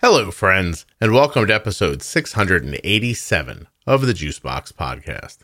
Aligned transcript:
Hello, 0.00 0.30
friends, 0.30 0.86
and 1.00 1.12
welcome 1.12 1.44
to 1.48 1.52
episode 1.52 2.02
687 2.02 3.66
of 3.84 4.06
the 4.06 4.12
Juicebox 4.12 4.72
Podcast. 4.72 5.38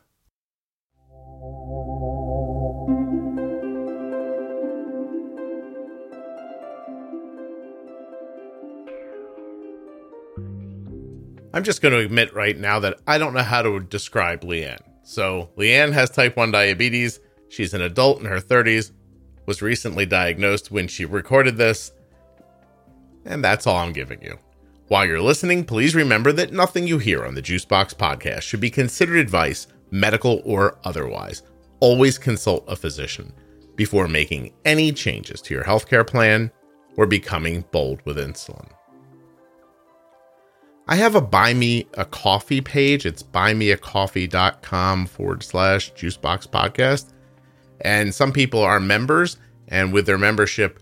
I'm 11.52 11.64
just 11.64 11.82
going 11.82 11.95
to 11.95 11.98
admit 11.98 12.32
right 12.32 12.57
now 12.57 12.79
that 12.79 13.00
I 13.09 13.18
don't 13.18 13.34
know 13.34 13.43
how 13.43 13.62
to 13.62 13.80
describe 13.80 14.43
Leanne. 14.43 14.79
So, 15.02 15.50
Leanne 15.59 15.93
has 15.95 16.11
type 16.11 16.36
1 16.36 16.52
diabetes. 16.52 17.18
She's 17.48 17.75
an 17.75 17.82
adult 17.82 18.21
in 18.21 18.27
her 18.27 18.39
30s, 18.41 18.93
was 19.46 19.62
recently 19.62 20.07
diagnosed 20.07 20.71
when 20.71 20.86
she 20.86 21.05
recorded 21.05 21.57
this, 21.57 21.91
and 23.25 23.43
that's 23.43 23.66
all 23.66 23.79
I'm 23.79 23.93
giving 23.93 24.23
you. 24.23 24.39
While 24.89 25.07
you're 25.07 25.23
listening, 25.23 25.64
please 25.64 25.95
remember 25.95 26.30
that 26.32 26.53
nothing 26.53 26.86
you 26.86 26.99
hear 26.99 27.25
on 27.25 27.35
the 27.35 27.40
Juicebox 27.40 27.95
podcast 27.95 28.43
should 28.43 28.61
be 28.61 28.68
considered 28.68 29.17
advice, 29.17 29.67
medical 29.91 30.43
or 30.45 30.79
otherwise. 30.85 31.43
Always 31.81 32.19
consult 32.19 32.64
a 32.69 32.77
physician 32.77 33.33
before 33.77 34.08
making 34.08 34.53
any 34.67 34.92
changes 34.92 35.41
to 35.42 35.55
your 35.55 35.64
healthcare 35.64 36.06
plan 36.06 36.50
or 36.98 37.06
becoming 37.06 37.64
bold 37.70 38.03
with 38.05 38.19
insulin. 38.19 38.69
I 40.86 40.97
have 40.97 41.14
a 41.14 41.22
buy 41.22 41.55
me 41.55 41.86
a 41.94 42.05
coffee 42.05 42.61
page. 42.61 43.06
It's 43.06 43.22
buymeacoffee.com 43.22 45.06
forward 45.06 45.42
slash 45.42 45.94
juicebox 45.94 46.47
podcast. 46.47 47.14
And 47.80 48.14
some 48.14 48.33
people 48.33 48.61
are 48.61 48.80
members, 48.80 49.39
and 49.69 49.94
with 49.94 50.05
their 50.05 50.19
membership, 50.19 50.78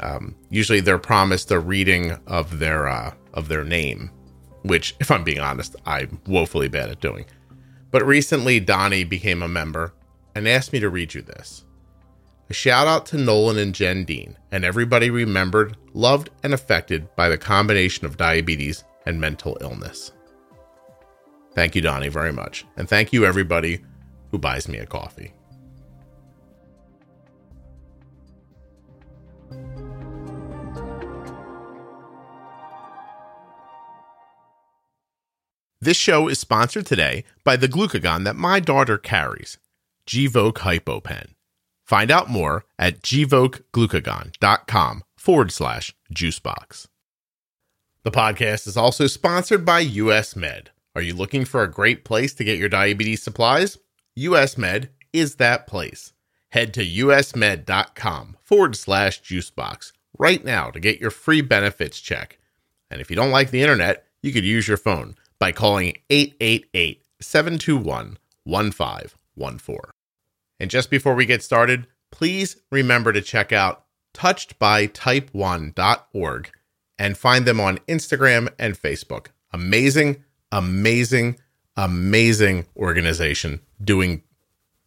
um, 0.00 0.34
usually 0.50 0.80
they're 0.80 0.98
promised 0.98 1.50
a 1.50 1.58
reading 1.58 2.12
of 2.26 2.58
their 2.58 2.88
uh, 2.88 3.14
of 3.38 3.48
their 3.48 3.64
name, 3.64 4.10
which, 4.62 4.94
if 5.00 5.10
I'm 5.10 5.24
being 5.24 5.40
honest, 5.40 5.76
I'm 5.86 6.20
woefully 6.26 6.68
bad 6.68 6.90
at 6.90 7.00
doing. 7.00 7.24
But 7.90 8.04
recently, 8.04 8.60
Donnie 8.60 9.04
became 9.04 9.42
a 9.42 9.48
member 9.48 9.94
and 10.34 10.46
asked 10.46 10.72
me 10.72 10.80
to 10.80 10.90
read 10.90 11.14
you 11.14 11.22
this. 11.22 11.64
A 12.50 12.54
shout 12.54 12.86
out 12.86 13.06
to 13.06 13.18
Nolan 13.18 13.58
and 13.58 13.74
Jen 13.74 14.04
Dean, 14.04 14.36
and 14.50 14.64
everybody 14.64 15.10
remembered, 15.10 15.76
loved, 15.94 16.30
and 16.42 16.52
affected 16.52 17.14
by 17.14 17.28
the 17.28 17.38
combination 17.38 18.06
of 18.06 18.16
diabetes 18.16 18.84
and 19.06 19.20
mental 19.20 19.56
illness. 19.60 20.12
Thank 21.54 21.74
you, 21.74 21.82
Donnie, 21.82 22.08
very 22.08 22.32
much. 22.32 22.64
And 22.76 22.88
thank 22.88 23.12
you, 23.12 23.24
everybody 23.24 23.80
who 24.30 24.38
buys 24.38 24.68
me 24.68 24.78
a 24.78 24.86
coffee. 24.86 25.32
This 35.80 35.96
show 35.96 36.26
is 36.26 36.40
sponsored 36.40 36.86
today 36.86 37.22
by 37.44 37.56
the 37.56 37.68
glucagon 37.68 38.24
that 38.24 38.34
my 38.34 38.58
daughter 38.58 38.98
carries, 38.98 39.58
Gvoke 40.08 40.54
HypoPen. 40.54 41.34
Find 41.84 42.10
out 42.10 42.28
more 42.28 42.64
at 42.80 43.00
gvokeglucagon.com 43.00 45.04
forward 45.16 45.52
slash 45.52 45.94
juicebox. 46.12 46.88
The 48.02 48.10
podcast 48.10 48.66
is 48.66 48.76
also 48.76 49.06
sponsored 49.06 49.64
by 49.64 49.78
US 49.78 50.34
Med. 50.34 50.70
Are 50.96 51.02
you 51.02 51.14
looking 51.14 51.44
for 51.44 51.62
a 51.62 51.70
great 51.70 52.04
place 52.04 52.34
to 52.34 52.42
get 52.42 52.58
your 52.58 52.68
diabetes 52.68 53.22
supplies? 53.22 53.78
US 54.16 54.58
Med 54.58 54.90
is 55.12 55.36
that 55.36 55.68
place. 55.68 56.12
Head 56.50 56.74
to 56.74 56.84
usmed.com 56.84 58.36
forward 58.42 58.74
slash 58.74 59.22
juicebox 59.22 59.92
right 60.18 60.44
now 60.44 60.72
to 60.72 60.80
get 60.80 61.00
your 61.00 61.12
free 61.12 61.40
benefits 61.40 62.00
check. 62.00 62.40
And 62.90 63.00
if 63.00 63.10
you 63.10 63.16
don't 63.16 63.30
like 63.30 63.52
the 63.52 63.62
internet, 63.62 64.06
you 64.22 64.32
could 64.32 64.44
use 64.44 64.66
your 64.66 64.76
phone 64.76 65.14
by 65.38 65.52
calling 65.52 65.94
888 66.10 67.04
721 67.20 68.18
1514. 68.44 69.78
And 70.60 70.70
just 70.70 70.90
before 70.90 71.14
we 71.14 71.24
get 71.26 71.42
started, 71.42 71.86
please 72.10 72.56
remember 72.70 73.12
to 73.12 73.20
check 73.20 73.52
out 73.52 73.84
touchedbytype1.org 74.14 76.50
and 76.98 77.16
find 77.16 77.46
them 77.46 77.60
on 77.60 77.78
Instagram 77.88 78.48
and 78.58 78.74
Facebook. 78.74 79.28
Amazing, 79.52 80.24
amazing, 80.50 81.38
amazing 81.76 82.66
organization 82.76 83.60
doing 83.82 84.22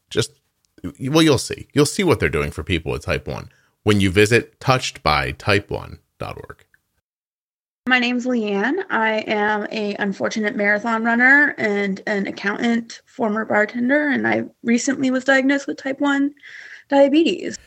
just, 0.09 0.31
well, 1.00 1.22
you'll 1.22 1.38
see. 1.38 1.68
You'll 1.74 1.86
see 1.86 2.04
what 2.04 2.20
they're 2.20 2.28
doing 2.28 2.52
for 2.52 2.64
people 2.64 2.92
with 2.92 3.06
type 3.06 3.25
1 3.28 3.50
when 3.84 4.02
you 4.02 4.12
visit 4.12 4.59
touchedbytype1.org. 4.59 6.66
My 7.88 7.97
name's 7.97 8.28
Leanne. 8.28 8.84
I 8.92 9.24
am 9.25 9.66
a 9.72 9.96
unfortunate 9.96 10.56
marathon 10.56 11.03
runner 11.03 11.56
and 11.58 12.00
an 12.06 12.28
accountant, 12.28 13.02
former 13.08 13.44
bartender, 13.44 14.08
and 14.08 14.28
I 14.28 14.44
recently 14.62 15.09
was 15.09 15.24
diagnosed 15.24 15.66
with 15.66 15.78
type 15.78 16.00
1 16.00 16.31
diabetes. 16.90 17.58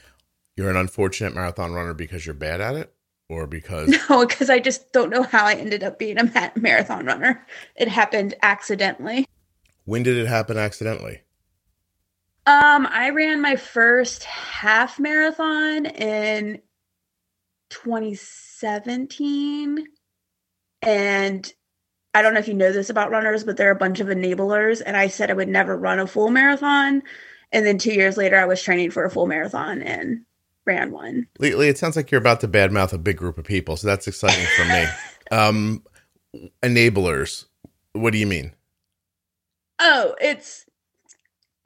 You're 0.57 0.71
an 0.71 0.77
unfortunate 0.77 1.35
marathon 1.35 1.73
runner 1.73 1.95
because 1.95 2.25
you're 2.25 2.37
bad 2.37 2.61
at 2.61 2.77
it 2.77 2.95
or 3.29 3.49
because 3.49 3.89
No, 4.09 4.25
because 4.25 4.51
I 4.51 4.61
just 4.61 4.93
don't 4.93 5.11
know 5.11 5.25
how 5.25 5.47
I 5.47 5.55
ended 5.55 5.83
up 5.83 5.99
being 5.99 6.17
a 6.17 6.53
marathon 6.55 7.07
runner. 7.07 7.45
It 7.75 7.89
happened 7.89 8.35
accidentally. 8.41 9.27
when 9.85 10.05
did 10.05 10.17
it 10.17 10.29
happen 10.29 10.57
accidentally? 10.57 11.23
Um, 12.47 12.87
I 12.87 13.11
ran 13.11 13.43
my 13.43 13.57
first 13.57 14.23
half 14.25 15.01
marathon 15.01 15.87
in 15.87 16.63
2017 17.71 19.89
and 20.87 21.53
I 22.15 22.23
don't 22.23 22.35
know 22.35 22.41
if 22.41 22.49
you 22.49 22.55
know 22.55 22.73
this 22.73 22.91
about 22.91 23.11
runners, 23.11 23.45
but 23.45 23.57
they're 23.57 23.71
a 23.71 23.77
bunch 23.77 24.01
of 24.01 24.09
enablers 24.09 24.83
and 24.85 24.97
I 24.97 25.09
said 25.09 25.31
I 25.31 25.35
would 25.35 25.49
never 25.49 25.77
run 25.77 25.99
a 25.99 26.07
full 26.07 26.31
marathon 26.31 27.03
and 27.53 27.67
then 27.67 27.79
2 27.79 27.93
years 27.93 28.17
later 28.17 28.39
I 28.39 28.45
was 28.45 28.63
training 28.63 28.91
for 28.91 29.05
a 29.05 29.11
full 29.11 29.27
marathon 29.27 29.83
and 29.83 30.25
ran 30.67 30.91
one. 30.91 31.27
Lately, 31.39 31.69
it 31.69 31.79
sounds 31.79 31.97
like 31.97 32.11
you're 32.11 32.21
about 32.21 32.41
to 32.41 32.49
badmouth 32.49 32.93
a 32.93 32.99
big 32.99 33.17
group 33.17 33.39
of 33.39 33.45
people, 33.45 33.77
so 33.77 33.87
that's 33.87 34.09
exciting 34.09 34.47
for 34.57 34.65
me. 34.65 34.85
Um, 35.31 35.83
enablers. 36.63 37.47
What 37.93 38.13
do 38.13 38.19
you 38.19 38.27
mean? 38.27 38.53
Oh, 39.79 40.15
it's 40.21 40.67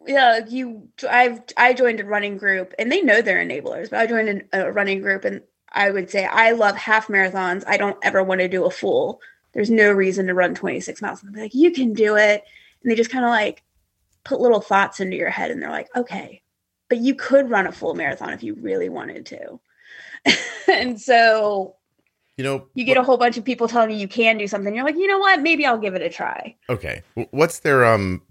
yeah, 0.06 0.40
you 0.46 0.88
I've 1.08 1.40
I 1.56 1.74
joined 1.74 2.00
a 2.00 2.04
running 2.04 2.38
group 2.38 2.72
and 2.78 2.90
they 2.90 3.02
know 3.02 3.20
they're 3.20 3.44
enablers, 3.44 3.90
but 3.90 3.98
I 3.98 4.06
joined 4.06 4.44
a 4.52 4.72
running 4.72 5.00
group 5.00 5.24
and 5.24 5.42
I 5.72 5.90
would 5.90 6.10
say 6.10 6.24
I 6.24 6.52
love 6.52 6.76
half 6.76 7.08
marathons. 7.08 7.64
I 7.66 7.76
don't 7.76 7.98
ever 8.02 8.22
want 8.22 8.40
to 8.40 8.48
do 8.48 8.64
a 8.64 8.70
full. 8.70 9.20
There's 9.52 9.70
no 9.70 9.92
reason 9.92 10.26
to 10.26 10.34
run 10.34 10.54
26 10.54 11.02
miles. 11.02 11.22
And 11.22 11.34
they're 11.34 11.44
like, 11.44 11.54
you 11.54 11.70
can 11.70 11.92
do 11.92 12.16
it. 12.16 12.44
And 12.82 12.90
they 12.90 12.94
just 12.94 13.10
kind 13.10 13.24
of 13.24 13.30
like 13.30 13.62
put 14.24 14.40
little 14.40 14.60
thoughts 14.60 15.00
into 15.00 15.16
your 15.16 15.30
head 15.30 15.50
and 15.50 15.60
they're 15.62 15.70
like, 15.70 15.88
okay, 15.96 16.42
but 16.88 16.98
you 16.98 17.14
could 17.14 17.50
run 17.50 17.66
a 17.66 17.72
full 17.72 17.94
marathon 17.94 18.30
if 18.32 18.42
you 18.42 18.54
really 18.54 18.88
wanted 18.88 19.26
to. 19.26 19.60
and 20.72 21.00
so 21.00 21.76
You 22.36 22.44
know, 22.44 22.66
you 22.74 22.84
get 22.84 22.96
a 22.96 23.02
whole 23.02 23.16
bunch 23.16 23.36
of 23.36 23.44
people 23.44 23.68
telling 23.68 23.90
you 23.90 23.96
you 23.96 24.08
can 24.08 24.38
do 24.38 24.46
something. 24.46 24.74
You're 24.74 24.84
like, 24.84 24.96
you 24.96 25.06
know 25.06 25.18
what? 25.18 25.40
Maybe 25.40 25.66
I'll 25.66 25.78
give 25.78 25.94
it 25.94 26.02
a 26.02 26.08
try. 26.08 26.56
Okay. 26.68 27.02
What's 27.30 27.60
their 27.60 27.84
um 27.84 28.22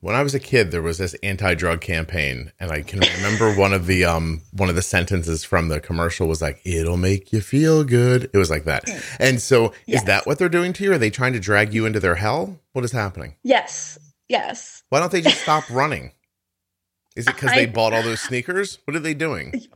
when 0.00 0.14
I 0.14 0.22
was 0.22 0.34
a 0.34 0.40
kid 0.40 0.70
there 0.70 0.82
was 0.82 0.98
this 0.98 1.14
anti-drug 1.22 1.80
campaign 1.80 2.52
and 2.58 2.70
I 2.70 2.82
can 2.82 3.00
remember 3.00 3.54
one 3.54 3.72
of 3.72 3.86
the 3.86 4.04
um 4.04 4.42
one 4.52 4.68
of 4.68 4.74
the 4.74 4.82
sentences 4.82 5.44
from 5.44 5.68
the 5.68 5.80
commercial 5.80 6.26
was 6.26 6.42
like 6.42 6.60
it'll 6.64 6.96
make 6.96 7.32
you 7.32 7.40
feel 7.40 7.84
good. 7.84 8.30
It 8.32 8.38
was 8.38 8.50
like 8.50 8.64
that. 8.64 8.88
And 9.18 9.40
so 9.40 9.72
is 9.86 10.04
that 10.04 10.26
what 10.26 10.38
they're 10.38 10.48
doing 10.48 10.72
to 10.74 10.84
you? 10.84 10.92
Are 10.92 10.98
they 10.98 11.10
trying 11.10 11.34
to 11.34 11.40
drag 11.40 11.72
you 11.74 11.86
into 11.86 12.00
their 12.00 12.16
hell? 12.16 12.58
What 12.72 12.84
is 12.84 12.92
happening? 12.92 13.36
Yes. 13.42 13.98
Yes. 14.28 14.82
Why 14.88 15.00
don't 15.00 15.12
they 15.12 15.20
just 15.20 15.42
stop 15.42 15.64
running? 15.70 16.12
Is 17.16 17.26
it 17.26 17.36
cuz 17.36 17.52
they 17.52 17.66
bought 17.66 17.92
all 17.92 18.02
those 18.02 18.20
sneakers? 18.20 18.78
What 18.84 18.96
are 18.96 19.00
they 19.00 19.14
doing? 19.14 19.66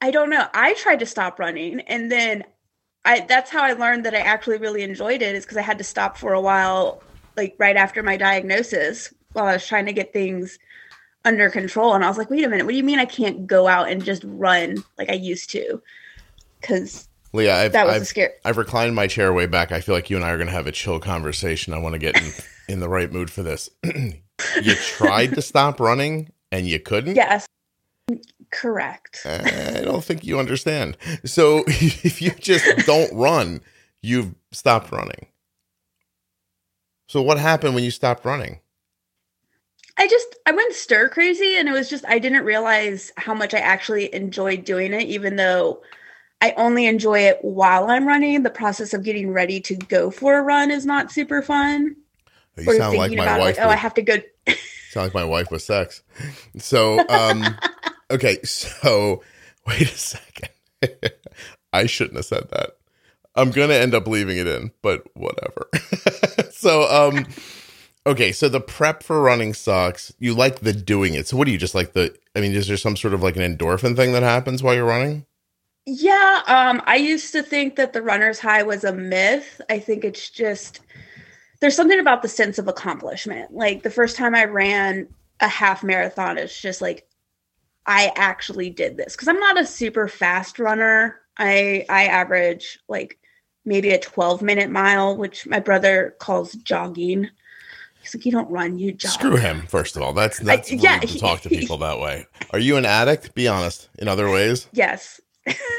I 0.00 0.10
don't 0.10 0.30
know. 0.30 0.46
I 0.54 0.74
tried 0.74 1.00
to 1.00 1.06
stop 1.06 1.38
running 1.38 1.80
and 1.82 2.10
then 2.12 2.44
I 3.04 3.20
that's 3.20 3.50
how 3.50 3.62
I 3.62 3.72
learned 3.72 4.04
that 4.04 4.14
I 4.14 4.20
actually 4.20 4.58
really 4.58 4.82
enjoyed 4.82 5.22
it 5.22 5.34
is 5.34 5.44
because 5.44 5.56
I 5.56 5.62
had 5.62 5.78
to 5.78 5.84
stop 5.84 6.18
for 6.18 6.34
a 6.34 6.40
while 6.40 7.02
like 7.36 7.56
right 7.58 7.76
after 7.76 8.02
my 8.02 8.18
diagnosis 8.18 9.14
while 9.32 9.46
I 9.46 9.54
was 9.54 9.66
trying 9.66 9.86
to 9.86 9.92
get 9.92 10.12
things 10.12 10.58
under 11.24 11.50
control 11.50 11.94
and 11.94 12.04
I 12.04 12.08
was 12.08 12.18
like, 12.18 12.30
"Wait 12.30 12.44
a 12.44 12.48
minute. 12.48 12.64
What 12.64 12.72
do 12.72 12.76
you 12.76 12.84
mean 12.84 12.98
I 12.98 13.04
can't 13.04 13.46
go 13.46 13.68
out 13.68 13.88
and 13.88 14.04
just 14.04 14.22
run 14.24 14.82
like 14.98 15.10
I 15.10 15.14
used 15.14 15.50
to?" 15.50 15.82
Cuz 16.62 17.08
Leah, 17.32 17.56
I've, 17.56 17.72
that 17.72 17.86
was 17.86 17.96
I've 17.96 18.02
a 18.02 18.06
scare. 18.06 18.32
I've 18.44 18.56
reclined 18.56 18.94
my 18.94 19.06
chair 19.06 19.32
way 19.32 19.46
back. 19.46 19.70
I 19.70 19.80
feel 19.80 19.94
like 19.94 20.10
you 20.10 20.16
and 20.16 20.24
I 20.24 20.30
are 20.30 20.36
going 20.36 20.48
to 20.48 20.52
have 20.52 20.66
a 20.66 20.72
chill 20.72 20.98
conversation. 20.98 21.72
I 21.72 21.78
want 21.78 21.92
to 21.92 21.98
get 21.98 22.20
in, 22.20 22.32
in 22.68 22.80
the 22.80 22.88
right 22.88 23.12
mood 23.12 23.30
for 23.30 23.42
this. 23.42 23.70
you 23.84 24.74
tried 24.74 25.34
to 25.34 25.42
stop 25.42 25.78
running 25.78 26.32
and 26.50 26.66
you 26.66 26.80
couldn't? 26.80 27.14
Yes. 27.14 27.46
Correct. 28.50 29.22
Uh, 29.24 29.42
I 29.76 29.82
don't 29.82 30.02
think 30.02 30.24
you 30.24 30.40
understand. 30.40 30.96
So 31.24 31.62
if 31.68 32.20
you 32.20 32.32
just 32.32 32.86
don't 32.86 33.14
run, 33.14 33.60
you've 34.02 34.34
stopped 34.50 34.90
running. 34.90 35.26
So 37.08 37.22
what 37.22 37.38
happened 37.38 37.74
when 37.74 37.84
you 37.84 37.92
stopped 37.92 38.24
running? 38.24 38.60
I 40.00 40.06
just 40.06 40.36
I 40.46 40.52
went 40.52 40.72
stir 40.72 41.10
crazy 41.10 41.58
and 41.58 41.68
it 41.68 41.72
was 41.72 41.90
just 41.90 42.06
I 42.08 42.18
didn't 42.18 42.44
realize 42.44 43.12
how 43.18 43.34
much 43.34 43.52
I 43.52 43.58
actually 43.58 44.12
enjoyed 44.14 44.64
doing 44.64 44.94
it 44.94 45.02
even 45.02 45.36
though 45.36 45.82
I 46.40 46.54
only 46.56 46.86
enjoy 46.86 47.20
it 47.20 47.38
while 47.42 47.90
I'm 47.90 48.08
running. 48.08 48.42
The 48.42 48.48
process 48.48 48.94
of 48.94 49.04
getting 49.04 49.30
ready 49.30 49.60
to 49.60 49.76
go 49.76 50.10
for 50.10 50.38
a 50.38 50.42
run 50.42 50.70
is 50.70 50.86
not 50.86 51.12
super 51.12 51.42
fun. 51.42 51.96
You 52.56 52.78
sound 52.78 52.96
like 52.96 53.12
my 53.12 53.38
wife. 53.38 53.58
Like, 53.58 53.66
oh, 53.66 53.68
I 53.68 53.76
have 53.76 53.92
to 53.92 54.02
go. 54.02 54.16
sound 54.88 55.04
like 55.04 55.14
my 55.14 55.24
wife 55.24 55.50
with 55.50 55.60
sex. 55.60 56.02
So, 56.56 57.06
um, 57.10 57.58
okay. 58.10 58.42
So, 58.42 59.22
wait 59.66 59.82
a 59.82 59.86
second. 59.86 60.48
I 61.74 61.84
shouldn't 61.84 62.16
have 62.16 62.24
said 62.24 62.48
that. 62.52 62.70
I'm 63.34 63.50
gonna 63.50 63.74
end 63.74 63.94
up 63.94 64.08
leaving 64.08 64.38
it 64.38 64.46
in, 64.46 64.70
but 64.80 65.04
whatever. 65.14 65.68
so, 66.52 66.88
um, 66.88 67.26
okay. 68.06 68.32
So 68.32 68.48
the 68.48 68.60
prep 68.60 69.02
for 69.02 69.22
running 69.22 69.54
sucks. 69.54 70.12
You 70.18 70.34
like 70.34 70.60
the 70.60 70.72
doing 70.72 71.14
it. 71.14 71.26
So, 71.26 71.36
what 71.36 71.46
do 71.46 71.52
you 71.52 71.58
just 71.58 71.74
like 71.74 71.92
the? 71.92 72.14
I 72.34 72.40
mean, 72.40 72.52
is 72.52 72.68
there 72.68 72.76
some 72.76 72.96
sort 72.96 73.14
of 73.14 73.22
like 73.22 73.36
an 73.36 73.56
endorphin 73.56 73.96
thing 73.96 74.12
that 74.12 74.22
happens 74.22 74.62
while 74.62 74.74
you're 74.74 74.84
running? 74.84 75.26
Yeah, 75.86 76.42
um, 76.46 76.82
I 76.86 76.96
used 76.96 77.32
to 77.32 77.42
think 77.42 77.76
that 77.76 77.92
the 77.92 78.02
runner's 78.02 78.38
high 78.38 78.62
was 78.62 78.84
a 78.84 78.92
myth. 78.92 79.60
I 79.70 79.78
think 79.78 80.04
it's 80.04 80.30
just 80.30 80.80
there's 81.60 81.76
something 81.76 81.98
about 81.98 82.22
the 82.22 82.28
sense 82.28 82.58
of 82.58 82.68
accomplishment. 82.68 83.52
Like 83.52 83.82
the 83.82 83.90
first 83.90 84.16
time 84.16 84.34
I 84.34 84.44
ran 84.44 85.08
a 85.40 85.48
half 85.48 85.82
marathon, 85.82 86.38
it's 86.38 86.60
just 86.60 86.80
like 86.80 87.06
I 87.86 88.12
actually 88.16 88.70
did 88.70 88.96
this 88.96 89.16
because 89.16 89.28
I'm 89.28 89.40
not 89.40 89.60
a 89.60 89.66
super 89.66 90.06
fast 90.06 90.58
runner. 90.58 91.20
I 91.38 91.86
I 91.88 92.06
average 92.06 92.78
like 92.88 93.18
maybe 93.64 93.90
a 93.90 93.98
12 93.98 94.42
minute 94.42 94.70
mile, 94.70 95.16
which 95.16 95.46
my 95.46 95.60
brother 95.60 96.14
calls 96.18 96.52
jogging. 96.52 97.30
He's 98.00 98.14
like, 98.14 98.24
you 98.24 98.32
don't 98.32 98.50
run, 98.50 98.78
you 98.78 98.92
jog. 98.92 99.12
Screw 99.12 99.36
him. 99.36 99.62
First 99.66 99.96
of 99.96 100.02
all, 100.02 100.12
that's 100.12 100.38
that's 100.38 100.72
I, 100.72 100.76
yeah, 100.76 100.98
to 100.98 101.18
talk 101.18 101.42
to 101.42 101.48
people 101.48 101.78
that 101.78 102.00
way. 102.00 102.26
Are 102.50 102.58
you 102.58 102.76
an 102.76 102.84
addict? 102.86 103.34
Be 103.34 103.46
honest. 103.46 103.88
In 103.98 104.08
other 104.08 104.30
ways, 104.30 104.68
yes. 104.72 105.20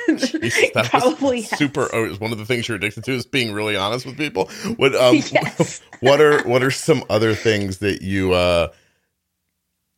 Jesus, 0.07 0.71
that 0.73 0.88
Probably 0.89 1.44
super. 1.44 1.89
Oh, 1.94 2.13
one 2.15 2.31
of 2.31 2.38
the 2.38 2.45
things 2.45 2.68
you're 2.68 2.77
addicted 2.77 3.03
to 3.06 3.12
is 3.12 3.25
being 3.25 3.53
really 3.53 3.75
honest 3.75 4.06
with 4.06 4.18
people. 4.18 4.50
What 4.77 4.95
um, 4.95 5.15
yes. 5.31 5.81
what 6.00 6.19
are 6.21 6.44
what 6.47 6.63
are 6.63 6.71
some 6.71 7.03
other 7.09 7.33
things 7.33 7.77
that 7.79 8.01
you 8.01 8.33
uh 8.33 8.69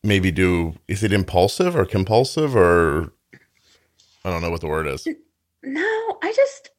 maybe 0.03 0.31
do? 0.31 0.75
Is 0.87 1.03
it 1.03 1.13
impulsive 1.13 1.75
or 1.75 1.85
compulsive 1.85 2.55
or 2.55 3.13
I 4.25 4.29
don't 4.29 4.41
know 4.41 4.51
what 4.51 4.61
the 4.61 4.67
word 4.67 4.87
is. 4.87 5.07
No, 5.63 6.17
I 6.21 6.33
just 6.35 6.69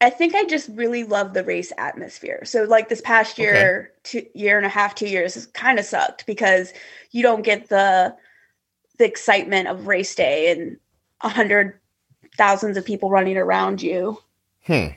I 0.00 0.10
think 0.10 0.34
I 0.34 0.44
just 0.44 0.68
really 0.74 1.04
love 1.04 1.32
the 1.32 1.42
race 1.42 1.72
atmosphere. 1.78 2.42
So 2.44 2.64
like 2.64 2.88
this 2.88 3.00
past 3.00 3.38
year, 3.38 3.92
okay. 4.04 4.28
two 4.30 4.38
year 4.38 4.58
and 4.58 4.66
a 4.66 4.70
half, 4.70 4.94
two 4.94 5.08
years 5.08 5.34
has 5.34 5.46
kind 5.46 5.78
of 5.78 5.86
sucked 5.86 6.26
because 6.26 6.72
you 7.12 7.22
don't 7.22 7.42
get 7.42 7.68
the 7.68 8.14
the 8.98 9.06
excitement 9.06 9.68
of 9.68 9.86
race 9.86 10.14
day 10.14 10.50
and 10.50 10.78
a 11.22 11.28
hundred 11.28 11.78
thousands 12.36 12.76
of 12.76 12.84
people 12.84 13.10
running 13.10 13.38
around 13.38 13.80
you, 13.80 14.18
hmm. 14.64 14.88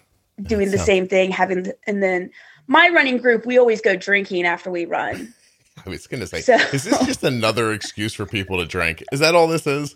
doing 0.42 0.72
the 0.72 0.78
same 0.78 1.07
thing, 1.07 1.31
having 1.31 1.63
the, 1.63 1.78
and 1.88 2.04
then 2.04 2.30
my 2.68 2.90
running 2.90 3.18
group, 3.18 3.45
we 3.45 3.57
always 3.57 3.81
go 3.81 3.95
drinking 3.95 4.45
after 4.45 4.69
we 4.69 4.86
run. 4.86 5.34
I 5.86 5.90
was 5.90 6.07
gonna 6.07 6.28
say, 6.28 6.42
so, 6.42 6.56
is 6.56 6.84
this 6.84 7.06
just 7.06 7.24
another 7.24 7.72
excuse 7.72 8.13
for 8.13 8.25
people 8.25 8.57
to 8.57 8.66
drink? 8.66 9.02
Is 9.13 9.22
that 9.22 9.34
all 9.34 9.48
this 9.48 9.66
is? 9.66 9.95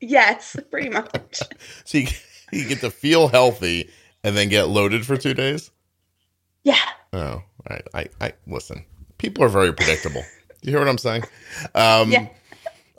Yes, 0.00 0.56
pretty 0.70 0.88
much. 0.88 1.40
so 1.84 1.98
you, 1.98 2.06
you 2.52 2.66
get 2.66 2.80
to 2.80 2.90
feel 2.90 3.28
healthy 3.28 3.90
and 4.24 4.36
then 4.36 4.48
get 4.48 4.68
loaded 4.68 5.06
for 5.06 5.16
two 5.16 5.34
days. 5.34 5.70
Yeah. 6.62 6.76
Oh, 7.12 7.42
I, 7.68 7.80
I, 7.94 8.06
I 8.20 8.32
listen. 8.46 8.84
People 9.18 9.44
are 9.44 9.48
very 9.48 9.72
predictable. 9.72 10.22
you 10.62 10.70
hear 10.70 10.78
what 10.78 10.88
I'm 10.88 10.98
saying? 10.98 11.24
Um, 11.74 12.10
yeah. 12.10 12.28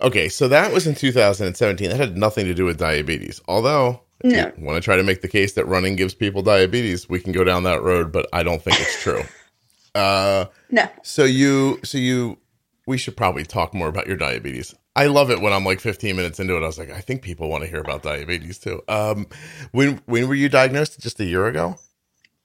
Okay, 0.01 0.29
so 0.29 0.47
that 0.47 0.73
was 0.73 0.87
in 0.87 0.95
2017. 0.95 1.89
That 1.89 1.99
had 1.99 2.17
nothing 2.17 2.45
to 2.45 2.53
do 2.53 2.65
with 2.65 2.79
diabetes. 2.79 3.39
Although, 3.47 4.01
no. 4.23 4.51
want 4.57 4.75
to 4.75 4.81
try 4.81 4.95
to 4.95 5.03
make 5.03 5.21
the 5.21 5.27
case 5.27 5.53
that 5.53 5.65
running 5.65 5.95
gives 5.95 6.15
people 6.15 6.41
diabetes, 6.41 7.07
we 7.07 7.19
can 7.19 7.31
go 7.31 7.43
down 7.43 7.63
that 7.63 7.83
road, 7.83 8.11
but 8.11 8.27
I 8.33 8.41
don't 8.41 8.61
think 8.61 8.79
it's 8.79 9.01
true. 9.01 9.21
uh, 9.95 10.45
no. 10.71 10.89
So 11.03 11.23
you, 11.23 11.79
so 11.83 11.99
you, 11.99 12.39
we 12.87 12.97
should 12.97 13.15
probably 13.15 13.43
talk 13.43 13.75
more 13.75 13.87
about 13.87 14.07
your 14.07 14.17
diabetes. 14.17 14.73
I 14.95 15.07
love 15.07 15.31
it 15.31 15.39
when 15.39 15.53
I'm 15.53 15.63
like 15.63 15.79
15 15.79 16.15
minutes 16.15 16.39
into 16.39 16.55
it. 16.55 16.63
I 16.63 16.67
was 16.67 16.77
like, 16.77 16.91
I 16.91 16.99
think 16.99 17.21
people 17.21 17.49
want 17.49 17.63
to 17.63 17.69
hear 17.69 17.79
about 17.79 18.03
diabetes 18.03 18.59
too. 18.59 18.81
Um, 18.87 19.27
when 19.71 20.01
when 20.05 20.27
were 20.27 20.35
you 20.35 20.49
diagnosed? 20.49 20.99
Just 20.99 21.19
a 21.19 21.25
year 21.25 21.47
ago? 21.47 21.77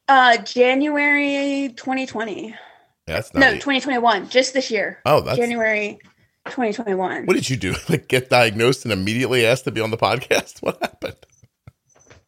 Uh, 0.08 0.36
January 0.38 1.72
2020. 1.76 2.54
That's 3.06 3.34
no 3.34 3.52
2021. 3.52 4.28
Just 4.28 4.54
this 4.54 4.70
year. 4.70 5.00
Oh, 5.04 5.20
that's 5.20 5.38
January 5.38 5.98
2021. 6.46 7.26
What 7.26 7.34
did 7.34 7.50
you 7.50 7.56
do? 7.56 7.74
Like 7.88 8.06
get 8.08 8.30
diagnosed 8.30 8.84
and 8.84 8.92
immediately 8.92 9.44
asked 9.44 9.64
to 9.64 9.72
be 9.72 9.80
on 9.80 9.90
the 9.90 9.96
podcast? 9.96 10.58
What 10.62 10.78
happened? 10.80 11.16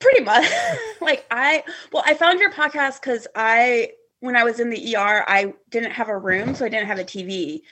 Pretty 0.01 0.25
much. 0.25 0.49
like 1.01 1.27
I 1.31 1.63
well, 1.93 2.03
I 2.05 2.15
found 2.15 2.41
your 2.41 2.53
podcast 2.53 3.01
because 3.01 3.29
I 3.37 3.93
when 4.21 4.35
I 4.35 4.43
was 4.43 4.59
in 4.59 4.71
the 4.71 4.97
ER, 4.97 5.25
I 5.29 5.55
didn't 5.71 5.93
have 5.93 6.09
a 6.09 6.19
room, 6.19 6.57
so 6.57 6.65
I 6.65 6.69
didn't 6.69 6.89
have 6.89 6.99
a 6.99 7.05
TV. 7.05 7.63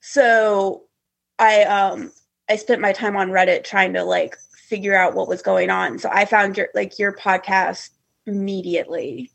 So 0.00 0.82
I 1.38 1.62
um 1.64 2.12
I 2.48 2.56
spent 2.56 2.80
my 2.80 2.92
time 2.92 3.16
on 3.16 3.30
Reddit 3.30 3.64
trying 3.64 3.92
to 3.94 4.04
like 4.04 4.36
figure 4.68 4.96
out 4.96 5.14
what 5.14 5.28
was 5.28 5.42
going 5.42 5.70
on. 5.70 5.98
So 5.98 6.08
I 6.12 6.24
found 6.24 6.56
your 6.56 6.68
like 6.74 6.98
your 6.98 7.12
podcast 7.12 7.90
immediately. 8.26 9.30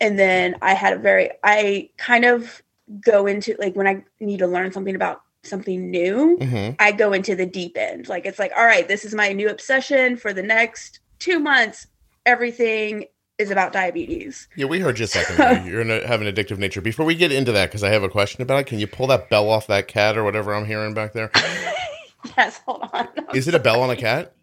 And 0.00 0.18
then 0.18 0.56
I 0.62 0.74
had 0.74 0.92
a 0.92 0.98
very 0.98 1.30
I 1.42 1.90
kind 1.96 2.24
of 2.24 2.62
go 3.00 3.26
into 3.26 3.56
like 3.58 3.76
when 3.76 3.86
I 3.86 4.04
need 4.20 4.38
to 4.38 4.46
learn 4.46 4.72
something 4.72 4.94
about 4.94 5.22
something 5.42 5.90
new, 5.90 6.38
mm-hmm. 6.40 6.74
I 6.78 6.92
go 6.92 7.12
into 7.12 7.34
the 7.34 7.46
deep 7.46 7.76
end. 7.76 8.08
Like 8.08 8.26
it's 8.26 8.38
like, 8.38 8.52
all 8.56 8.64
right, 8.64 8.86
this 8.86 9.04
is 9.04 9.14
my 9.14 9.32
new 9.32 9.48
obsession 9.48 10.16
for 10.16 10.32
the 10.32 10.42
next 10.42 11.00
two 11.18 11.38
months. 11.38 11.86
Everything 12.26 13.06
is 13.38 13.50
about 13.50 13.72
diabetes. 13.72 14.48
Yeah, 14.56 14.66
we 14.66 14.80
heard 14.80 14.98
you 14.98 15.04
a 15.04 15.08
second 15.08 15.36
ago. 15.36 15.64
You're 15.64 15.84
gonna 15.84 16.06
have 16.06 16.20
an 16.20 16.32
addictive 16.32 16.58
nature. 16.58 16.80
Before 16.80 17.06
we 17.06 17.14
get 17.14 17.32
into 17.32 17.52
that, 17.52 17.66
because 17.66 17.84
I 17.84 17.90
have 17.90 18.02
a 18.02 18.08
question 18.08 18.42
about 18.42 18.60
it, 18.60 18.66
can 18.66 18.78
you 18.78 18.86
pull 18.86 19.06
that 19.08 19.30
bell 19.30 19.48
off 19.48 19.68
that 19.68 19.88
cat 19.88 20.18
or 20.18 20.24
whatever 20.24 20.54
I'm 20.54 20.66
hearing 20.66 20.94
back 20.94 21.12
there? 21.12 21.30
yes, 22.36 22.60
hold 22.66 22.88
on. 22.92 23.08
Is 23.34 23.48
it 23.48 23.54
a 23.54 23.58
bell 23.58 23.80
on 23.80 23.90
a 23.90 23.96
cat? 23.96 24.34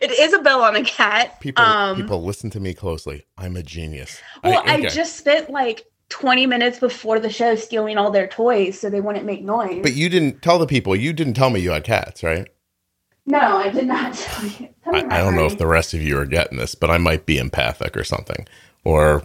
It 0.00 0.12
is 0.12 0.32
a 0.32 0.38
bell 0.38 0.62
on 0.62 0.76
a 0.76 0.84
cat. 0.84 1.40
People, 1.40 1.64
um, 1.64 1.96
people, 1.96 2.22
listen 2.22 2.48
to 2.50 2.60
me 2.60 2.74
closely. 2.74 3.26
I'm 3.36 3.56
a 3.56 3.62
genius. 3.62 4.20
Well, 4.44 4.62
I, 4.64 4.74
okay. 4.74 4.86
I 4.86 4.88
just 4.88 5.16
spent 5.16 5.50
like 5.50 5.84
20 6.10 6.46
minutes 6.46 6.78
before 6.78 7.18
the 7.18 7.30
show 7.30 7.56
stealing 7.56 7.98
all 7.98 8.10
their 8.10 8.28
toys 8.28 8.78
so 8.78 8.88
they 8.88 9.00
wouldn't 9.00 9.24
make 9.24 9.42
noise. 9.42 9.80
But 9.82 9.94
you 9.94 10.08
didn't 10.08 10.42
tell 10.42 10.58
the 10.58 10.66
people. 10.66 10.94
You 10.94 11.12
didn't 11.12 11.34
tell 11.34 11.50
me 11.50 11.60
you 11.60 11.72
had 11.72 11.84
cats, 11.84 12.22
right? 12.22 12.48
No, 13.30 13.58
I 13.58 13.68
did 13.68 13.86
not 13.86 14.12
tell 14.14 14.44
you. 14.46 14.68
I, 14.86 15.04
I, 15.04 15.18
don't 15.18 15.36
know 15.36 15.46
if 15.46 15.56
the 15.56 15.66
rest 15.66 15.94
of 15.94 16.02
you 16.02 16.18
are 16.18 16.26
getting 16.26 16.58
this, 16.58 16.74
but 16.74 16.90
I 16.90 16.98
might 16.98 17.26
be 17.26 17.38
empathic 17.38 17.96
or 17.96 18.02
something, 18.02 18.46
or 18.82 19.22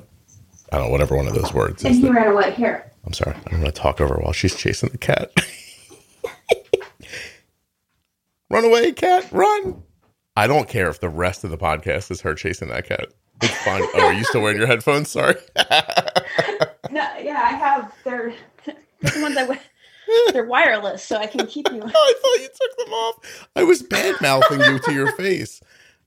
I 0.72 0.78
don't 0.78 0.86
know, 0.86 0.92
whatever 0.92 1.16
one 1.16 1.28
of 1.28 1.34
those 1.34 1.54
words. 1.54 1.84
And 1.84 1.96
he 1.96 2.10
ran 2.10 2.28
away. 2.28 2.52
Here. 2.52 2.92
I'm 3.06 3.14
sorry. 3.14 3.36
I'm 3.48 3.60
going 3.60 3.66
to 3.66 3.72
talk 3.72 4.00
over 4.00 4.16
while 4.16 4.32
she's 4.34 4.56
chasing 4.56 4.90
the 4.90 4.98
cat. 4.98 5.32
run 8.50 8.66
away, 8.66 8.92
cat! 8.94 9.28
Run! 9.32 9.84
I 10.36 10.48
don't 10.48 10.68
care 10.68 10.90
if 10.90 11.00
the 11.00 11.10
rest 11.10 11.44
of 11.44 11.50
the 11.50 11.58
podcast 11.58 12.12
is 12.12 12.22
her 12.22 12.36
chasing 12.36 12.70
that 12.70 12.88
cat. 12.88 13.08
It's 13.42 13.54
fine. 13.64 13.82
oh, 13.96 14.06
are 14.06 14.14
you 14.14 14.24
still 14.24 14.42
wearing 14.42 14.58
your 14.58 14.68
headphones? 14.68 15.10
Sorry. 15.10 15.36
no, 15.56 17.08
yeah, 17.20 17.42
I 17.44 17.56
have. 17.58 17.94
They're, 18.04 18.34
they're 18.66 18.76
the 19.12 19.22
ones 19.22 19.38
I 19.38 19.46
wear. 19.46 19.60
They're 20.32 20.46
wireless, 20.46 21.04
so 21.04 21.18
I 21.18 21.28
can 21.28 21.46
keep 21.48 21.70
you. 21.72 21.82
oh, 21.82 21.88
I 21.88 22.14
thought 22.22 22.42
you 22.42 22.48
took 22.48 22.78
them 22.78 22.94
off. 22.94 23.48
I 23.56 23.64
was 23.64 23.82
bad 23.84 24.16
mouthing 24.22 24.62
you 24.62 24.80
to 24.80 24.94
your 24.94 25.12
face. 25.14 25.62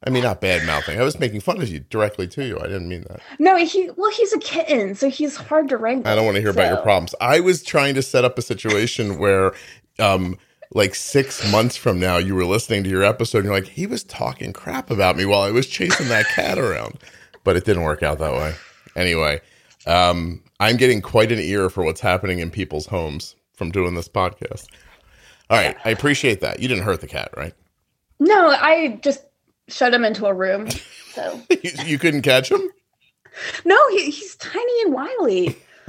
I 0.05 0.11
mean, 0.11 0.23
not 0.23 0.41
bad 0.41 0.65
mouthing. 0.65 1.01
I 1.01 1.03
was 1.03 1.19
making 1.19 1.41
fun 1.41 1.61
of 1.61 1.69
you 1.69 1.81
directly 1.81 2.29
to 2.29 2.45
you. 2.45 2.59
I 2.61 2.65
didn't 2.65 2.89
mean 2.89 3.05
that. 3.09 3.21
No, 3.41 3.57
he 3.57 3.91
well, 3.97 4.11
he's 4.13 4.33
a 4.33 4.39
kitten, 4.39 4.95
so 4.95 5.11
he's 5.11 5.37
hard 5.37 5.69
to 5.71 5.77
wrangle. 5.77 6.11
I 6.11 6.15
don't 6.15 6.25
want 6.25 6.37
to 6.37 6.41
hear 6.41 6.53
so. 6.53 6.61
about 6.61 6.73
your 6.73 6.83
problems. 6.83 7.15
I 7.21 7.41
was 7.41 7.63
trying 7.63 7.95
to 7.97 8.03
set 8.03 8.25
up 8.25 8.39
a 8.39 8.43
situation 8.43 9.19
where, 9.19 9.55
um, 9.99 10.39
like 10.73 10.95
six 10.95 11.51
months 11.51 11.77
from 11.77 11.99
now, 11.99 12.17
you 12.17 12.37
were 12.37 12.45
listening 12.45 12.85
to 12.85 12.91
your 12.91 13.03
episode, 13.03 13.39
and 13.39 13.47
you're 13.47 13.55
like, 13.55 13.67
he 13.67 13.87
was 13.87 14.05
talking 14.05 14.53
crap 14.53 14.91
about 14.91 15.17
me 15.17 15.27
while 15.27 15.43
I 15.43 15.51
was 15.51 15.67
chasing 15.67 16.09
that 16.09 16.29
cat 16.29 16.59
around, 16.59 16.99
but 17.43 17.57
it 17.57 17.65
didn't 17.65 17.83
work 17.83 18.05
out 18.05 18.21
that 18.21 18.33
way. 18.33 18.55
Anyway, 18.95 19.41
um, 19.87 20.41
I'm 20.61 20.77
getting 20.77 21.03
quite 21.03 21.33
an 21.33 21.41
ear 21.41 21.71
for 21.71 21.83
what's 21.83 22.01
happening 22.01 22.39
in 22.39 22.51
people's 22.51 22.87
homes 22.87 23.35
from 23.59 23.71
doing 23.71 23.95
this 23.95 24.09
podcast. 24.09 24.67
All 25.51 25.59
right, 25.59 25.77
I 25.85 25.91
appreciate 25.91 26.41
that. 26.41 26.61
You 26.61 26.69
didn't 26.69 26.85
hurt 26.85 27.01
the 27.01 27.07
cat, 27.07 27.31
right? 27.37 27.55
No, 28.21 28.51
I 28.51 28.99
just 29.03 29.25
shut 29.69 29.93
him 29.93 30.05
into 30.05 30.27
a 30.27 30.33
room. 30.33 30.69
So 31.13 31.41
you, 31.51 31.71
you 31.85 31.99
couldn't 31.99 32.23
catch 32.23 32.51
him? 32.51 32.63
No, 33.65 33.77
he, 33.91 34.11
he's 34.11 34.37
tiny 34.37 34.83
and 34.83 34.93
wily. 34.95 35.57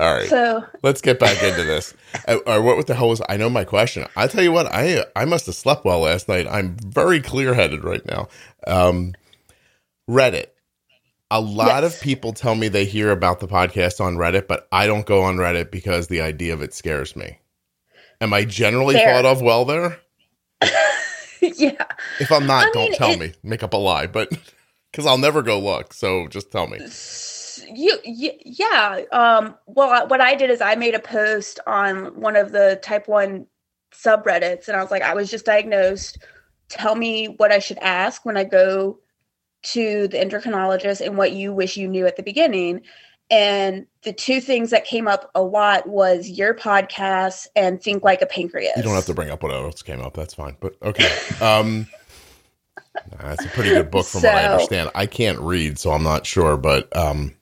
All 0.00 0.14
right. 0.14 0.28
So 0.28 0.64
let's 0.82 1.02
get 1.02 1.18
back 1.20 1.42
into 1.42 1.64
this. 1.64 1.92
Uh, 2.26 2.38
or 2.46 2.62
what 2.62 2.86
the 2.86 2.94
hell 2.94 3.10
was 3.10 3.20
I 3.28 3.36
know 3.36 3.50
my 3.50 3.64
question. 3.64 4.06
I 4.16 4.26
tell 4.26 4.42
you 4.42 4.52
what, 4.52 4.66
I 4.66 5.04
I 5.14 5.26
must 5.26 5.46
have 5.46 5.54
slept 5.54 5.84
well 5.84 6.00
last 6.00 6.26
night. 6.28 6.46
I'm 6.48 6.76
very 6.76 7.20
clear 7.20 7.52
headed 7.52 7.84
right 7.84 8.04
now. 8.06 8.28
Um, 8.66 9.14
Reddit. 10.08 10.46
A 11.30 11.40
lot 11.40 11.82
yes. 11.82 11.96
of 11.96 12.00
people 12.00 12.32
tell 12.32 12.54
me 12.54 12.68
they 12.68 12.84
hear 12.84 13.10
about 13.10 13.40
the 13.40 13.48
podcast 13.48 14.00
on 14.00 14.16
Reddit, 14.16 14.46
but 14.46 14.68
I 14.70 14.86
don't 14.86 15.06
go 15.06 15.22
on 15.22 15.36
Reddit 15.36 15.72
because 15.72 16.06
the 16.06 16.20
idea 16.20 16.54
of 16.54 16.62
it 16.62 16.72
scares 16.72 17.16
me. 17.16 17.40
Am 18.20 18.32
I 18.32 18.44
generally 18.44 18.94
Fair. 18.94 19.14
thought 19.14 19.24
of 19.26 19.42
well 19.42 19.64
there? 19.64 19.98
yeah. 21.40 21.84
If 22.20 22.30
I'm 22.30 22.46
not, 22.46 22.68
I 22.68 22.70
don't 22.70 22.90
mean, 22.90 22.94
tell 22.94 23.10
it- 23.10 23.18
me. 23.18 23.32
Make 23.42 23.62
up 23.62 23.72
a 23.74 23.76
lie, 23.76 24.06
but 24.06 24.30
because 24.92 25.04
I'll 25.04 25.18
never 25.18 25.42
go 25.42 25.58
look. 25.58 25.92
So 25.92 26.28
just 26.28 26.52
tell 26.52 26.68
me. 26.68 26.78
You, 27.74 27.98
y- 28.06 28.38
yeah. 28.44 29.02
Um, 29.10 29.56
well, 29.66 30.06
what 30.06 30.20
I 30.20 30.36
did 30.36 30.50
is 30.50 30.60
I 30.60 30.76
made 30.76 30.94
a 30.94 31.00
post 31.00 31.58
on 31.66 32.20
one 32.20 32.36
of 32.36 32.52
the 32.52 32.78
type 32.82 33.08
one 33.08 33.46
subreddits, 33.92 34.68
and 34.68 34.76
I 34.76 34.82
was 34.82 34.92
like, 34.92 35.02
I 35.02 35.14
was 35.14 35.30
just 35.30 35.44
diagnosed. 35.44 36.18
Tell 36.68 36.94
me 36.94 37.26
what 37.26 37.50
I 37.50 37.58
should 37.58 37.78
ask 37.78 38.24
when 38.24 38.36
I 38.36 38.44
go 38.44 39.00
to 39.72 40.08
the 40.08 40.18
endocrinologist 40.18 41.00
and 41.04 41.16
what 41.16 41.32
you 41.32 41.52
wish 41.52 41.76
you 41.76 41.88
knew 41.88 42.06
at 42.06 42.16
the 42.16 42.22
beginning. 42.22 42.82
And 43.28 43.86
the 44.02 44.12
two 44.12 44.40
things 44.40 44.70
that 44.70 44.84
came 44.84 45.08
up 45.08 45.30
a 45.34 45.42
lot 45.42 45.88
was 45.88 46.28
your 46.28 46.54
podcast 46.54 47.48
and 47.56 47.82
think 47.82 48.04
like 48.04 48.22
a 48.22 48.26
pancreas. 48.26 48.72
You 48.76 48.84
don't 48.84 48.94
have 48.94 49.06
to 49.06 49.14
bring 49.14 49.30
up 49.30 49.42
what 49.42 49.52
else 49.52 49.82
came 49.82 50.00
up. 50.00 50.14
That's 50.14 50.34
fine. 50.34 50.56
But 50.60 50.76
okay. 50.80 51.10
Um, 51.40 51.88
that's 53.20 53.44
a 53.44 53.48
pretty 53.48 53.70
good 53.70 53.90
book 53.90 54.06
from 54.06 54.22
what 54.22 54.34
I 54.34 54.44
understand. 54.44 54.90
I 54.94 55.06
can't 55.06 55.38
read, 55.40 55.78
so 55.78 55.90
I'm 55.90 56.04
not 56.04 56.24
sure, 56.24 56.56
but 56.56 56.94
um, 56.96 57.34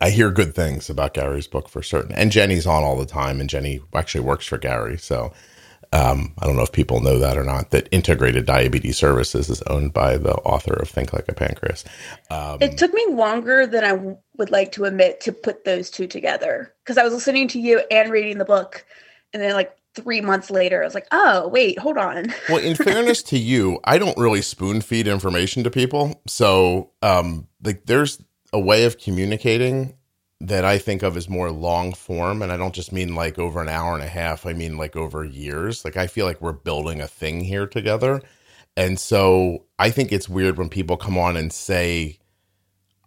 I 0.00 0.10
hear 0.10 0.30
good 0.30 0.54
things 0.54 0.88
about 0.88 1.14
Gary's 1.14 1.48
book 1.48 1.68
for 1.68 1.82
certain. 1.82 2.12
And 2.12 2.30
Jenny's 2.30 2.66
on 2.66 2.84
all 2.84 2.96
the 2.96 3.04
time, 3.04 3.40
and 3.40 3.50
Jenny 3.50 3.80
actually 3.94 4.22
works 4.22 4.46
for 4.46 4.58
Gary. 4.58 4.96
So 4.96 5.32
um, 5.92 6.32
I 6.38 6.46
don't 6.46 6.56
know 6.56 6.62
if 6.62 6.70
people 6.72 7.00
know 7.00 7.18
that 7.18 7.36
or 7.36 7.42
not. 7.44 7.70
That 7.70 7.88
Integrated 7.90 8.46
Diabetes 8.46 8.96
Services 8.96 9.48
is 9.50 9.60
owned 9.62 9.92
by 9.92 10.16
the 10.16 10.34
author 10.34 10.74
of 10.74 10.88
Think 10.88 11.12
Like 11.12 11.28
a 11.28 11.34
Pancreas. 11.34 11.84
Um, 12.30 12.58
It 12.60 12.78
took 12.78 12.92
me 12.94 13.04
longer 13.10 13.66
than 13.66 13.82
I 13.82 13.90
w- 13.90 14.16
would 14.38 14.50
like 14.50 14.70
to 14.72 14.84
admit 14.84 15.20
to 15.22 15.32
put 15.32 15.64
those 15.64 15.90
two 15.90 16.06
together 16.06 16.72
because 16.84 16.96
I 16.96 17.02
was 17.02 17.12
listening 17.12 17.48
to 17.48 17.60
you 17.60 17.82
and 17.90 18.10
reading 18.12 18.38
the 18.38 18.44
book, 18.44 18.84
and 19.32 19.42
then 19.42 19.54
like 19.54 19.76
three 19.96 20.20
months 20.20 20.48
later, 20.50 20.80
I 20.80 20.84
was 20.84 20.94
like, 20.94 21.08
"Oh, 21.10 21.48
wait, 21.48 21.78
hold 21.80 21.98
on." 21.98 22.32
well, 22.48 22.58
in 22.58 22.76
fairness 22.76 23.22
to 23.24 23.38
you, 23.38 23.80
I 23.82 23.98
don't 23.98 24.16
really 24.16 24.42
spoon 24.42 24.82
feed 24.82 25.08
information 25.08 25.64
to 25.64 25.70
people. 25.70 26.22
So, 26.28 26.92
um, 27.02 27.48
like, 27.64 27.86
there's 27.86 28.22
a 28.52 28.60
way 28.60 28.84
of 28.84 28.98
communicating 28.98 29.94
that 30.40 30.64
I 30.64 30.78
think 30.78 31.02
of 31.02 31.16
as 31.16 31.28
more 31.28 31.50
long 31.50 31.92
form, 31.92 32.42
and 32.42 32.50
I 32.50 32.56
don't 32.56 32.74
just 32.74 32.92
mean 32.92 33.14
like 33.14 33.38
over 33.38 33.60
an 33.60 33.68
hour 33.68 33.94
and 33.94 34.02
a 34.02 34.08
half. 34.08 34.46
I 34.46 34.52
mean 34.52 34.76
like 34.76 34.96
over 34.96 35.24
years. 35.24 35.84
Like, 35.84 35.96
I 35.96 36.06
feel 36.06 36.26
like 36.26 36.40
we're 36.40 36.52
building 36.52 37.00
a 37.00 37.08
thing 37.08 37.42
here 37.42 37.66
together, 37.66 38.22
and 38.76 38.98
so 38.98 39.64
I 39.78 39.90
think 39.90 40.12
it's 40.12 40.28
weird 40.28 40.58
when 40.58 40.68
people 40.68 40.96
come 40.96 41.18
on 41.18 41.36
and 41.36 41.52
say 41.52 42.18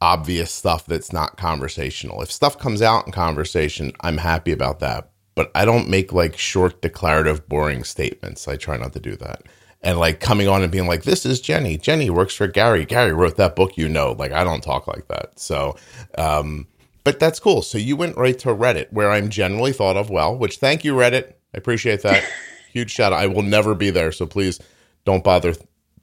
obvious 0.04 0.52
stuff 0.52 0.86
that's 0.86 1.13
not 1.13 1.38
conversational. 1.38 2.22
If 2.22 2.32
stuff 2.32 2.60
comes 2.60 2.82
out 2.82 3.06
in 3.06 3.13
conversation, 3.13 3.94
I'm 4.02 4.18
happy 4.18 4.52
about 4.52 4.82
that. 4.82 5.10
But 5.34 5.50
I 5.56 5.63
don't 5.66 5.90
make 5.90 6.12
like 6.12 6.38
short, 6.38 6.82
declarative, 6.82 7.48
boring 7.48 7.86
statements. 7.86 8.48
I 8.48 8.58
try 8.58 8.78
not 8.78 8.94
to 8.94 9.00
do 9.00 9.16
that. 9.16 9.44
And 9.82 9.98
like 9.98 10.20
coming 10.20 10.48
on 10.48 10.62
and 10.62 10.72
being 10.72 10.88
like, 10.88 11.04
this 11.04 11.25
is 11.25 11.42
Jenny. 11.42 11.78
Jenny 11.78 12.10
works 12.10 12.36
for 12.36 12.48
Gary. 12.48 12.86
Gary 12.86 13.13
wrote 13.13 13.38
that 13.38 13.56
book, 13.56 13.78
you 13.78 13.90
know. 13.90 14.12
Like, 14.12 14.34
I 14.34 14.44
don't 14.44 14.62
talk 14.62 14.88
like 14.88 15.08
that. 15.08 15.40
So, 15.40 15.78
um, 16.18 16.68
but 17.03 17.19
that's 17.19 17.39
cool. 17.39 17.62
So 17.62 17.77
you 17.77 17.95
went 17.95 18.17
right 18.17 18.38
to 18.39 18.50
Reddit, 18.50 18.91
where 18.91 19.12
I'm 19.12 19.29
generally 19.29 19.74
thought 19.74 19.98
of 19.98 20.10
well, 20.10 20.38
which 20.38 20.57
thank 20.57 20.83
you, 20.83 20.93
Reddit. 20.95 21.33
I 21.53 21.57
appreciate 21.57 22.01
that. 22.03 22.24
Huge 22.72 22.91
shout 22.91 23.13
out. 23.13 23.19
I 23.19 23.27
will 23.27 23.43
never 23.43 23.75
be 23.75 23.89
there. 23.91 24.12
So 24.12 24.25
please 24.25 24.60
don't 25.05 25.24
bother 25.24 25.53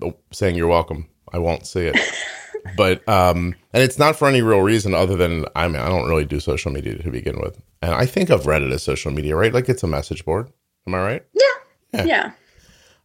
th- 0.01 0.15
saying 0.33 0.57
you're 0.57 0.69
welcome. 0.69 1.09
I 1.33 1.39
won't 1.39 1.67
see 1.67 1.87
it 1.87 1.97
but 2.77 3.09
um 3.09 3.55
and 3.73 3.83
it's 3.83 3.99
not 3.99 4.17
for 4.17 4.29
any 4.29 4.43
real 4.43 4.61
reason 4.61 4.93
other 4.95 5.17
than 5.17 5.47
i 5.57 5.67
mean 5.67 5.81
i 5.81 5.89
don't 5.89 6.09
really 6.09 6.25
do 6.27 6.39
social 6.41 6.71
media 6.71 6.97
to 7.03 7.11
begin 7.11 7.41
with 7.41 7.59
and 7.81 7.95
i 7.95 8.05
think 8.05 8.29
of 8.31 8.43
reddit 8.43 8.71
as 8.73 8.83
social 8.83 9.11
media 9.11 9.35
right 9.35 9.55
like 9.55 9.69
it's 9.69 9.83
a 9.83 9.87
message 9.87 10.25
board 10.27 10.51
am 10.87 10.95
i 10.95 10.99
right 11.01 11.25
Yeah. 11.33 12.05
yeah. 12.05 12.33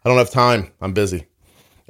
i 0.04 0.10
don't 0.10 0.18
have 0.18 0.30
time 0.30 0.72
i'm 0.82 0.94
busy 0.94 1.28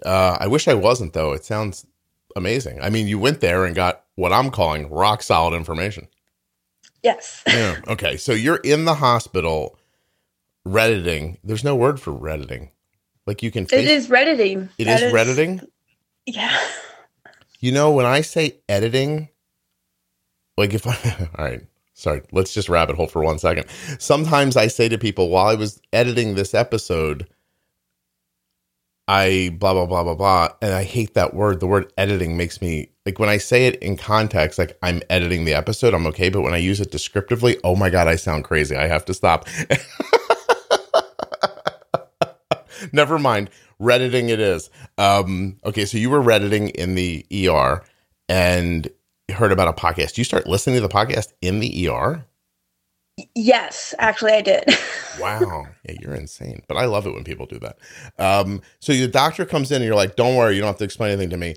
uh 0.05 0.37
i 0.39 0.45
wish 0.47 0.67
i 0.67 0.73
wasn't 0.75 1.13
though 1.13 1.31
it 1.31 1.43
sounds 1.43 1.87
amazing 2.35 2.79
i 2.81 2.89
mean 2.89 3.07
you 3.07 3.17
went 3.17 3.41
there 3.41 3.65
and 3.65 3.73
got 3.75 4.03
what 4.15 4.31
i'm 4.33 4.49
calling 4.51 4.89
rock 4.89 5.21
solid 5.23 5.55
information 5.55 6.07
Yes. 7.03 7.43
yeah 7.47 7.79
okay 7.87 8.17
so 8.17 8.31
you're 8.33 8.57
in 8.63 8.85
the 8.85 8.95
hospital 8.95 9.77
redditing 10.65 11.37
there's 11.43 11.63
no 11.63 11.75
word 11.75 11.99
for 11.99 12.11
redditing 12.11 12.71
like 13.27 13.43
you 13.43 13.51
can 13.51 13.63
It 13.65 13.69
face- 13.69 13.89
is 13.89 14.09
redditing. 14.09 14.69
it 14.77 14.85
That 14.85 15.03
is 15.03 15.13
redditing 15.13 15.61
Yeah. 16.25 16.59
You 17.59 17.71
know, 17.71 17.89
when 17.91 18.05
I 18.05 18.21
say 18.21 18.57
editing, 18.69 19.29
like 20.57 20.73
if 20.73 20.85
I, 20.87 21.29
all 21.37 21.45
right, 21.45 21.61
sorry, 21.95 22.21
let's 22.31 22.53
just 22.53 22.69
rabbit 22.69 22.95
hole 22.95 23.07
for 23.07 23.23
one 23.23 23.39
second. 23.39 23.65
Sometimes 23.97 24.55
I 24.55 24.67
say 24.67 24.87
to 24.89 24.97
people 24.99 25.29
while 25.29 25.47
I 25.47 25.55
was 25.55 25.81
editing 25.91 26.35
this 26.35 26.53
episode, 26.53 27.27
I 29.07 29.55
blah, 29.59 29.73
blah, 29.73 29.85
blah, 29.85 30.03
blah, 30.03 30.15
blah. 30.15 30.49
And 30.61 30.73
I 30.73 30.83
hate 30.83 31.13
that 31.13 31.33
word. 31.33 31.59
The 31.59 31.67
word 31.67 31.91
editing 31.97 32.37
makes 32.37 32.61
me 32.61 32.89
like 33.05 33.19
when 33.19 33.29
I 33.29 33.37
say 33.37 33.67
it 33.67 33.75
in 33.77 33.97
context, 33.97 34.57
like 34.57 34.77
I'm 34.81 35.01
editing 35.09 35.45
the 35.45 35.53
episode, 35.53 35.93
I'm 35.93 36.07
okay. 36.07 36.29
But 36.29 36.41
when 36.41 36.53
I 36.53 36.57
use 36.57 36.81
it 36.81 36.91
descriptively, 36.91 37.57
oh 37.63 37.75
my 37.75 37.89
God, 37.89 38.07
I 38.07 38.15
sound 38.15 38.45
crazy. 38.45 38.75
I 38.75 38.87
have 38.87 39.05
to 39.05 39.13
stop. 39.13 39.47
Never 42.91 43.19
mind. 43.19 43.51
Redditing 43.77 44.29
it 44.29 44.39
is. 44.39 44.69
Um, 44.97 45.57
okay, 45.65 45.85
so 45.85 45.97
you 45.97 46.09
were 46.09 46.21
Redditing 46.21 46.69
in 46.69 46.95
the 46.95 47.25
ER 47.31 47.83
and 48.27 48.87
heard 49.29 49.51
about 49.51 49.67
a 49.67 49.73
podcast. 49.73 50.17
You 50.17 50.23
start 50.23 50.47
listening 50.47 50.77
to 50.77 50.81
the 50.81 50.89
podcast 50.89 51.33
in 51.41 51.59
the 51.59 51.89
ER? 51.89 52.25
Yes, 53.33 53.93
actually, 53.99 54.33
I 54.33 54.41
did. 54.41 54.65
Wow. 55.17 55.67
yeah, 55.87 55.95
you're 56.01 56.13
insane. 56.13 56.61
But 56.67 56.75
I 56.75 56.83
love 56.87 57.07
it 57.07 57.13
when 57.13 57.23
people 57.23 57.45
do 57.45 57.57
that. 57.59 57.77
Um, 58.19 58.61
so 58.81 58.91
the 58.91 59.07
doctor 59.07 59.45
comes 59.45 59.71
in 59.71 59.77
and 59.77 59.85
you're 59.85 59.95
like, 59.95 60.17
don't 60.17 60.35
worry, 60.35 60.55
you 60.55 60.59
don't 60.61 60.67
have 60.67 60.77
to 60.79 60.83
explain 60.83 61.11
anything 61.11 61.29
to 61.29 61.37
me. 61.37 61.55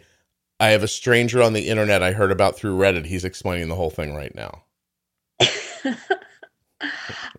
I 0.61 0.69
have 0.69 0.85
a 0.85 0.89
stranger 0.89 1.43
on 1.43 1.55
the 1.55 1.69
internet 1.69 2.01
I 2.01 2.13
heard 2.13 2.31
about 2.31 2.57
through 2.57 2.79
Reddit. 2.79 3.07
He's 3.07 3.25
explaining 3.25 3.69
the 3.69 3.75
whole 3.75 3.91
thing 3.91 4.15
right 4.15 4.33
now. 4.33 4.63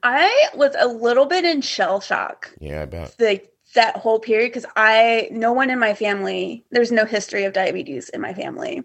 I 0.03 0.49
was 0.55 0.75
a 0.77 0.87
little 0.87 1.25
bit 1.25 1.45
in 1.45 1.61
shell 1.61 2.01
shock 2.01 2.51
Yeah, 2.59 2.81
I 2.81 2.85
bet. 2.85 3.15
like 3.17 3.49
that 3.75 3.95
whole 3.95 4.19
period 4.19 4.49
because 4.49 4.65
I 4.75 5.29
no 5.31 5.53
one 5.53 5.69
in 5.69 5.79
my 5.79 5.93
family 5.93 6.65
there's 6.71 6.91
no 6.91 7.05
history 7.05 7.45
of 7.45 7.53
diabetes 7.53 8.09
in 8.09 8.19
my 8.19 8.33
family. 8.33 8.83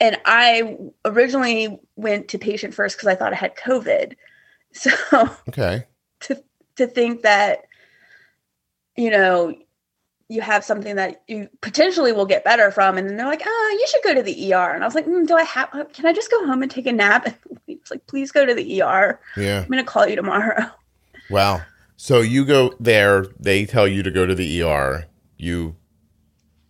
And 0.00 0.18
I 0.24 0.76
originally 1.04 1.78
went 1.96 2.28
to 2.28 2.38
patient 2.38 2.74
first 2.74 2.96
because 2.96 3.08
I 3.08 3.14
thought 3.14 3.32
I 3.32 3.36
had 3.36 3.56
COVID. 3.56 4.14
So 4.72 4.90
Okay. 5.48 5.84
to 6.20 6.42
to 6.76 6.86
think 6.86 7.22
that 7.22 7.62
you 8.94 9.10
know 9.10 9.54
you 10.28 10.42
have 10.42 10.64
something 10.64 10.96
that 10.96 11.22
you 11.28 11.48
potentially 11.62 12.12
will 12.12 12.26
get 12.26 12.44
better 12.44 12.70
from 12.70 12.98
and 12.98 13.08
then 13.08 13.16
they're 13.16 13.26
like 13.26 13.40
oh 13.46 13.76
you 13.80 13.86
should 13.86 14.02
go 14.02 14.12
to 14.12 14.22
the 14.22 14.52
er 14.52 14.72
and 14.74 14.82
i 14.82 14.86
was 14.86 14.94
like 14.94 15.06
mm, 15.06 15.26
do 15.26 15.34
i 15.34 15.44
have 15.44 15.70
can 15.94 16.04
i 16.04 16.12
just 16.12 16.30
go 16.30 16.44
home 16.46 16.60
and 16.62 16.70
take 16.70 16.86
a 16.86 16.92
nap 16.92 17.24
and 17.46 17.58
it's 17.68 17.90
like 17.90 18.06
please 18.06 18.30
go 18.32 18.44
to 18.44 18.52
the 18.54 18.82
er 18.82 19.18
Yeah. 19.36 19.62
i'm 19.62 19.68
gonna 19.70 19.84
call 19.84 20.06
you 20.06 20.16
tomorrow 20.16 20.64
Wow. 21.30 21.62
So 21.96 22.20
you 22.20 22.44
go 22.44 22.74
there, 22.78 23.24
they 23.40 23.64
tell 23.64 23.88
you 23.88 24.02
to 24.02 24.10
go 24.10 24.26
to 24.26 24.34
the 24.34 24.62
ER. 24.62 25.06
You 25.38 25.74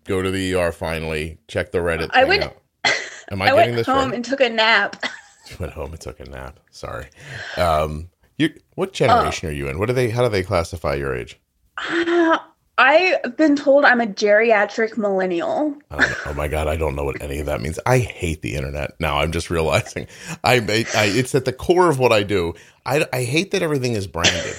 go 0.04 0.22
to 0.22 0.30
the 0.30 0.54
ER 0.54 0.70
finally, 0.70 1.38
check 1.48 1.72
the 1.72 1.78
Reddit. 1.78 2.10
I 2.14 2.22
went- 2.24 2.44
out. 2.44 2.56
Am 3.30 3.42
I, 3.42 3.46
i 3.46 3.48
getting 3.48 3.56
went 3.56 3.76
this 3.76 3.86
home 3.86 4.06
right? 4.06 4.14
and 4.14 4.24
took 4.24 4.40
a 4.40 4.48
nap 4.48 5.02
You 5.50 5.56
went 5.60 5.72
home 5.74 5.92
and 5.92 6.00
took 6.00 6.18
a 6.18 6.24
nap. 6.24 6.58
Sorry. 6.72 7.06
Um, 7.56 8.10
you 8.36 8.52
what 8.74 8.92
generation 8.92 9.48
are 9.48 9.52
you 9.52 9.68
in? 9.68 9.78
What 9.78 9.86
do 9.86 9.92
they? 9.92 10.10
How 10.10 10.22
do 10.22 10.28
they 10.28 10.42
classify 10.42 10.94
your 10.94 11.14
age? 11.14 11.38
Uh, 11.78 12.38
i've 12.78 13.38
been 13.38 13.56
told 13.56 13.86
i'm 13.86 14.02
a 14.02 14.06
geriatric 14.06 14.98
millennial 14.98 15.74
I. 15.90 16.14
Oh 16.26 16.34
my 16.34 16.46
god, 16.46 16.68
I 16.68 16.76
don't 16.76 16.94
know 16.94 17.04
what 17.04 17.22
any 17.22 17.38
of 17.38 17.46
that 17.46 17.62
means. 17.62 17.78
I 17.86 17.98
hate 18.00 18.42
the 18.42 18.54
internet. 18.54 19.00
Now 19.00 19.18
I'm 19.20 19.32
just 19.32 19.48
realizing. 19.48 20.08
I, 20.44 20.56
I 20.94 21.04
it's 21.06 21.34
at 21.34 21.46
the 21.46 21.54
core 21.54 21.88
of 21.88 21.98
what 21.98 22.12
I 22.12 22.22
do. 22.22 22.52
I 22.84 23.06
I 23.14 23.22
hate 23.22 23.52
that 23.52 23.62
everything 23.62 23.92
is 23.94 24.06
branded. 24.06 24.56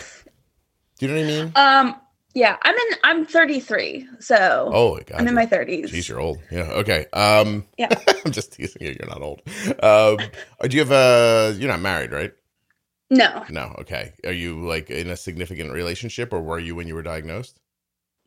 Do 0.97 1.05
you 1.05 1.13
know 1.13 1.19
what 1.19 1.23
I 1.23 1.27
mean? 1.27 1.51
um 1.55 1.95
yeah 2.37 2.55
i'm 2.61 2.75
in 2.75 2.97
i'm 3.03 3.25
33 3.25 4.07
so 4.19 4.69
Oh 4.71 4.93
my 4.95 5.01
god. 5.01 5.19
i'm 5.21 5.27
in 5.27 5.33
my 5.33 5.45
30s 5.47 5.85
Jeez, 5.85 6.07
you're 6.07 6.19
old. 6.19 6.37
Yeah. 6.51 6.69
Okay. 6.81 7.07
Um. 7.13 7.65
Yeah. 7.77 7.89
I'm 8.25 8.31
just 8.31 8.53
teasing 8.53 8.83
you. 8.83 8.95
You're 8.99 9.09
not 9.09 9.21
old. 9.21 9.41
Um. 9.81 10.17
Do 10.61 10.77
you 10.77 10.83
have 10.85 10.91
a? 10.91 11.55
You're 11.57 11.71
not 11.71 11.79
married, 11.81 12.11
right? 12.11 12.33
no 13.09 13.43
No. 13.49 13.73
Okay. 13.79 14.13
Are 14.25 14.31
you 14.33 14.65
like 14.67 14.89
in 14.91 15.09
a 15.09 15.17
significant 15.17 15.71
relationship, 15.71 16.33
or 16.33 16.41
were 16.41 16.59
you 16.59 16.75
when 16.75 16.87
you 16.87 16.95
were 16.95 17.01
diagnosed? 17.03 17.59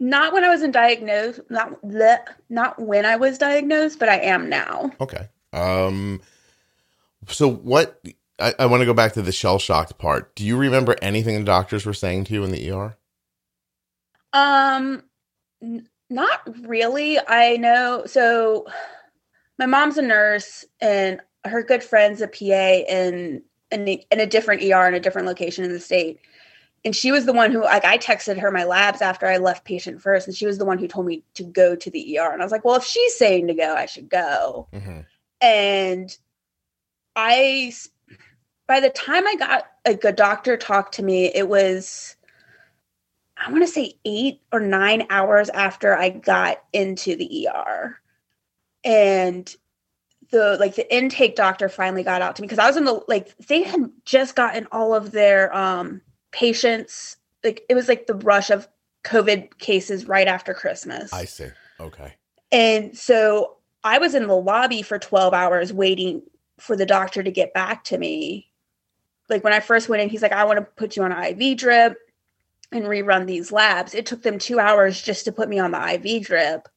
Not 0.00 0.32
when 0.32 0.44
I 0.44 0.48
was 0.48 0.62
in 0.62 0.72
diagnosed, 0.72 1.40
not 1.50 1.80
bleh, 1.82 2.20
not 2.48 2.80
when 2.80 3.04
I 3.04 3.16
was 3.16 3.36
diagnosed, 3.38 3.98
but 3.98 4.08
I 4.08 4.16
am 4.18 4.48
now. 4.48 4.90
Okay. 5.00 5.28
Um. 5.52 6.20
So 7.28 7.48
what? 7.48 8.00
I, 8.38 8.54
I 8.58 8.66
want 8.66 8.80
to 8.80 8.86
go 8.86 8.94
back 8.94 9.12
to 9.14 9.22
the 9.22 9.32
shell 9.32 9.58
shocked 9.58 9.98
part. 9.98 10.34
Do 10.34 10.44
you 10.46 10.56
remember 10.56 10.96
anything 11.02 11.38
the 11.38 11.44
doctors 11.44 11.84
were 11.84 11.92
saying 11.92 12.24
to 12.24 12.32
you 12.32 12.42
in 12.44 12.50
the 12.50 12.70
ER? 12.70 12.96
Um, 14.32 15.02
n- 15.62 15.88
not 16.08 16.40
really. 16.66 17.18
I 17.18 17.56
know. 17.56 18.04
So, 18.06 18.66
my 19.58 19.66
mom's 19.66 19.98
a 19.98 20.02
nurse, 20.02 20.64
and 20.80 21.20
her 21.44 21.62
good 21.62 21.82
friend's 21.82 22.20
a 22.20 22.28
PA 22.28 22.84
in 22.88 23.42
in, 23.70 23.84
the, 23.84 24.04
in 24.10 24.20
a 24.20 24.26
different 24.26 24.62
ER 24.62 24.88
in 24.88 24.94
a 24.94 25.00
different 25.00 25.28
location 25.28 25.64
in 25.64 25.72
the 25.72 25.80
state. 25.80 26.18
and 26.84 26.96
she 26.96 27.12
was 27.12 27.26
the 27.26 27.32
one 27.32 27.52
who 27.52 27.62
like 27.62 27.84
I 27.84 27.98
texted 27.98 28.38
her 28.38 28.50
my 28.50 28.64
labs 28.64 29.02
after 29.02 29.26
I 29.26 29.36
left 29.36 29.64
patient 29.64 30.00
first, 30.00 30.26
and 30.26 30.36
she 30.36 30.46
was 30.46 30.58
the 30.58 30.64
one 30.64 30.78
who 30.78 30.88
told 30.88 31.06
me 31.06 31.22
to 31.34 31.44
go 31.44 31.76
to 31.76 31.90
the 31.90 32.18
ER. 32.18 32.32
And 32.32 32.40
I 32.42 32.44
was 32.44 32.52
like, 32.52 32.64
well, 32.64 32.76
if 32.76 32.84
she's 32.84 33.16
saying 33.16 33.48
to 33.48 33.54
go, 33.54 33.74
I 33.74 33.86
should 33.86 34.08
go. 34.08 34.68
Mm-hmm. 34.72 35.00
And 35.42 36.18
I, 37.16 37.72
by 38.66 38.80
the 38.80 38.90
time 38.90 39.26
I 39.26 39.34
got 39.36 39.66
like 39.86 40.04
a 40.04 40.12
doctor 40.12 40.56
talked 40.56 40.94
to 40.94 41.02
me, 41.02 41.26
it 41.26 41.48
was 41.48 42.16
I 43.40 43.50
want 43.50 43.62
to 43.62 43.72
say 43.72 43.94
eight 44.04 44.42
or 44.52 44.60
nine 44.60 45.06
hours 45.08 45.48
after 45.50 45.96
I 45.96 46.10
got 46.10 46.62
into 46.72 47.16
the 47.16 47.48
ER. 47.48 47.98
And 48.84 49.54
the 50.30 50.56
like 50.60 50.76
the 50.76 50.94
intake 50.94 51.36
doctor 51.36 51.68
finally 51.68 52.02
got 52.02 52.22
out 52.22 52.36
to 52.36 52.42
me 52.42 52.46
because 52.46 52.58
I 52.58 52.66
was 52.66 52.76
in 52.76 52.84
the 52.84 53.02
like 53.08 53.36
they 53.38 53.62
had 53.62 53.90
just 54.04 54.36
gotten 54.36 54.66
all 54.70 54.94
of 54.94 55.10
their 55.10 55.54
um 55.56 56.00
patients 56.30 57.16
like 57.42 57.64
it 57.68 57.74
was 57.74 57.88
like 57.88 58.06
the 58.06 58.14
rush 58.14 58.50
of 58.50 58.68
COVID 59.04 59.58
cases 59.58 60.06
right 60.06 60.28
after 60.28 60.54
Christmas. 60.54 61.12
I 61.12 61.24
see. 61.24 61.48
Okay. 61.80 62.14
And 62.52 62.96
so 62.96 63.56
I 63.82 63.98
was 63.98 64.14
in 64.14 64.26
the 64.26 64.36
lobby 64.36 64.82
for 64.82 64.98
12 64.98 65.32
hours 65.32 65.72
waiting 65.72 66.22
for 66.58 66.76
the 66.76 66.86
doctor 66.86 67.22
to 67.22 67.30
get 67.30 67.54
back 67.54 67.84
to 67.84 67.98
me. 67.98 68.50
Like 69.28 69.42
when 69.42 69.54
I 69.54 69.60
first 69.60 69.88
went 69.88 70.02
in, 70.02 70.10
he's 70.10 70.22
like, 70.22 70.32
I 70.32 70.44
want 70.44 70.58
to 70.58 70.62
put 70.62 70.96
you 70.96 71.02
on 71.02 71.12
an 71.12 71.40
IV 71.40 71.56
drip 71.56 71.96
and 72.72 72.84
rerun 72.84 73.26
these 73.26 73.52
labs. 73.52 73.94
It 73.94 74.06
took 74.06 74.22
them 74.22 74.38
two 74.38 74.58
hours 74.60 75.02
just 75.02 75.24
to 75.24 75.32
put 75.32 75.48
me 75.48 75.58
on 75.58 75.72
the 75.72 75.94
IV 75.94 76.26
drip. 76.26 76.68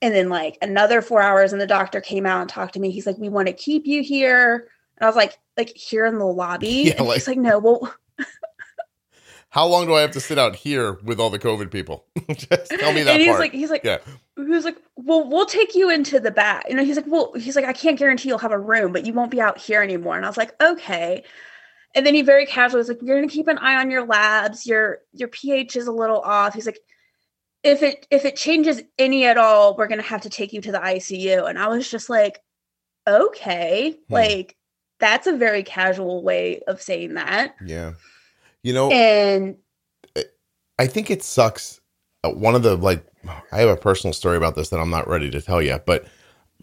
And 0.00 0.14
then 0.14 0.28
like 0.28 0.58
another 0.62 1.00
four 1.02 1.22
hours, 1.22 1.52
and 1.52 1.60
the 1.60 1.66
doctor 1.66 2.00
came 2.00 2.26
out 2.26 2.40
and 2.40 2.50
talked 2.50 2.74
to 2.74 2.80
me. 2.80 2.90
He's 2.90 3.06
like, 3.06 3.18
We 3.18 3.28
want 3.28 3.46
to 3.48 3.52
keep 3.52 3.86
you 3.86 4.02
here. 4.02 4.68
And 4.96 5.04
I 5.04 5.06
was 5.06 5.16
like, 5.16 5.38
like 5.56 5.68
here 5.76 6.06
in 6.06 6.18
the 6.18 6.26
lobby. 6.26 6.68
Yeah, 6.86 6.94
and 6.98 7.06
like- 7.06 7.14
he's 7.14 7.28
like, 7.28 7.38
No, 7.38 7.58
well, 7.58 7.94
How 9.52 9.66
long 9.66 9.84
do 9.84 9.94
I 9.94 10.00
have 10.00 10.12
to 10.12 10.20
sit 10.20 10.38
out 10.38 10.56
here 10.56 10.94
with 11.04 11.20
all 11.20 11.28
the 11.28 11.38
COVID 11.38 11.70
people? 11.70 12.06
Just 12.30 12.70
tell 12.70 12.94
me 12.94 13.02
that 13.02 13.12
and 13.12 13.20
he's 13.20 13.28
part. 13.28 13.40
like, 13.40 13.52
he's 13.52 13.68
like, 13.68 13.84
yeah. 13.84 13.98
he 14.34 14.44
was 14.44 14.64
like, 14.64 14.78
well, 14.96 15.28
we'll 15.28 15.44
take 15.44 15.74
you 15.74 15.90
into 15.90 16.18
the 16.18 16.30
back. 16.30 16.64
You 16.70 16.74
know, 16.74 16.82
he's 16.82 16.96
like, 16.96 17.04
well, 17.06 17.34
he's 17.34 17.54
like, 17.54 17.66
I 17.66 17.74
can't 17.74 17.98
guarantee 17.98 18.30
you'll 18.30 18.38
have 18.38 18.50
a 18.50 18.58
room, 18.58 18.92
but 18.94 19.04
you 19.04 19.12
won't 19.12 19.30
be 19.30 19.42
out 19.42 19.58
here 19.58 19.82
anymore. 19.82 20.16
And 20.16 20.24
I 20.24 20.28
was 20.30 20.38
like, 20.38 20.58
okay. 20.62 21.22
And 21.94 22.06
then 22.06 22.14
he 22.14 22.22
very 22.22 22.46
casually 22.46 22.78
was 22.78 22.88
like, 22.88 23.02
you're 23.02 23.16
gonna 23.16 23.28
keep 23.28 23.48
an 23.48 23.58
eye 23.58 23.76
on 23.80 23.90
your 23.90 24.06
labs. 24.06 24.66
Your 24.66 25.00
your 25.12 25.28
pH 25.28 25.76
is 25.76 25.86
a 25.86 25.92
little 25.92 26.20
off. 26.20 26.54
He's 26.54 26.66
like, 26.66 26.80
if 27.62 27.82
it 27.82 28.06
if 28.10 28.24
it 28.24 28.36
changes 28.36 28.82
any 28.98 29.26
at 29.26 29.36
all, 29.38 29.76
we're 29.76 29.88
gonna 29.88 30.02
have 30.02 30.22
to 30.22 30.30
take 30.30 30.52
you 30.52 30.60
to 30.62 30.72
the 30.72 30.78
ICU. 30.78 31.48
And 31.48 31.58
I 31.58 31.68
was 31.68 31.88
just 31.90 32.08
like, 32.08 32.40
okay, 33.06 33.98
Hmm. 34.08 34.14
like 34.14 34.56
that's 35.00 35.26
a 35.26 35.36
very 35.36 35.62
casual 35.64 36.22
way 36.22 36.60
of 36.68 36.80
saying 36.80 37.14
that. 37.14 37.56
Yeah. 37.64 37.92
You 38.62 38.72
know, 38.72 38.90
And 38.92 39.56
I 40.78 40.86
think 40.86 41.10
it 41.10 41.22
sucks. 41.22 41.80
Uh, 42.24 42.30
One 42.30 42.54
of 42.54 42.62
the 42.62 42.76
like, 42.76 43.04
I 43.50 43.58
have 43.58 43.68
a 43.68 43.76
personal 43.76 44.14
story 44.14 44.36
about 44.36 44.54
this 44.54 44.68
that 44.70 44.78
I'm 44.78 44.90
not 44.90 45.08
ready 45.08 45.28
to 45.30 45.40
tell 45.42 45.60
yet, 45.60 45.86
but 45.86 46.06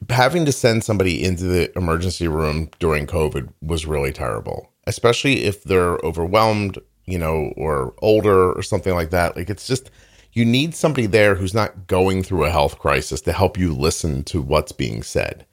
having 0.09 0.45
to 0.45 0.51
send 0.53 0.83
somebody 0.85 1.21
into 1.23 1.43
the 1.43 1.77
emergency 1.77 2.27
room 2.29 2.69
during 2.79 3.05
COVID 3.05 3.51
was 3.61 3.85
really 3.85 4.13
terrible, 4.13 4.68
especially 4.89 5.45
if 5.45 5.63
they're 5.63 5.95
overwhelmed, 6.03 6.77
you 7.05 7.17
know, 7.17 7.53
or 7.55 7.93
older 7.99 8.51
or 8.51 8.61
something 8.61 8.93
like 8.93 9.11
that. 9.11 9.35
Like, 9.37 9.49
it's 9.49 9.65
just, 9.67 9.89
you 10.33 10.43
need 10.45 10.75
somebody 10.75 11.05
there 11.07 11.35
who's 11.35 11.53
not 11.53 11.87
going 11.87 12.23
through 12.23 12.45
a 12.45 12.49
health 12.51 12.77
crisis 12.79 13.21
to 13.21 13.31
help 13.31 13.57
you 13.57 13.73
listen 13.73 14.23
to 14.25 14.41
what's 14.41 14.71
being 14.73 15.01
said. 15.03 15.45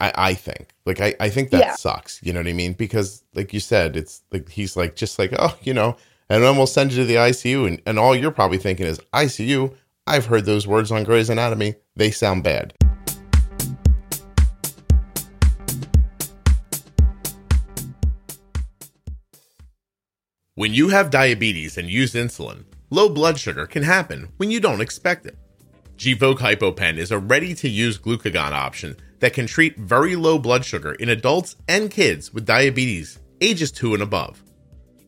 I, 0.00 0.12
I 0.30 0.34
think 0.34 0.70
like 0.86 1.00
I, 1.00 1.14
I 1.20 1.28
think 1.30 1.50
that 1.50 1.60
Yeah. 1.60 1.74
sucks. 1.76 2.20
You 2.22 2.32
know 2.32 2.40
what 2.40 2.48
I 2.48 2.52
mean? 2.52 2.72
Because 2.72 3.22
like 3.34 3.54
you 3.54 3.60
said, 3.60 3.96
it's 3.96 4.22
like 4.32 4.48
he's 4.48 4.76
like 4.76 4.96
just 4.96 5.18
like, 5.20 5.32
oh, 5.38 5.56
you 5.62 5.72
know, 5.72 5.96
and 6.28 6.42
then 6.42 6.56
we'll 6.56 6.66
send 6.66 6.92
you 6.92 6.98
to 6.98 7.04
the 7.04 7.14
ICU 7.14 7.66
and, 7.68 7.80
and 7.86 7.98
all 7.98 8.14
you're 8.16 8.32
probably 8.32 8.58
thinking 8.58 8.86
is 8.86 8.98
ICU. 9.12 9.72
I've 10.06 10.26
heard 10.26 10.46
those 10.46 10.66
words 10.66 10.90
on 10.90 11.04
Grey's 11.04 11.30
Anatomy. 11.30 11.76
They 11.96 12.10
sound 12.10 12.42
bad. 12.42 12.74
When 20.56 20.72
you 20.72 20.90
have 20.90 21.10
diabetes 21.10 21.76
and 21.76 21.90
use 21.90 22.14
insulin, 22.14 22.66
low 22.88 23.08
blood 23.08 23.40
sugar 23.40 23.66
can 23.66 23.82
happen 23.82 24.28
when 24.36 24.52
you 24.52 24.60
don't 24.60 24.80
expect 24.80 25.26
it. 25.26 25.36
Gvoke 25.96 26.38
HypoPen 26.38 26.96
is 26.96 27.10
a 27.10 27.18
ready 27.18 27.56
to 27.56 27.68
use 27.68 27.98
glucagon 27.98 28.52
option 28.52 28.96
that 29.18 29.32
can 29.32 29.48
treat 29.48 29.76
very 29.76 30.14
low 30.14 30.38
blood 30.38 30.64
sugar 30.64 30.92
in 30.92 31.08
adults 31.08 31.56
and 31.66 31.90
kids 31.90 32.32
with 32.32 32.46
diabetes 32.46 33.18
ages 33.40 33.72
2 33.72 33.94
and 33.94 34.02
above. 34.04 34.44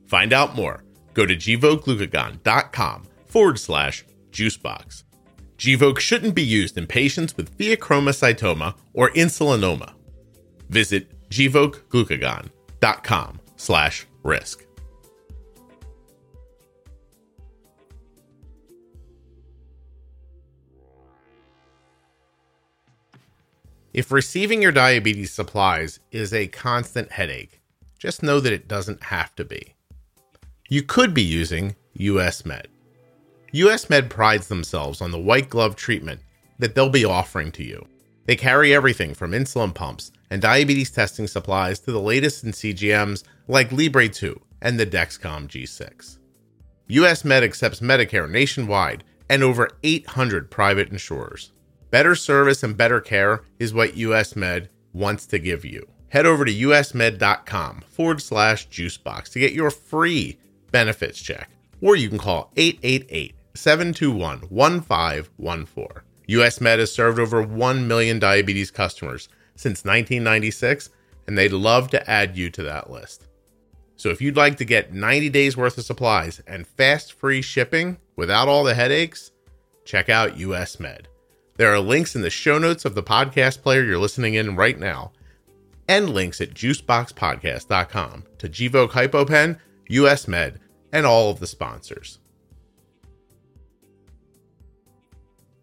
Find 0.07 0.33
out 0.33 0.57
more. 0.57 0.83
Go 1.15 1.25
to 1.25 1.37
gvokeglucagon.com 1.37 3.05
forward 3.27 3.61
slash 3.61 4.05
juicebox. 4.33 5.05
Gvoke 5.59 6.01
shouldn't 6.01 6.35
be 6.35 6.43
used 6.43 6.77
in 6.77 6.89
patients 6.89 7.37
with 7.37 7.57
pheochromocytoma 7.57 8.75
or 8.95 9.11
insulinoma. 9.11 9.93
Visit 10.71 11.31
gvokeglucagon.com 11.31 13.41
slash 13.55 14.07
risk. 14.25 14.66
If 23.97 24.13
receiving 24.13 24.61
your 24.61 24.73
diabetes 24.73 25.33
supplies 25.33 26.01
is 26.13 26.35
a 26.35 26.49
constant 26.49 27.11
headache, 27.11 27.63
just 27.99 28.23
know 28.23 28.41
that 28.41 28.53
it 28.53 28.69
doesn't 28.69 29.05
have 29.05 29.35
to 29.37 29.45
be. 29.47 29.75
You 30.69 30.83
could 30.83 31.15
be 31.15 31.23
using 31.23 31.77
US 31.95 32.45
Med. 32.45 32.69
US 33.53 33.89
Med 33.89 34.11
prides 34.11 34.49
themselves 34.49 35.01
on 35.01 35.13
the 35.13 35.19
white 35.19 35.49
glove 35.49 35.77
treatment 35.77 36.21
that 36.59 36.75
they'll 36.75 36.91
be 36.91 37.07
offering 37.07 37.51
to 37.53 37.65
you. 37.65 37.87
They 38.27 38.37
carry 38.37 38.75
everything 38.75 39.15
from 39.15 39.31
insulin 39.31 39.75
pumps 39.75 40.13
and 40.29 40.43
diabetes 40.43 40.91
testing 40.91 41.27
supplies 41.27 41.79
to 41.81 41.91
the 41.91 41.99
latest 41.99 42.45
in 42.45 42.53
CGMs 42.53 43.25
like 43.49 43.73
Libre 43.73 44.11
2 44.11 44.39
and 44.61 44.79
the 44.79 44.85
Dexcom 44.85 45.49
G6. 45.49 46.19
US 46.89 47.25
Med 47.25 47.43
accepts 47.43 47.81
Medicare 47.81 48.31
nationwide 48.31 49.05
and 49.31 49.43
over 49.43 49.71
800 49.83 50.51
private 50.51 50.91
insurers. 50.91 51.53
Better 51.91 52.15
service 52.15 52.63
and 52.63 52.77
better 52.77 53.01
care 53.01 53.43
is 53.59 53.73
what 53.73 53.97
US 53.97 54.35
Med 54.37 54.69
wants 54.93 55.27
to 55.27 55.39
give 55.39 55.65
you. 55.65 55.87
Head 56.09 56.27
over 56.27 56.45
to 56.45 56.53
usmed.com 56.53 57.83
forward 57.89 58.23
slash 58.23 58.69
juicebox 58.69 59.33
to 59.33 59.39
get 59.39 59.53
your 59.53 59.71
free 59.71 60.39
benefits 60.73 61.21
check, 61.21 61.51
or 61.81 61.97
you 61.97 62.09
can 62.09 62.19
call 62.19 62.53
888 62.57 63.35
721 63.55 64.41
1514. 64.41 66.03
US 66.29 66.61
Med 66.61 66.79
has 66.79 66.93
served 66.93 67.19
over 67.19 67.43
1 67.43 67.87
million 67.87 68.19
diabetes 68.19 68.71
customers 68.71 69.29
since 69.55 69.85
1996, 69.85 70.91
and 71.27 71.39
they'd 71.39 71.53
love 71.53 71.91
to 71.91 72.11
add 72.11 72.37
you 72.37 72.51
to 72.51 72.63
that 72.63 72.91
list. 72.91 73.29
So 73.97 74.11
if 74.11 74.21
you'd 74.21 74.37
like 74.37 74.57
to 74.59 74.65
get 74.65 74.93
90 74.93 75.31
days 75.31 75.57
worth 75.57 75.79
of 75.79 75.85
supplies 75.85 76.43
and 76.47 76.67
fast 76.67 77.13
free 77.13 77.43
shipping 77.43 77.97
without 78.17 78.49
all 78.49 78.65
the 78.65 78.75
headaches, 78.75 79.31
check 79.85 80.09
out 80.09 80.37
US 80.37 80.79
Med. 80.79 81.09
There 81.57 81.73
are 81.73 81.81
links 81.81 82.15
in 82.15 82.21
the 82.21 82.31
show 82.31 82.59
notes 82.59 82.85
of 82.85 82.95
the 82.95 83.03
podcast 83.03 83.63
player 83.63 83.83
you're 83.83 83.99
listening 83.99 84.35
in 84.35 84.57
right 84.57 84.79
now, 84.79 85.13
and 85.89 86.11
links 86.11 86.41
at 86.41 86.53
juiceboxpodcast.com 86.53 88.25
to 88.39 88.49
Gvoke 88.49 88.91
HypoPen, 88.91 89.59
US 89.89 90.29
Med, 90.29 90.61
and 90.93 91.07
all 91.07 91.31
of 91.31 91.41
the 91.41 91.47
sponsors. 91.47 92.19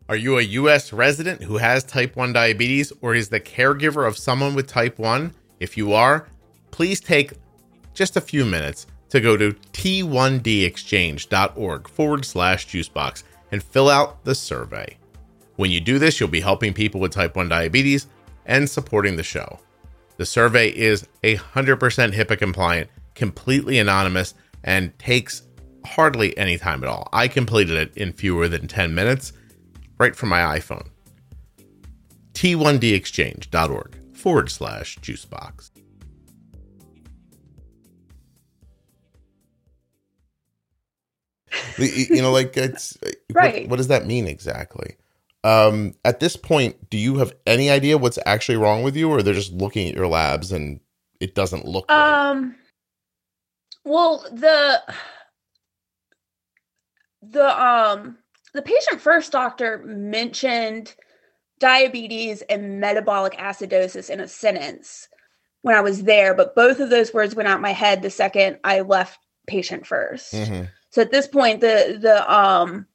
Are 0.09 0.15
you 0.15 0.37
a 0.37 0.43
US 0.43 0.91
resident 0.91 1.43
who 1.43 1.57
has 1.57 1.83
type 1.83 2.15
1 2.15 2.33
diabetes 2.33 2.91
or 3.01 3.13
is 3.15 3.29
the 3.29 3.39
caregiver 3.39 4.07
of 4.07 4.17
someone 4.17 4.55
with 4.55 4.67
type 4.67 4.99
1? 4.99 5.33
If 5.59 5.77
you 5.77 5.93
are, 5.93 6.27
please 6.71 6.99
take 6.99 7.33
just 7.93 8.17
a 8.17 8.21
few 8.21 8.45
minutes 8.45 8.87
to 9.09 9.21
go 9.21 9.37
to 9.37 9.53
t1dexchange.org 9.73 11.87
forward 11.87 12.25
slash 12.25 12.67
juicebox 12.67 13.23
and 13.51 13.63
fill 13.63 13.89
out 13.89 14.25
the 14.25 14.35
survey. 14.35 14.97
When 15.55 15.71
you 15.71 15.79
do 15.79 15.99
this, 15.99 16.19
you'll 16.19 16.29
be 16.29 16.41
helping 16.41 16.73
people 16.73 16.99
with 16.99 17.11
type 17.11 17.35
1 17.35 17.49
diabetes 17.49 18.07
and 18.45 18.69
supporting 18.69 19.15
the 19.15 19.23
show. 19.23 19.59
The 20.17 20.25
survey 20.25 20.69
is 20.69 21.07
100% 21.23 21.77
HIPAA 22.13 22.37
compliant, 22.37 22.89
completely 23.15 23.79
anonymous, 23.79 24.33
and 24.63 24.97
takes 24.99 25.43
hardly 25.85 26.35
any 26.37 26.57
time 26.57 26.83
at 26.83 26.89
all. 26.89 27.07
I 27.13 27.27
completed 27.27 27.75
it 27.77 27.97
in 27.97 28.13
fewer 28.13 28.47
than 28.47 28.67
10 28.67 28.95
minutes 28.95 29.33
right 29.97 30.15
from 30.15 30.29
my 30.29 30.39
iPhone. 30.59 30.87
T1dexchange.org 32.33 33.95
forward 34.15 34.49
slash 34.49 34.97
juicebox. 34.99 35.71
You 41.77 42.21
know, 42.21 42.31
like 42.31 42.55
it's 42.57 42.97
what- 43.01 43.15
Right. 43.33 43.67
what 43.69 43.77
does 43.77 43.87
that 43.87 44.05
mean 44.05 44.27
exactly? 44.27 44.95
Um 45.43 45.93
at 46.05 46.19
this 46.19 46.35
point 46.35 46.89
do 46.89 46.97
you 46.97 47.17
have 47.17 47.33
any 47.45 47.69
idea 47.69 47.97
what's 47.97 48.19
actually 48.25 48.57
wrong 48.57 48.83
with 48.83 48.95
you 48.95 49.09
or 49.09 49.21
they're 49.21 49.33
just 49.33 49.51
looking 49.53 49.87
at 49.89 49.95
your 49.95 50.07
labs 50.07 50.51
and 50.51 50.79
it 51.19 51.35
doesn't 51.35 51.65
look 51.65 51.89
right? 51.89 52.29
Um 52.29 52.55
well 53.83 54.25
the 54.31 54.81
the 57.21 57.63
um 57.63 58.17
the 58.53 58.61
patient 58.61 59.01
first 59.01 59.31
doctor 59.31 59.81
mentioned 59.85 60.95
diabetes 61.59 62.41
and 62.43 62.79
metabolic 62.79 63.33
acidosis 63.33 64.09
in 64.09 64.19
a 64.19 64.27
sentence 64.27 65.07
when 65.61 65.75
I 65.75 65.81
was 65.81 66.03
there, 66.03 66.33
but 66.33 66.55
both 66.55 66.81
of 66.81 66.89
those 66.89 67.13
words 67.13 67.35
went 67.35 67.47
out 67.47 67.61
my 67.61 67.71
head 67.71 68.01
the 68.01 68.09
second 68.09 68.59
I 68.63 68.81
left 68.81 69.17
patient 69.47 69.85
1st 69.85 70.33
Mhm. 70.33 70.69
So 70.91 71.01
at 71.01 71.11
this 71.11 71.27
point, 71.27 71.61
the 71.61 71.97
the 71.99 72.31
um 72.33 72.85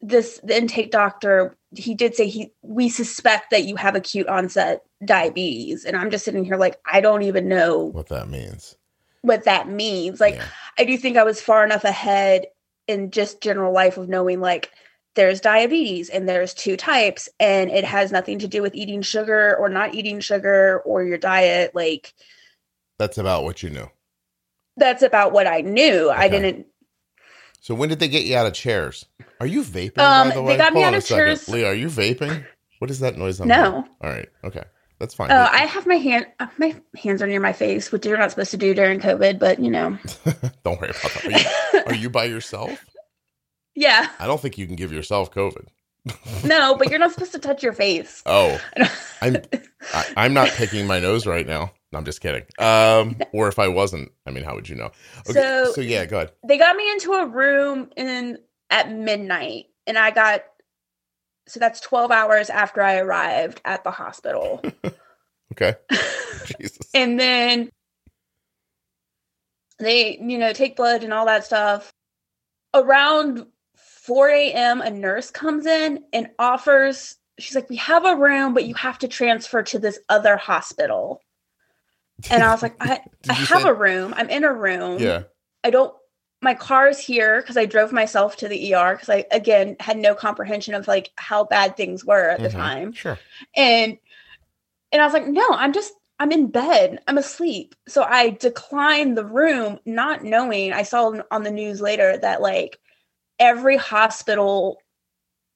this 0.00 0.40
the 0.42 0.56
intake 0.56 0.90
doctor 0.90 1.56
he 1.74 1.94
did 1.94 2.14
say 2.14 2.26
he 2.28 2.52
we 2.62 2.88
suspect 2.88 3.50
that 3.50 3.64
you 3.64 3.76
have 3.76 3.94
acute 3.94 4.26
onset 4.26 4.82
diabetes, 5.04 5.84
and 5.84 5.96
I'm 5.96 6.10
just 6.10 6.24
sitting 6.24 6.44
here 6.44 6.56
like 6.56 6.78
I 6.90 7.00
don't 7.00 7.22
even 7.22 7.48
know 7.48 7.84
What 7.86 8.08
that 8.08 8.28
means. 8.28 8.76
what 9.22 9.44
that 9.44 9.68
means. 9.68 10.20
Like 10.20 10.34
Yeah. 10.36 10.46
I 10.78 10.84
do 10.84 10.96
think 10.96 11.16
I 11.16 11.24
was 11.24 11.40
far 11.40 11.64
enough 11.64 11.84
ahead 11.84 12.46
in 12.86 13.10
just 13.10 13.40
general 13.42 13.72
life 13.72 13.96
of 13.98 14.08
knowing 14.08 14.40
like 14.40 14.70
there's 15.14 15.40
diabetes 15.40 16.08
and 16.08 16.28
there's 16.28 16.54
two 16.54 16.76
types 16.76 17.28
and 17.38 17.70
it 17.70 17.84
has 17.84 18.10
nothing 18.12 18.38
to 18.38 18.48
do 18.48 18.62
with 18.62 18.74
eating 18.74 19.02
sugar 19.02 19.56
or 19.58 19.68
not 19.68 19.94
eating 19.94 20.20
sugar 20.20 20.80
or 20.84 21.02
your 21.04 21.18
diet 21.18 21.74
like 21.74 22.14
That's 22.98 23.18
about 23.18 23.44
what 23.44 23.62
you 23.62 23.70
knew. 23.70 23.88
that's 24.76 25.02
about 25.02 25.32
what 25.32 25.46
I 25.46 25.60
knew. 25.60 26.10
I 26.10 26.28
didn't 26.28 26.66
So 27.60 27.74
when 27.74 27.88
did 27.88 27.98
they 28.00 28.08
get 28.08 28.24
you 28.24 28.36
out 28.36 28.46
of 28.46 28.54
chairs? 28.54 29.04
Are 29.38 29.46
you 29.46 29.62
vaping? 29.62 29.98
Um, 29.98 30.28
by 30.30 30.34
the 30.34 30.40
they 30.40 30.46
way, 30.46 30.56
got 30.56 30.72
me 30.72 30.82
out 30.82 30.94
of 30.94 31.04
chairs- 31.04 31.48
Leah, 31.48 31.66
are 31.68 31.74
you 31.74 31.86
vaping? 31.88 32.44
What 32.78 32.90
is 32.90 33.00
that 33.00 33.16
noise? 33.18 33.40
I'm 33.40 33.48
No. 33.48 33.62
hearing? 33.70 33.84
All 34.00 34.10
right. 34.10 34.28
Okay. 34.44 34.62
That's 34.98 35.14
fine. 35.14 35.30
uh, 35.30 35.48
I 35.50 35.64
have 35.66 35.86
my 35.86 35.94
hand 35.94 36.26
uh, 36.40 36.46
my 36.58 36.74
hands 36.94 37.22
are 37.22 37.26
near 37.26 37.40
my 37.40 37.54
face, 37.54 37.90
which 37.90 38.04
you're 38.04 38.18
not 38.18 38.30
supposed 38.30 38.50
to 38.50 38.58
do 38.58 38.74
during 38.74 39.00
COVID, 39.00 39.38
but 39.38 39.58
you 39.58 39.70
know. 39.70 39.96
Don't 40.64 40.78
worry 40.80 40.90
about 40.90 41.12
that. 41.12 41.24
Are 41.24 41.78
you, 41.78 41.82
are 41.86 41.94
you 41.94 42.10
by 42.10 42.24
yourself? 42.24 42.84
yeah. 43.74 44.08
I 44.18 44.26
don't 44.26 44.40
think 44.40 44.58
you 44.58 44.66
can 44.66 44.76
give 44.76 44.92
yourself 44.92 45.32
COVID. 45.32 45.66
No, 46.44 46.76
but 46.76 46.88
you're 46.90 46.98
not 46.98 47.12
supposed 47.12 47.32
to 47.32 47.38
touch 47.38 47.62
your 47.62 47.72
face. 47.72 48.22
Oh, 48.26 48.60
I'm 49.22 49.38
I, 49.94 50.04
I'm 50.18 50.34
not 50.34 50.48
picking 50.50 50.86
my 50.86 50.98
nose 51.00 51.26
right 51.26 51.46
now. 51.46 51.72
No, 51.92 51.98
I'm 51.98 52.04
just 52.04 52.20
kidding. 52.20 52.44
Um, 52.58 53.16
or 53.32 53.48
if 53.48 53.58
I 53.58 53.66
wasn't, 53.68 54.12
I 54.26 54.30
mean, 54.30 54.44
how 54.44 54.54
would 54.54 54.68
you 54.68 54.76
know? 54.76 54.90
Okay, 55.28 55.32
so, 55.32 55.72
So- 55.72 55.80
yeah, 55.80 56.04
go 56.06 56.18
ahead. 56.18 56.32
they 56.46 56.56
got 56.58 56.76
me 56.76 56.90
into 56.92 57.12
a 57.14 57.26
room 57.26 57.90
in 57.96 58.38
at 58.70 58.88
midnight 58.92 59.64
and 59.88 59.98
i 59.98 60.12
got 60.12 60.44
so 61.48 61.58
that's 61.58 61.80
12 61.80 62.12
hours 62.12 62.48
after 62.48 62.80
i 62.80 62.98
arrived 62.98 63.60
at 63.64 63.82
the 63.82 63.90
hospital 63.90 64.62
Okay, 65.52 65.74
Jesus. 66.60 66.78
and 66.94 67.18
then 67.18 67.68
they 69.80 70.18
you 70.18 70.38
know 70.38 70.52
take 70.52 70.76
blood 70.76 71.02
and 71.02 71.12
all 71.12 71.26
that 71.26 71.44
stuff 71.44 71.92
around 72.74 73.44
4 73.74 74.28
a.m 74.28 74.80
a 74.82 74.90
nurse 74.90 75.32
comes 75.32 75.66
in 75.66 76.04
and 76.12 76.30
offers 76.38 77.16
she's 77.40 77.56
like 77.56 77.68
we 77.68 77.76
have 77.76 78.04
a 78.04 78.14
room 78.14 78.54
but 78.54 78.66
you 78.66 78.74
have 78.74 78.98
to 78.98 79.08
transfer 79.08 79.64
to 79.64 79.80
this 79.80 79.98
other 80.08 80.36
hospital 80.36 81.20
and 82.30 82.42
i 82.42 82.50
was 82.52 82.62
like 82.66 82.76
i, 82.80 83.00
I 83.28 83.32
have 83.32 83.62
say- 83.62 83.68
a 83.68 83.74
room 83.74 84.12
i'm 84.16 84.28
in 84.30 84.44
a 84.44 84.52
room 84.52 85.00
yeah, 85.00 85.22
I 85.62 85.70
don't 85.70 85.94
my 86.42 86.54
car's 86.54 86.98
here 86.98 87.42
because 87.42 87.58
I 87.58 87.66
drove 87.66 87.92
myself 87.92 88.38
to 88.38 88.48
the 88.48 88.74
ER 88.74 88.94
because 88.94 89.10
I 89.10 89.26
again 89.30 89.76
had 89.78 89.98
no 89.98 90.14
comprehension 90.14 90.72
of 90.72 90.88
like 90.88 91.10
how 91.16 91.44
bad 91.44 91.76
things 91.76 92.02
were 92.02 92.30
at 92.30 92.40
the 92.40 92.48
Mhm. 92.48 92.52
time. 92.52 92.92
sure. 92.94 93.18
And 93.54 93.98
and 94.90 95.02
I 95.02 95.04
was 95.04 95.12
like, 95.12 95.26
no, 95.26 95.46
I'm 95.50 95.74
just 95.74 95.92
I'm 96.18 96.32
in 96.32 96.46
bed. 96.46 97.00
I'm 97.06 97.18
asleep. 97.18 97.74
So 97.88 98.02
I 98.04 98.30
declined 98.30 99.18
the 99.18 99.24
room, 99.26 99.80
not 99.84 100.24
knowing 100.24 100.72
I 100.72 100.82
saw 100.82 101.12
on 101.30 101.42
the 101.42 101.50
news 101.50 101.82
later 101.82 102.16
that 102.16 102.40
like 102.40 102.78
every 103.38 103.76
hospital 103.76 104.78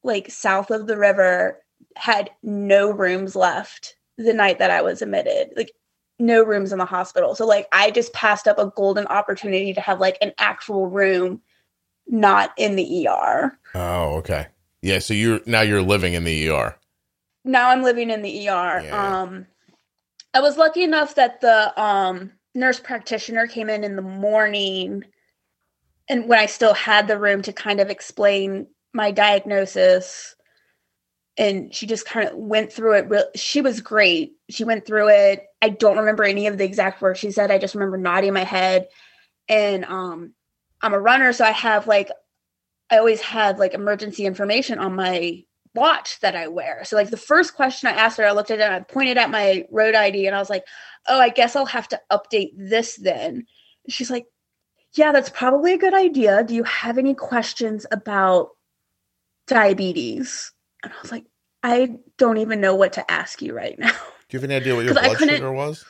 like 0.03 0.31
south 0.31 0.71
of 0.71 0.87
the 0.87 0.99
river 0.99 1.63
had 1.97 2.29
no 2.43 2.91
rooms 2.91 3.35
left 3.35 3.97
the 4.19 4.35
night 4.35 4.59
that 4.59 4.71
I 4.71 4.83
was 4.83 5.01
admitted. 5.01 5.55
Like 5.57 5.73
no 6.19 6.43
rooms 6.43 6.73
in 6.73 6.79
the 6.79 6.85
hospital. 6.85 7.35
So 7.35 7.47
like 7.47 7.67
I 7.73 7.91
just 7.91 8.13
passed 8.13 8.47
up 8.47 8.59
a 8.59 8.73
golden 8.77 9.07
opportunity 9.07 9.75
to 9.75 9.81
have 9.81 10.01
like 10.01 10.19
an 10.21 10.33
actual 10.39 10.89
room 10.89 11.41
not 12.07 12.53
in 12.57 12.77
the 12.77 13.09
ER. 13.09 13.59
Oh, 13.75 14.17
okay. 14.17 14.49
Yeah, 14.83 14.99
so 14.99 15.15
you're 15.15 15.41
now 15.47 15.63
you're 15.63 15.83
living 15.83 16.15
in 16.15 16.25
the 16.25 16.51
ER. 16.51 16.77
Now 17.45 17.71
I'm 17.71 17.83
living 17.83 18.11
in 18.11 18.23
the 18.23 18.49
ER. 18.49 18.83
Yeah. 18.85 19.23
Um 19.23 19.47
I 20.33 20.41
was 20.41 20.57
lucky 20.57 20.83
enough 20.83 21.15
that 21.17 21.41
the 21.41 21.81
um 21.81 22.33
nurse 22.55 22.81
practitioner 22.81 23.47
came 23.47 23.69
in 23.69 23.85
in 23.85 23.97
the 23.97 24.03
morning 24.03 25.05
and 26.09 26.29
when 26.29 26.39
I 26.39 26.47
still 26.47 26.75
had 26.75 27.09
the 27.09 27.19
room 27.19 27.43
to 27.43 27.53
kind 27.53 27.81
of 27.81 27.91
explain 27.91 28.67
my 28.93 29.11
diagnosis 29.11 30.37
and 31.37 31.75
she 31.75 31.87
just 31.87 32.07
kind 32.07 32.29
of 32.29 32.37
went 32.37 32.73
through 32.73 32.95
it 32.95 33.09
real 33.09 33.25
she 33.35 33.61
was 33.61 33.81
great 33.81 34.35
she 34.51 34.65
went 34.65 34.87
through 34.87 35.09
it 35.09 35.47
i 35.65 35.71
don't 35.71 35.97
remember 35.97 36.25
any 36.25 36.47
of 36.47 36.59
the 36.59 36.65
exact 36.65 37.01
words 37.01 37.19
she 37.19 37.31
said. 37.31 37.51
I 37.51 37.57
just 37.57 37.75
remember 37.75 37.97
nodding 37.97 38.35
my 38.35 38.45
head. 38.45 38.89
And 39.49 39.85
um 39.87 40.35
i'm 40.83 40.93
a 40.93 41.01
runner 41.01 41.33
so 41.33 41.45
i 41.45 41.51
have 41.51 41.87
like 41.87 42.11
i 42.91 42.99
always 42.99 43.23
have 43.23 43.59
like 43.59 43.73
emergency 43.73 44.27
information 44.27 44.79
on 44.79 44.95
my 44.95 45.43
watch 45.75 46.21
that 46.21 46.37
i 46.37 46.49
wear. 46.49 46.85
So 46.85 46.97
like 46.97 47.11
the 47.11 47.17
first 47.17 47.55
question 47.55 47.89
i 47.89 47.93
asked 47.93 48.19
her 48.19 48.27
i 48.27 48.33
looked 48.33 48.51
at 48.51 48.61
it 48.61 48.63
and 48.63 48.75
i 48.75 48.81
pointed 48.81 49.17
at 49.17 49.31
my 49.31 49.65
road 49.71 49.95
id 49.95 50.27
and 50.27 50.37
i 50.37 50.39
was 50.39 50.51
like 50.51 50.65
oh 51.09 51.19
i 51.19 51.31
guess 51.31 51.57
i'll 51.57 51.67
have 51.67 51.89
to 51.89 52.01
update 52.13 52.51
this 52.57 52.97
then. 52.97 53.47
She's 53.89 54.11
like 54.11 54.27
yeah 54.95 55.13
that's 55.13 55.31
probably 55.31 55.73
a 55.73 55.79
good 55.79 55.95
idea. 55.95 56.45
Do 56.45 56.55
you 56.55 56.65
have 56.65 56.99
any 56.99 57.15
questions 57.15 57.87
about 57.91 58.51
diabetes? 59.47 60.53
And 60.83 60.93
I 60.93 60.97
was 61.03 61.11
like, 61.11 61.25
I 61.63 61.97
don't 62.19 62.39
even 62.39 62.61
know 62.61 62.75
what 62.75 62.95
to 62.95 63.11
ask 63.11 63.41
you 63.41 63.55
right 63.55 63.79
now. 63.79 63.97
Do 64.29 64.37
you 64.37 64.41
have 64.41 64.51
any 64.51 64.57
idea 64.57 64.75
what 64.75 64.85
your 64.85 64.95
blood 64.95 65.19
sugar 65.19 65.53
was? 65.53 65.85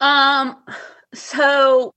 Um, 0.00 0.62
so 1.14 1.92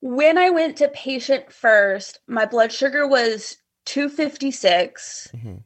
when 0.00 0.36
I 0.38 0.50
went 0.50 0.76
to 0.78 0.88
patient 0.88 1.52
first, 1.52 2.18
my 2.26 2.44
blood 2.46 2.72
sugar 2.72 3.06
was 3.06 3.56
256, 3.86 5.28
Mhm. 5.34 5.62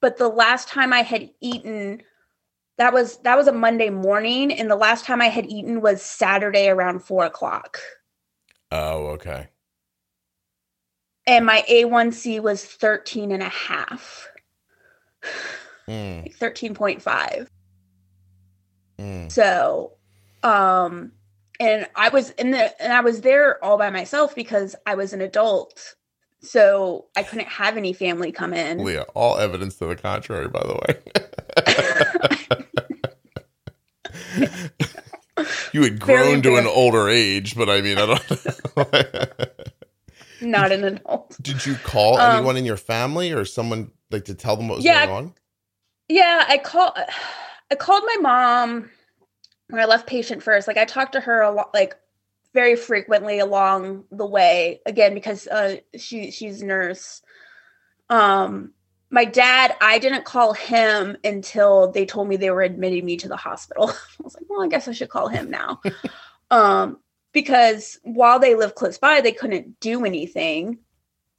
but 0.00 0.16
the 0.16 0.28
last 0.28 0.68
time 0.68 0.92
I 0.92 1.02
had 1.02 1.30
eaten 1.40 2.02
that 2.76 2.92
was 2.92 3.18
that 3.18 3.36
was 3.36 3.48
a 3.48 3.52
Monday 3.52 3.90
morning, 3.90 4.52
and 4.52 4.70
the 4.70 4.76
last 4.76 5.04
time 5.04 5.20
I 5.20 5.26
had 5.26 5.46
eaten 5.46 5.80
was 5.80 6.00
Saturday 6.00 6.68
around 6.68 7.00
four 7.00 7.24
o'clock. 7.24 7.80
Oh, 8.70 9.06
okay. 9.08 9.48
And 11.26 11.44
my 11.44 11.64
A1C 11.68 12.40
was 12.40 12.64
13 12.64 13.32
and 13.32 13.42
a 13.42 13.48
half, 13.48 14.28
Mm, 15.88 16.22
like 16.22 16.36
13.5. 16.36 17.48
mm. 19.00 19.32
So, 19.32 19.92
um, 20.42 21.12
and 21.60 21.86
I 21.96 22.10
was 22.10 22.30
in 22.30 22.50
the 22.52 22.82
and 22.82 22.92
I 22.92 23.00
was 23.00 23.22
there 23.22 23.62
all 23.64 23.78
by 23.78 23.90
myself 23.90 24.34
because 24.34 24.76
I 24.86 24.94
was 24.94 25.12
an 25.12 25.20
adult, 25.20 25.96
so 26.40 27.06
I 27.16 27.22
couldn't 27.22 27.48
have 27.48 27.76
any 27.76 27.92
family 27.92 28.32
come 28.32 28.52
in. 28.54 28.84
Leah, 28.84 29.06
all 29.14 29.38
evidence 29.38 29.76
to 29.78 29.86
the 29.86 29.96
contrary, 29.96 30.48
by 30.48 30.60
the 30.60 30.74
way. 30.74 30.96
you 35.72 35.82
had 35.82 36.02
Very 36.04 36.18
grown 36.18 36.42
to 36.42 36.56
an 36.56 36.66
older 36.66 37.08
age, 37.08 37.56
but 37.56 37.68
I 37.68 37.80
mean, 37.80 37.98
I 37.98 38.06
don't. 38.06 39.48
Not 40.40 40.70
an 40.70 40.84
adult. 40.84 41.36
Did 41.42 41.66
you 41.66 41.74
call 41.76 42.18
Um, 42.20 42.34
anyone 42.34 42.56
in 42.56 42.64
your 42.64 42.76
family 42.76 43.32
or 43.32 43.44
someone 43.44 43.90
like 44.10 44.26
to 44.26 44.34
tell 44.34 44.56
them 44.56 44.68
what 44.68 44.76
was 44.76 44.84
Yeah, 44.84 45.06
going 45.06 45.16
on? 45.26 45.34
Yeah, 46.08 46.44
I 46.48 46.58
call 46.58 46.94
I 47.70 47.74
called 47.74 48.02
my 48.06 48.16
mom 48.20 48.90
when 49.68 49.80
I 49.80 49.84
left 49.84 50.06
patient 50.06 50.42
first. 50.42 50.66
Like 50.66 50.78
I 50.78 50.84
talked 50.84 51.12
to 51.12 51.20
her 51.20 51.42
a 51.42 51.50
lot, 51.50 51.72
like 51.74 51.96
very 52.54 52.76
frequently 52.76 53.38
along 53.38 54.04
the 54.10 54.26
way. 54.26 54.80
Again, 54.86 55.14
because 55.14 55.46
uh, 55.46 55.76
she 55.96 56.30
she's 56.30 56.62
a 56.62 56.66
nurse. 56.66 57.22
Um, 58.08 58.72
my 59.10 59.24
dad, 59.24 59.74
I 59.80 59.98
didn't 59.98 60.24
call 60.24 60.52
him 60.52 61.16
until 61.24 61.90
they 61.90 62.04
told 62.04 62.28
me 62.28 62.36
they 62.36 62.50
were 62.50 62.62
admitting 62.62 63.04
me 63.04 63.16
to 63.18 63.28
the 63.28 63.36
hospital. 63.36 63.88
I 63.90 64.22
was 64.22 64.34
like, 64.34 64.44
well, 64.48 64.62
I 64.62 64.68
guess 64.68 64.88
I 64.88 64.92
should 64.92 65.08
call 65.08 65.28
him 65.28 65.50
now. 65.50 65.80
um, 66.50 66.98
because 67.32 67.98
while 68.02 68.38
they 68.38 68.54
live 68.54 68.74
close 68.74 68.98
by, 68.98 69.20
they 69.20 69.32
couldn't 69.32 69.80
do 69.80 70.04
anything. 70.04 70.78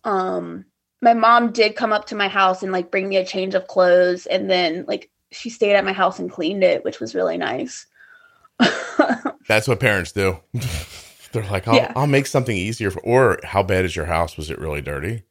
Um, 0.03 0.65
my 1.01 1.13
mom 1.13 1.51
did 1.51 1.75
come 1.75 1.93
up 1.93 2.05
to 2.07 2.15
my 2.15 2.27
house 2.27 2.61
and 2.63 2.71
like 2.71 2.91
bring 2.91 3.07
me 3.09 3.17
a 3.17 3.25
change 3.25 3.55
of 3.55 3.67
clothes 3.67 4.25
and 4.25 4.49
then 4.49 4.85
like 4.87 5.09
she 5.31 5.49
stayed 5.49 5.75
at 5.75 5.85
my 5.85 5.93
house 5.93 6.19
and 6.19 6.31
cleaned 6.31 6.63
it 6.63 6.83
which 6.83 6.99
was 6.99 7.13
really 7.15 7.37
nice 7.37 7.85
That's 9.47 9.67
what 9.67 9.79
parents 9.79 10.11
do. 10.11 10.37
They're 11.31 11.43
like, 11.49 11.67
I'll, 11.67 11.75
Yeah. 11.75 11.93
I'll 11.95 12.07
make 12.07 12.25
something 12.27 12.55
easier. 12.55 12.91
For, 12.91 12.99
or 13.01 13.39
how 13.43 13.63
bad 13.63 13.85
is 13.85 13.95
your 13.95 14.05
house? 14.05 14.35
Was 14.37 14.49
it 14.49 14.59
really 14.59 14.81
dirty? 14.81 15.23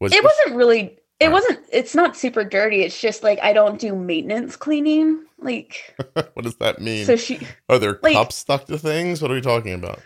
Was 0.00 0.12
it 0.12 0.24
wasn't 0.24 0.56
really 0.56 0.98
it 1.20 1.26
Right. 1.26 1.32
wasn't 1.32 1.60
it's 1.72 1.94
not 1.94 2.16
super 2.16 2.42
dirty 2.44 2.82
it's 2.82 2.98
just 2.98 3.22
like 3.22 3.38
i 3.42 3.52
don't 3.52 3.78
do 3.78 3.94
maintenance 3.94 4.56
cleaning 4.56 5.22
like 5.38 5.94
what 6.14 6.42
does 6.42 6.56
that 6.56 6.80
mean? 6.80 7.04
so 7.04 7.16
she 7.16 7.38
Are 7.68 7.78
there 7.78 7.98
like- 8.02 8.14
cups 8.14 8.36
stuck 8.36 8.64
to 8.66 8.78
things? 8.78 9.20
What 9.22 9.30
are 9.30 9.34
we 9.34 9.40
talking 9.42 9.74
about? 9.74 10.00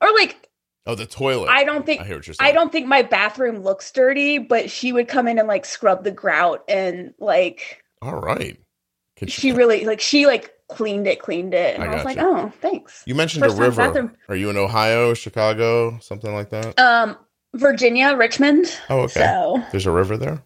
or 0.00 0.12
like 0.14 0.45
Oh, 0.86 0.94
the 0.94 1.06
toilet. 1.06 1.48
I 1.50 1.64
don't 1.64 1.84
think 1.84 2.00
I 2.00 2.04
hear 2.04 2.16
what 2.16 2.26
you're 2.26 2.34
saying. 2.34 2.48
I 2.48 2.52
don't 2.52 2.70
think 2.70 2.86
my 2.86 3.02
bathroom 3.02 3.58
looks 3.62 3.90
dirty, 3.90 4.38
but 4.38 4.70
she 4.70 4.92
would 4.92 5.08
come 5.08 5.26
in 5.26 5.38
and 5.38 5.48
like 5.48 5.64
scrub 5.64 6.04
the 6.04 6.12
grout 6.12 6.64
and 6.68 7.12
like 7.18 7.82
All 8.02 8.14
right. 8.20 8.56
She 9.26 9.52
really 9.52 9.84
like 9.84 10.00
she 10.00 10.26
like 10.26 10.52
cleaned 10.68 11.06
it, 11.06 11.20
cleaned 11.20 11.54
it. 11.54 11.74
And 11.74 11.82
I 11.84 11.88
I, 11.88 11.94
was 11.96 12.04
like, 12.04 12.16
gotcha. 12.16 12.46
oh, 12.46 12.52
thanks. 12.60 13.02
You 13.06 13.14
mentioned 13.14 13.44
First 13.44 13.56
a 13.56 13.60
river. 13.60 13.76
bathroom. 13.76 14.12
Are 14.28 14.36
you 14.36 14.50
in 14.50 14.56
Ohio, 14.56 15.14
Chicago, 15.14 15.98
something 16.00 16.32
like 16.34 16.50
that? 16.50 16.78
Um, 16.78 17.16
Virginia, 17.54 18.14
Richmond. 18.16 18.66
Oh, 18.90 19.00
okay. 19.02 19.20
So 19.20 19.62
There's 19.72 19.86
a 19.86 19.90
river 19.90 20.16
there. 20.16 20.42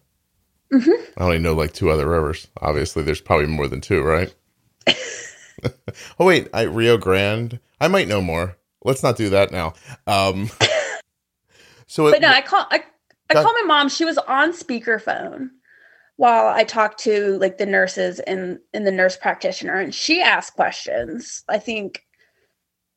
Mhm. 0.71 0.93
I 1.17 1.23
only 1.25 1.39
know 1.39 1.53
like 1.53 1.73
two 1.73 1.89
other 1.89 2.07
rivers. 2.07 2.47
Obviously, 2.61 3.03
there's 3.03 3.19
probably 3.21 3.47
more 3.47 3.67
than 3.67 3.81
two, 3.81 4.01
right? 4.03 4.33
oh 6.19 6.25
wait, 6.25 6.47
I, 6.53 6.61
Rio 6.63 6.97
Grande. 6.97 7.59
I 7.81 7.87
might 7.89 8.07
know 8.07 8.21
more. 8.21 8.57
Let's 8.83 9.03
not 9.03 9.17
do 9.17 9.29
that 9.29 9.51
now. 9.51 9.73
Um, 10.07 10.49
so, 11.87 12.07
it, 12.07 12.11
but 12.11 12.21
no, 12.21 12.29
I 12.29 12.41
call 12.41 12.65
I, 12.69 12.83
I 13.29 13.33
called 13.33 13.55
my 13.61 13.65
mom. 13.65 13.89
She 13.89 14.05
was 14.05 14.17
on 14.17 14.53
speakerphone 14.53 15.49
while 16.15 16.47
I 16.47 16.63
talked 16.63 16.99
to 17.01 17.37
like 17.39 17.57
the 17.57 17.65
nurses 17.65 18.19
and 18.19 18.59
and 18.73 18.85
the 18.85 18.91
nurse 18.91 19.17
practitioner, 19.17 19.75
and 19.75 19.93
she 19.93 20.21
asked 20.21 20.55
questions. 20.55 21.43
I 21.47 21.59
think 21.59 22.03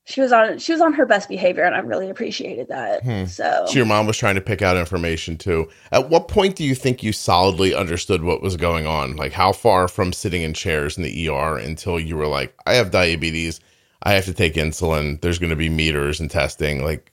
she 0.06 0.20
was 0.20 0.32
on 0.32 0.58
she 0.58 0.72
was 0.72 0.82
on 0.82 0.92
her 0.92 1.06
best 1.06 1.28
behavior, 1.28 1.64
and 1.64 1.74
I 1.74 1.78
really 1.78 2.10
appreciated 2.10 2.68
that. 2.68 3.02
Hmm. 3.02 3.24
So, 3.24 3.64
so 3.66 3.72
your 3.72 3.86
mom 3.86 4.06
was 4.06 4.18
trying 4.18 4.34
to 4.34 4.40
pick 4.40 4.60
out 4.60 4.76
information 4.76 5.38
too. 5.38 5.68
At 5.90 6.10
what 6.10 6.28
point 6.28 6.56
do 6.56 6.64
you 6.64 6.74
think 6.74 7.02
you 7.02 7.12
solidly 7.12 7.74
understood 7.74 8.22
what 8.22 8.42
was 8.42 8.56
going 8.56 8.86
on? 8.86 9.16
Like, 9.16 9.32
how 9.32 9.52
far 9.52 9.88
from 9.88 10.12
sitting 10.12 10.42
in 10.42 10.52
chairs 10.52 10.98
in 10.98 11.02
the 11.02 11.28
ER 11.28 11.56
until 11.56 11.98
you 11.98 12.16
were 12.16 12.26
like, 12.26 12.54
I 12.66 12.74
have 12.74 12.90
diabetes. 12.90 13.60
I 14.04 14.12
have 14.14 14.26
to 14.26 14.34
take 14.34 14.54
insulin. 14.54 15.20
There's 15.20 15.38
going 15.38 15.50
to 15.50 15.56
be 15.56 15.68
meters 15.68 16.20
and 16.20 16.30
testing. 16.30 16.84
Like, 16.84 17.12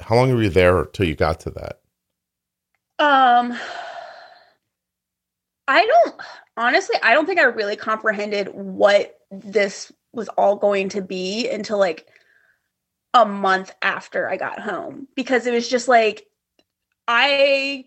how 0.00 0.16
long 0.16 0.34
were 0.34 0.42
you 0.42 0.48
there 0.50 0.86
till 0.86 1.06
you 1.06 1.14
got 1.14 1.40
to 1.40 1.50
that? 1.50 1.80
um, 3.00 3.58
I 5.66 5.86
don't 5.86 6.14
honestly. 6.56 6.96
I 7.02 7.14
don't 7.14 7.26
think 7.26 7.40
I 7.40 7.44
really 7.44 7.76
comprehended 7.76 8.48
what 8.52 9.18
this 9.30 9.90
was 10.12 10.28
all 10.30 10.56
going 10.56 10.90
to 10.90 11.00
be 11.02 11.48
until 11.48 11.78
like 11.78 12.06
a 13.14 13.24
month 13.24 13.72
after 13.80 14.28
I 14.28 14.36
got 14.36 14.60
home 14.60 15.08
because 15.16 15.46
it 15.46 15.52
was 15.52 15.68
just 15.68 15.88
like 15.88 16.26
I 17.08 17.86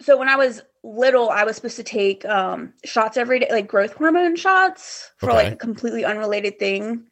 so 0.00 0.16
when 0.16 0.28
I 0.28 0.36
was 0.36 0.62
little 0.86 1.30
I 1.30 1.44
was 1.44 1.56
supposed 1.56 1.76
to 1.76 1.82
take 1.82 2.24
um 2.24 2.72
shots 2.84 3.16
every 3.16 3.40
day 3.40 3.48
like 3.50 3.66
growth 3.66 3.94
hormone 3.94 4.36
shots 4.36 5.10
for 5.18 5.30
Okay. 5.30 5.36
like 5.44 5.52
a 5.52 5.56
completely 5.56 6.04
unrelated 6.04 6.58
thing 6.58 7.04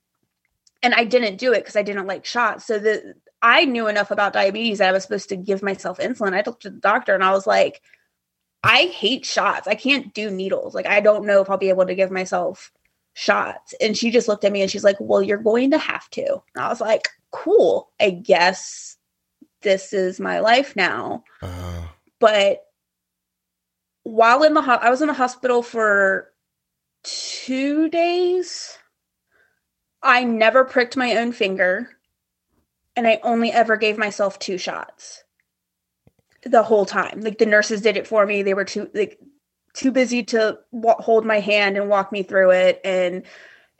and 0.83 0.95
I 0.95 1.05
didn't 1.05 1.37
do 1.37 1.53
it 1.53 1.65
cuz 1.65 1.75
I 1.77 1.83
didn't 1.83 2.07
like 2.07 2.25
shots 2.25 2.67
so 2.67 2.79
the 2.79 3.15
I 3.43 3.65
knew 3.65 3.89
enough 3.89 4.11
about 4.11 4.33
diabetes 4.33 4.79
that 4.79 4.89
I 4.89 4.93
was 4.93 5.03
supposed 5.03 5.29
to 5.31 5.37
give 5.37 5.63
myself 5.63 5.99
insulin 5.99 6.35
I 6.35 6.43
looked 6.47 6.63
to 6.63 6.71
the 6.71 6.79
doctor 6.79 7.15
and 7.15 7.25
I 7.25 7.33
was 7.33 7.47
like 7.47 7.83
I 8.63 8.83
hate 8.85 9.27
shots 9.27 9.67
I 9.67 9.75
can't 9.75 10.15
do 10.15 10.31
needles 10.31 10.75
like 10.75 10.87
I 10.87 11.01
don't 11.01 11.27
know 11.27 11.41
if 11.43 11.51
I'll 11.51 11.59
be 11.59 11.69
able 11.69 11.87
to 11.87 11.95
give 11.95 12.11
myself 12.11 12.71
shots. 13.17 13.75
And 13.81 13.97
she 13.97 14.11
just 14.11 14.27
looked 14.27 14.45
at 14.45 14.51
me 14.51 14.61
and 14.61 14.69
she's 14.69 14.83
like, 14.83 14.97
Well, 14.99 15.23
you're 15.23 15.39
going 15.39 15.71
to 15.71 15.79
have 15.79 16.11
to. 16.11 16.43
And 16.55 16.65
I 16.65 16.69
was 16.69 16.81
like, 16.81 17.09
Cool. 17.31 17.91
I 18.01 18.11
guess 18.11 18.97
this 19.63 19.93
is 19.93 20.19
my 20.19 20.41
life 20.41 20.75
now. 20.75 21.23
Uh, 21.41 21.87
But 22.19 22.65
while 24.05 24.45
in 24.45 24.55
the 24.55 24.63
ho- 24.63 24.79
I 24.81 24.91
was 24.91 25.03
in 25.03 25.09
the 25.09 25.15
hospital 25.15 25.63
for 25.63 26.33
two 27.05 27.89
days. 27.91 28.79
I 30.03 30.25
never 30.25 30.65
pricked 30.65 30.97
my 30.97 31.17
own 31.17 31.33
finger, 31.33 31.91
and 32.97 33.07
I 33.07 33.21
only 33.23 33.53
ever 33.53 33.77
gave 33.77 33.99
myself 33.99 34.39
two 34.39 34.59
shots 34.59 35.25
the 36.45 36.63
whole 36.63 36.87
time. 36.87 37.21
Like 37.23 37.39
the 37.39 37.47
nurses 37.47 37.83
did 37.83 37.97
it 37.97 38.07
for 38.07 38.27
me. 38.27 38.43
They 38.43 38.55
were 38.55 38.65
too 38.65 38.91
like 38.95 39.19
too 39.75 39.93
busy 39.93 40.25
to 40.25 40.59
wa- 40.73 41.01
hold 41.01 41.27
my 41.27 41.41
hand 41.41 41.77
and 41.77 41.89
walk 41.89 42.13
me 42.13 42.23
through 42.23 42.53
it, 42.53 42.81
and 42.85 43.25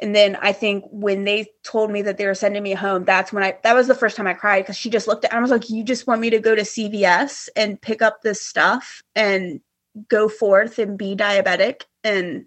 and 0.01 0.15
then 0.15 0.37
I 0.37 0.53
think 0.53 0.85
when 0.91 1.25
they 1.25 1.49
told 1.65 1.91
me 1.91 2.03
that 2.03 2.19
they 2.19 2.27
were 2.27 2.35
sending 2.35 2.63
me 2.63 2.73
home, 2.75 3.05
that's 3.05 3.33
when 3.33 3.45
I 3.45 3.59
that 3.65 3.75
was 3.77 3.89
the 3.89 3.95
first 3.95 4.17
time 4.17 4.27
I 4.27 4.35
cried 4.35 4.63
because 4.63 4.77
she 4.77 4.91
just 4.91 5.09
looked 5.09 5.25
at 5.25 5.35
I 5.35 5.41
was 5.41 5.51
like, 5.51 5.71
You 5.71 5.85
just 5.85 6.07
want 6.07 6.21
me 6.21 6.31
to 6.31 6.41
go 6.41 6.55
to 6.55 6.63
CVS 6.63 7.49
and 7.57 7.81
pick 7.81 8.03
up 8.03 8.23
this 8.23 8.43
stuff 8.43 9.03
and 9.17 9.61
go 10.09 10.29
forth 10.29 10.79
and 10.79 10.99
be 10.99 11.15
diabetic 11.17 11.83
and 12.03 12.47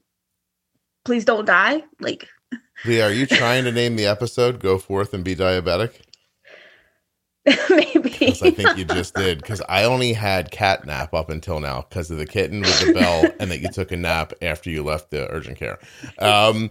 please 1.05 1.25
don't 1.25 1.45
die? 1.45 1.83
Like 1.99 2.27
Leah, 2.85 3.07
are 3.07 3.13
you 3.13 3.25
trying 3.25 3.63
to 3.65 3.71
name 3.71 3.95
the 3.95 4.05
episode 4.05 4.59
"Go 4.59 4.77
Forth 4.77 5.13
and 5.13 5.23
Be 5.23 5.35
Diabetic"? 5.35 5.93
maybe. 7.69 8.27
I 8.27 8.51
think 8.51 8.77
you 8.77 8.83
just 8.83 9.13
did. 9.15 9.37
Because 9.39 9.61
I 9.69 9.85
only 9.85 10.11
had 10.11 10.51
cat 10.51 10.85
nap 10.85 11.13
up 11.13 11.29
until 11.29 11.61
now 11.61 11.85
because 11.87 12.11
of 12.11 12.17
the 12.17 12.25
kitten 12.25 12.59
with 12.59 12.85
the 12.85 12.93
bell, 12.93 13.23
and 13.39 13.49
that 13.51 13.59
you 13.59 13.69
took 13.69 13.91
a 13.93 13.97
nap 13.97 14.33
after 14.41 14.69
you 14.69 14.83
left 14.83 15.11
the 15.11 15.31
urgent 15.31 15.57
care. 15.57 15.79
Um, 16.19 16.69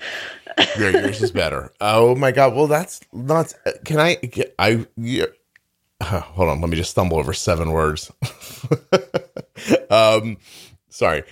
your, 0.79 0.91
yours 0.91 1.23
is 1.23 1.31
better. 1.31 1.73
Oh 1.81 2.15
my 2.15 2.31
god! 2.31 2.55
Well, 2.55 2.67
that's 2.67 3.01
not. 3.13 3.55
Can 3.87 3.99
I? 3.99 4.17
get- 4.17 4.55
I. 4.59 4.87
Yeah, 4.97 5.27
hold 6.03 6.51
on. 6.51 6.61
Let 6.61 6.69
me 6.69 6.77
just 6.77 6.91
stumble 6.91 7.19
over 7.19 7.33
seven 7.33 7.71
words. 7.73 8.13
Um, 9.91 10.39
sorry. 10.89 11.25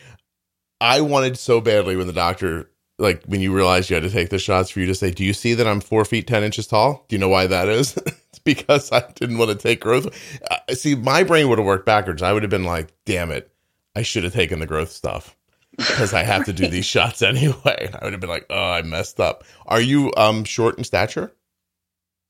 I 0.81 1.01
wanted 1.01 1.39
so 1.39 1.61
badly 1.61 1.97
when 1.97 2.07
the 2.07 2.13
doctor, 2.13 2.71
like, 2.99 3.25
when 3.25 3.41
you 3.41 3.55
realized 3.55 3.89
you 3.91 3.95
had 3.95 4.03
to 4.03 4.11
take 4.11 4.29
the 4.29 4.39
shots 4.39 4.71
for 4.71 4.81
you 4.81 4.87
to 4.87 4.95
say, 4.95 5.11
"Do 5.11 5.25
you 5.25 5.33
see 5.33 5.55
that 5.55 5.67
I'm 5.67 5.81
four 5.81 6.05
feet 6.05 6.27
ten 6.27 6.43
inches 6.43 6.67
tall?" 6.67 7.05
Do 7.09 7.17
you 7.17 7.21
know 7.21 7.29
why 7.29 7.47
that 7.47 7.69
is? 7.69 7.97
it's 7.97 8.39
because 8.45 8.93
I 8.93 9.05
didn't 9.15 9.39
want 9.39 9.51
to 9.51 9.57
take 9.57 9.81
growth. 9.81 10.07
Uh, 10.51 10.75
see, 10.75 10.95
my 10.95 11.25
brain 11.25 11.49
would 11.49 11.59
have 11.59 11.67
worked 11.67 11.87
backwards. 11.87 12.23
I 12.23 12.33
would 12.33 12.43
have 12.43 12.51
been 12.51 12.65
like, 12.65 12.93
"Damn 13.07 13.31
it, 13.31 13.51
I 13.97 14.03
should 14.03 14.25
have 14.25 14.35
taken 14.35 14.59
the 14.59 14.67
growth 14.67 14.91
stuff." 14.91 15.37
Because 15.77 16.13
I 16.13 16.23
have 16.23 16.45
to 16.45 16.53
do 16.53 16.69
these 16.69 16.85
shots 16.95 17.21
anyway. 17.23 17.91
I 17.93 18.05
would 18.05 18.13
have 18.13 18.21
been 18.21 18.31
like, 18.31 18.47
"Oh, 18.51 18.71
I 18.73 18.83
messed 18.83 19.21
up." 19.21 19.45
Are 19.67 19.81
you 19.81 20.13
um 20.17 20.45
short 20.45 20.77
in 20.77 20.85
stature? 20.85 21.33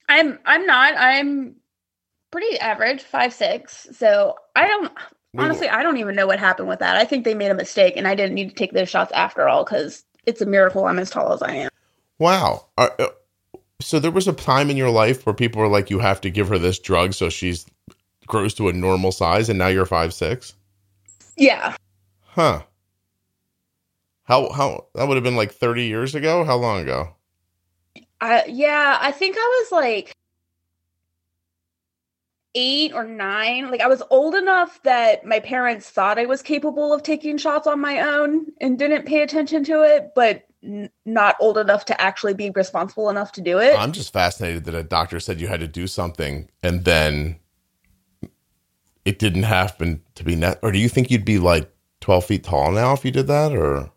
I'm 0.08 0.38
I'm 0.44 0.66
not. 0.66 0.94
I'm 0.96 1.56
pretty 2.30 2.58
average, 2.58 3.02
five 3.02 3.32
six. 3.32 3.86
So 3.92 4.36
I 4.54 4.66
don't 4.66 4.92
honestly 5.38 5.68
I 5.68 5.82
don't 5.82 5.96
even 5.98 6.14
know 6.14 6.26
what 6.26 6.38
happened 6.38 6.68
with 6.68 6.78
that. 6.80 6.96
I 6.96 7.04
think 7.04 7.24
they 7.24 7.34
made 7.34 7.50
a 7.50 7.54
mistake 7.54 7.94
and 7.96 8.06
I 8.06 8.14
didn't 8.14 8.34
need 8.34 8.50
to 8.50 8.54
take 8.54 8.72
those 8.72 8.88
shots 8.88 9.12
after 9.12 9.48
all 9.48 9.64
because 9.64 10.04
it's 10.26 10.40
a 10.40 10.46
miracle 10.46 10.86
I'm 10.86 10.98
as 10.98 11.10
tall 11.10 11.32
as 11.32 11.42
I 11.42 11.54
am. 11.54 11.70
Wow. 12.18 12.66
Uh, 12.78 12.88
so 13.80 13.98
there 13.98 14.10
was 14.10 14.28
a 14.28 14.32
time 14.32 14.70
in 14.70 14.76
your 14.76 14.90
life 14.90 15.26
where 15.26 15.34
people 15.34 15.60
were 15.60 15.68
like, 15.68 15.90
"You 15.90 15.98
have 15.98 16.20
to 16.22 16.30
give 16.30 16.48
her 16.48 16.58
this 16.58 16.78
drug 16.78 17.12
so 17.12 17.28
she's 17.28 17.66
grows 18.26 18.54
to 18.54 18.68
a 18.68 18.72
normal 18.72 19.12
size," 19.12 19.48
and 19.48 19.58
now 19.58 19.66
you're 19.66 19.86
five 19.86 20.14
six. 20.14 20.54
Yeah. 21.36 21.76
Huh. 22.22 22.62
How 24.24 24.50
how 24.52 24.86
that 24.94 25.06
would 25.06 25.16
have 25.16 25.24
been 25.24 25.36
like 25.36 25.52
30 25.52 25.84
years 25.84 26.14
ago? 26.14 26.44
How 26.44 26.56
long 26.56 26.80
ago? 26.80 27.14
I 28.20 28.44
yeah, 28.46 28.98
I 29.00 29.12
think 29.12 29.36
I 29.38 29.62
was 29.62 29.72
like 29.72 30.14
eight 32.54 32.92
or 32.92 33.04
nine. 33.04 33.70
Like 33.70 33.80
I 33.80 33.88
was 33.88 34.02
old 34.10 34.34
enough 34.34 34.82
that 34.82 35.24
my 35.24 35.40
parents 35.40 35.88
thought 35.88 36.18
I 36.18 36.26
was 36.26 36.42
capable 36.42 36.92
of 36.92 37.02
taking 37.02 37.36
shots 37.38 37.66
on 37.66 37.80
my 37.80 38.00
own 38.00 38.46
and 38.60 38.78
didn't 38.78 39.06
pay 39.06 39.22
attention 39.22 39.64
to 39.64 39.82
it, 39.82 40.12
but 40.14 40.44
n- 40.62 40.90
not 41.04 41.36
old 41.40 41.58
enough 41.58 41.84
to 41.86 42.00
actually 42.00 42.34
be 42.34 42.50
responsible 42.50 43.10
enough 43.10 43.32
to 43.32 43.40
do 43.40 43.58
it. 43.58 43.78
I'm 43.78 43.92
just 43.92 44.12
fascinated 44.12 44.64
that 44.64 44.74
a 44.74 44.82
doctor 44.82 45.20
said 45.20 45.40
you 45.40 45.48
had 45.48 45.60
to 45.60 45.68
do 45.68 45.86
something 45.86 46.48
and 46.62 46.84
then 46.84 47.38
it 49.04 49.18
didn't 49.18 49.42
happen 49.42 50.02
to 50.14 50.24
be 50.24 50.36
net 50.36 50.58
or 50.62 50.72
do 50.72 50.78
you 50.78 50.88
think 50.88 51.10
you'd 51.10 51.24
be 51.24 51.38
like 51.38 51.70
12 52.00 52.24
feet 52.24 52.44
tall 52.44 52.72
now 52.72 52.92
if 52.92 53.04
you 53.04 53.10
did 53.10 53.26
that 53.26 53.52
or 53.52 53.90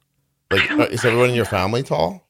like 0.51 0.69
uh, 0.71 0.87
is 0.91 1.05
everyone 1.05 1.29
in 1.29 1.35
your 1.35 1.45
family 1.45 1.83
tall? 1.83 2.26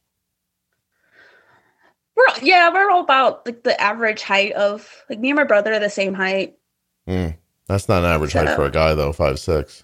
We're 2.18 2.26
yeah, 2.42 2.74
we're 2.74 2.90
all 2.90 3.02
about 3.02 3.46
like 3.46 3.64
the 3.64 3.80
average 3.80 4.24
height 4.24 4.54
of 4.54 5.04
like 5.10 5.20
me 5.20 5.30
and 5.30 5.38
my 5.38 5.44
brother 5.44 5.74
are 5.74 5.80
the 5.80 5.90
same 5.90 6.16
height. 6.16 6.58
Hmm. 7.08 7.30
That's 7.68 7.88
not 7.88 8.04
an 8.04 8.10
average 8.10 8.34
height 8.34 8.56
for 8.56 8.66
a 8.66 8.72
guy 8.72 8.96
though, 8.96 9.14
five 9.14 9.40
six. 9.40 9.84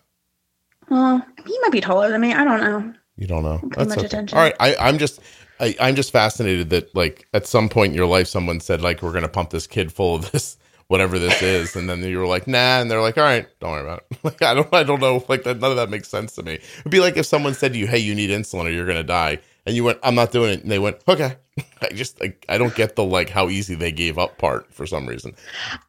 Well, 0.90 1.26
he 1.46 1.60
might 1.62 1.72
be 1.72 1.82
taller 1.82 2.10
than 2.10 2.22
me. 2.22 2.34
I 2.34 2.44
don't 2.44 2.62
know. 2.62 2.94
You 3.18 3.28
don't 3.28 3.44
know. 3.44 3.60
pay 3.72 3.86
much 3.86 3.98
okay. 3.98 4.08
attention. 4.08 4.38
All 4.38 4.44
right, 4.44 4.56
I, 4.60 4.76
I'm 4.80 4.98
just, 4.98 5.20
I, 5.60 5.76
I'm 5.80 5.96
just 5.96 6.12
fascinated 6.12 6.72
that 6.72 6.94
like 6.96 7.28
at 7.34 7.46
some 7.46 7.70
point 7.70 7.92
in 7.92 7.96
your 7.96 8.08
life, 8.08 8.28
someone 8.28 8.60
said 8.60 8.82
like 8.82 9.02
we're 9.02 9.14
gonna 9.14 9.28
pump 9.28 9.52
this 9.52 9.68
kid 9.68 9.92
full 9.92 10.16
of 10.16 10.32
this 10.32 10.58
whatever 10.88 11.20
this 11.20 11.42
is, 11.42 11.76
and 11.76 11.90
then 11.90 12.04
you 12.04 12.18
were 12.18 12.26
like 12.26 12.48
nah, 12.48 12.82
and 12.82 12.90
they're 12.90 13.02
like 13.02 13.18
all 13.18 13.24
right, 13.24 13.48
don't 13.60 13.72
worry 13.72 13.82
about 13.82 14.04
it. 14.10 14.18
Like 14.24 14.42
I 14.42 14.54
don't, 14.54 14.74
I 14.74 14.84
don't 14.84 15.02
know, 15.02 15.24
like 15.28 15.44
that, 15.44 15.60
none 15.60 15.72
of 15.72 15.78
that 15.78 15.90
makes 15.90 16.08
sense 16.08 16.34
to 16.36 16.44
me. 16.44 16.54
It'd 16.54 16.92
be 16.92 17.00
like 17.00 17.18
if 17.18 17.26
someone 17.26 17.54
said 17.54 17.74
to 17.74 17.80
you, 17.80 17.88
hey, 17.88 18.00
you 18.00 18.16
need 18.16 18.30
insulin 18.30 18.66
or 18.66 18.70
you're 18.70 18.88
gonna 18.88 19.04
die, 19.04 19.40
and 19.66 19.76
you 19.76 19.84
went, 19.84 20.00
I'm 20.04 20.16
not 20.16 20.32
doing 20.32 20.52
it, 20.54 20.62
and 20.62 20.72
they 20.72 20.80
went, 20.80 20.98
okay. 21.08 21.38
I 21.82 21.90
just, 21.90 22.20
like, 22.20 22.46
I 22.50 22.58
don't 22.58 22.76
get 22.76 22.96
the 22.96 23.04
like 23.04 23.30
how 23.30 23.50
easy 23.50 23.76
they 23.76 23.92
gave 23.92 24.18
up 24.18 24.38
part 24.38 24.74
for 24.74 24.86
some 24.86 25.08
reason. 25.08 25.36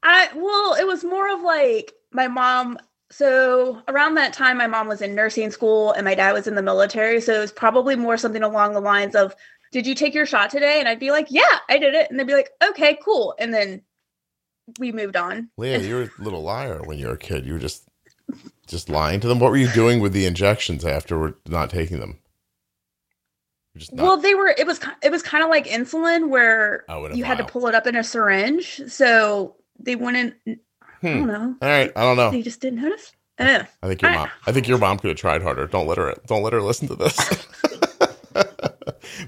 I 0.03 0.29
well, 0.35 0.75
it 0.75 0.87
was 0.87 1.05
more 1.05 1.33
of 1.33 1.41
like 1.43 1.93
my 2.13 2.29
mom. 2.29 2.79
So 3.11 3.83
around 3.89 4.15
that 4.17 4.33
time, 4.33 4.59
my 4.59 4.67
mom 4.67 4.89
was 4.89 5.01
in 5.03 5.15
nursing 5.15 5.51
school 5.51 5.93
and 5.93 6.05
my 6.05 6.15
dad 6.15 6.33
was 6.33 6.47
in 6.47 6.55
the 6.55 6.63
military. 6.63 7.21
So 7.21 7.35
it 7.35 7.41
was 7.41 7.53
probably 7.53 7.97
more 7.97 8.17
something 8.17 8.43
along 8.43 8.75
the 8.75 8.81
lines 8.81 9.15
of, 9.15 9.35
"Did 9.73 9.87
you 9.87 9.95
take 9.95 10.15
your 10.15 10.27
shot 10.27 10.51
today?" 10.51 10.81
And 10.81 10.89
I'd 10.89 10.99
be 10.99 11.11
like, 11.11 11.29
"Yeah, 11.31 11.59
I 11.69 11.79
did 11.79 11.95
it." 11.95 12.11
And 12.11 12.19
they'd 12.19 12.27
be 12.27 12.35
like, 12.35 12.51
"Okay, 12.63 12.99
cool." 13.05 13.35
And 13.39 13.55
then 13.55 13.83
we 14.79 14.93
moved 14.93 15.17
on. 15.17 15.51
Leah, 15.57 15.81
you 15.81 15.95
were 15.95 16.03
a 16.03 16.23
little 16.23 16.43
liar 16.43 16.83
when 16.85 16.99
you 16.99 17.07
were 17.07 17.15
a 17.15 17.19
kid. 17.19 17.47
You 17.47 17.55
were 17.55 17.59
just 17.59 17.89
just 18.67 18.89
lying 18.89 19.21
to 19.21 19.29
them. 19.29 19.39
What 19.39 19.51
were 19.51 19.57
you 19.57 19.69
doing 19.69 20.01
with 20.01 20.13
the 20.13 20.27
injections 20.27 20.85
after 20.85 21.19
we're 21.19 21.35
not 21.47 21.71
taking 21.71 22.01
them? 22.01 22.19
Not- 23.93 24.03
Well, 24.05 24.17
they 24.19 24.35
were. 24.35 24.55
It 24.57 24.67
was. 24.67 24.81
It 25.03 25.11
was 25.11 25.23
kind 25.23 25.43
of 25.43 25.51
like 25.51 25.67
insulin, 25.67 26.29
where 26.29 26.85
Oh, 26.89 27.09
you 27.13 27.25
had 27.25 27.39
to 27.39 27.45
pull 27.45 27.67
it 27.67 27.75
up 27.75 27.87
in 27.87 27.97
a 27.97 28.05
syringe. 28.05 28.81
So 28.89 29.57
they 29.79 29.97
wouldn't. 29.97 30.35
I 30.47 30.53
Hmm. 31.01 31.07
don't 31.09 31.27
know. 31.27 31.55
All 31.61 31.69
right, 31.69 31.93
I 31.97 32.03
don't 32.03 32.17
know. 32.17 32.31
They 32.31 32.43
just 32.43 32.61
didn't 32.61 32.81
notice. 32.83 33.13
Eh. 33.39 33.65
I 33.83 33.89
think 33.89 34.01
your 34.01 34.11
I- 34.13 34.15
mom. 34.15 34.29
I 34.47 34.53
think 34.53 34.69
your 34.69 34.79
mom 34.79 34.99
could 34.99 35.09
have 35.09 35.17
tried 35.19 35.43
harder. 35.43 35.67
Don't 35.67 35.87
let 35.89 35.99
her. 35.99 36.15
Don't 36.27 36.43
let 36.45 36.53
her 36.53 36.63
listen 36.63 36.87
to 36.89 36.95
this. 36.95 37.19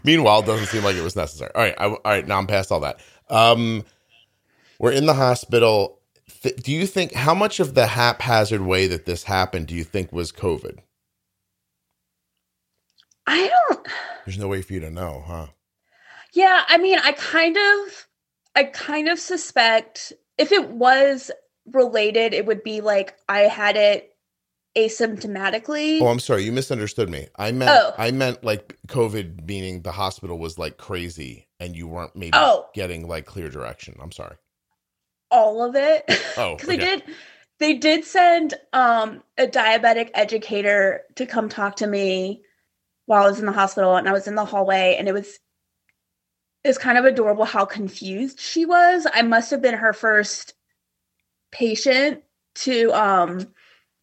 Meanwhile, 0.05 0.41
it 0.41 0.47
doesn't 0.47 0.67
seem 0.67 0.85
like 0.85 0.97
it 0.97 1.03
was 1.03 1.17
necessary. 1.17 1.51
All 1.55 1.63
right, 1.63 1.75
I, 1.79 1.85
all 1.87 1.99
right. 2.05 2.27
Now 2.27 2.39
I'm 2.39 2.47
past 2.47 2.71
all 2.73 2.81
that. 2.81 3.01
Um, 3.29 3.85
we're 4.79 4.93
in 4.93 5.07
the 5.07 5.15
hospital. 5.15 6.01
Th- 6.43 6.57
do 6.57 6.73
you 6.73 6.87
think 6.87 7.13
how 7.15 7.35
much 7.35 7.61
of 7.61 7.75
the 7.75 7.87
haphazard 7.89 8.63
way 8.63 8.87
that 8.87 9.07
this 9.07 9.25
happened 9.25 9.67
do 9.67 9.75
you 9.75 9.85
think 9.85 10.13
was 10.13 10.33
COVID? 10.33 10.79
I 13.27 13.49
don't. 13.69 13.89
There's 14.25 14.39
no 14.39 14.49
way 14.49 14.63
for 14.63 14.73
you 14.73 14.81
to 14.81 14.91
know, 14.91 15.23
huh? 15.27 15.47
Yeah, 16.33 16.65
I 16.69 16.79
mean, 16.79 16.99
I 16.99 17.13
kind 17.13 17.57
of, 17.57 18.07
I 18.55 18.65
kind 18.65 19.09
of 19.09 19.19
suspect 19.19 20.13
if 20.39 20.53
it 20.53 20.69
was 20.71 21.31
related, 21.73 22.35
it 22.35 22.47
would 22.47 22.63
be 22.63 22.81
like 22.81 23.17
I 23.29 23.41
had 23.41 23.77
it 23.77 24.11
asymptomatically. 24.77 26.01
Oh, 26.01 26.09
I'm 26.09 26.19
sorry. 26.21 26.45
You 26.45 26.53
misunderstood 26.53 27.09
me. 27.09 27.29
I 27.37 27.53
meant 27.53 27.71
Oh. 27.75 27.95
I 27.99 28.11
meant 28.11 28.45
like 28.45 28.77
COVID, 28.89 29.47
meaning 29.49 29.83
the 29.83 29.93
hospital 29.93 30.39
was 30.39 30.59
like 30.59 30.77
crazy, 30.77 31.49
and 31.59 31.75
you 31.75 31.89
weren't 31.89 32.15
maybe 32.15 32.33
Oh. 32.35 32.67
getting 32.75 33.09
like 33.09 33.27
clear 33.27 33.49
direction. 33.49 33.97
I'm 34.01 34.13
sorry. 34.13 34.37
all 35.31 35.63
of 35.65 35.75
it. 35.75 36.05
Oh, 36.37 36.55
because 36.55 36.69
they 36.69 36.77
okay. 36.77 36.85
did, 36.97 37.03
they 37.59 37.75
did 37.75 38.05
send 38.05 38.55
um 38.75 39.23
a 39.39 39.47
diabetic 39.47 40.11
educator 40.15 41.03
to 41.17 41.25
come 41.27 41.49
talk 41.49 41.77
to 41.77 41.87
me 41.87 42.43
while 43.07 43.25
I 43.25 43.29
was 43.29 43.41
in 43.41 43.47
the 43.47 43.53
hospital, 43.53 43.97
and 43.97 44.09
I 44.09 44.13
was 44.13 44.29
in 44.29 44.35
the 44.35 44.45
hallway, 44.45 44.97
and 44.99 45.09
it 45.09 45.13
was. 45.13 45.39
It 46.65 46.71
was 46.71 46.79
kind 46.79 46.99
of 46.99 47.05
adorable 47.05 47.45
how 47.45 47.65
confused 47.65 48.41
she 48.41 48.67
was. 48.67 49.07
I 49.15 49.23
must 49.23 49.53
have 49.53 49.63
been 49.63 49.75
her 49.75 49.93
first 49.93 50.55
patient 51.53 52.23
to 52.57 52.91
um 52.93 53.47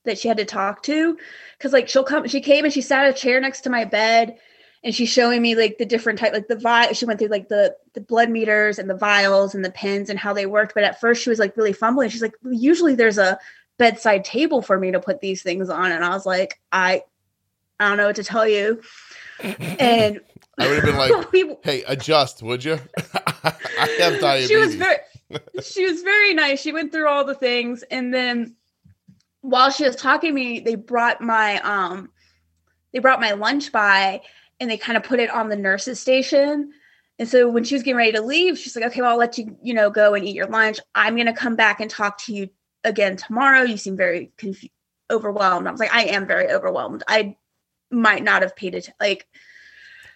that 0.06 0.18
she 0.18 0.28
had 0.28 0.38
to 0.38 0.46
talk 0.46 0.84
to 0.84 1.18
because 1.58 1.74
like 1.74 1.90
she'll 1.90 2.04
come 2.04 2.28
she 2.28 2.42
came 2.42 2.66
and 2.66 2.74
she 2.74 2.82
sat 2.82 3.10
a 3.10 3.14
chair 3.14 3.40
next 3.40 3.62
to 3.62 3.70
my 3.70 3.86
bed 3.86 4.38
and 4.84 4.94
she's 4.94 5.10
showing 5.10 5.42
me 5.42 5.56
like 5.56 5.78
the 5.78 5.86
different 5.86 6.20
type 6.20 6.34
like 6.34 6.48
the 6.48 6.56
vi 6.56 6.92
she 6.92 7.06
went 7.06 7.20
through 7.20 7.30
like 7.30 7.48
the 7.48 7.76
the 7.94 8.02
blood 8.02 8.30
meters 8.30 8.80
and 8.80 8.90
the 8.90 8.98
vials 8.98 9.56
and 9.56 9.64
the 9.64 9.72
pins 9.72 10.10
and 10.10 10.20
how 10.20 10.34
they 10.34 10.46
worked 10.46 10.74
but 10.74 10.84
at 10.84 11.00
first 11.00 11.24
she 11.24 11.30
was 11.30 11.40
like 11.40 11.56
really 11.58 11.74
fumbling 11.74 12.10
she's 12.10 12.22
like 12.22 12.36
usually 12.44 12.96
there's 12.96 13.18
a 13.18 13.40
bedside 13.80 14.24
table 14.24 14.62
for 14.62 14.78
me 14.78 14.92
to 14.92 15.00
put 15.00 15.22
these 15.22 15.42
things 15.42 15.70
on 15.70 15.92
and 15.92 16.04
i 16.04 16.10
was 16.10 16.26
like 16.26 16.60
i 16.72 17.02
i 17.80 17.88
don't 17.88 17.98
know 17.98 18.08
what 18.08 18.16
to 18.16 18.24
tell 18.24 18.48
you. 18.48 18.82
And 19.42 20.22
I 20.60 20.68
would 20.68 20.76
have 20.76 20.86
been 20.86 20.98
like, 20.98 21.32
we, 21.32 21.56
"Hey, 21.64 21.84
adjust, 21.88 22.44
would 22.44 22.64
you?" 22.64 22.80
I 23.44 23.96
have 24.00 24.20
diabetes. 24.20 24.48
she 24.48 24.58
was 24.58 24.76
very 24.76 24.98
she 25.64 25.86
was 25.86 26.02
very 26.02 26.34
nice. 26.34 26.62
She 26.62 26.72
went 26.72 26.92
through 26.92 27.08
all 27.08 27.26
the 27.26 27.36
things. 27.36 27.84
And 27.84 28.14
then 28.14 28.56
while 29.42 29.72
she 29.72 29.84
was 29.84 29.96
talking 29.96 30.30
to 30.30 30.34
me 30.34 30.60
they 30.60 30.76
brought 30.76 31.22
my 31.22 31.60
um 31.62 32.10
they 32.92 33.00
brought 33.00 33.20
my 33.20 33.32
lunch 33.32 33.72
by 33.72 34.22
and 34.60 34.70
they 34.70 34.78
kind 34.78 34.96
of 34.96 35.04
put 35.04 35.20
it 35.20 35.30
on 35.30 35.50
the 35.50 35.56
nurses 35.56 36.00
station. 36.00 36.72
And 37.20 37.28
so 37.28 37.50
when 37.50 37.64
she 37.64 37.76
was 37.76 37.84
getting 37.84 37.98
ready 37.98 38.12
to 38.14 38.22
leave 38.22 38.58
she's 38.58 38.76
like 38.76 38.86
okay 38.86 39.02
well 39.02 39.12
i'll 39.12 39.18
let 39.18 39.38
you 39.38 39.58
you 39.62 39.74
know 39.74 39.90
go 39.90 40.14
and 40.14 40.26
eat 40.26 40.36
your 40.36 40.48
lunch. 40.48 40.80
I'm 40.94 41.16
going 41.16 41.28
to 41.28 41.34
come 41.34 41.56
back 41.56 41.80
and 41.80 41.90
talk 41.90 42.20
to 42.24 42.34
you 42.34 42.50
again 42.84 43.18
tomorrow. 43.18 43.64
You 43.64 43.78
seem 43.78 43.98
very 43.98 44.32
confu- 44.38 44.68
overwhelmed. 45.10 45.68
I 45.68 45.72
was 45.72 45.80
like 45.80 45.94
i 45.94 46.04
am 46.04 46.28
very 46.28 46.52
overwhelmed. 46.52 47.04
I 47.08 47.36
might 47.94 48.24
not 48.24 48.42
have 48.42 48.56
paid 48.56 48.76
it 48.76 48.90
like 49.00 49.28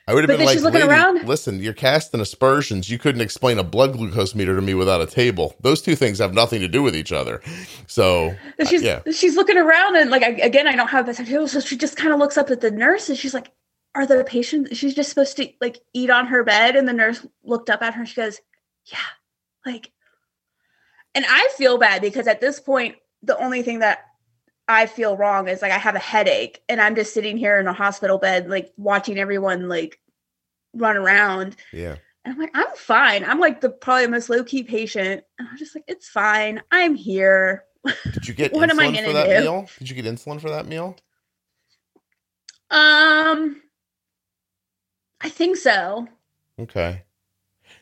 I 0.07 0.13
would 0.13 0.23
have 0.23 0.37
been 0.37 0.45
like, 0.45 0.53
she's 0.53 0.63
looking 0.63 0.79
"Lady, 0.79 0.89
around. 0.89 1.27
listen, 1.27 1.59
you're 1.59 1.73
casting 1.73 2.21
aspersions. 2.21 2.89
You 2.89 2.97
couldn't 2.97 3.19
explain 3.19 3.59
a 3.59 3.63
blood 3.63 3.91
glucose 3.91 4.33
meter 4.35 4.55
to 4.55 4.61
me 4.61 4.73
without 4.73 5.01
a 5.01 5.05
table. 5.05 5.53
Those 5.59 5.81
two 5.81 5.97
things 5.97 6.19
have 6.19 6.33
nothing 6.33 6.61
to 6.61 6.69
do 6.69 6.81
with 6.81 6.95
each 6.95 7.11
other." 7.11 7.41
So, 7.87 8.33
uh, 8.57 8.65
she's 8.65 8.83
yeah, 8.83 9.01
she's 9.11 9.35
looking 9.35 9.57
around 9.57 9.97
and 9.97 10.09
like 10.09 10.23
I, 10.23 10.29
again 10.29 10.65
I 10.65 10.77
don't 10.77 10.87
have 10.87 11.05
this 11.05 11.19
idea, 11.19 11.45
so 11.49 11.59
she 11.59 11.75
just 11.75 11.97
kind 11.97 12.13
of 12.13 12.19
looks 12.19 12.37
up 12.37 12.49
at 12.49 12.61
the 12.61 12.71
nurse 12.71 13.09
and 13.09 13.17
she's 13.17 13.33
like, 13.33 13.51
"Are 13.95 14.05
the 14.05 14.23
patients?" 14.23 14.77
She's 14.77 14.95
just 14.95 15.09
supposed 15.09 15.35
to 15.37 15.49
like 15.59 15.79
eat 15.93 16.09
on 16.09 16.27
her 16.27 16.41
bed, 16.45 16.77
and 16.77 16.87
the 16.87 16.93
nurse 16.93 17.25
looked 17.43 17.69
up 17.69 17.81
at 17.81 17.93
her 17.93 17.99
and 17.99 18.07
she 18.07 18.15
goes, 18.15 18.39
"Yeah," 18.85 18.99
like, 19.65 19.91
and 21.15 21.25
I 21.27 21.49
feel 21.57 21.77
bad 21.77 22.01
because 22.01 22.27
at 22.27 22.39
this 22.39 22.61
point 22.61 22.95
the 23.23 23.37
only 23.37 23.61
thing 23.61 23.79
that 23.79 24.05
I 24.67 24.85
feel 24.85 25.15
wrong 25.15 25.47
is 25.47 25.61
like 25.61 25.71
I 25.71 25.77
have 25.77 25.95
a 25.95 25.99
headache 25.99 26.61
and 26.67 26.81
I'm 26.81 26.95
just 26.95 27.13
sitting 27.13 27.37
here 27.37 27.59
in 27.59 27.67
a 27.67 27.73
hospital 27.73 28.17
bed 28.17 28.49
like 28.49 28.73
watching 28.77 29.17
everyone 29.17 29.69
like 29.69 29.99
run 30.73 30.97
around 30.97 31.55
yeah. 31.71 31.95
and 32.25 32.33
I'm 32.33 32.39
like, 32.39 32.51
I'm 32.53 32.75
fine. 32.75 33.23
I'm 33.23 33.39
like 33.39 33.61
the 33.61 33.69
probably 33.69 34.05
the 34.05 34.11
most 34.11 34.29
low 34.29 34.43
key 34.43 34.63
patient. 34.63 35.23
And 35.39 35.47
I'm 35.47 35.57
just 35.57 35.73
like, 35.73 35.85
it's 35.87 36.09
fine. 36.09 36.61
I'm 36.71 36.95
here. 36.95 37.63
Did 38.11 38.27
you 38.27 38.33
get 38.33 38.53
What 38.53 38.69
am 38.69 38.79
I 38.79 38.87
insulin 38.87 38.95
for 38.97 39.01
gonna 39.01 39.13
that 39.13 39.37
do? 39.37 39.41
meal? 39.41 39.69
Did 39.79 39.89
you 39.89 40.01
get 40.01 40.05
insulin 40.05 40.41
for 40.41 40.49
that 40.49 40.67
meal? 40.67 40.97
Um, 42.69 43.61
I 45.21 45.29
think 45.29 45.55
so. 45.55 46.07
Okay. 46.59 47.03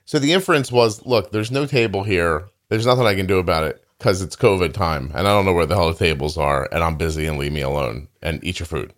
So 0.05 0.19
the 0.19 0.33
inference 0.33 0.71
was, 0.71 1.03
look, 1.03 1.31
there's 1.31 1.49
no 1.49 1.65
table 1.65 2.03
here. 2.03 2.45
There's 2.69 2.85
nothing 2.85 3.07
I 3.07 3.15
can 3.15 3.25
do 3.25 3.39
about 3.39 3.63
it 3.63 3.84
because 3.97 4.21
it's 4.21 4.35
COVID 4.35 4.73
time, 4.73 5.11
and 5.15 5.27
I 5.27 5.31
don't 5.31 5.45
know 5.45 5.53
where 5.53 5.65
the 5.65 5.75
hell 5.75 5.91
the 5.91 5.97
tables 5.97 6.37
are, 6.37 6.67
and 6.71 6.83
I'm 6.83 6.97
busy, 6.97 7.25
and 7.25 7.37
leave 7.37 7.51
me 7.51 7.61
alone 7.61 8.07
and 8.21 8.43
eat 8.43 8.59
your 8.59 8.67
food. 8.67 8.93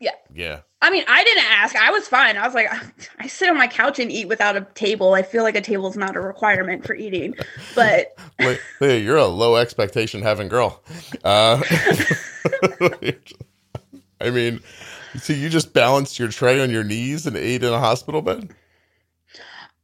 Yeah. 0.00 0.12
Yeah. 0.32 0.60
I 0.80 0.90
mean, 0.90 1.04
I 1.08 1.24
didn't 1.24 1.44
ask. 1.44 1.74
I 1.74 1.90
was 1.90 2.06
fine. 2.06 2.36
I 2.36 2.46
was 2.46 2.54
like, 2.54 2.68
I 3.18 3.26
sit 3.26 3.48
on 3.48 3.56
my 3.56 3.66
couch 3.66 3.98
and 3.98 4.12
eat 4.12 4.28
without 4.28 4.56
a 4.56 4.66
table. 4.74 5.14
I 5.14 5.22
feel 5.22 5.42
like 5.42 5.56
a 5.56 5.60
table 5.60 5.88
is 5.88 5.96
not 5.96 6.16
a 6.16 6.20
requirement 6.20 6.86
for 6.86 6.94
eating, 6.94 7.34
but 7.74 8.16
Wait, 8.80 9.02
you're 9.02 9.16
a 9.16 9.26
low 9.26 9.56
expectation 9.56 10.22
having 10.22 10.48
girl. 10.48 10.82
Uh, 11.24 11.62
I 14.20 14.30
mean, 14.30 14.60
so 15.20 15.32
you 15.32 15.48
just 15.48 15.72
balanced 15.72 16.18
your 16.18 16.28
tray 16.28 16.60
on 16.60 16.70
your 16.70 16.84
knees 16.84 17.26
and 17.26 17.36
ate 17.36 17.64
in 17.64 17.72
a 17.72 17.80
hospital 17.80 18.22
bed? 18.22 18.50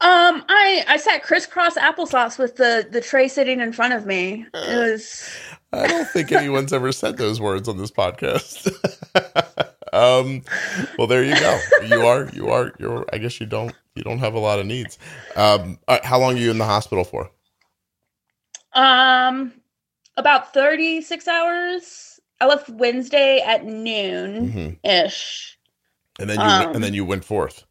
Um, 0.05 0.45
I 0.49 0.85
I 0.89 0.99
sat 0.99 1.23
crisscross 1.25 1.77
applesauce 1.77 2.39
with 2.39 2.57
the 2.57 2.87
the 2.91 3.01
tray 3.01 3.29
sitting 3.29 3.61
in 3.61 3.73
front 3.73 3.95
of 3.95 4.07
me. 4.07 4.47
It 4.63 4.75
was 4.75 5.43
I 5.73 5.89
don't 5.89 6.11
think 6.11 6.33
anyone's 6.33 6.73
ever 6.73 6.93
said 6.93 7.19
those 7.19 7.41
words 7.41 7.69
on 7.69 7.79
this 7.79 7.91
podcast. 7.91 8.69
um, 9.93 10.43
well, 10.99 11.07
there 11.09 11.25
you 11.25 11.37
go. 11.39 11.67
You 11.79 12.05
are, 12.05 12.29
you 12.33 12.51
are, 12.51 12.73
you're. 12.79 13.07
I 13.13 13.19
guess 13.19 13.41
you 13.41 13.47
don't, 13.47 13.77
you 13.97 14.05
don't 14.05 14.19
have 14.21 14.35
a 14.35 14.39
lot 14.41 14.61
of 14.61 14.67
needs. 14.67 14.99
Um, 15.37 15.79
right, 15.89 16.05
how 16.05 16.19
long 16.21 16.35
are 16.37 16.41
you 16.41 16.51
in 16.51 16.59
the 16.59 16.65
hospital 16.67 17.05
for? 17.05 17.31
um 18.75 19.53
about 20.17 20.53
thirty 20.55 21.03
six 21.03 21.29
hours. 21.29 22.21
I 22.41 22.47
left 22.47 22.69
Wednesday 22.69 23.41
at 23.41 23.65
noon 23.65 24.55
hmm 24.55 24.71
ish, 24.85 25.59
And 26.19 26.29
then 26.31 26.41
you, 26.43 26.53
Um, 26.53 26.75
and 26.75 26.83
then 26.85 26.95
you 26.95 27.05
went 27.05 27.25
forth. 27.25 27.65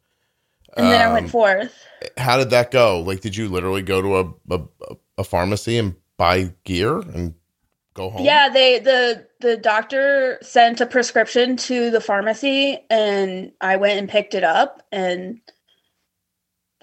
And 0.78 0.90
then 0.90 1.00
I 1.02 1.08
Um, 1.08 1.12
went 1.12 1.30
forth. 1.30 1.74
How 2.18 2.38
did 2.38 2.50
that 2.50 2.70
go? 2.70 3.00
Like, 3.00 3.20
did 3.20 3.36
you 3.36 3.48
literally 3.48 3.82
go 3.82 4.02
to 4.02 4.16
a 4.18 4.56
a, 4.56 4.96
a 5.18 5.24
pharmacy 5.24 5.78
and 5.78 5.96
buy 6.18 6.54
gear 6.64 6.98
and 6.98 7.34
go 7.94 8.10
home? 8.10 8.26
Yeah, 8.26 8.48
they 8.50 8.78
the 8.78 9.26
the 9.40 9.56
doctor 9.56 10.38
sent 10.42 10.80
a 10.80 10.86
prescription 10.86 11.56
to 11.58 11.90
the 11.90 12.00
pharmacy 12.00 12.78
and 12.90 13.52
I 13.60 13.76
went 13.76 13.98
and 13.98 14.08
picked 14.08 14.34
it 14.34 14.44
up 14.44 14.82
and 14.92 15.40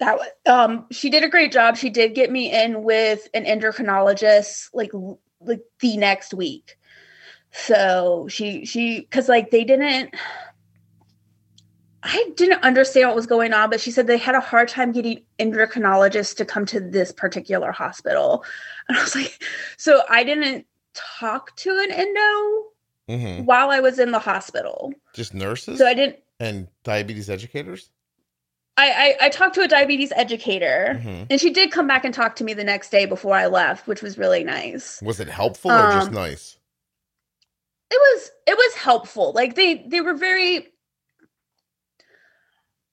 that 0.00 0.18
was 0.18 0.28
um 0.46 0.86
she 0.92 1.10
did 1.10 1.24
a 1.24 1.28
great 1.30 1.52
job. 1.52 1.76
She 1.76 1.90
did 1.90 2.14
get 2.14 2.30
me 2.32 2.52
in 2.52 2.84
with 2.84 3.28
an 3.34 3.44
endocrinologist 3.46 4.68
like 4.74 4.92
like 5.40 5.62
the 5.80 5.96
next 5.98 6.34
week. 6.34 6.76
So 7.52 8.28
she 8.30 8.66
she 8.66 9.02
cuz 9.04 9.28
like 9.28 9.50
they 9.50 9.64
didn't 9.64 10.14
I 12.04 12.30
didn't 12.36 12.62
understand 12.64 13.08
what 13.08 13.14
was 13.16 13.26
going 13.26 13.52
on, 13.52 13.70
but 13.70 13.80
she 13.80 13.90
said 13.92 14.06
they 14.06 14.16
had 14.18 14.34
a 14.34 14.40
hard 14.40 14.68
time 14.68 14.90
getting 14.92 15.22
endocrinologists 15.38 16.36
to 16.36 16.44
come 16.44 16.66
to 16.66 16.80
this 16.80 17.12
particular 17.12 17.72
hospital. 17.72 18.44
And 18.88 18.98
I 18.98 19.02
was 19.02 19.14
like, 19.14 19.40
so 19.76 20.02
I 20.10 20.24
didn't 20.24 20.66
talk 20.94 21.54
to 21.56 21.70
an 21.70 21.92
endo 21.92 22.64
hmm 23.08 23.44
while 23.44 23.70
I 23.70 23.78
was 23.80 23.98
in 24.00 24.10
the 24.10 24.18
hospital. 24.18 24.92
Just 25.14 25.34
nurses 25.34 25.78
So 25.78 25.86
I 25.86 25.94
didn't. 25.94 26.18
and 26.40 26.66
diabetes 26.82 27.30
educators. 27.30 27.90
I 28.76 29.16
I, 29.20 29.26
I 29.26 29.28
talked 29.28 29.54
to 29.54 29.60
a 29.62 29.68
diabetes 29.68 30.12
educator, 30.16 30.94
hmm 31.00 31.22
and 31.30 31.40
she 31.40 31.50
did 31.50 31.70
come 31.70 31.86
back 31.86 32.04
and 32.04 32.12
talk 32.12 32.34
to 32.36 32.44
me 32.44 32.54
the 32.54 32.64
next 32.64 32.90
day 32.90 33.06
before 33.06 33.36
I 33.36 33.46
left, 33.46 33.86
which 33.86 34.02
was 34.02 34.18
really 34.18 34.42
nice. 34.42 35.00
Was 35.02 35.20
it 35.20 35.28
helpful 35.28 35.70
or 35.70 35.92
just 35.92 36.08
Um, 36.08 36.14
nice? 36.14 36.58
It 37.90 38.00
was 38.00 38.30
it 38.48 38.56
was 38.56 38.74
helpful. 38.74 39.32
Like 39.32 39.54
they 39.54 39.84
they 39.86 40.00
were 40.00 40.14
very 40.14 40.71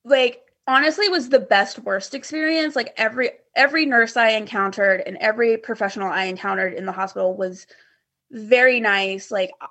like 0.09 0.41
honestly 0.67 1.09
was 1.09 1.29
the 1.29 1.39
best 1.39 1.79
worst 1.79 2.13
experience. 2.13 2.75
Like 2.75 2.93
every 2.97 3.31
every 3.55 3.85
nurse 3.85 4.17
I 4.17 4.31
encountered 4.31 5.01
and 5.05 5.17
every 5.17 5.57
professional 5.57 6.09
I 6.09 6.25
encountered 6.25 6.73
in 6.73 6.85
the 6.85 6.91
hospital 6.91 7.35
was 7.35 7.67
very 8.31 8.79
nice. 8.79 9.31
Like 9.31 9.51
uh, 9.61 9.67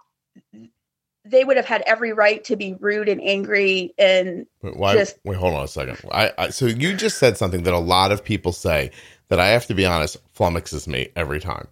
they 1.25 1.45
would 1.45 1.57
have 1.57 1.67
had 1.67 1.83
every 1.87 2.13
right 2.13 2.43
to 2.45 2.57
be 2.57 2.75
rude 2.81 3.09
and 3.09 3.21
angry 3.23 3.95
and 3.99 4.47
But 4.63 4.77
why? 4.77 4.95
Just- 4.95 5.19
wait, 5.25 5.37
hold 5.37 5.55
on 5.55 5.65
a 5.65 5.69
second. 5.69 5.99
I, 6.11 6.33
I 6.39 6.49
so 6.51 6.67
you 6.67 6.95
just 6.95 7.19
said 7.19 7.37
something 7.37 7.63
that 7.65 7.75
a 7.75 7.79
lot 7.79 8.13
of 8.13 8.25
people 8.25 8.53
say 8.53 8.91
that 9.29 9.39
I 9.39 9.49
have 9.49 9.67
to 9.67 9.75
be 9.75 9.85
honest 9.85 10.17
flummoxes 10.35 10.89
me 10.89 11.09
every 11.17 11.41
time. 11.41 11.69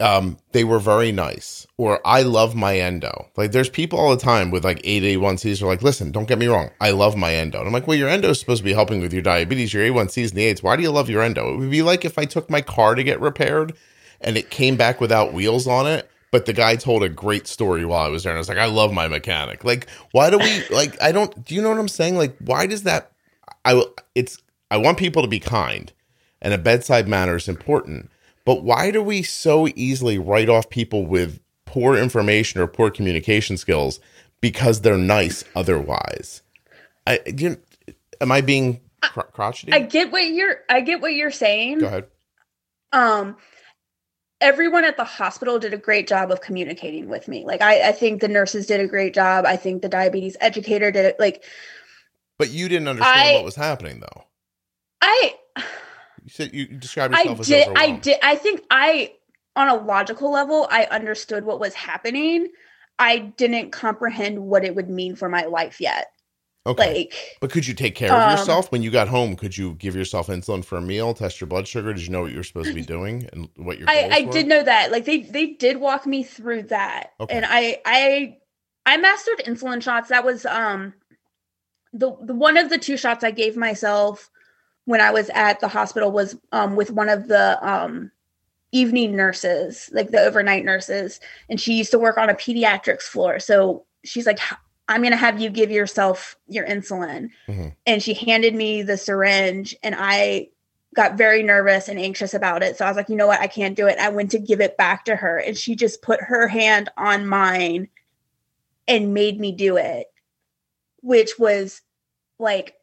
Um, 0.00 0.38
they 0.50 0.64
were 0.64 0.80
very 0.80 1.12
nice, 1.12 1.66
or 1.76 2.00
I 2.04 2.22
love 2.22 2.56
my 2.56 2.76
endo. 2.78 3.28
Like, 3.36 3.52
there's 3.52 3.68
people 3.68 3.98
all 3.98 4.10
the 4.10 4.20
time 4.22 4.50
with 4.50 4.64
like 4.64 4.82
8A1Cs 4.82 5.62
are 5.62 5.66
like, 5.66 5.82
listen, 5.82 6.10
don't 6.10 6.26
get 6.26 6.38
me 6.38 6.48
wrong, 6.48 6.70
I 6.80 6.90
love 6.90 7.16
my 7.16 7.32
endo. 7.32 7.58
And 7.58 7.68
I'm 7.68 7.72
like, 7.72 7.86
well, 7.86 7.96
your 7.96 8.08
endo 8.08 8.30
is 8.30 8.40
supposed 8.40 8.58
to 8.60 8.64
be 8.64 8.72
helping 8.72 9.00
with 9.00 9.12
your 9.12 9.22
diabetes, 9.22 9.72
your 9.72 9.84
A1Cs 9.84 10.30
and 10.30 10.38
the 10.38 10.44
AIDS. 10.44 10.64
Why 10.64 10.74
do 10.74 10.82
you 10.82 10.90
love 10.90 11.08
your 11.08 11.22
endo? 11.22 11.54
It 11.54 11.58
would 11.58 11.70
be 11.70 11.82
like 11.82 12.04
if 12.04 12.18
I 12.18 12.24
took 12.24 12.50
my 12.50 12.60
car 12.60 12.96
to 12.96 13.04
get 13.04 13.20
repaired 13.20 13.74
and 14.20 14.36
it 14.36 14.50
came 14.50 14.76
back 14.76 15.00
without 15.00 15.32
wheels 15.32 15.66
on 15.68 15.86
it. 15.86 16.10
But 16.32 16.46
the 16.46 16.52
guy 16.52 16.74
told 16.74 17.04
a 17.04 17.08
great 17.08 17.46
story 17.46 17.84
while 17.84 18.04
I 18.04 18.08
was 18.08 18.24
there, 18.24 18.32
and 18.32 18.38
I 18.38 18.40
was 18.40 18.48
like, 18.48 18.58
"I 18.58 18.66
love 18.66 18.92
my 18.92 19.06
mechanic." 19.06 19.62
Like, 19.62 19.86
why 20.10 20.30
do 20.30 20.38
we 20.38 20.64
like? 20.68 21.00
I 21.00 21.12
don't. 21.12 21.44
Do 21.44 21.54
you 21.54 21.62
know 21.62 21.68
what 21.68 21.78
I'm 21.78 21.86
saying? 21.86 22.16
Like, 22.16 22.36
why 22.38 22.66
does 22.66 22.82
that? 22.82 23.12
I 23.64 23.74
will- 23.74 23.94
it's. 24.16 24.38
I 24.68 24.78
want 24.78 24.98
people 24.98 25.22
to 25.22 25.28
be 25.28 25.38
kind, 25.38 25.92
and 26.42 26.52
a 26.52 26.58
bedside 26.58 27.06
manner 27.06 27.36
is 27.36 27.46
important. 27.46 28.10
But 28.44 28.62
why 28.62 28.90
do 28.90 29.02
we 29.02 29.22
so 29.22 29.68
easily 29.74 30.18
write 30.18 30.48
off 30.48 30.68
people 30.70 31.06
with 31.06 31.40
poor 31.64 31.96
information 31.96 32.60
or 32.60 32.66
poor 32.66 32.90
communication 32.90 33.56
skills 33.56 34.00
because 34.40 34.80
they're 34.82 34.98
nice 34.98 35.44
otherwise? 35.56 36.42
I. 37.06 37.20
You, 37.26 37.58
am 38.20 38.30
I 38.32 38.40
being 38.42 38.80
cr- 39.02 39.20
crotchety? 39.22 39.72
I 39.72 39.80
get 39.80 40.12
what 40.12 40.24
you're 40.26 40.58
I 40.68 40.80
get 40.80 41.00
what 41.00 41.14
you're 41.14 41.30
saying. 41.30 41.78
Go 41.78 41.86
ahead. 41.86 42.06
um 42.92 43.36
everyone 44.40 44.84
at 44.84 44.96
the 44.98 45.04
hospital 45.04 45.58
did 45.58 45.72
a 45.72 45.78
great 45.78 46.06
job 46.06 46.30
of 46.30 46.40
communicating 46.42 47.08
with 47.08 47.28
me 47.28 47.44
like 47.46 47.62
I, 47.62 47.88
I 47.88 47.92
think 47.92 48.20
the 48.20 48.28
nurses 48.28 48.66
did 48.66 48.80
a 48.80 48.86
great 48.86 49.14
job 49.14 49.46
i 49.46 49.56
think 49.56 49.80
the 49.80 49.88
diabetes 49.88 50.36
educator 50.40 50.90
did 50.90 51.06
it 51.06 51.16
like 51.18 51.44
But 52.36 52.50
you 52.50 52.68
didn't 52.68 52.88
understand 52.88 53.28
I- 53.28 53.34
what 53.34 53.44
was 53.44 53.54
happening, 53.54 54.00
though. 54.00 54.24
i 55.00 55.34
You 56.24 56.30
said 56.30 56.54
you 56.54 56.66
described 56.66 57.12
i 57.12 57.24
yourself 57.24 57.40
as 57.40 57.48
did 57.48 57.68
i 57.76 57.90
did 57.92 58.18
i 58.22 58.36
think 58.36 58.62
i 58.70 59.12
on 59.56 59.68
a 59.68 59.74
logical 59.74 60.30
level 60.32 60.66
i 60.70 60.84
understood 60.86 61.44
what 61.44 61.60
was 61.60 61.74
happening 61.74 62.48
i 62.98 63.18
didn't 63.18 63.70
comprehend 63.72 64.38
what 64.38 64.64
it 64.64 64.74
would 64.74 64.90
mean 64.90 65.16
for 65.16 65.28
my 65.28 65.44
life 65.44 65.80
yet 65.80 66.08
Okay. 66.66 66.94
like 66.94 67.14
But 67.40 67.50
could 67.50 67.66
you 67.66 67.74
take 67.74 67.94
care 67.94 68.16
of 68.16 68.24
Um, 68.24 68.30
yourself 68.30 68.72
when 68.72 68.82
you 68.82 68.90
got 68.90 69.08
home? 69.08 69.36
Could 69.36 69.56
you 69.56 69.74
give 69.74 69.94
yourself 69.96 70.28
insulin 70.28 70.64
for 70.64 70.78
a 70.78 70.82
meal, 70.82 71.12
test 71.12 71.40
your 71.40 71.48
blood 71.48 71.68
sugar? 71.68 71.92
Did 71.92 72.04
you 72.04 72.10
know 72.10 72.22
what 72.22 72.30
you 72.30 72.38
were 72.38 72.42
supposed 72.44 72.70
to 72.70 72.74
be 72.74 72.82
doing 72.86 73.28
and 73.32 73.50
what 73.56 73.78
your 73.78 73.88
I, 73.88 74.08
I 74.12 74.22
were? 74.22 74.32
did 74.32 74.46
know 74.46 74.62
that. 74.62 74.90
Like 74.92 75.04
they 75.04 75.18
they 75.22 75.46
did 75.48 75.78
walk 75.78 76.06
me 76.06 76.22
through 76.22 76.64
that. 76.64 77.10
Okay. 77.20 77.36
And 77.36 77.44
I 77.46 77.82
I 77.84 78.38
I 78.86 78.96
mastered 78.96 79.42
insulin 79.46 79.82
shots. 79.82 80.08
That 80.08 80.24
was 80.24 80.46
um 80.46 80.94
the 81.92 82.16
the 82.22 82.34
one 82.34 82.56
of 82.56 82.70
the 82.70 82.78
two 82.78 82.96
shots 82.96 83.24
I 83.24 83.30
gave 83.30 83.56
myself 83.56 84.30
when 84.86 85.00
I 85.00 85.10
was 85.10 85.30
at 85.30 85.60
the 85.60 85.68
hospital 85.68 86.12
was 86.12 86.36
um 86.52 86.76
with 86.76 86.90
one 86.90 87.08
of 87.08 87.28
the 87.28 87.58
um 87.66 88.10
evening 88.72 89.14
nurses, 89.14 89.88
like 89.92 90.10
the 90.10 90.20
overnight 90.20 90.64
nurses, 90.64 91.20
and 91.48 91.60
she 91.60 91.74
used 91.74 91.92
to 91.92 91.98
work 91.98 92.18
on 92.18 92.28
a 92.28 92.34
pediatrics 92.34 93.02
floor. 93.02 93.38
So 93.38 93.84
she's 94.04 94.26
like 94.26 94.40
I'm 94.88 95.00
going 95.00 95.12
to 95.12 95.16
have 95.16 95.40
you 95.40 95.48
give 95.48 95.70
yourself 95.70 96.36
your 96.46 96.66
insulin. 96.66 97.30
Mhm. 97.48 97.74
And 97.86 98.02
she 98.02 98.14
handed 98.14 98.54
me 98.54 98.82
the 98.82 98.98
syringe 98.98 99.74
and 99.82 99.94
I 99.98 100.48
got 100.94 101.16
very 101.16 101.42
nervous 101.42 101.88
and 101.88 101.98
anxious 101.98 102.34
about 102.34 102.62
it. 102.62 102.76
So 102.76 102.84
I 102.84 102.88
was 102.88 102.96
like, 102.96 103.08
you 103.08 103.16
know 103.16 103.26
what? 103.26 103.40
I 103.40 103.46
can't 103.46 103.76
do 103.76 103.86
it. 103.86 103.98
I 103.98 104.10
went 104.10 104.30
to 104.32 104.38
give 104.38 104.60
it 104.60 104.76
back 104.76 105.06
to 105.06 105.16
her 105.16 105.38
and 105.38 105.56
she 105.56 105.74
just 105.74 106.02
put 106.02 106.20
her 106.20 106.46
hand 106.46 106.90
on 106.96 107.26
mine 107.26 107.88
and 108.86 109.14
made 109.14 109.40
me 109.40 109.52
do 109.52 109.76
it, 109.76 110.06
which 111.02 111.38
was 111.38 111.80
like 112.38 112.74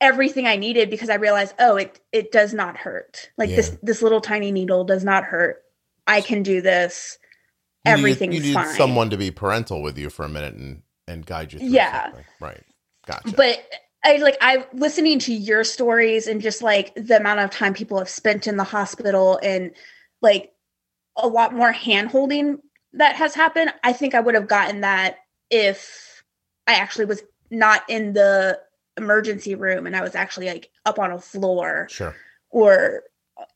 everything 0.00 0.46
I 0.46 0.56
needed 0.56 0.90
because 0.90 1.10
I 1.10 1.16
realized, 1.16 1.54
oh, 1.58 1.76
it 1.76 2.00
it 2.12 2.32
does 2.32 2.54
not 2.54 2.76
hurt. 2.76 3.30
Like 3.38 3.50
this 3.50 3.76
this 3.82 4.02
little 4.02 4.20
tiny 4.20 4.52
needle 4.52 4.84
does 4.84 5.04
not 5.04 5.24
hurt. 5.24 5.62
I 6.06 6.20
can 6.20 6.42
do 6.42 6.60
this. 6.60 7.18
You 7.84 7.92
Everything's 7.92 8.34
you 8.36 8.40
need 8.42 8.54
fine. 8.54 8.74
someone 8.74 9.10
to 9.10 9.16
be 9.16 9.30
parental 9.30 9.82
with 9.82 9.98
you 9.98 10.10
for 10.10 10.24
a 10.24 10.28
minute 10.28 10.54
and 10.54 10.82
and 11.06 11.24
guide 11.24 11.52
you 11.52 11.58
through 11.58 11.68
Yeah. 11.68 12.04
something. 12.04 12.24
Right. 12.40 12.64
Gotcha. 13.06 13.32
but 13.36 13.58
I 14.04 14.16
like 14.18 14.36
I 14.40 14.66
listening 14.72 15.18
to 15.20 15.32
your 15.32 15.64
stories 15.64 16.26
and 16.26 16.40
just 16.42 16.62
like 16.62 16.94
the 16.94 17.16
amount 17.16 17.40
of 17.40 17.50
time 17.50 17.74
people 17.74 17.98
have 17.98 18.08
spent 18.08 18.46
in 18.46 18.56
the 18.56 18.64
hospital 18.64 19.38
and 19.42 19.72
like 20.22 20.52
a 21.16 21.26
lot 21.26 21.54
more 21.54 21.72
hand 21.72 22.10
holding 22.10 22.58
that 22.94 23.16
has 23.16 23.34
happened. 23.34 23.72
I 23.82 23.92
think 23.92 24.14
I 24.14 24.20
would 24.20 24.34
have 24.34 24.48
gotten 24.48 24.82
that 24.82 25.16
if 25.50 26.22
I 26.66 26.74
actually 26.74 27.06
was 27.06 27.22
not 27.50 27.82
in 27.88 28.12
the 28.12 28.60
emergency 28.98 29.54
room 29.54 29.86
and 29.86 29.96
I 29.96 30.02
was 30.02 30.14
actually 30.14 30.46
like 30.48 30.68
up 30.84 30.98
on 30.98 31.10
a 31.10 31.18
floor 31.18 31.86
sure. 31.88 32.14
or 32.50 33.04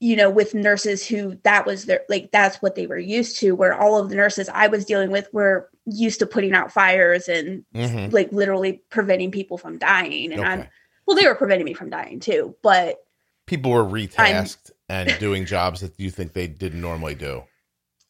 you 0.01 0.15
know 0.17 0.31
with 0.31 0.55
nurses 0.55 1.07
who 1.07 1.37
that 1.43 1.67
was 1.67 1.87
their 1.87 2.03
like 2.09 2.31
that's 2.33 2.63
what 2.63 2.77
they 2.77 2.87
were 2.87 2.99
used 2.99 3.39
to 3.41 3.53
where 3.53 3.75
all 3.75 3.99
of 3.99 4.09
the 4.09 4.15
nurses 4.17 4.49
I 4.49 4.69
was 4.69 4.85
dealing 4.85 5.11
with 5.11 5.29
were 5.33 5.69
used 5.87 6.21
to 6.21 6.27
putting 6.27 6.55
out 6.55 6.73
fires 6.73 7.29
and 7.29 7.65
hmm 7.75 8.09
like 8.11 8.31
literally 8.33 8.81
preventing 8.91 9.33
people 9.33 9.59
from 9.59 9.79
dying 9.79 10.33
and 10.33 10.41
i'm 10.41 10.69
well 11.07 11.17
they 11.17 11.27
were 11.27 11.35
preventing 11.35 11.65
me 11.65 11.75
from 11.75 11.91
dying 11.91 12.21
too 12.21 12.55
but 12.63 12.99
People 13.47 13.73
were 13.73 13.85
retasked 13.85 14.71
and 14.89 15.19
doing 15.19 15.45
jobs 15.45 15.81
that 15.81 15.99
you 15.99 16.11
think 16.11 16.33
they 16.33 16.47
didn't 16.47 16.81
normally 16.81 17.17
do. 17.17 17.43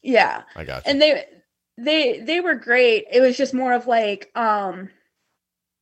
yeah 0.03 0.43
I 0.55 0.63
got 0.63 0.85
you. 0.85 0.91
and 0.91 1.01
they 1.01 1.25
they 1.79 2.19
they 2.19 2.39
were 2.39 2.53
great 2.53 3.05
it 3.11 3.19
was 3.21 3.35
just 3.35 3.55
more 3.55 3.73
of 3.73 3.87
like 3.87 4.29
um 4.35 4.89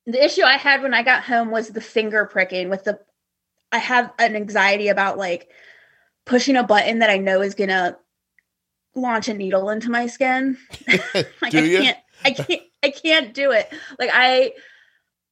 the 0.06 0.24
issue 0.24 0.44
i 0.44 0.58
had 0.58 0.82
when 0.82 0.94
i 0.94 1.04
got 1.04 1.24
home 1.24 1.52
was 1.52 1.70
the 1.70 1.82
finger 1.82 2.26
pricking 2.26 2.70
with 2.70 2.84
the 2.84 3.00
i 3.72 3.78
have 3.78 4.12
an 4.20 4.36
anxiety 4.36 4.88
about 4.88 5.18
like 5.18 5.50
pushing 6.26 6.56
a 6.56 6.64
button 6.64 7.00
that 7.00 7.10
i 7.10 7.18
know 7.18 7.42
is 7.42 7.56
gonna 7.56 7.98
launch 8.96 9.28
a 9.28 9.34
needle 9.34 9.70
into 9.70 9.90
my 9.90 10.08
skin 10.08 10.58
like 11.14 11.52
do 11.52 11.78
I 11.78 11.82
can't 11.82 11.98
I 12.24 12.32
can't 12.32 12.62
I 12.84 12.90
can't 12.90 13.34
do 13.34 13.52
it. 13.52 13.72
Like 14.00 14.10
I 14.14 14.54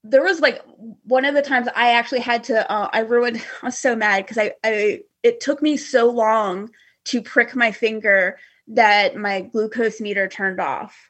there 0.03 0.23
was 0.23 0.39
like 0.39 0.61
one 1.03 1.25
of 1.25 1.35
the 1.35 1.41
times 1.41 1.67
I 1.75 1.93
actually 1.93 2.21
had 2.21 2.43
to 2.45 2.71
uh, 2.71 2.89
I 2.91 2.99
ruined 2.99 3.37
I 3.61 3.65
was 3.65 3.77
so 3.77 3.95
mad 3.95 4.25
because 4.25 4.37
I, 4.37 4.53
I 4.63 5.01
it 5.23 5.41
took 5.41 5.61
me 5.61 5.77
so 5.77 6.09
long 6.09 6.69
to 7.05 7.21
prick 7.21 7.55
my 7.55 7.71
finger 7.71 8.37
that 8.67 9.15
my 9.15 9.41
glucose 9.41 9.99
meter 9.99 10.27
turned 10.27 10.59
off. 10.59 11.08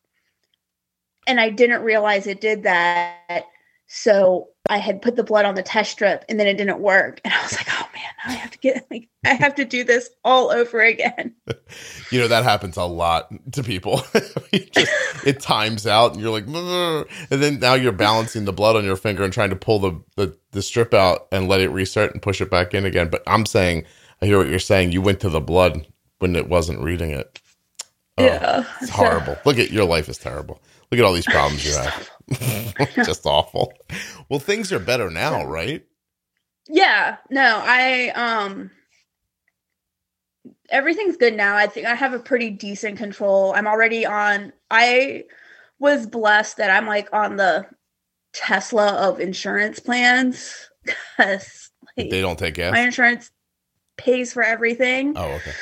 And 1.27 1.39
I 1.39 1.49
didn't 1.49 1.83
realize 1.83 2.27
it 2.27 2.41
did 2.41 2.63
that. 2.63 3.45
So 3.87 4.49
I 4.69 4.77
had 4.77 5.01
put 5.01 5.15
the 5.15 5.23
blood 5.23 5.45
on 5.45 5.55
the 5.55 5.63
test 5.63 5.91
strip 5.91 6.23
and 6.29 6.39
then 6.39 6.45
it 6.45 6.57
didn't 6.57 6.79
work. 6.79 7.21
And 7.25 7.33
I 7.33 7.41
was 7.41 7.53
like, 7.53 7.67
oh 7.71 7.89
man, 7.93 8.11
I 8.27 8.33
have 8.33 8.51
to 8.51 8.57
get 8.59 8.85
like 8.91 9.09
I 9.25 9.33
have 9.33 9.55
to 9.55 9.65
do 9.65 9.83
this 9.83 10.09
all 10.23 10.51
over 10.51 10.81
again. 10.81 11.35
You 12.11 12.19
know 12.19 12.27
that 12.27 12.43
happens 12.43 12.75
a 12.75 12.85
lot 12.85 13.31
to 13.51 13.61
people. 13.61 14.01
Just, 14.51 14.91
it 15.23 15.39
times 15.39 15.85
out, 15.85 16.13
and 16.13 16.21
you're 16.21 16.31
like, 16.31 16.47
and 16.47 17.41
then 17.43 17.59
now 17.59 17.75
you're 17.75 17.91
balancing 17.91 18.45
the 18.45 18.51
blood 18.51 18.75
on 18.75 18.83
your 18.83 18.95
finger 18.95 19.23
and 19.23 19.31
trying 19.31 19.51
to 19.51 19.55
pull 19.55 19.77
the, 19.77 20.03
the 20.15 20.35
the 20.49 20.63
strip 20.63 20.95
out 20.95 21.27
and 21.31 21.47
let 21.47 21.61
it 21.61 21.69
restart 21.69 22.13
and 22.13 22.23
push 22.23 22.41
it 22.41 22.49
back 22.49 22.73
in 22.73 22.83
again. 22.85 23.09
But 23.09 23.21
I'm 23.27 23.45
saying, 23.45 23.85
I 24.23 24.25
hear 24.25 24.39
what 24.39 24.49
you're 24.49 24.57
saying. 24.57 24.91
You 24.91 25.03
went 25.03 25.19
to 25.19 25.29
the 25.29 25.39
blood 25.39 25.85
when 26.17 26.35
it 26.35 26.49
wasn't 26.49 26.81
reading 26.81 27.11
it. 27.11 27.39
Oh, 28.17 28.25
yeah. 28.25 28.65
it's 28.81 28.89
horrible. 28.89 29.37
Look 29.45 29.59
at 29.59 29.71
your 29.71 29.85
life 29.85 30.09
is 30.09 30.17
terrible. 30.17 30.63
Look 30.91 30.99
at 30.99 31.05
all 31.05 31.13
these 31.13 31.25
problems 31.25 31.65
you 31.65 31.73
have. 31.73 32.95
just 33.05 33.25
awful. 33.25 33.73
Well, 34.27 34.39
things 34.39 34.71
are 34.71 34.79
better 34.79 35.09
now, 35.09 35.45
right? 35.45 35.85
Yeah, 36.67 37.17
no, 37.29 37.61
I 37.63 38.09
um 38.09 38.71
everything's 40.69 41.17
good 41.17 41.35
now. 41.35 41.55
I 41.55 41.67
think 41.67 41.87
I 41.87 41.95
have 41.95 42.13
a 42.13 42.19
pretty 42.19 42.49
decent 42.49 42.97
control. 42.97 43.53
I'm 43.53 43.67
already 43.67 44.05
on 44.05 44.53
I 44.71 45.25
was 45.79 46.05
blessed 46.07 46.57
that 46.57 46.69
I'm 46.71 46.87
like 46.87 47.09
on 47.13 47.35
the 47.37 47.65
Tesla 48.33 48.93
of 48.93 49.19
insurance 49.19 49.79
plans 49.79 50.69
cuz 51.17 51.71
like, 51.97 52.09
They 52.09 52.21
don't 52.21 52.37
take 52.37 52.55
gas. 52.55 52.73
my 52.73 52.81
insurance 52.81 53.31
pays 53.97 54.33
for 54.33 54.43
everything. 54.43 55.13
Oh, 55.15 55.31
okay. 55.33 55.53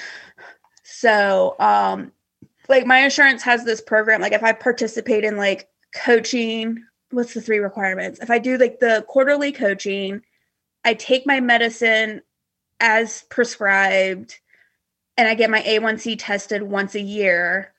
So, 0.84 1.56
um, 1.60 2.12
like 2.70 2.86
my 2.86 3.00
insurance 3.00 3.44
has 3.44 3.64
this 3.64 3.82
program. 3.82 4.22
Like 4.22 4.34
if 4.34 4.44
I 4.44 4.52
participate 4.52 5.24
in 5.24 5.38
like 5.38 5.68
coaching, 5.96 6.84
what's 7.12 7.34
the 7.34 7.42
three 7.42 7.60
requirements? 7.60 8.20
If 8.20 8.30
I 8.30 8.40
do 8.40 8.58
like 8.58 8.80
the 8.80 9.06
quarterly 9.08 9.52
coaching, 9.52 10.22
I 10.84 10.94
take 10.94 11.26
my 11.26 11.40
medicine 11.40 12.22
as 12.80 13.24
prescribed, 13.30 14.40
and 15.18 15.28
I 15.28 15.34
get 15.34 15.50
my 15.50 15.62
A1C 15.64 16.18
tested 16.20 16.62
once 16.62 16.94
a 16.96 17.02
year. 17.02 17.74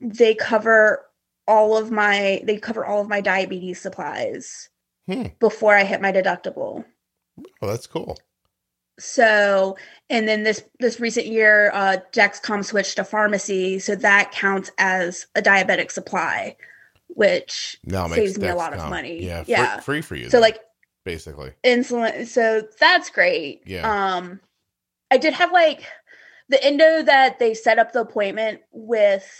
They 0.00 0.34
cover 0.34 1.04
all 1.46 1.76
of 1.76 1.90
my 1.90 2.40
they 2.44 2.56
cover 2.56 2.84
all 2.84 3.00
of 3.00 3.08
my 3.08 3.20
diabetes 3.20 3.80
supplies 3.80 4.68
Hmm. 5.06 5.26
before 5.38 5.76
I 5.76 5.84
hit 5.84 6.00
my 6.00 6.10
deductible. 6.10 6.84
Oh, 7.62 7.66
that's 7.68 7.86
cool. 7.86 8.18
So, 8.98 9.76
and 10.08 10.26
then 10.26 10.42
this 10.42 10.62
this 10.78 11.00
recent 11.00 11.26
year, 11.26 11.70
uh, 11.74 11.98
Dexcom 12.12 12.64
switched 12.64 12.96
to 12.96 13.04
pharmacy, 13.04 13.78
so 13.78 13.94
that 13.96 14.32
counts 14.32 14.70
as 14.78 15.26
a 15.34 15.42
diabetic 15.42 15.90
supply, 15.90 16.56
which 17.08 17.78
Now 17.84 18.08
saves 18.08 18.38
makes 18.38 18.38
me 18.38 18.48
a 18.48 18.56
lot 18.56 18.72
of 18.72 18.88
money. 18.88 19.22
Yeah, 19.22 19.44
free, 19.44 19.52
yeah. 19.52 19.80
free 19.80 20.00
for 20.00 20.14
you. 20.14 20.30
So 20.30 20.36
then, 20.36 20.42
like 20.42 20.60
basically, 21.04 21.52
insulin, 21.62 22.26
so 22.26 22.62
that's 22.80 23.10
great. 23.10 23.62
Yeah. 23.66 24.16
Um, 24.16 24.40
I 25.10 25.18
did 25.18 25.34
have 25.34 25.52
like 25.52 25.82
the 26.48 26.62
endo 26.64 27.02
that 27.02 27.38
they 27.38 27.52
set 27.52 27.78
up 27.78 27.92
the 27.92 28.00
appointment 28.00 28.60
with 28.72 29.30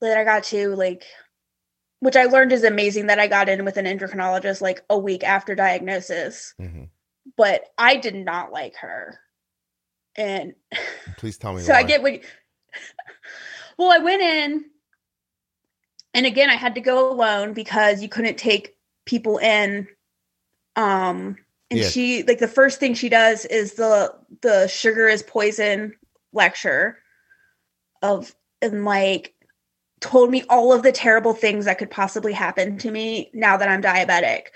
that 0.00 0.16
I 0.16 0.22
got 0.22 0.44
to 0.44 0.76
like, 0.76 1.04
which 2.00 2.14
I 2.16 2.24
learned 2.24 2.52
is 2.52 2.62
amazing 2.62 3.06
that 3.06 3.18
I 3.18 3.26
got 3.26 3.48
in 3.48 3.64
with 3.64 3.78
an 3.78 3.86
endocrinologist 3.86 4.60
like 4.60 4.82
a 4.88 4.98
week 4.98 5.24
after 5.24 5.54
diagnosis 5.56 6.54
hmm 6.58 6.84
but 7.36 7.64
I 7.76 7.96
did 7.96 8.14
not 8.14 8.52
like 8.52 8.76
her. 8.76 9.18
And 10.16 10.54
please 11.16 11.38
tell 11.38 11.52
me. 11.52 11.62
so 11.62 11.72
why. 11.72 11.80
I 11.80 11.82
get 11.82 12.02
what 12.02 12.20
Well, 13.78 13.92
I 13.92 13.98
went 13.98 14.22
in 14.22 14.64
and 16.14 16.26
again 16.26 16.50
I 16.50 16.54
had 16.54 16.74
to 16.74 16.80
go 16.80 17.10
alone 17.12 17.52
because 17.52 18.02
you 18.02 18.08
couldn't 18.08 18.38
take 18.38 18.76
people 19.04 19.38
in 19.38 19.86
um 20.74 21.36
and 21.70 21.80
Yeah. 21.80 21.88
she 21.88 22.22
like 22.22 22.38
the 22.38 22.48
first 22.48 22.80
thing 22.80 22.94
she 22.94 23.08
does 23.08 23.44
is 23.44 23.74
the 23.74 24.14
the 24.40 24.66
sugar 24.66 25.08
is 25.08 25.22
poison 25.22 25.94
lecture 26.32 26.98
of 28.02 28.34
and 28.62 28.84
like 28.84 29.34
told 30.00 30.30
me 30.30 30.42
all 30.48 30.72
of 30.72 30.82
the 30.82 30.92
terrible 30.92 31.32
things 31.34 31.64
that 31.66 31.78
could 31.78 31.90
possibly 31.90 32.32
happen 32.32 32.78
to 32.78 32.90
me 32.90 33.30
now 33.32 33.56
that 33.56 33.68
I'm 33.68 33.82
diabetic 33.82 34.46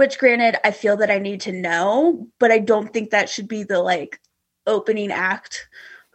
which 0.00 0.18
granted 0.18 0.56
i 0.66 0.70
feel 0.70 0.96
that 0.96 1.10
i 1.10 1.18
need 1.18 1.42
to 1.42 1.52
know 1.52 2.26
but 2.38 2.50
i 2.50 2.58
don't 2.58 2.90
think 2.90 3.10
that 3.10 3.28
should 3.28 3.46
be 3.46 3.62
the 3.62 3.78
like 3.78 4.18
opening 4.66 5.12
act 5.12 5.68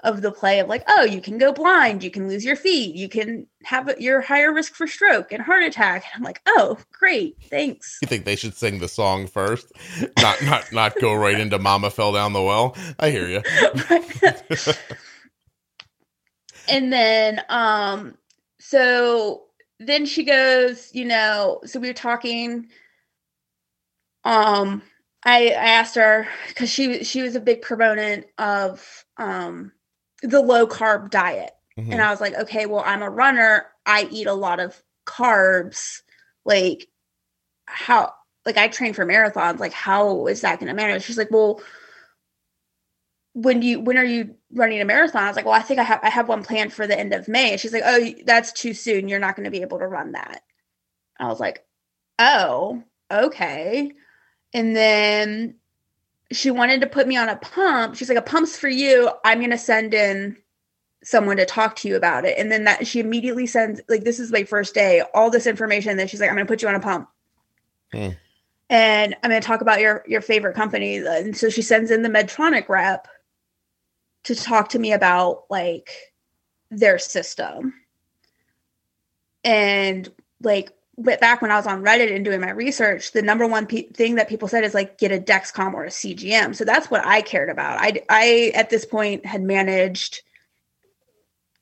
of 0.04 0.24
the 0.24 0.32
play 0.32 0.60
of 0.60 0.68
like 0.68 0.84
oh 0.88 1.04
you 1.04 1.22
can 1.22 1.38
go 1.38 1.54
blind 1.54 2.04
you 2.04 2.10
can 2.10 2.28
lose 2.28 2.44
your 2.44 2.56
feet 2.56 2.96
you 2.96 3.08
can 3.08 3.46
have 3.64 3.88
your 4.00 4.22
higher 4.22 4.52
risk 4.52 4.74
for 4.74 4.88
stroke 4.88 5.32
and 5.32 5.44
heart 5.44 5.62
attack 5.62 6.04
and 6.04 6.18
i'm 6.18 6.24
like 6.24 6.42
oh 6.48 6.76
great 6.92 7.36
thanks 7.44 8.00
You 8.02 8.08
think 8.08 8.26
they 8.26 8.36
should 8.36 8.56
sing 8.56 8.80
the 8.80 8.88
song 8.88 9.28
first, 9.28 9.72
not 10.20 10.42
not 10.42 10.74
not 10.74 11.00
go 11.00 11.14
right 11.14 11.40
into 11.40 11.60
"Mama 11.60 11.92
Fell 11.92 12.12
Down 12.12 12.34
the 12.34 12.42
Well"? 12.42 12.76
I 12.98 13.12
hear 13.12 13.28
you. 13.28 13.44
and 16.68 16.92
then 16.92 17.40
um 17.50 18.18
so 18.60 19.44
then 19.80 20.08
she 20.08 20.24
goes 20.24 20.90
you 20.92 21.06
know 21.06 21.62
so 21.66 21.80
we 21.80 21.88
were 21.88 21.94
talking 21.94 22.68
um 24.26 24.82
i 25.24 25.48
i 25.48 25.52
asked 25.52 25.96
her 25.96 26.28
because 26.50 26.70
she 26.70 27.04
she 27.04 27.22
was 27.22 27.36
a 27.36 27.40
big 27.40 27.62
proponent 27.62 28.26
of 28.38 29.06
um 29.18 29.72
the 30.24 30.42
low 30.42 30.68
carb 30.68 31.10
diet. 31.12 31.52
Mhm. 31.78 31.92
and 31.92 32.02
i 32.02 32.10
was 32.10 32.20
like 32.22 32.34
okay 32.36 32.66
well 32.66 32.84
i'm 32.86 33.02
a 33.02 33.10
runner. 33.10 33.68
I 33.86 34.08
eat 34.12 34.28
a 34.28 34.34
lot 34.34 34.60
of 34.60 34.82
carbs. 35.06 36.02
Like 36.44 36.88
how 37.68 38.14
like 38.46 38.58
i 38.58 38.68
train 38.68 38.94
for 38.94 39.06
marathons. 39.06 39.60
Like 39.60 39.74
how 39.74 40.26
is 40.28 40.42
that 40.42 40.60
going 40.60 40.68
to 40.68 40.74
matter? 40.74 41.00
She's 41.00 41.18
like 41.18 41.32
well 41.32 41.62
when 43.34 43.60
do 43.60 43.68
you 43.68 43.80
when 43.82 43.98
are 43.98 44.06
you 44.06 44.36
running 44.54 44.80
a 44.82 44.86
marathon? 44.86 45.24
I 45.24 45.28
was 45.28 45.36
like 45.36 45.46
well 45.46 45.54
i 45.54 45.62
think 45.62 45.80
i 45.80 45.84
have 45.84 46.00
i 46.02 46.10
have 46.10 46.30
one 46.30 46.44
planned 46.44 46.72
for 46.74 46.88
the 46.88 46.98
end 46.98 47.14
of 47.14 47.28
may. 47.28 47.52
And 47.52 47.60
she's 47.60 47.74
like 47.74 47.84
oh 47.86 48.14
that's 48.26 48.52
too 48.54 48.74
soon. 48.74 49.08
You're 49.10 49.20
not 49.20 49.36
going 49.36 49.44
to 49.44 49.52
be 49.52 49.62
able 49.62 49.80
to 49.80 49.88
run 49.88 50.14
that. 50.14 50.42
I 51.20 51.28
was 51.28 51.40
like 51.40 51.66
oh 52.20 52.82
okay 53.12 53.92
and 54.56 54.74
then 54.74 55.56
she 56.32 56.50
wanted 56.50 56.80
to 56.80 56.88
put 56.88 57.08
me 57.08 57.18
on 57.18 57.28
a 57.28 57.36
pump. 57.36 57.96
She's 57.96 58.08
like 58.08 58.18
a 58.18 58.22
pump's 58.22 58.58
for 58.58 58.70
you. 58.70 59.12
I'm 59.26 59.40
going 59.40 59.52
to 59.52 59.58
send 59.58 59.94
in 59.94 60.38
someone 61.04 61.36
to 61.38 61.46
talk 61.46 61.76
to 61.76 61.90
you 61.90 61.98
about 61.98 62.24
it. 62.24 62.38
And 62.40 62.50
then 62.50 62.64
that 62.64 62.88
she 62.88 63.02
immediately 63.02 63.48
sends 63.48 63.82
like 63.90 64.06
this 64.06 64.18
is 64.18 64.32
my 64.32 64.46
first 64.46 64.74
day 64.74 65.04
all 65.14 65.30
this 65.30 65.46
information 65.46 65.98
then 65.98 66.08
she's 66.08 66.20
like 66.20 66.30
i'm 66.30 66.36
going 66.36 66.48
to 66.48 66.52
put 66.52 66.64
you 66.64 66.68
on 66.68 66.74
a 66.74 66.80
pump. 66.80 67.10
And 68.70 69.16
i'm 69.22 69.30
going 69.30 69.40
to 69.40 69.46
talk 69.46 69.60
about 69.60 69.82
your 69.82 70.04
your 70.08 70.22
favorite 70.22 70.56
company. 70.56 70.98
And 70.98 71.36
so 71.36 71.50
she 71.50 71.62
sends 71.62 71.92
in 71.92 72.02
the 72.02 72.10
medtronic 72.10 72.70
rep 72.70 73.10
to 74.24 74.36
talk 74.36 74.70
to 74.70 74.80
me 74.80 74.94
about 74.94 75.44
like 75.50 75.90
their 76.72 76.98
system. 76.98 77.74
And 79.44 80.10
like 80.42 80.72
but 80.98 81.20
back 81.20 81.42
when 81.42 81.52
i 81.52 81.56
was 81.58 81.68
on 81.68 81.84
reddit 81.84 82.14
and 82.16 82.24
doing 82.26 82.40
my 82.42 82.52
research 82.52 83.12
the 83.12 83.22
number 83.22 83.46
one 83.48 83.66
pe- 83.66 83.88
thing 83.90 84.16
that 84.16 84.30
people 84.30 84.48
said 84.48 84.64
is 84.64 84.74
like 84.74 84.98
get 84.98 85.12
a 85.12 85.20
dexcom 85.20 85.74
or 85.74 85.84
a 85.86 85.90
cgm 85.90 86.56
so 86.56 86.64
that's 86.64 86.90
what 86.90 87.06
i 87.06 87.22
cared 87.22 87.50
about 87.50 87.78
i 87.82 88.02
i 88.10 88.52
at 88.56 88.70
this 88.70 88.86
point 88.86 89.26
had 89.26 89.42
managed 89.42 90.22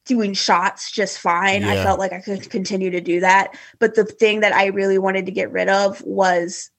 doing 0.05 0.33
shots 0.33 0.91
just 0.91 1.17
fine 1.17 1.63
i 1.63 1.75
felt 1.83 1.99
like 1.99 2.11
i 2.13 2.19
could 2.19 2.49
continue 2.49 2.89
to 2.91 2.99
do 3.01 3.21
that 3.21 3.57
but 3.79 3.95
the 3.95 4.03
thing 4.03 4.41
that 4.41 4.53
i 4.53 4.65
really 4.67 4.97
wanted 4.97 5.25
to 5.25 5.31
get 5.31 5.51
rid 5.51 5.69
of 5.69 6.01
was 6.03 6.69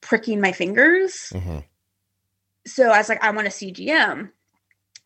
pricking 0.00 0.40
my 0.40 0.50
fingers 0.52 1.32
Mhm. 1.34 1.64
so 2.66 2.90
I 2.90 2.98
was 2.98 3.08
like, 3.08 3.22
I 3.24 3.30
want 3.30 3.46
a 3.48 3.50
CGM. 3.50 4.30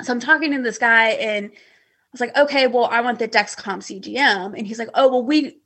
So 0.03 0.13
I'm 0.13 0.21
talking 0.21 0.53
to 0.53 0.63
this 0.63 0.77
guy 0.79 1.09
and 1.11 1.47
I 1.47 1.59
was 2.13 2.21
like, 2.21 2.37
okay, 2.37 2.67
well, 2.67 2.85
I 2.85 3.01
want 3.01 3.19
the 3.19 3.29
Dexcom 3.29 3.79
CGM. 3.81 4.57
And 4.57 4.67
he's 4.67 4.79
like, 4.79 4.91
oh, 4.95 5.09
well, 5.09 5.23
we, 5.23 5.59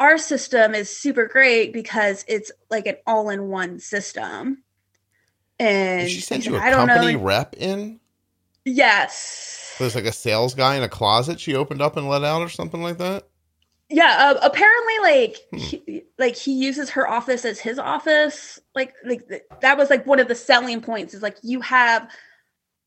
our 0.00 0.18
system 0.18 0.74
is 0.74 0.94
super 0.94 1.26
great 1.26 1.72
because 1.72 2.24
it's 2.28 2.50
like 2.70 2.86
an 2.86 2.96
all 3.06 3.30
in 3.30 3.48
one 3.48 3.78
system. 3.78 4.62
And 5.58 6.08
Did 6.08 6.10
she 6.10 6.34
he's 6.34 6.46
you 6.46 6.56
a 6.56 6.60
I 6.60 6.70
don't 6.70 6.88
company 6.88 7.14
know. 7.14 7.22
rep 7.22 7.54
in? 7.56 8.00
Yes. 8.64 9.76
There's 9.78 9.94
like 9.94 10.04
a 10.04 10.12
sales 10.12 10.54
guy 10.54 10.76
in 10.76 10.82
a 10.82 10.88
closet 10.88 11.38
she 11.40 11.54
opened 11.54 11.82
up 11.82 11.96
and 11.96 12.08
let 12.08 12.24
out, 12.24 12.42
or 12.42 12.48
something 12.48 12.82
like 12.82 12.98
that. 12.98 13.24
Yeah. 13.88 14.16
Uh, 14.34 14.38
apparently, 14.42 14.94
like, 15.02 15.36
Hmm. 15.50 15.56
he, 15.58 16.02
like 16.18 16.36
he 16.36 16.52
uses 16.52 16.90
her 16.90 17.08
office 17.08 17.44
as 17.44 17.60
his 17.60 17.78
office. 17.78 18.58
Like, 18.74 18.94
like 19.04 19.28
th- 19.28 19.42
that 19.60 19.76
was 19.78 19.90
like 19.90 20.06
one 20.06 20.18
of 20.20 20.28
the 20.28 20.34
selling 20.34 20.80
points 20.80 21.14
is 21.14 21.22
like 21.22 21.36
you 21.42 21.60
have 21.60 22.08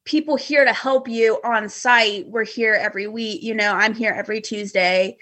people 0.05 0.35
here 0.35 0.65
to 0.65 0.73
help 0.73 1.07
you 1.07 1.39
on 1.43 1.69
site. 1.69 2.27
We're 2.27 2.45
here 2.45 2.73
every 2.73 3.07
week. 3.07 3.43
You 3.43 3.53
know, 3.53 3.73
I'm 3.73 3.93
here 3.93 4.11
every 4.11 4.41
Tuesday 4.41 5.17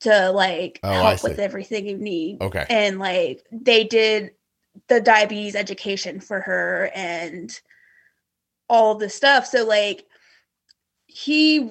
to 0.00 0.30
like 0.30 0.80
Oh, 0.82 0.90
help 0.90 1.22
with 1.22 1.38
everything 1.38 1.86
you 1.86 1.98
need. 1.98 2.40
Okay. 2.40 2.64
And 2.68 2.98
like 2.98 3.46
they 3.52 3.84
did 3.84 4.32
the 4.88 5.00
diabetes 5.00 5.54
education 5.54 6.20
for 6.20 6.40
her 6.40 6.90
and 6.94 7.58
all 8.68 8.94
the 8.94 9.08
stuff. 9.10 9.46
So 9.46 9.66
like 9.66 10.06
he 11.06 11.70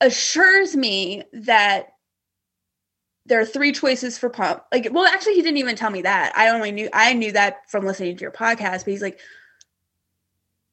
assures 0.00 0.76
me 0.76 1.22
that 1.32 1.94
there 3.26 3.40
are 3.40 3.46
three 3.46 3.70
choices 3.72 4.18
for 4.18 4.28
pump. 4.28 4.64
Like, 4.72 4.88
well, 4.90 5.04
actually, 5.04 5.34
he 5.34 5.42
didn't 5.42 5.58
even 5.58 5.76
tell 5.76 5.90
me 5.90 6.02
that. 6.02 6.32
I 6.36 6.48
only 6.48 6.72
knew 6.72 6.88
I 6.92 7.12
knew 7.12 7.32
that 7.32 7.70
from 7.70 7.86
listening 7.86 8.16
to 8.16 8.22
your 8.22 8.32
podcast. 8.32 8.84
But 8.84 8.88
he's 8.92 9.02
like, 9.02 9.20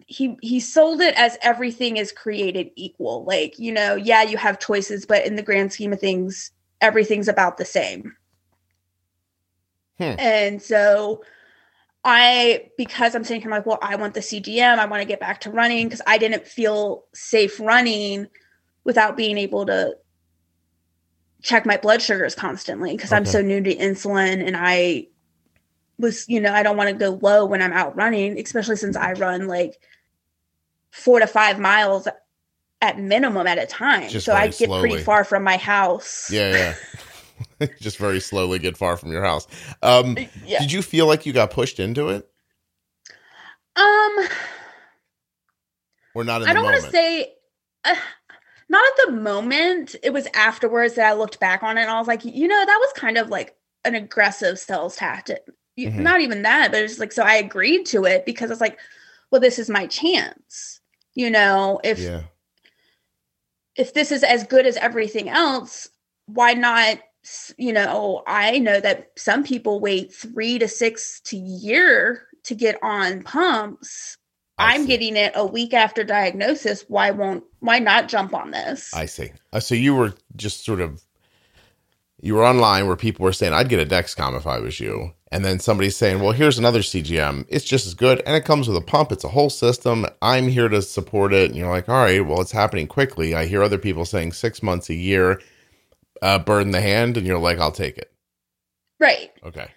he 0.08 0.38
he 0.41 0.60
sold 0.60 1.01
it 1.01 1.14
as 1.16 1.38
everything 1.41 1.97
is 1.97 2.12
created 2.12 2.72
equal. 2.76 3.26
Like, 3.26 3.60
you 3.60 3.72
know, 3.72 3.95
yeah, 3.95 4.24
you 4.24 4.38
have 4.38 4.60
choices, 4.60 5.05
but 5.05 5.26
in 5.26 5.36
the 5.36 5.43
grand 5.43 5.72
scheme 5.72 5.93
of 5.93 5.99
things, 5.99 6.51
everything's 6.82 7.28
about 7.28 7.57
the 7.57 7.65
same. 7.65 8.15
Hmm. 9.97 10.15
And 10.19 10.61
so 10.61 11.23
I, 12.03 12.69
because 12.78 13.15
I'm 13.15 13.23
sitting 13.23 13.41
here, 13.41 13.51
I'm 13.51 13.57
like, 13.57 13.65
well, 13.65 13.80
I 13.82 13.95
want 13.95 14.13
the 14.13 14.19
CGM. 14.19 14.78
I 14.78 14.86
want 14.86 15.01
to 15.01 15.07
get 15.07 15.19
back 15.19 15.41
to 15.41 15.51
running 15.51 15.88
because 15.88 16.01
I 16.07 16.17
didn't 16.17 16.47
feel 16.47 17.05
safe 17.13 17.59
running 17.59 18.28
without 18.84 19.17
being 19.17 19.38
able 19.38 19.65
to 19.65 19.97
check 21.41 21.65
my 21.65 21.78
blood 21.78 22.01
sugars 22.01 22.36
constantly 22.36 22.95
because 22.95 23.11
I'm 23.11 23.25
so 23.25 23.41
new 23.41 23.61
to 23.61 23.75
insulin 23.75 24.45
and 24.45 24.55
I 24.57 25.07
was, 25.99 26.28
you 26.28 26.39
know, 26.39 26.53
I 26.53 26.63
don't 26.63 26.78
want 26.78 26.89
to 26.89 26.95
go 26.95 27.19
low 27.21 27.45
when 27.45 27.61
I'm 27.61 27.73
out 27.73 27.95
running, 27.95 28.39
especially 28.39 28.75
since 28.75 28.95
I 28.95 29.13
run 29.13 29.47
like 29.47 29.78
four 30.91 31.19
to 31.19 31.28
five 31.28 31.59
miles 31.59 32.07
at 32.82 32.99
minimum 32.99 33.47
at 33.47 33.57
a 33.57 33.65
time. 33.65 34.09
Just 34.09 34.25
so 34.25 34.34
I 34.34 34.47
get 34.47 34.69
pretty 34.69 35.03
far 35.03 35.23
from 35.23 35.43
my 35.43 35.57
house. 35.57 36.30
Yeah, 36.32 36.51
yeah. 36.51 36.75
Just 37.80 37.97
very 37.97 38.19
slowly 38.19 38.59
get 38.59 38.78
far 38.78 38.97
from 38.97 39.11
your 39.11 39.23
house. 39.23 39.47
Um, 39.84 40.17
Yeah. 40.45 40.59
Did 40.59 40.71
you 40.71 40.82
feel 40.82 41.05
like 41.05 41.25
you 41.25 41.34
got 41.34 41.51
pushed 41.51 41.80
into 41.80 42.09
it, 42.09 42.28
Um, 43.75 44.28
or 46.15 46.23
not? 46.23 46.43
I 46.47 46.53
don't 46.53 46.63
want 46.63 46.84
to 46.84 46.89
say, 46.89 47.34
uh, 47.84 47.95
not 48.69 48.84
at 48.86 49.05
the 49.05 49.11
moment. 49.13 49.95
It 50.03 50.11
was 50.13 50.28
afterwards 50.34 50.95
that 50.95 51.05
I 51.07 51.13
looked 51.13 51.39
back 51.39 51.63
on 51.63 51.78
it 51.78 51.82
and 51.82 51.91
I 51.91 51.99
was 51.99 52.07
like, 52.07 52.25
you 52.25 52.47
know, 52.47 52.65
that 52.65 52.78
was 52.80 52.91
kind 52.93 53.17
of 53.17 53.30
like 53.30 53.55
an 53.86 53.95
aggressive 53.95 54.59
sales 54.59 54.95
tactic. 54.95 55.43
Mhm. 55.78 55.99
Not 55.99 56.21
even 56.21 56.41
that, 56.41 56.71
but 56.71 56.82
it's 56.82 56.97
like, 56.97 57.11
so 57.11 57.21
I 57.23 57.36
agreed 57.36 57.86
to 57.88 58.05
it 58.05 58.25
because 58.25 58.49
it's 58.49 58.61
like, 58.61 58.80
well, 59.32 59.39
this 59.39 59.59
is 59.59 59.69
my 59.69 59.86
chance. 59.86 60.82
You 61.13 61.30
know, 61.30 61.80
if 61.84 61.99
Yeah. 61.99 62.23
If 63.78 63.93
this 63.93 64.11
is 64.11 64.23
as 64.23 64.43
good 64.45 64.65
as 64.65 64.78
everything 64.78 65.30
else, 65.30 65.89
why 66.25 66.53
not? 66.53 66.99
You 67.57 67.73
know, 67.73 68.23
I 68.25 68.59
know 68.59 68.80
that 68.80 69.11
some 69.17 69.43
people 69.43 69.80
wait 69.80 70.13
three 70.13 70.59
to 70.59 70.67
six 70.67 71.19
to 71.25 71.38
year 71.38 72.28
to 72.43 72.55
get 72.55 72.82
on 72.82 73.23
pumps, 73.23 74.17
I 74.57 74.73
I'm 74.73 74.82
see. 74.82 74.88
getting 74.88 75.15
it 75.17 75.34
a 75.36 75.45
week 75.45 75.73
after 75.73 76.03
diagnosis. 76.03 76.86
Why 76.88 77.11
won't 77.11 77.43
why 77.59 77.80
not 77.80 78.07
jump 78.07 78.34
on 78.34 78.51
this? 78.51 78.93
I 78.93 79.05
see. 79.05 79.32
Uh, 79.53 79.59
so 79.59 79.75
you 79.75 79.93
were 79.93 80.13
just 80.36 80.65
sort 80.65 80.82
of 80.82 81.03
you 82.28 82.36
were 82.36 82.45
online 82.45 82.88
where 82.88 82.95
people 82.97 83.23
were 83.23 83.34
saying, 83.34 83.53
"I'd 83.53 83.69
get 83.69 83.80
a 83.80 83.86
Dexcom 83.86 84.38
if 84.38 84.45
I 84.45 84.59
was 84.59 84.80
you," 84.80 85.13
and 85.32 85.45
then 85.45 85.59
somebody's 85.59 85.95
saying, 85.95 86.19
"Well, 86.21 86.34
here's 86.34 86.59
another 86.59 86.82
CGM. 86.84 87.45
It's 87.49 87.65
just 87.65 87.88
as 87.88 87.93
good, 87.93 88.21
and 88.25 88.36
it 88.36 88.45
comes 88.45 88.67
with 88.67 88.78
a 88.78 88.82
pump. 88.82 89.11
It's 89.11 89.23
a 89.23 89.30
whole 89.30 89.49
system. 89.49 90.05
I'm 90.21 90.47
here 90.49 90.67
to 90.69 90.82
support 90.82 91.34
it." 91.34 91.49
And 91.49 91.55
you're 91.57 91.69
like, 91.69 91.89
"All 91.89 91.95
right, 92.03 92.25
well, 92.25 92.41
it's 92.41 92.51
happening 92.51 92.88
quickly." 92.88 93.34
I 93.34 93.45
hear 93.47 93.63
other 93.63 93.78
people 93.78 94.05
saying 94.05 94.34
six 94.34 94.61
months, 94.61 94.89
a 94.89 94.93
year, 94.95 95.41
uh, 96.21 96.39
bird 96.39 96.63
in 96.63 96.71
the 96.71 96.82
hand, 96.82 97.17
and 97.17 97.25
you're 97.25 97.39
like, 97.39 97.59
"I'll 97.59 97.71
take 97.71 97.97
it." 97.97 98.11
right. 98.99 99.32
Okay. 99.45 99.67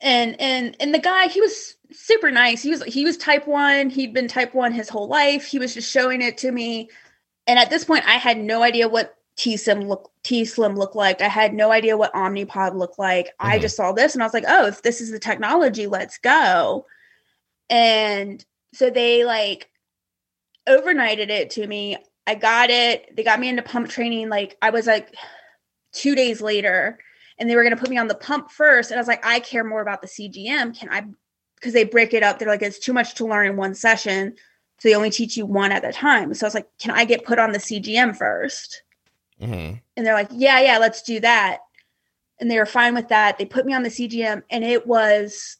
and 0.00 0.40
and 0.40 0.76
and 0.80 0.94
the 0.94 0.98
guy 0.98 1.28
he 1.28 1.40
was 1.40 1.76
super 1.92 2.30
nice 2.30 2.62
he 2.62 2.70
was 2.70 2.82
he 2.84 3.04
was 3.04 3.16
type 3.16 3.46
1 3.46 3.90
he'd 3.90 4.14
been 4.14 4.28
type 4.28 4.54
1 4.54 4.72
his 4.72 4.88
whole 4.88 5.08
life 5.08 5.44
he 5.46 5.58
was 5.58 5.74
just 5.74 5.90
showing 5.90 6.22
it 6.22 6.38
to 6.38 6.50
me 6.52 6.88
and 7.46 7.58
at 7.58 7.70
this 7.70 7.84
point 7.84 8.04
i 8.06 8.12
had 8.12 8.38
no 8.38 8.62
idea 8.62 8.88
what 8.88 9.16
t 9.40 9.56
slim 9.56 9.80
look 9.80 10.10
t 10.22 10.44
slim 10.44 10.76
looked 10.76 10.96
like 10.96 11.20
i 11.22 11.28
had 11.28 11.54
no 11.54 11.70
idea 11.70 11.96
what 11.96 12.12
omnipod 12.12 12.74
looked 12.74 12.98
like 12.98 13.30
i 13.40 13.56
Mhm. 13.58 13.62
just 13.62 13.76
saw 13.76 13.92
this 13.92 14.14
and 14.14 14.22
i 14.22 14.26
was 14.26 14.34
like 14.34 14.44
oh 14.46 14.66
if 14.66 14.82
this 14.82 15.00
is 15.00 15.10
the 15.10 15.18
technology 15.18 15.86
let's 15.86 16.18
go 16.18 16.86
and 17.70 18.44
so 18.74 18.90
they 18.90 19.24
like 19.24 19.70
overnighted 20.68 21.30
it 21.30 21.50
to 21.50 21.66
me 21.66 21.96
i 22.26 22.34
got 22.34 22.70
it 22.70 23.16
they 23.16 23.22
got 23.22 23.40
me 23.40 23.48
into 23.48 23.62
pump 23.62 23.88
training 23.88 24.28
like 24.28 24.56
i 24.62 24.70
was 24.70 24.86
like 24.86 25.14
two 25.92 26.14
days 26.14 26.40
later 26.40 26.98
and 27.40 27.48
they 27.48 27.56
were 27.56 27.62
going 27.62 27.74
to 27.74 27.80
put 27.80 27.90
me 27.90 27.96
on 27.96 28.06
the 28.06 28.14
pump 28.14 28.50
first. 28.50 28.90
And 28.90 28.98
I 28.98 29.00
was 29.00 29.08
like, 29.08 29.24
I 29.24 29.40
care 29.40 29.64
more 29.64 29.80
about 29.80 30.02
the 30.02 30.08
CGM. 30.08 30.78
Can 30.78 30.90
I? 30.90 31.06
Because 31.56 31.72
they 31.72 31.84
break 31.84 32.12
it 32.12 32.22
up. 32.22 32.38
They're 32.38 32.46
like, 32.46 32.62
it's 32.62 32.78
too 32.78 32.92
much 32.92 33.14
to 33.14 33.26
learn 33.26 33.46
in 33.48 33.56
one 33.56 33.74
session. 33.74 34.34
So 34.78 34.88
they 34.88 34.94
only 34.94 35.10
teach 35.10 35.36
you 35.36 35.46
one 35.46 35.72
at 35.72 35.84
a 35.84 35.92
time. 35.92 36.32
So 36.34 36.44
I 36.44 36.48
was 36.48 36.54
like, 36.54 36.68
can 36.78 36.90
I 36.90 37.04
get 37.04 37.24
put 37.24 37.38
on 37.38 37.52
the 37.52 37.58
CGM 37.58 38.16
first? 38.16 38.82
Hmm 39.40 39.74
And 39.96 40.06
they're 40.06 40.14
like, 40.14 40.30
yeah, 40.32 40.60
yeah, 40.60 40.78
let's 40.78 41.02
do 41.02 41.20
that. 41.20 41.58
And 42.38 42.50
they 42.50 42.58
were 42.58 42.66
fine 42.66 42.94
with 42.94 43.08
that. 43.08 43.38
They 43.38 43.44
put 43.44 43.66
me 43.66 43.74
on 43.74 43.82
the 43.82 43.90
CGM 43.90 44.42
and 44.50 44.64
it 44.64 44.86
was, 44.86 45.56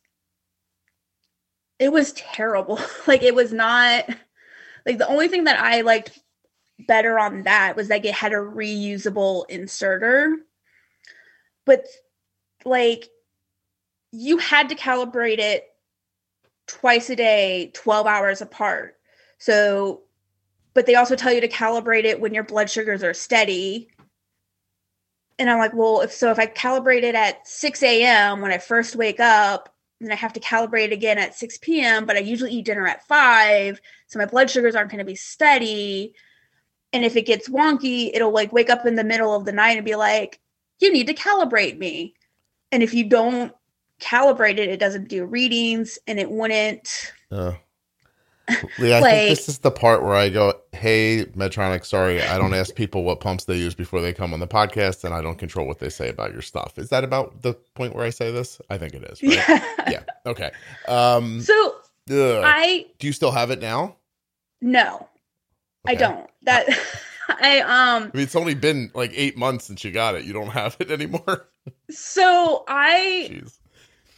it 1.78 1.92
was 1.92 2.12
terrible. 2.12 2.78
like 3.06 3.22
it 3.22 3.34
was 3.34 3.52
not, 3.52 4.08
like 4.86 4.98
the 4.98 5.08
only 5.08 5.28
thing 5.28 5.44
that 5.44 5.60
I 5.60 5.82
liked 5.82 6.18
better 6.86 7.18
on 7.18 7.42
that 7.42 7.76
was 7.76 7.88
like 7.88 8.04
it 8.04 8.14
had 8.14 8.32
a 8.32 8.36
reusable 8.36 9.44
inserter 9.48 10.36
but 11.64 11.86
like 12.64 13.08
you 14.12 14.38
had 14.38 14.68
to 14.68 14.74
calibrate 14.74 15.38
it 15.38 15.64
twice 16.66 17.10
a 17.10 17.16
day 17.16 17.70
12 17.74 18.06
hours 18.06 18.40
apart 18.40 18.96
so 19.38 20.02
but 20.74 20.86
they 20.86 20.94
also 20.94 21.16
tell 21.16 21.32
you 21.32 21.40
to 21.40 21.48
calibrate 21.48 22.04
it 22.04 22.20
when 22.20 22.34
your 22.34 22.44
blood 22.44 22.70
sugars 22.70 23.02
are 23.02 23.14
steady. 23.14 23.88
And 25.38 25.48
i'm 25.48 25.58
like 25.58 25.72
well 25.72 26.02
if 26.02 26.12
so 26.12 26.30
if 26.30 26.38
i 26.38 26.46
calibrate 26.46 27.02
it 27.02 27.14
at 27.14 27.48
6 27.48 27.82
a.m 27.82 28.42
when 28.42 28.52
i 28.52 28.58
first 28.58 28.94
wake 28.94 29.20
up 29.20 29.74
then 29.98 30.12
i 30.12 30.14
have 30.14 30.34
to 30.34 30.40
calibrate 30.40 30.86
it 30.88 30.92
again 30.92 31.16
at 31.16 31.34
6 31.34 31.58
p.m 31.58 32.04
but 32.04 32.16
i 32.16 32.20
usually 32.20 32.50
eat 32.52 32.66
dinner 32.66 32.86
at 32.86 33.06
5 33.08 33.80
so 34.06 34.18
my 34.18 34.26
blood 34.26 34.50
sugars 34.50 34.74
aren't 34.74 34.90
going 34.90 34.98
to 34.98 35.04
be 35.04 35.14
steady. 35.14 36.14
And 36.92 37.04
if 37.04 37.16
it 37.16 37.24
gets 37.24 37.48
wonky 37.48 38.10
it'll 38.12 38.32
like 38.32 38.52
wake 38.52 38.68
up 38.68 38.84
in 38.84 38.96
the 38.96 39.04
middle 39.04 39.34
of 39.34 39.46
the 39.46 39.52
night 39.52 39.76
and 39.78 39.84
be 39.84 39.94
like 39.94 40.40
you 40.78 40.92
need 40.92 41.06
to 41.06 41.14
calibrate 41.14 41.78
me. 41.78 42.14
And 42.70 42.82
if 42.82 42.92
you 42.92 43.08
don't 43.08 43.52
calibrate 43.98 44.58
it 44.58 44.68
it 44.68 44.80
doesn't 44.80 45.08
do 45.08 45.24
readings 45.24 45.98
and 46.06 46.18
it 46.20 46.30
wouldn't 46.30 47.12
Uh, 47.30 47.54
Lee, 48.78 48.92
I 48.92 49.00
Like- 49.00 49.12
think 49.14 49.28
this 49.38 49.48
is 49.48 49.58
the 49.58 49.70
part 49.70 50.02
where 50.02 50.14
I 50.14 50.28
go, 50.28 50.54
"Hey, 50.72 51.24
Medtronic, 51.36 51.84
sorry, 51.84 52.22
I 52.22 52.38
don't 52.38 52.54
ask 52.54 52.74
people 52.74 53.04
what 53.04 53.20
pumps 53.20 53.44
they 53.44 53.56
use 53.56 53.74
before 53.74 54.00
they 54.00 54.12
come 54.12 54.32
on 54.32 54.40
the 54.40 54.48
podcast, 54.48 55.04
and 55.04 55.14
I 55.14 55.20
don't 55.22 55.38
control 55.38 55.66
what 55.66 55.78
they 55.78 55.88
say 55.90 56.08
about 56.08 56.32
your 56.32 56.42
stuff." 56.42 56.78
Is 56.78 56.88
that 56.90 57.04
about 57.04 57.42
the 57.42 57.54
point 57.74 57.94
where 57.94 58.04
I 58.04 58.10
say 58.10 58.30
this? 58.32 58.60
I 58.70 58.78
think 58.78 58.94
it 58.94 59.04
is. 59.04 59.22
Right? 59.22 59.32
yeah 59.48 59.64
yeah. 59.90 60.02
Okay. 60.26 60.50
Um, 60.88 61.40
so 61.40 61.76
ugh. 62.10 62.42
i 62.44 62.86
do 62.98 63.06
you 63.06 63.12
still 63.12 63.30
have 63.30 63.50
it 63.50 63.60
now? 63.60 63.96
no 64.62 65.08
i 65.86 65.94
don't 65.94 66.28
that 66.42 66.66
i 67.28 67.60
um 67.60 68.10
I 68.12 68.16
mean, 68.16 68.22
it's 68.24 68.36
only 68.36 68.54
been 68.54 68.90
like 68.94 69.12
eight 69.14 69.36
months 69.38 69.64
since 69.66 69.84
you 69.84 69.90
got 69.92 70.14
it. 70.16 70.24
You 70.24 70.32
don't 70.34 70.50
have 70.50 70.76
it 70.80 70.90
anymore. 70.90 71.48
so 71.90 72.64
i 72.68 73.28
Jeez. 73.30 73.58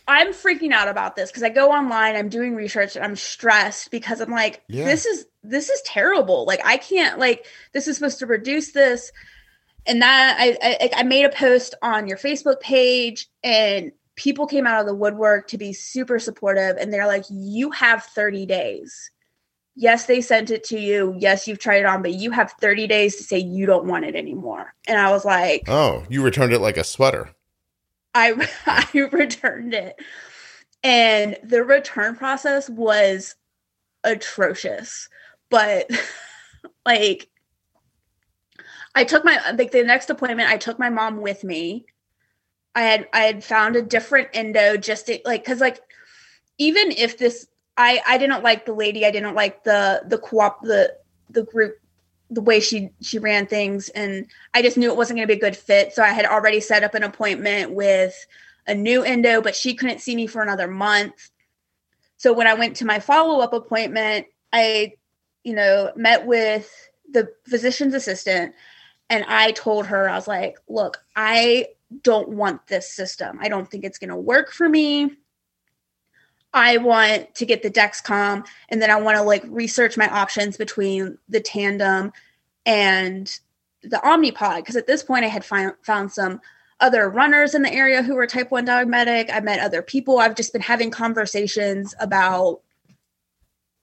I'm 0.08 0.32
freaking 0.32 0.72
out 0.72 0.88
about 0.88 1.16
this 1.16 1.30
because 1.30 1.42
I 1.42 1.48
go 1.48 1.70
online, 1.70 2.16
I'm 2.16 2.28
doing 2.28 2.54
research, 2.54 2.96
and 2.96 3.04
I'm 3.04 3.16
stressed 3.16 3.90
because 3.90 4.20
I'm 4.20 4.30
like, 4.30 4.62
Yeah. 4.68 4.84
this 4.84 5.06
is 5.06 5.26
this 5.42 5.68
is 5.70 5.80
terrible. 5.82 6.44
Like 6.46 6.60
I 6.64 6.76
can't 6.76 7.18
like 7.18 7.46
this 7.72 7.88
is 7.88 7.96
supposed 7.96 8.18
to 8.20 8.26
reduce 8.26 8.72
this, 8.72 9.12
and 9.86 10.02
that 10.02 10.36
I, 10.38 10.56
I 10.62 10.90
I 10.98 11.02
made 11.04 11.24
a 11.24 11.30
post 11.30 11.74
on 11.82 12.06
your 12.08 12.18
Facebook 12.18 12.60
page, 12.60 13.28
and 13.44 13.92
people 14.16 14.46
came 14.46 14.66
out 14.66 14.80
of 14.80 14.86
the 14.86 14.94
woodwork 14.94 15.48
to 15.48 15.58
be 15.58 15.72
super 15.72 16.18
supportive, 16.18 16.76
and 16.76 16.92
they're 16.92 17.06
like, 17.06 17.24
you 17.30 17.70
have 17.70 18.04
30 18.04 18.44
days. 18.46 19.10
Yes, 19.74 20.04
they 20.04 20.20
sent 20.20 20.50
it 20.50 20.64
to 20.64 20.78
you. 20.78 21.14
Yes, 21.18 21.48
you've 21.48 21.58
tried 21.58 21.78
it 21.78 21.86
on, 21.86 22.02
but 22.02 22.12
you 22.12 22.30
have 22.30 22.52
30 22.60 22.86
days 22.86 23.16
to 23.16 23.22
say 23.24 23.38
you 23.38 23.64
don't 23.64 23.86
want 23.86 24.04
it 24.04 24.14
anymore. 24.14 24.74
And 24.86 24.98
I 24.98 25.10
was 25.10 25.24
like, 25.24 25.62
Oh, 25.66 26.04
you 26.10 26.22
returned 26.22 26.52
it 26.52 26.58
like 26.60 26.76
a 26.76 26.84
sweater. 26.84 27.30
I 28.14 28.48
I 28.66 29.08
returned 29.12 29.74
it. 29.74 29.96
And 30.82 31.36
the 31.44 31.62
return 31.62 32.16
process 32.16 32.68
was 32.68 33.36
atrocious. 34.04 35.08
But 35.50 35.90
like 36.86 37.28
I 38.94 39.04
took 39.04 39.24
my 39.24 39.38
like 39.56 39.70
the 39.70 39.84
next 39.84 40.10
appointment 40.10 40.50
I 40.50 40.56
took 40.56 40.78
my 40.78 40.90
mom 40.90 41.20
with 41.20 41.44
me. 41.44 41.86
I 42.74 42.82
had 42.82 43.08
I 43.12 43.20
had 43.20 43.44
found 43.44 43.76
a 43.76 43.82
different 43.82 44.28
endo 44.34 44.76
just 44.76 45.06
to, 45.06 45.18
like 45.24 45.44
cuz 45.44 45.60
like 45.60 45.80
even 46.58 46.90
if 46.92 47.18
this 47.18 47.46
I 47.76 48.00
I 48.06 48.18
didn't 48.18 48.42
like 48.42 48.66
the 48.66 48.74
lady, 48.74 49.06
I 49.06 49.10
didn't 49.10 49.34
like 49.34 49.64
the 49.64 50.02
the 50.06 50.18
co-op 50.18 50.62
the 50.62 50.96
the 51.30 51.44
group 51.44 51.76
the 52.32 52.40
way 52.40 52.60
she 52.60 52.90
she 53.02 53.18
ran 53.18 53.46
things 53.46 53.90
and 53.90 54.26
I 54.54 54.62
just 54.62 54.78
knew 54.78 54.90
it 54.90 54.96
wasn't 54.96 55.18
going 55.18 55.28
to 55.28 55.34
be 55.34 55.38
a 55.38 55.40
good 55.40 55.56
fit. 55.56 55.92
So 55.92 56.02
I 56.02 56.08
had 56.08 56.24
already 56.24 56.60
set 56.60 56.82
up 56.82 56.94
an 56.94 57.02
appointment 57.02 57.72
with 57.72 58.14
a 58.66 58.74
new 58.74 59.02
endo, 59.02 59.42
but 59.42 59.54
she 59.54 59.74
couldn't 59.74 60.00
see 60.00 60.16
me 60.16 60.26
for 60.26 60.42
another 60.42 60.68
month. 60.68 61.30
So 62.16 62.32
when 62.32 62.46
I 62.46 62.54
went 62.54 62.76
to 62.76 62.86
my 62.86 63.00
follow-up 63.00 63.52
appointment, 63.52 64.26
I 64.52 64.94
you 65.44 65.54
know, 65.54 65.90
met 65.96 66.26
with 66.26 66.70
the 67.10 67.28
physician's 67.48 67.94
assistant 67.94 68.54
and 69.10 69.24
I 69.28 69.50
told 69.52 69.86
her 69.86 70.08
I 70.08 70.14
was 70.14 70.28
like, 70.28 70.56
"Look, 70.68 71.04
I 71.14 71.66
don't 72.02 72.30
want 72.30 72.66
this 72.66 72.90
system. 72.90 73.38
I 73.40 73.48
don't 73.48 73.70
think 73.70 73.84
it's 73.84 73.98
going 73.98 74.10
to 74.10 74.16
work 74.16 74.52
for 74.52 74.68
me. 74.68 75.16
I 76.54 76.76
want 76.76 77.34
to 77.36 77.46
get 77.46 77.62
the 77.62 77.70
Dexcom 77.70 78.46
and 78.68 78.82
then 78.82 78.90
I 78.90 79.00
want 79.00 79.16
to 79.16 79.22
like 79.22 79.44
research 79.46 79.96
my 79.96 80.08
options 80.08 80.56
between 80.56 81.18
the 81.28 81.40
Tandem 81.40 82.12
and 82.66 83.38
the 83.82 83.98
Omnipod 83.98 84.56
because 84.56 84.76
at 84.76 84.86
this 84.86 85.02
point 85.02 85.24
I 85.24 85.28
had 85.28 85.44
fi- 85.44 85.72
found 85.82 86.12
some 86.12 86.40
other 86.80 87.08
runners 87.08 87.54
in 87.54 87.62
the 87.62 87.72
area 87.72 88.02
who 88.02 88.14
were 88.14 88.26
type 88.26 88.50
1 88.50 88.66
diabetic. 88.66 89.30
I 89.32 89.40
met 89.40 89.60
other 89.60 89.82
people. 89.82 90.18
I've 90.18 90.34
just 90.34 90.52
been 90.52 90.62
having 90.62 90.90
conversations 90.90 91.94
about 92.00 92.60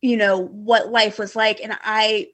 you 0.02 0.16
know 0.16 0.46
what 0.48 0.92
life 0.92 1.20
was 1.20 1.36
like 1.36 1.60
and 1.62 1.78
I 1.84 2.28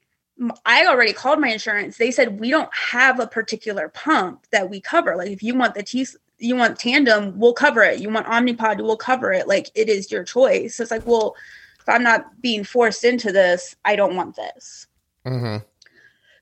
I 0.66 0.86
already 0.86 1.14
called 1.14 1.40
my 1.40 1.48
insurance. 1.48 1.96
They 1.96 2.10
said 2.10 2.38
we 2.38 2.50
don't 2.50 2.74
have 2.74 3.20
a 3.20 3.26
particular 3.26 3.88
pump 3.88 4.46
that 4.50 4.68
we 4.68 4.80
cover. 4.80 5.16
Like 5.16 5.30
if 5.30 5.42
you 5.42 5.54
want 5.54 5.74
the 5.74 5.82
T 5.82 6.06
you 6.38 6.56
want 6.56 6.78
tandem, 6.78 7.38
we'll 7.38 7.52
cover 7.52 7.82
it. 7.82 8.00
You 8.00 8.10
want 8.10 8.26
Omnipod, 8.26 8.80
we'll 8.82 8.96
cover 8.96 9.32
it. 9.32 9.48
Like 9.48 9.70
it 9.74 9.88
is 9.88 10.10
your 10.10 10.24
choice. 10.24 10.80
It's 10.80 10.90
like, 10.90 11.06
well, 11.06 11.34
if 11.80 11.88
I'm 11.88 12.02
not 12.02 12.40
being 12.42 12.64
forced 12.64 13.04
into 13.04 13.32
this, 13.32 13.76
I 13.84 13.96
don't 13.96 14.16
want 14.16 14.36
this. 14.36 14.86
Mm-hmm. 15.26 15.64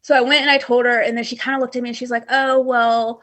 So 0.02 0.14
I 0.14 0.20
went 0.20 0.42
and 0.42 0.50
I 0.50 0.58
told 0.58 0.84
her, 0.84 1.00
and 1.00 1.16
then 1.16 1.24
she 1.24 1.36
kind 1.36 1.54
of 1.54 1.60
looked 1.60 1.76
at 1.76 1.82
me 1.82 1.90
and 1.90 1.96
she's 1.96 2.10
like, 2.10 2.26
oh, 2.28 2.60
well, 2.60 3.22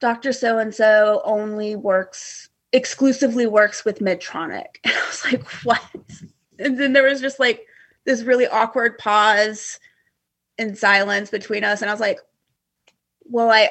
Dr. 0.00 0.32
So 0.32 0.58
and 0.58 0.74
so 0.74 1.22
only 1.24 1.76
works 1.76 2.50
exclusively 2.72 3.46
works 3.46 3.84
with 3.84 4.00
Medtronic. 4.00 4.66
And 4.84 4.94
I 4.94 5.06
was 5.06 5.24
like, 5.24 5.46
what? 5.64 5.82
And 6.58 6.78
then 6.78 6.92
there 6.92 7.04
was 7.04 7.20
just 7.20 7.38
like 7.38 7.66
this 8.04 8.22
really 8.22 8.46
awkward 8.46 8.98
pause 8.98 9.78
and 10.58 10.76
silence 10.76 11.30
between 11.30 11.64
us. 11.64 11.82
And 11.82 11.90
I 11.90 11.94
was 11.94 12.00
like, 12.00 12.18
well, 13.24 13.50
I, 13.50 13.70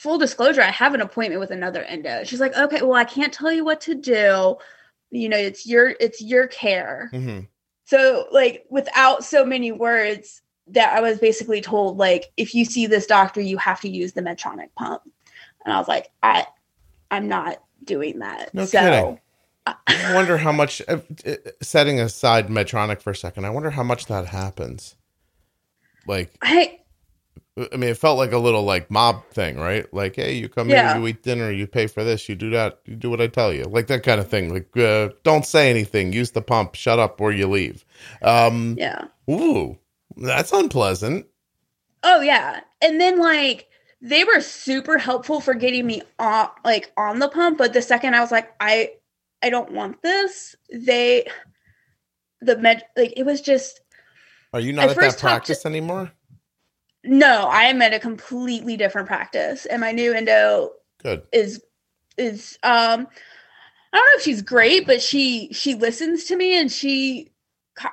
full 0.00 0.16
disclosure, 0.16 0.62
I 0.62 0.70
have 0.70 0.94
an 0.94 1.02
appointment 1.02 1.40
with 1.40 1.50
another 1.50 1.82
endo. 1.82 2.24
She's 2.24 2.40
like, 2.40 2.56
okay, 2.56 2.80
well, 2.80 2.94
I 2.94 3.04
can't 3.04 3.34
tell 3.34 3.52
you 3.52 3.66
what 3.66 3.82
to 3.82 3.94
do. 3.94 4.56
You 5.10 5.28
know, 5.28 5.36
it's 5.36 5.66
your, 5.66 5.94
it's 6.00 6.22
your 6.22 6.46
care. 6.46 7.10
Mm-hmm. 7.12 7.40
So, 7.84 8.26
like, 8.32 8.64
without 8.70 9.24
so 9.24 9.44
many 9.44 9.72
words, 9.72 10.40
that 10.68 10.96
I 10.96 11.00
was 11.00 11.18
basically 11.18 11.60
told, 11.60 11.98
like, 11.98 12.32
if 12.38 12.54
you 12.54 12.64
see 12.64 12.86
this 12.86 13.06
doctor, 13.06 13.42
you 13.42 13.58
have 13.58 13.82
to 13.82 13.90
use 13.90 14.14
the 14.14 14.22
Medtronic 14.22 14.68
pump. 14.74 15.02
And 15.64 15.74
I 15.74 15.78
was 15.78 15.88
like, 15.88 16.08
I, 16.22 16.46
I'm 17.10 17.28
not 17.28 17.62
doing 17.84 18.20
that. 18.20 18.54
No 18.54 18.64
so, 18.64 18.80
kidding. 18.80 19.20
I 19.66 20.14
wonder 20.14 20.38
how 20.38 20.52
much. 20.52 20.80
Uh, 20.88 21.00
uh, 21.26 21.34
setting 21.60 22.00
aside 22.00 22.48
Medtronic 22.48 23.02
for 23.02 23.10
a 23.10 23.16
second, 23.16 23.44
I 23.44 23.50
wonder 23.50 23.70
how 23.70 23.82
much 23.82 24.06
that 24.06 24.26
happens. 24.28 24.94
Like, 26.06 26.32
I 26.40 26.79
I 27.72 27.76
mean, 27.76 27.90
it 27.90 27.98
felt 27.98 28.16
like 28.16 28.32
a 28.32 28.38
little 28.38 28.62
like 28.62 28.90
mob 28.90 29.26
thing, 29.32 29.58
right? 29.58 29.92
Like, 29.92 30.16
hey, 30.16 30.34
you 30.34 30.48
come 30.48 30.70
Yeah. 30.70 30.92
here, 30.92 31.00
you 31.00 31.06
eat 31.08 31.22
dinner, 31.22 31.50
you 31.50 31.66
pay 31.66 31.86
for 31.88 32.02
this, 32.04 32.28
you 32.28 32.34
do 32.34 32.48
that, 32.50 32.78
you 32.86 32.96
do 32.96 33.10
what 33.10 33.20
I 33.20 33.26
tell 33.26 33.52
you, 33.52 33.64
like 33.64 33.86
that 33.88 34.02
kind 34.02 34.18
of 34.20 34.28
thing. 34.28 34.52
Like, 34.54 34.74
uh, 34.76 35.10
don't 35.24 35.44
say 35.44 35.68
anything, 35.68 36.12
use 36.12 36.30
the 36.30 36.40
pump, 36.42 36.74
shut 36.74 36.98
up, 36.98 37.20
or 37.20 37.32
you 37.32 37.46
leave. 37.48 37.84
Um, 38.22 38.76
yeah. 38.78 39.06
ooh, 39.28 39.78
that's 40.16 40.52
unpleasant. 40.52 41.26
Oh 42.02 42.20
yeah. 42.22 42.60
And 42.80 42.98
then 43.00 43.18
like 43.18 43.68
they 44.00 44.24
were 44.24 44.40
super 44.40 44.96
helpful 44.96 45.40
for 45.42 45.52
getting 45.52 45.86
me 45.86 46.00
on 46.18 46.48
like 46.64 46.90
on 46.96 47.18
the 47.18 47.28
pump, 47.28 47.58
but 47.58 47.74
the 47.74 47.82
second 47.82 48.14
I 48.14 48.20
was 48.20 48.30
like, 48.30 48.54
I 48.60 48.92
I 49.42 49.50
don't 49.50 49.72
want 49.72 50.00
this, 50.02 50.56
they 50.72 51.26
the 52.40 52.56
med 52.56 52.84
like 52.96 53.12
it 53.18 53.24
was 53.24 53.42
just 53.42 53.80
Are 54.54 54.60
you 54.60 54.70
I 54.72 54.76
not 54.76 54.88
at 54.90 54.96
that 54.96 55.02
talked 55.02 55.18
to- 55.18 55.20
practice 55.26 55.66
anymore? 55.66 56.10
No, 57.04 57.46
I 57.50 57.64
am 57.64 57.80
at 57.82 57.94
a 57.94 58.00
completely 58.00 58.76
different 58.76 59.08
practice. 59.08 59.66
And 59.66 59.80
my 59.80 59.92
new 59.92 60.12
endo 60.12 60.70
Good. 61.02 61.22
is 61.32 61.62
is 62.16 62.58
um 62.62 63.06
I 63.92 63.96
don't 63.96 64.06
know 64.06 64.16
if 64.16 64.22
she's 64.22 64.42
great, 64.42 64.86
but 64.86 65.02
she 65.02 65.52
she 65.52 65.74
listens 65.74 66.24
to 66.24 66.36
me 66.36 66.58
and 66.58 66.70
she 66.70 67.32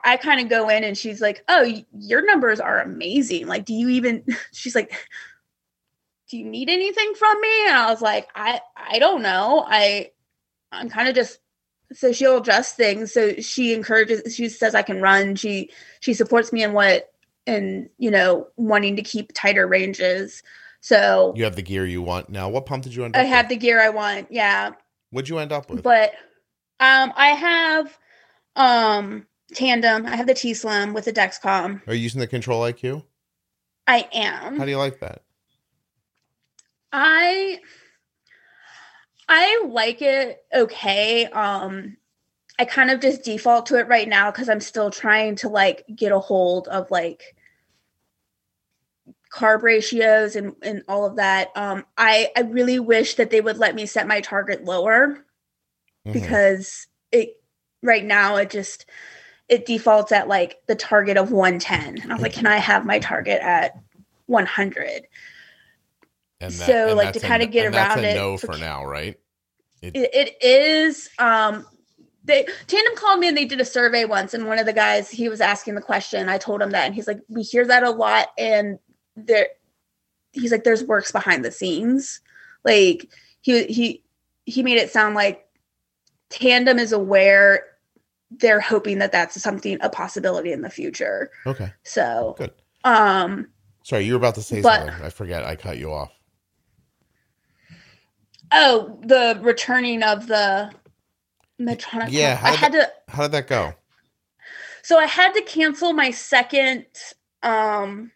I 0.04 0.18
kind 0.18 0.42
of 0.42 0.50
go 0.50 0.70
in 0.70 0.84
and 0.84 0.98
she's 0.98 1.22
like, 1.22 1.44
"Oh, 1.48 1.72
your 1.98 2.26
numbers 2.26 2.60
are 2.60 2.82
amazing. 2.82 3.48
Like, 3.48 3.66
do 3.66 3.74
you 3.74 3.90
even?" 3.90 4.24
She's 4.52 4.76
like, 4.76 4.92
"Do 6.30 6.38
you 6.38 6.46
need 6.46 6.70
anything 6.70 7.14
from 7.16 7.40
me?" 7.40 7.68
And 7.68 7.78
I 7.78 7.90
was 7.90 8.02
like, 8.02 8.28
"I 8.36 8.62
I 8.76 9.00
don't 9.00 9.22
know. 9.22 9.64
I 9.66 10.12
I'm 10.72 10.90
kind 10.90 11.08
of 11.08 11.16
just." 11.16 11.40
So 11.94 12.12
she'll 12.12 12.40
adjust 12.40 12.76
things. 12.76 13.14
So 13.14 13.36
she 13.36 13.74
encourages. 13.74 14.36
She 14.36 14.50
says 14.50 14.76
I 14.76 14.82
can 14.82 15.02
run. 15.02 15.36
She 15.36 15.70
she 16.02 16.14
supports 16.14 16.52
me 16.52 16.64
in 16.64 16.74
what 16.74 17.10
and 17.48 17.90
you 17.98 18.12
know 18.12 18.48
wanting 18.58 18.96
to 18.98 19.02
keep 19.02 19.32
tighter 19.34 19.66
ranges. 19.66 20.44
So 20.82 21.34
You 21.36 21.44
have 21.46 21.56
the 21.56 21.62
gear 21.64 21.86
you 21.86 22.02
want 22.04 22.30
now. 22.30 22.50
What 22.50 22.66
pump 22.68 22.84
did 22.84 22.94
you 22.94 23.04
end 23.04 23.16
up? 23.16 23.22
I 23.22 23.26
have 23.26 23.46
with? 23.46 23.50
the 23.50 23.56
gear 23.58 23.82
I 23.82 23.90
want. 23.90 24.28
Yeah, 24.32 24.72
What'd 25.10 25.28
you 25.30 25.40
end 25.40 25.52
up 25.52 25.70
with? 25.70 25.82
but 25.84 26.12
um 26.80 27.12
i 27.16 27.30
have 27.30 27.98
um 28.56 29.26
tandem 29.56 30.06
i 30.06 30.16
have 30.16 30.28
the 30.28 30.34
t 30.36 30.54
slim 30.54 30.94
with 30.94 31.06
the 31.06 31.14
dexcom 31.14 31.82
Are 31.88 31.94
you 31.96 32.02
using 32.02 32.20
the 32.20 32.28
Control 32.28 32.62
IQ? 32.62 33.04
i 33.88 34.08
am. 34.14 34.58
How 34.60 34.66
do 34.66 34.70
you 34.70 34.78
like 34.78 35.00
that? 35.00 35.24
i 36.94 37.60
i 39.28 39.64
like 39.68 40.02
it 40.02 40.44
okay 40.56 41.26
um 41.28 41.98
i 42.60 42.66
kind 42.66 42.90
of 42.92 43.00
just 43.02 43.24
default 43.24 43.66
to 43.66 43.78
it 43.78 43.88
right 43.88 44.08
now 44.08 44.32
because 44.32 44.48
i'm 44.50 44.62
still 44.62 44.90
trying 44.90 45.36
to 45.36 45.50
like 45.50 45.84
get 45.96 46.12
a 46.12 46.20
hold 46.20 46.68
of 46.70 46.90
like 46.92 47.36
carb 49.34 49.62
ratios 49.64 50.36
and 50.36 50.54
and 50.62 50.84
all 50.88 51.06
of 51.06 51.18
that 51.18 51.50
um 51.56 51.86
i 51.98 52.30
i 52.38 52.42
really 52.42 52.80
wish 52.80 53.16
that 53.16 53.30
they 53.30 53.42
would 53.42 53.58
let 53.58 53.76
me 53.76 53.86
set 53.86 54.08
my 54.08 54.22
target 54.22 54.64
lower 54.64 55.24
Mhm. 56.06 56.14
because 56.14 56.88
it 57.12 57.42
right 57.84 58.06
now 58.06 58.38
it 58.38 58.50
just 58.50 58.86
it 59.50 59.66
defaults 59.66 60.12
at 60.12 60.28
like 60.28 60.58
the 60.68 60.76
target 60.76 61.18
of 61.18 61.32
110 61.32 62.02
and 62.02 62.12
i 62.12 62.16
was 62.16 62.22
like 62.22 62.34
can 62.34 62.48
i 62.48 62.58
have 62.58 62.86
my 62.86 63.00
target 63.00 63.42
at 63.42 63.74
100 64.28 65.08
And 66.40 66.54
so, 66.54 66.94
like, 66.96 67.14
to 67.14 67.20
a- 67.20 67.22
kinda 67.22 67.46
get 67.48 67.74
around 67.74 68.04
it 68.06 68.16
no 68.16 68.38
for- 68.38 68.54
for 68.54 68.58
now, 68.58 68.86
right? 68.86 69.18
it, 69.82 69.94
it 70.14 70.44
is 70.44 71.10
um 71.20 71.66
they 72.24 72.46
tandem 72.68 72.96
called 72.96 73.20
me 73.20 73.28
and 73.28 73.38
they 73.38 73.46
did 73.46 73.62
a 73.62 73.66
survey 73.66 74.04
once 74.06 74.34
and 74.34 74.48
one 74.48 74.60
of 74.60 74.66
the 74.66 74.74
guys 74.74 75.10
he 75.10 75.30
was 75.30 75.40
asking 75.40 75.76
the 75.76 75.82
question 75.82 76.28
i 76.30 76.38
told 76.38 76.62
him 76.62 76.72
that 76.72 76.86
and 76.86 76.96
he's 76.96 77.08
like 77.08 77.20
we 77.30 77.42
hear 77.44 77.66
that 77.66 77.84
a 77.84 77.90
lot 77.92 78.30
and 78.38 78.80
there 79.18 79.48
he's 80.32 80.52
like 80.52 80.64
there's 80.64 80.84
works 80.84 81.12
behind 81.12 81.44
the 81.44 81.52
scenes 81.52 82.22
like 82.64 83.10
he 83.42 83.66
he 83.66 84.04
he 84.46 84.62
made 84.64 84.78
it 84.78 84.92
sound 84.92 85.16
like 85.16 85.46
tandem 86.30 86.78
is 86.80 86.92
aware 86.92 87.64
they're 88.32 88.60
hoping 88.62 89.00
that 89.00 89.12
that's 89.12 89.42
something 89.42 89.78
a 89.82 89.90
possibility 89.90 90.52
in 90.52 90.62
the 90.62 90.70
future 90.70 91.32
Okay, 91.46 91.72
so 91.84 92.36
good. 92.38 92.52
um 92.84 93.48
Sorry, 93.84 94.04
you 94.06 94.14
were 94.14 94.18
about 94.18 94.36
to 94.36 94.42
say 94.42 94.62
But- 94.62 94.86
something. 94.86 95.06
I 95.06 95.10
forget. 95.10 95.46
I 95.46 95.56
cut 95.56 95.78
you 95.78 95.92
off. 95.94 96.12
oh 98.52 99.00
the 99.04 99.40
returning 99.42 100.04
of 100.04 100.28
the 100.28 100.72
medtronic 101.60 102.08
Yeah, 102.12 102.36
how 102.36 102.52
i 102.52 102.56
had 102.56 102.72
to 102.74 102.92
How 103.08 103.24
did 103.24 103.32
that 103.32 103.48
go? 103.48 103.74
So 104.84 104.98
I 104.98 105.06
had 105.06 105.34
to 105.34 105.42
cancel 105.42 105.92
my 105.94 106.12
second 106.12 106.86
um 107.44 108.12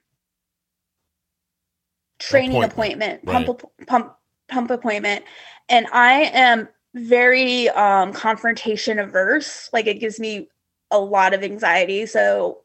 training 2.22 2.63
Appointment, 2.63 3.24
appointment, 3.24 3.59
pump 3.59 3.88
pump 3.88 4.15
pump 4.47 4.72
appointment 4.72 5.26
and 5.69 5.88
I 5.91 6.24
am 6.34 6.67
very 6.93 7.69
um 7.69 8.13
confrontation 8.13 8.99
averse. 8.99 9.69
Like 9.74 9.88
it 9.88 9.99
gives 9.99 10.19
me 10.19 10.49
a 10.91 10.99
lot 10.99 11.34
of 11.34 11.43
anxiety. 11.43 12.05
So 12.05 12.59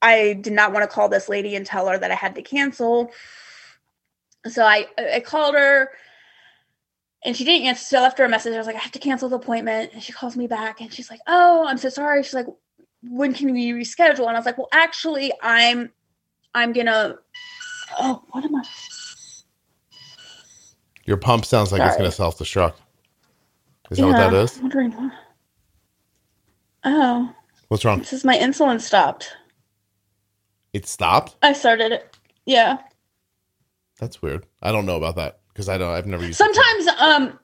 I 0.00 0.38
did 0.40 0.52
not 0.52 0.72
want 0.72 0.88
to 0.88 0.92
call 0.92 1.08
this 1.08 1.28
lady 1.28 1.54
and 1.56 1.66
tell 1.66 1.88
her 1.88 1.98
that 1.98 2.10
I 2.10 2.14
had 2.14 2.34
to 2.36 2.42
cancel. 2.42 3.10
So 4.46 4.64
I 4.64 4.86
I 4.98 5.20
called 5.20 5.54
her 5.54 5.90
and 7.24 7.36
she 7.36 7.44
didn't 7.44 7.66
answer. 7.66 7.84
So 7.84 7.98
I 7.98 8.02
left 8.02 8.18
her 8.18 8.24
a 8.24 8.28
message. 8.28 8.54
I 8.54 8.58
was 8.58 8.66
like, 8.66 8.76
I 8.76 8.80
have 8.80 8.92
to 8.92 8.98
cancel 8.98 9.28
the 9.28 9.36
appointment. 9.36 9.92
And 9.92 10.02
she 10.02 10.12
calls 10.12 10.36
me 10.36 10.46
back 10.46 10.80
and 10.80 10.92
she's 10.92 11.10
like, 11.10 11.20
Oh, 11.26 11.66
I'm 11.66 11.78
so 11.78 11.88
sorry. 11.88 12.22
She's 12.22 12.34
like, 12.34 12.46
when 13.02 13.34
can 13.34 13.52
we 13.52 13.70
reschedule? 13.72 14.26
And 14.28 14.36
I 14.36 14.38
was 14.38 14.46
like, 14.46 14.58
Well, 14.58 14.68
actually, 14.72 15.32
I'm 15.42 15.90
I'm 16.54 16.72
gonna 16.72 17.16
oh, 17.98 18.22
what 18.30 18.44
am 18.44 18.56
I? 18.56 18.62
Your 21.04 21.16
pump 21.16 21.44
sounds 21.44 21.72
like 21.72 21.82
it's 21.82 21.96
going 21.96 22.08
to 22.10 22.14
self 22.16 22.38
destruct. 22.38 22.74
Is 23.90 23.98
that 23.98 24.06
what 24.06 24.12
that 24.16 24.32
is? 24.34 24.56
I'm 24.56 24.62
wondering 24.62 24.92
what. 24.92 25.12
Oh, 26.84 27.34
What's 27.68 27.84
wrong? 27.84 28.00
it 28.00 28.06
says 28.06 28.24
my 28.24 28.36
insulin 28.36 28.80
stopped. 28.80 29.32
It 30.72 30.86
stopped. 30.86 31.36
I 31.42 31.52
started 31.52 31.92
it. 31.92 32.16
Yeah. 32.46 32.78
That's 33.98 34.20
weird. 34.22 34.46
I 34.62 34.72
don't 34.72 34.86
know 34.86 34.96
about 34.96 35.16
that 35.16 35.40
because 35.48 35.68
I 35.68 35.78
don't. 35.78 35.92
I've 35.92 36.06
never 36.06 36.24
used. 36.24 36.40
it. 36.40 36.44
Sometimes, 36.44 36.86
um, 37.00 37.38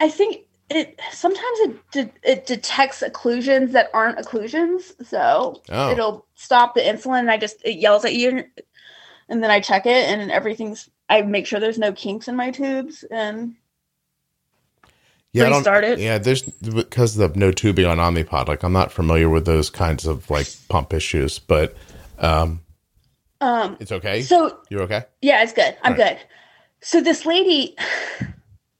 I 0.00 0.08
think 0.08 0.46
it. 0.70 0.98
Sometimes 1.12 1.58
it 1.60 1.90
de- 1.92 2.12
it 2.30 2.46
detects 2.46 3.02
occlusions 3.02 3.72
that 3.72 3.90
aren't 3.94 4.18
occlusions, 4.18 4.92
so 5.06 5.62
Oh. 5.70 5.90
it'll 5.92 6.26
stop 6.34 6.74
the 6.74 6.80
insulin. 6.80 7.20
And 7.20 7.30
I 7.30 7.36
just 7.36 7.64
it 7.64 7.78
yells 7.78 8.04
at 8.04 8.14
you, 8.14 8.44
and 9.28 9.42
then 9.42 9.50
I 9.50 9.60
check 9.60 9.86
it, 9.86 10.08
and 10.08 10.30
everything's. 10.30 10.88
I 11.08 11.22
make 11.22 11.46
sure 11.46 11.60
there's 11.60 11.78
no 11.78 11.92
kinks 11.92 12.28
in 12.28 12.36
my 12.36 12.50
tubes, 12.50 13.04
and 13.10 13.54
yeah, 15.32 15.44
I 15.44 15.48
don't- 15.48 15.58
restart 15.58 15.84
it. 15.84 15.98
Yeah, 15.98 16.18
there's 16.18 16.42
because 16.42 17.18
of 17.18 17.32
the 17.34 17.38
no 17.38 17.50
tubing 17.50 17.86
on 17.86 17.98
Omnipod. 17.98 18.48
Like 18.48 18.62
I'm 18.62 18.72
not 18.72 18.92
familiar 18.92 19.28
with 19.28 19.44
those 19.46 19.68
kinds 19.70 20.06
of 20.06 20.30
like 20.30 20.48
pump 20.68 20.94
issues, 20.94 21.38
but 21.38 21.76
um, 22.18 22.60
um. 23.40 23.76
it's 23.80 23.92
okay. 23.92 24.22
So 24.22 24.58
You're 24.70 24.82
okay. 24.82 25.04
Yeah, 25.20 25.42
it's 25.42 25.52
good. 25.52 25.76
I'm 25.82 25.92
All 25.92 25.98
right. 25.98 26.16
good. 26.18 26.26
So 26.80 27.00
this 27.00 27.26
lady, 27.26 27.76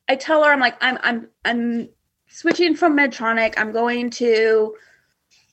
I 0.09 0.17
tell 0.17 0.45
her 0.45 0.51
I'm 0.53 0.61
like 0.61 0.77
I'm 0.81 0.99
I'm 1.03 1.29
I'm 1.45 1.89
switching 2.29 2.75
from 2.77 2.97
Medtronic. 2.97 3.55
I'm 3.57 3.73
going 3.73 4.11
to 4.11 4.77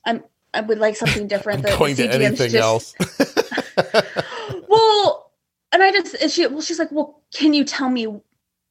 I'm 0.06 0.22
I 0.54 0.60
would 0.60 0.78
like 0.78 0.96
something 0.96 1.26
different. 1.34 1.66
I'm 1.66 1.78
going 1.78 1.96
to 1.96 2.08
anything 2.08 2.50
just- 2.50 2.54
else. 2.54 2.94
Well, 4.68 5.30
and 5.72 5.82
I 5.82 5.90
just 5.92 6.14
and 6.14 6.30
she 6.30 6.46
well 6.46 6.60
she's 6.60 6.78
like, 6.78 6.92
well, 6.92 7.22
can 7.34 7.54
you 7.54 7.64
tell 7.64 7.88
me 7.88 8.04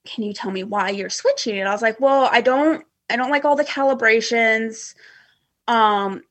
can 0.06 0.24
you 0.24 0.34
tell 0.34 0.52
me 0.52 0.64
why 0.64 0.90
you're 0.90 1.10
switching? 1.10 1.60
And 1.60 1.68
I 1.68 1.72
was 1.72 1.82
like, 1.82 2.00
well, 2.00 2.28
I 2.32 2.42
don't 2.42 2.86
I 3.10 3.16
don't 3.18 3.32
like 3.32 3.46
all 3.46 3.56
the 3.56 3.64
calibrations. 3.66 4.96
Um, 5.68 6.24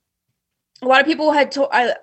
a 0.82 0.86
lot 0.86 1.00
of 1.00 1.06
people 1.06 1.32
had 1.32 1.52
told 1.52 1.68
I 1.72 1.94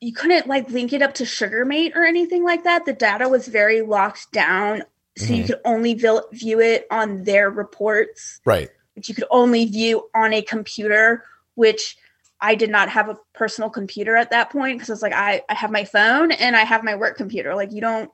you 0.00 0.12
couldn't 0.12 0.46
like 0.46 0.70
link 0.70 0.92
it 0.92 1.02
up 1.02 1.14
to 1.14 1.24
Sugarmate 1.24 1.94
or 1.96 2.04
anything 2.04 2.44
like 2.44 2.64
that. 2.64 2.84
The 2.84 2.92
data 2.92 3.28
was 3.28 3.48
very 3.48 3.80
locked 3.82 4.30
down, 4.32 4.82
so 5.16 5.32
you 5.32 5.44
Mhm. 5.44 5.46
could 5.46 5.60
only 5.64 5.94
vil- 5.94 6.28
view 6.32 6.60
it 6.60 6.86
on 6.90 7.24
their 7.24 7.48
reports, 7.50 8.40
right. 8.44 8.68
which 8.94 9.08
you 9.08 9.14
could 9.14 9.24
only 9.30 9.64
view 9.64 10.08
on 10.14 10.32
a 10.34 10.42
computer, 10.42 11.24
which 11.54 11.96
I 12.40 12.54
did 12.54 12.70
not 12.70 12.88
have 12.90 13.08
a 13.08 13.16
personal 13.34 13.70
computer 13.70 14.16
at 14.16 14.30
that 14.30 14.50
point 14.50 14.76
because 14.78 14.90
it's 14.90 15.02
like 15.02 15.12
I 15.14 15.42
I 15.48 15.54
have 15.54 15.70
my 15.70 15.84
phone 15.84 16.32
and 16.32 16.56
I 16.56 16.64
have 16.64 16.84
my 16.84 16.94
work 16.94 17.16
computer. 17.16 17.54
Like 17.54 17.72
you 17.72 17.80
don't 17.80 18.10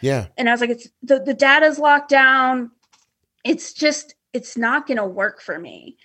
Yeah. 0.00 0.26
and 0.36 0.48
I 0.48 0.52
was 0.52 0.60
like, 0.60 0.70
it's 0.70 0.88
the, 1.02 1.20
the 1.20 1.34
data's 1.34 1.78
locked 1.78 2.08
down. 2.10 2.70
It's 3.44 3.72
just, 3.72 4.14
it's 4.32 4.56
not 4.56 4.86
going 4.86 4.98
to 4.98 5.04
work 5.06 5.40
for 5.42 5.58
me. 5.58 5.96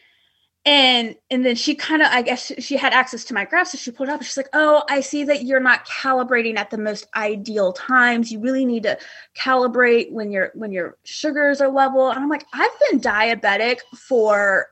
and 0.65 1.15
and 1.29 1.45
then 1.45 1.55
she 1.55 1.75
kind 1.75 2.01
of 2.01 2.09
i 2.11 2.21
guess 2.21 2.51
she 2.59 2.75
had 2.75 2.91
access 2.93 3.23
to 3.23 3.33
my 3.33 3.45
graph 3.45 3.67
so 3.69 3.77
she 3.77 3.91
pulled 3.91 4.09
it 4.09 4.11
up 4.11 4.21
she's 4.21 4.35
like 4.35 4.49
oh 4.53 4.83
i 4.89 4.99
see 4.99 5.23
that 5.23 5.43
you're 5.43 5.61
not 5.61 5.87
calibrating 5.87 6.57
at 6.57 6.69
the 6.69 6.77
most 6.77 7.07
ideal 7.15 7.71
times 7.71 8.31
you 8.31 8.39
really 8.41 8.65
need 8.65 8.83
to 8.83 8.97
calibrate 9.37 10.11
when 10.11 10.29
your 10.31 10.51
when 10.55 10.71
your 10.73 10.97
sugars 11.05 11.61
are 11.61 11.69
level 11.69 12.09
and 12.09 12.19
i'm 12.19 12.27
like 12.29 12.45
i've 12.53 12.77
been 12.89 12.99
diabetic 12.99 13.77
for 13.95 14.67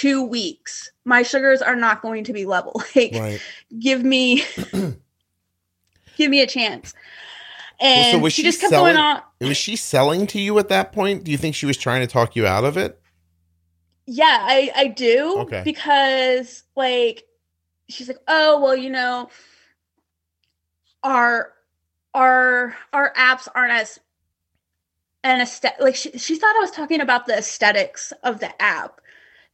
two 0.00 0.22
weeks 0.22 0.90
my 1.04 1.22
sugars 1.22 1.60
are 1.60 1.76
not 1.76 2.00
going 2.00 2.24
to 2.24 2.32
be 2.32 2.46
level 2.46 2.80
like 2.96 3.12
Right. 3.12 3.40
give 3.78 4.02
me 4.02 4.42
give 6.16 6.30
me 6.30 6.40
a 6.40 6.46
chance 6.46 6.94
and 7.80 8.22
was 8.22 8.32
she, 8.32 8.42
she 8.42 8.48
just 8.48 8.60
kept 8.60 8.70
selling- 8.70 8.94
going 8.94 9.04
on 9.04 9.22
Was 9.40 9.56
she 9.56 9.76
selling 9.76 10.26
to 10.28 10.40
you 10.40 10.58
at 10.60 10.68
that 10.68 10.92
point? 10.92 11.24
Do 11.24 11.30
you 11.32 11.36
think 11.36 11.54
she 11.56 11.66
was 11.66 11.76
trying 11.76 12.00
to 12.00 12.06
talk 12.06 12.36
you 12.36 12.46
out 12.46 12.64
of 12.64 12.76
it? 12.76 13.00
Yeah, 14.06 14.38
I 14.40 14.70
I 14.76 14.86
do. 14.86 15.38
Okay. 15.40 15.62
Because 15.64 16.62
like 16.76 17.24
she's 17.88 18.06
like, 18.08 18.18
"Oh, 18.28 18.60
well, 18.60 18.76
you 18.76 18.88
know, 18.90 19.28
our 21.02 21.52
our 22.14 22.76
our 22.92 23.12
apps 23.14 23.48
aren't 23.54 23.72
as 23.72 23.98
an 25.24 25.40
aesthetic 25.40 25.80
like 25.80 25.96
she, 25.96 26.16
she 26.18 26.36
thought 26.36 26.54
I 26.56 26.60
was 26.60 26.70
talking 26.70 27.00
about 27.00 27.26
the 27.26 27.36
aesthetics 27.38 28.12
of 28.22 28.40
the 28.40 28.62
app. 28.62 29.00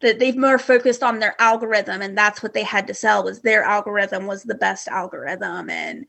That 0.00 0.18
they've 0.20 0.36
more 0.36 0.58
focused 0.58 1.02
on 1.02 1.18
their 1.18 1.34
algorithm 1.40 2.02
and 2.02 2.16
that's 2.16 2.40
what 2.42 2.54
they 2.54 2.62
had 2.62 2.86
to 2.86 2.94
sell 2.94 3.24
was 3.24 3.40
their 3.40 3.64
algorithm 3.64 4.26
was 4.26 4.44
the 4.44 4.54
best 4.54 4.86
algorithm 4.86 5.68
and 5.70 6.06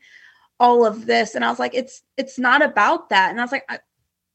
all 0.60 0.86
of 0.86 1.06
this. 1.06 1.34
And 1.34 1.44
I 1.44 1.50
was 1.50 1.58
like 1.58 1.74
it's 1.74 2.02
it's 2.16 2.38
not 2.38 2.62
about 2.62 3.08
that. 3.08 3.30
And 3.30 3.40
I 3.40 3.44
was 3.44 3.50
like 3.50 3.64
I, 3.68 3.80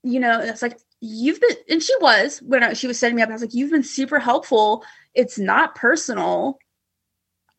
you 0.03 0.19
know 0.19 0.41
it's 0.41 0.61
like 0.61 0.77
you've 0.99 1.39
been 1.39 1.55
and 1.69 1.81
she 1.81 1.93
was 2.01 2.39
when 2.39 2.63
I, 2.63 2.73
she 2.73 2.87
was 2.87 2.97
setting 2.99 3.15
me 3.15 3.21
up 3.21 3.29
i 3.29 3.33
was 3.33 3.41
like 3.41 3.53
you've 3.53 3.71
been 3.71 3.83
super 3.83 4.19
helpful. 4.19 4.83
It's 5.13 5.39
not 5.39 5.75
personal. 5.75 6.59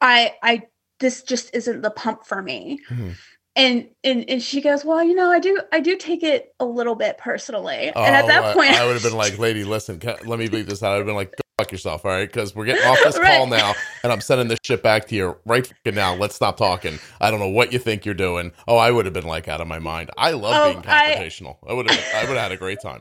I 0.01 0.35
i 0.43 0.63
this 1.01 1.23
just 1.23 1.55
isn't 1.55 1.81
the 1.83 1.91
pump 1.91 2.27
for 2.27 2.43
me. 2.43 2.81
Mhm. 2.91 3.15
and 3.57 3.89
and 4.05 4.29
and 4.29 4.43
she 4.43 4.61
goes 4.61 4.85
well 4.85 5.03
you 5.03 5.15
know 5.15 5.31
i 5.31 5.39
do 5.39 5.61
i 5.73 5.81
do 5.81 5.97
take 5.97 6.23
it 6.23 6.55
a 6.61 6.65
little 6.67 6.95
bit 6.95 7.17
personally. 7.17 7.89
And 7.89 7.97
at 8.15 8.27
that 8.27 8.45
Oh, 8.45 8.49
I- 8.51 8.53
point 8.55 8.73
I, 8.75 8.85
would 8.87 8.95
have 8.95 9.03
been 9.03 9.17
like, 9.25 9.39
"Lady, 9.39 9.65
listen, 9.65 9.99
let 10.27 10.39
me 10.39 10.49
leave 10.49 10.67
this 10.67 10.83
out." 10.83 10.93
I'd 10.93 10.97
have 10.99 11.07
been 11.07 11.15
like, 11.15 11.31
"Go 11.33 11.43
fuck 11.59 11.73
yourself, 11.73 12.05
all 12.05 12.11
right?" 12.11 12.29
Because 12.29 12.55
we're 12.55 12.65
getting 12.67 12.85
off 12.87 12.99
this 13.05 13.19
Right. 13.19 13.37
call 13.37 13.47
now, 13.47 13.75
and 14.03 14.13
I'm 14.13 14.21
sending 14.21 14.49
this 14.49 14.59
shit 14.63 14.83
back 14.83 15.07
to 15.09 15.15
you 15.15 15.37
right 15.45 15.71
now. 15.87 16.15
Let's 16.15 16.35
stop 16.35 16.57
talking. 16.57 16.99
I 17.21 17.31
don't 17.31 17.41
know 17.41 17.49
what 17.49 17.73
you 17.73 17.79
think 17.79 18.05
you're 18.05 18.15
doing. 18.15 18.53
Oh, 18.69 18.77
I 18.77 18.91
would 18.91 19.05
have 19.05 19.15
been 19.15 19.27
like 19.27 19.49
out 19.49 19.61
of 19.61 19.69
my 19.69 19.79
mind. 19.79 20.11
I 20.17 20.33
love 20.33 20.55
Oh, 20.55 20.73
being 20.73 20.85
I- 20.87 21.15
confrontational. 21.15 21.57
I, 21.67 21.73
would 21.73 21.91
have. 21.91 22.05
I 22.15 22.21
would 22.29 22.37
have 22.37 22.43
had 22.43 22.53
a 22.53 22.57
great 22.57 22.81
time. 22.81 23.01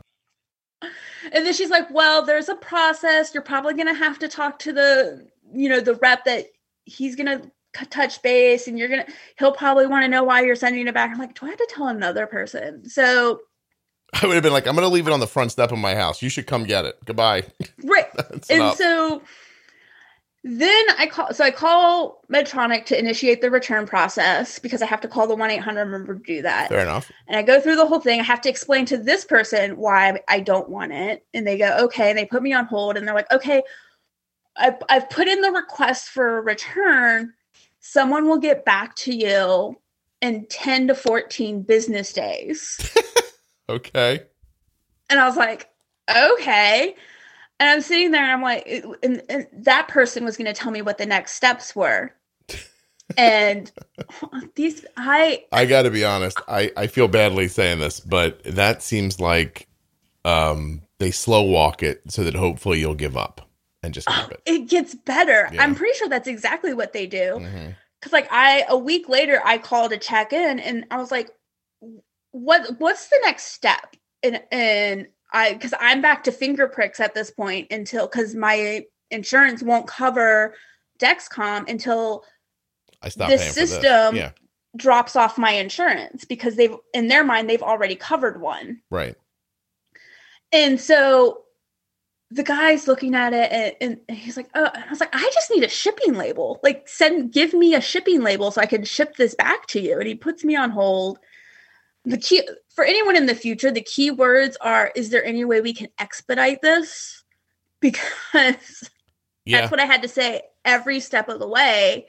and 1.32 1.44
then 1.44 1.52
she's 1.52 1.70
like 1.70 1.90
well 1.90 2.22
there's 2.24 2.48
a 2.48 2.54
process 2.56 3.32
you're 3.34 3.42
probably 3.42 3.74
going 3.74 3.86
to 3.88 3.94
have 3.94 4.16
to 4.18 4.28
talk 4.28 4.58
to 4.60 4.72
the 4.72 5.26
you 5.52 5.68
know 5.68 5.80
the 5.80 5.94
rep 5.96 6.24
that 6.24 6.44
he's 6.84 7.16
going 7.16 7.26
to 7.26 7.50
touch 7.86 8.22
base 8.22 8.68
and 8.68 8.78
you're 8.78 8.86
to 8.88 9.04
he'll 9.38 9.50
probably 9.52 9.86
want 9.86 10.04
to 10.04 10.08
know 10.08 10.22
why 10.22 10.40
you're 10.42 10.54
sending 10.54 10.86
it 10.86 10.94
back 10.94 11.10
i'm 11.10 11.18
like 11.18 11.34
do 11.38 11.46
i 11.46 11.48
have 11.48 11.58
to 11.58 11.66
tell 11.68 11.88
another 11.88 12.26
person 12.26 12.88
so 12.88 13.40
I 14.22 14.26
would 14.26 14.34
have 14.34 14.42
been 14.42 14.52
like, 14.52 14.66
"I'm 14.66 14.74
going 14.74 14.86
to 14.86 14.92
leave 14.92 15.06
it 15.06 15.12
on 15.12 15.20
the 15.20 15.26
front 15.26 15.52
step 15.52 15.72
of 15.72 15.78
my 15.78 15.94
house. 15.94 16.22
You 16.22 16.28
should 16.28 16.46
come 16.46 16.64
get 16.64 16.84
it. 16.84 16.96
Goodbye." 17.04 17.44
right 17.84 18.06
and 18.48 18.60
enough. 18.60 18.76
so 18.76 19.22
then 20.48 20.84
I 20.96 21.06
call 21.06 21.34
so 21.34 21.42
I 21.42 21.50
call 21.50 22.22
Medtronic 22.32 22.86
to 22.86 22.98
initiate 22.98 23.40
the 23.40 23.50
return 23.50 23.84
process 23.84 24.60
because 24.60 24.80
I 24.80 24.86
have 24.86 25.00
to 25.00 25.08
call 25.08 25.26
the 25.26 25.34
1-800 25.34 25.90
number 25.90 26.14
to 26.14 26.22
do 26.22 26.42
that. 26.42 26.68
Fair 26.68 26.82
enough. 26.82 27.10
And 27.26 27.36
I 27.36 27.42
go 27.42 27.60
through 27.60 27.74
the 27.74 27.84
whole 27.84 27.98
thing. 27.98 28.20
I 28.20 28.22
have 28.22 28.40
to 28.42 28.48
explain 28.48 28.86
to 28.86 28.96
this 28.96 29.24
person 29.24 29.76
why 29.76 30.20
I 30.28 30.38
don't 30.38 30.68
want 30.68 30.92
it. 30.92 31.26
And 31.34 31.44
they 31.44 31.58
go, 31.58 31.76
okay. 31.86 32.10
And 32.10 32.18
they 32.18 32.26
put 32.26 32.44
me 32.44 32.52
on 32.52 32.66
hold 32.66 32.96
and 32.96 33.06
they're 33.06 33.14
like, 33.14 33.32
okay, 33.32 33.60
I've, 34.56 34.76
I've 34.88 35.10
put 35.10 35.26
in 35.26 35.40
the 35.40 35.50
request 35.50 36.10
for 36.10 36.38
a 36.38 36.42
return. 36.42 37.32
Someone 37.80 38.28
will 38.28 38.38
get 38.38 38.64
back 38.64 38.94
to 38.96 39.12
you 39.12 39.76
in 40.20 40.46
10 40.46 40.86
to 40.88 40.94
14 40.94 41.62
business 41.62 42.12
days. 42.12 42.96
Okay. 43.68 44.22
And 45.10 45.20
I 45.20 45.26
was 45.26 45.36
like, 45.36 45.68
okay. 46.14 46.94
And 47.58 47.70
I'm 47.70 47.80
sitting 47.80 48.10
there 48.10 48.22
and 48.22 48.32
I'm 48.32 48.42
like, 48.42 48.66
and, 49.02 49.22
and 49.28 49.46
that 49.52 49.88
person 49.88 50.24
was 50.24 50.36
going 50.36 50.46
to 50.46 50.52
tell 50.52 50.70
me 50.70 50.82
what 50.82 50.98
the 50.98 51.06
next 51.06 51.32
steps 51.32 51.74
were. 51.74 52.12
And 53.16 53.70
these, 54.56 54.84
I, 54.96 55.44
I 55.52 55.64
got 55.64 55.82
to 55.82 55.90
be 55.92 56.04
honest. 56.04 56.38
I, 56.48 56.72
I 56.76 56.88
feel 56.88 57.06
badly 57.06 57.46
saying 57.46 57.78
this, 57.78 58.00
but 58.00 58.42
that 58.42 58.82
seems 58.82 59.20
like 59.20 59.68
um, 60.24 60.82
they 60.98 61.12
slow 61.12 61.42
walk 61.42 61.84
it 61.84 62.02
so 62.08 62.24
that 62.24 62.34
hopefully 62.34 62.80
you'll 62.80 62.96
give 62.96 63.16
up 63.16 63.48
and 63.84 63.94
just 63.94 64.08
keep 64.08 64.32
it. 64.32 64.42
it 64.44 64.68
gets 64.68 64.96
better. 64.96 65.48
Yeah. 65.52 65.62
I'm 65.62 65.76
pretty 65.76 65.96
sure 65.96 66.08
that's 66.08 66.26
exactly 66.26 66.74
what 66.74 66.92
they 66.92 67.06
do. 67.06 67.38
Mhm. 67.38 67.76
Cause 68.02 68.12
like 68.12 68.26
I, 68.32 68.64
a 68.68 68.76
week 68.76 69.08
later, 69.08 69.40
I 69.44 69.58
called 69.58 69.92
to 69.92 69.98
check 69.98 70.32
in 70.32 70.58
and 70.58 70.84
I 70.90 70.98
was 70.98 71.12
like, 71.12 71.30
what, 72.36 72.78
what's 72.78 73.08
the 73.08 73.20
next 73.24 73.52
step? 73.52 73.96
And, 74.22 74.42
and 74.52 75.06
I, 75.32 75.54
cause 75.54 75.74
I'm 75.80 76.00
back 76.02 76.24
to 76.24 76.32
finger 76.32 76.68
pricks 76.68 77.00
at 77.00 77.14
this 77.14 77.30
point 77.30 77.68
until, 77.70 78.06
cause 78.08 78.34
my 78.34 78.84
insurance 79.10 79.62
won't 79.62 79.86
cover 79.86 80.54
Dexcom 80.98 81.68
until 81.68 82.24
I 83.02 83.08
stopped 83.08 83.30
The 83.32 83.38
paying 83.38 83.50
for 83.52 83.60
this. 83.60 83.70
system- 83.70 84.16
Yeah, 84.16 84.30
drops 84.76 85.16
off 85.16 85.38
my 85.38 85.52
insurance 85.52 86.26
because 86.26 86.56
they've 86.56 86.76
in 86.92 87.08
their 87.08 87.24
mind 87.24 87.48
they've 87.48 87.62
already 87.62 87.94
covered 87.96 88.42
one 88.42 88.78
right. 88.90 89.14
and 90.52 90.78
so 90.78 91.44
the 92.30 92.42
guy's 92.42 92.86
looking 92.86 93.14
at 93.14 93.32
it 93.32 93.76
and, 93.80 93.98
and 94.06 94.18
he's 94.18 94.36
like 94.36 94.50
oh 94.54 94.68
and 94.74 94.84
i 94.84 94.90
was 94.90 95.00
like 95.00 95.08
i 95.14 95.30
just 95.32 95.50
need 95.50 95.64
a 95.64 95.68
shipping 95.68 96.12
label 96.12 96.60
like 96.62 96.86
send 96.86 97.32
give 97.32 97.54
me 97.54 97.74
a 97.74 97.80
shipping 97.80 98.20
label 98.22 98.50
so 98.50 98.60
i 98.60 98.66
can 98.66 98.84
ship 98.84 99.16
this 99.16 99.34
back 99.34 99.66
to 99.66 99.80
you 99.80 99.98
and 99.98 100.06
he 100.06 100.14
puts 100.14 100.44
me 100.44 100.54
on 100.54 100.68
hold 100.68 101.18
the 102.06 102.16
key 102.16 102.48
for 102.74 102.84
anyone 102.84 103.16
in 103.16 103.26
the 103.26 103.34
future 103.34 103.70
the 103.70 103.82
key 103.82 104.10
words 104.10 104.56
are 104.60 104.92
is 104.94 105.10
there 105.10 105.24
any 105.24 105.44
way 105.44 105.60
we 105.60 105.74
can 105.74 105.88
expedite 105.98 106.62
this 106.62 107.24
because 107.80 108.88
Yeah. 109.44 109.60
that's 109.60 109.70
what 109.70 109.80
I 109.80 109.84
had 109.84 110.02
to 110.02 110.08
say 110.08 110.42
every 110.64 110.98
step 111.00 111.28
of 111.28 111.38
the 111.38 111.46
way. 111.48 112.06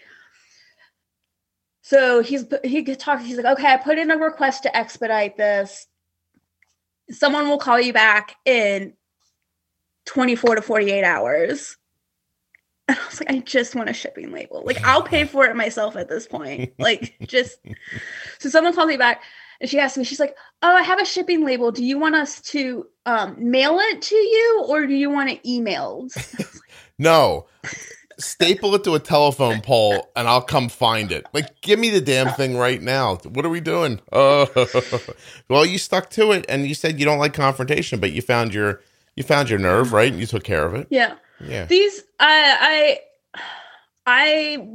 So 1.82 2.22
he's 2.22 2.45
he 2.64 2.84
could 2.84 3.00
talk. 3.00 3.22
He's 3.22 3.38
like, 3.38 3.58
okay, 3.58 3.68
I 3.74 3.78
put 3.78 3.98
in 3.98 4.12
a 4.12 4.18
request 4.18 4.64
to 4.64 4.76
expedite 4.76 5.38
this. 5.38 5.88
Someone 7.12 7.48
will 7.48 7.60
call 7.60 7.80
you 7.80 7.93
back 7.93 8.36
in 8.43 8.93
24 10.06 10.56
to 10.56 10.62
48 10.62 11.04
hours. 11.04 11.78
And 12.89 12.98
I 12.98 13.06
was 13.06 13.20
like, 13.20 13.30
I 13.30 13.39
just 13.39 13.76
want 13.76 13.89
a 13.89 13.93
shipping 13.93 14.32
label. 14.32 14.64
Like, 14.66 14.82
I'll 14.86 15.04
pay 15.04 15.26
for 15.26 15.43
it 15.45 15.56
myself 15.58 15.98
at 15.98 16.08
this 16.08 16.26
point. 16.26 16.74
Like, 16.80 17.16
just 17.28 17.60
so 18.39 18.48
someone 18.50 18.74
called 18.74 18.88
me 18.88 18.95
back 18.95 19.22
and 19.62 19.70
she 19.70 19.80
asked 19.80 19.97
me, 19.97 20.03
she's 20.03 20.20
like, 20.20 20.36
Oh, 20.62 20.76
I 20.76 20.82
have 20.82 20.99
a 20.99 21.05
shipping 21.05 21.45
label. 21.45 21.72
Do 21.72 21.84
you 21.84 21.99
want 21.99 22.16
us 22.16 22.41
to 22.41 22.88
um, 23.05 23.36
mail 23.39 23.78
it 23.80 24.01
to 24.01 24.16
you 24.16 24.66
or 24.68 24.88
do 24.88 24.93
you 24.93 25.10
want 25.10 25.30
it 25.30 25.43
emailed? 25.43 26.12
No. 26.99 27.45
Staple 28.20 28.74
it 28.74 28.84
to 28.86 28.95
a 28.95 28.99
telephone 28.99 29.62
pole 29.62 30.10
and 30.16 30.28
I'll 30.28 30.41
come 30.41 30.70
find 30.70 31.12
it. 31.12 31.28
Like, 31.34 31.62
give 31.62 31.78
me 31.78 31.91
the 31.91 32.01
damn 32.01 32.34
thing 32.34 32.58
right 32.58 32.82
now. 32.82 33.18
What 33.18 33.45
are 33.45 33.49
we 33.49 33.62
doing? 33.62 34.01
Oh, 34.12 34.47
well, 35.49 35.66
you 35.66 35.78
stuck 35.78 36.10
to 36.12 36.32
it 36.32 36.45
and 36.49 36.66
you 36.66 36.74
said 36.74 36.99
you 36.99 37.05
don't 37.05 37.20
like 37.20 37.34
confrontation, 37.34 37.99
but 37.99 38.12
you 38.12 38.24
found 38.24 38.53
your 38.53 38.82
you 39.16 39.24
found 39.24 39.49
your 39.49 39.60
nerve, 39.60 39.93
right? 39.93 40.12
And 40.12 40.20
you 40.20 40.26
took 40.26 40.43
care 40.43 40.66
of 40.66 40.74
it. 40.74 40.88
Yeah. 40.89 41.16
Yeah. 41.39 41.66
These 41.66 42.01
I 42.20 42.97
I 43.38 43.41
I 44.08 44.68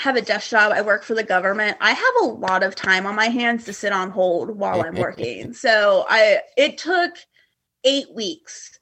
have 0.00 0.16
a 0.16 0.22
desk 0.22 0.50
job. 0.50 0.72
I 0.72 0.80
work 0.80 1.02
for 1.02 1.14
the 1.14 1.22
government. 1.22 1.76
I 1.80 1.92
have 1.92 2.14
a 2.22 2.26
lot 2.26 2.62
of 2.62 2.74
time 2.74 3.06
on 3.06 3.14
my 3.14 3.26
hands 3.26 3.64
to 3.64 3.72
sit 3.72 3.92
on 3.92 4.10
hold 4.10 4.50
while 4.50 4.82
I'm 4.82 4.94
working. 4.94 5.52
so 5.54 6.06
I 6.08 6.40
it 6.56 6.78
took 6.78 7.12
8 7.84 8.14
weeks 8.14 8.78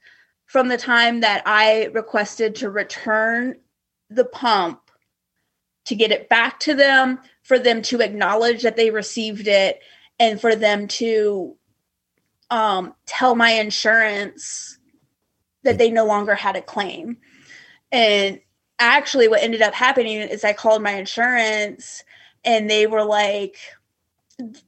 from 0.46 0.68
the 0.68 0.78
time 0.78 1.20
that 1.20 1.42
I 1.44 1.86
requested 1.86 2.54
to 2.56 2.70
return 2.70 3.56
the 4.10 4.24
pump 4.24 4.80
to 5.86 5.94
get 5.94 6.12
it 6.12 6.28
back 6.28 6.60
to 6.60 6.74
them 6.74 7.18
for 7.42 7.58
them 7.58 7.82
to 7.82 8.00
acknowledge 8.00 8.62
that 8.62 8.76
they 8.76 8.90
received 8.90 9.48
it 9.48 9.80
and 10.18 10.40
for 10.40 10.54
them 10.54 10.86
to 10.86 11.56
um, 12.50 12.94
tell 13.06 13.34
my 13.34 13.50
insurance 13.50 14.78
that 15.64 15.78
they 15.78 15.90
no 15.90 16.06
longer 16.06 16.34
had 16.34 16.56
a 16.56 16.62
claim. 16.62 17.18
And 17.90 18.40
actually, 18.78 19.28
what 19.28 19.42
ended 19.42 19.62
up 19.62 19.74
happening 19.74 20.18
is 20.18 20.44
I 20.44 20.52
called 20.52 20.82
my 20.82 20.92
insurance 20.92 22.04
and 22.44 22.70
they 22.70 22.86
were 22.86 23.04
like, 23.04 23.56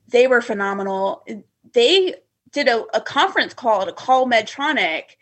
they 0.08 0.26
were 0.26 0.42
phenomenal. 0.42 1.24
They 1.72 2.14
did 2.52 2.68
a, 2.68 2.84
a 2.94 3.00
conference 3.00 3.54
call 3.54 3.86
to 3.86 3.92
call 3.92 4.26
Medtronic. 4.26 5.16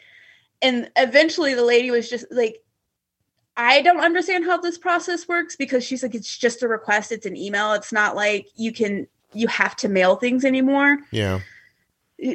And 0.62 0.90
eventually, 0.96 1.54
the 1.54 1.64
lady 1.64 1.90
was 1.90 2.08
just 2.08 2.26
like, 2.30 2.62
I 3.56 3.82
don't 3.82 4.00
understand 4.00 4.44
how 4.44 4.56
this 4.58 4.78
process 4.78 5.26
works 5.26 5.56
because 5.56 5.84
she's 5.84 6.02
like, 6.02 6.14
it's 6.14 6.38
just 6.38 6.62
a 6.62 6.68
request, 6.68 7.12
it's 7.12 7.26
an 7.26 7.36
email. 7.36 7.72
It's 7.72 7.92
not 7.92 8.14
like 8.14 8.48
you 8.56 8.72
can, 8.72 9.08
you 9.34 9.48
have 9.48 9.74
to 9.76 9.88
mail 9.88 10.16
things 10.16 10.44
anymore. 10.44 10.98
Yeah. 11.10 11.40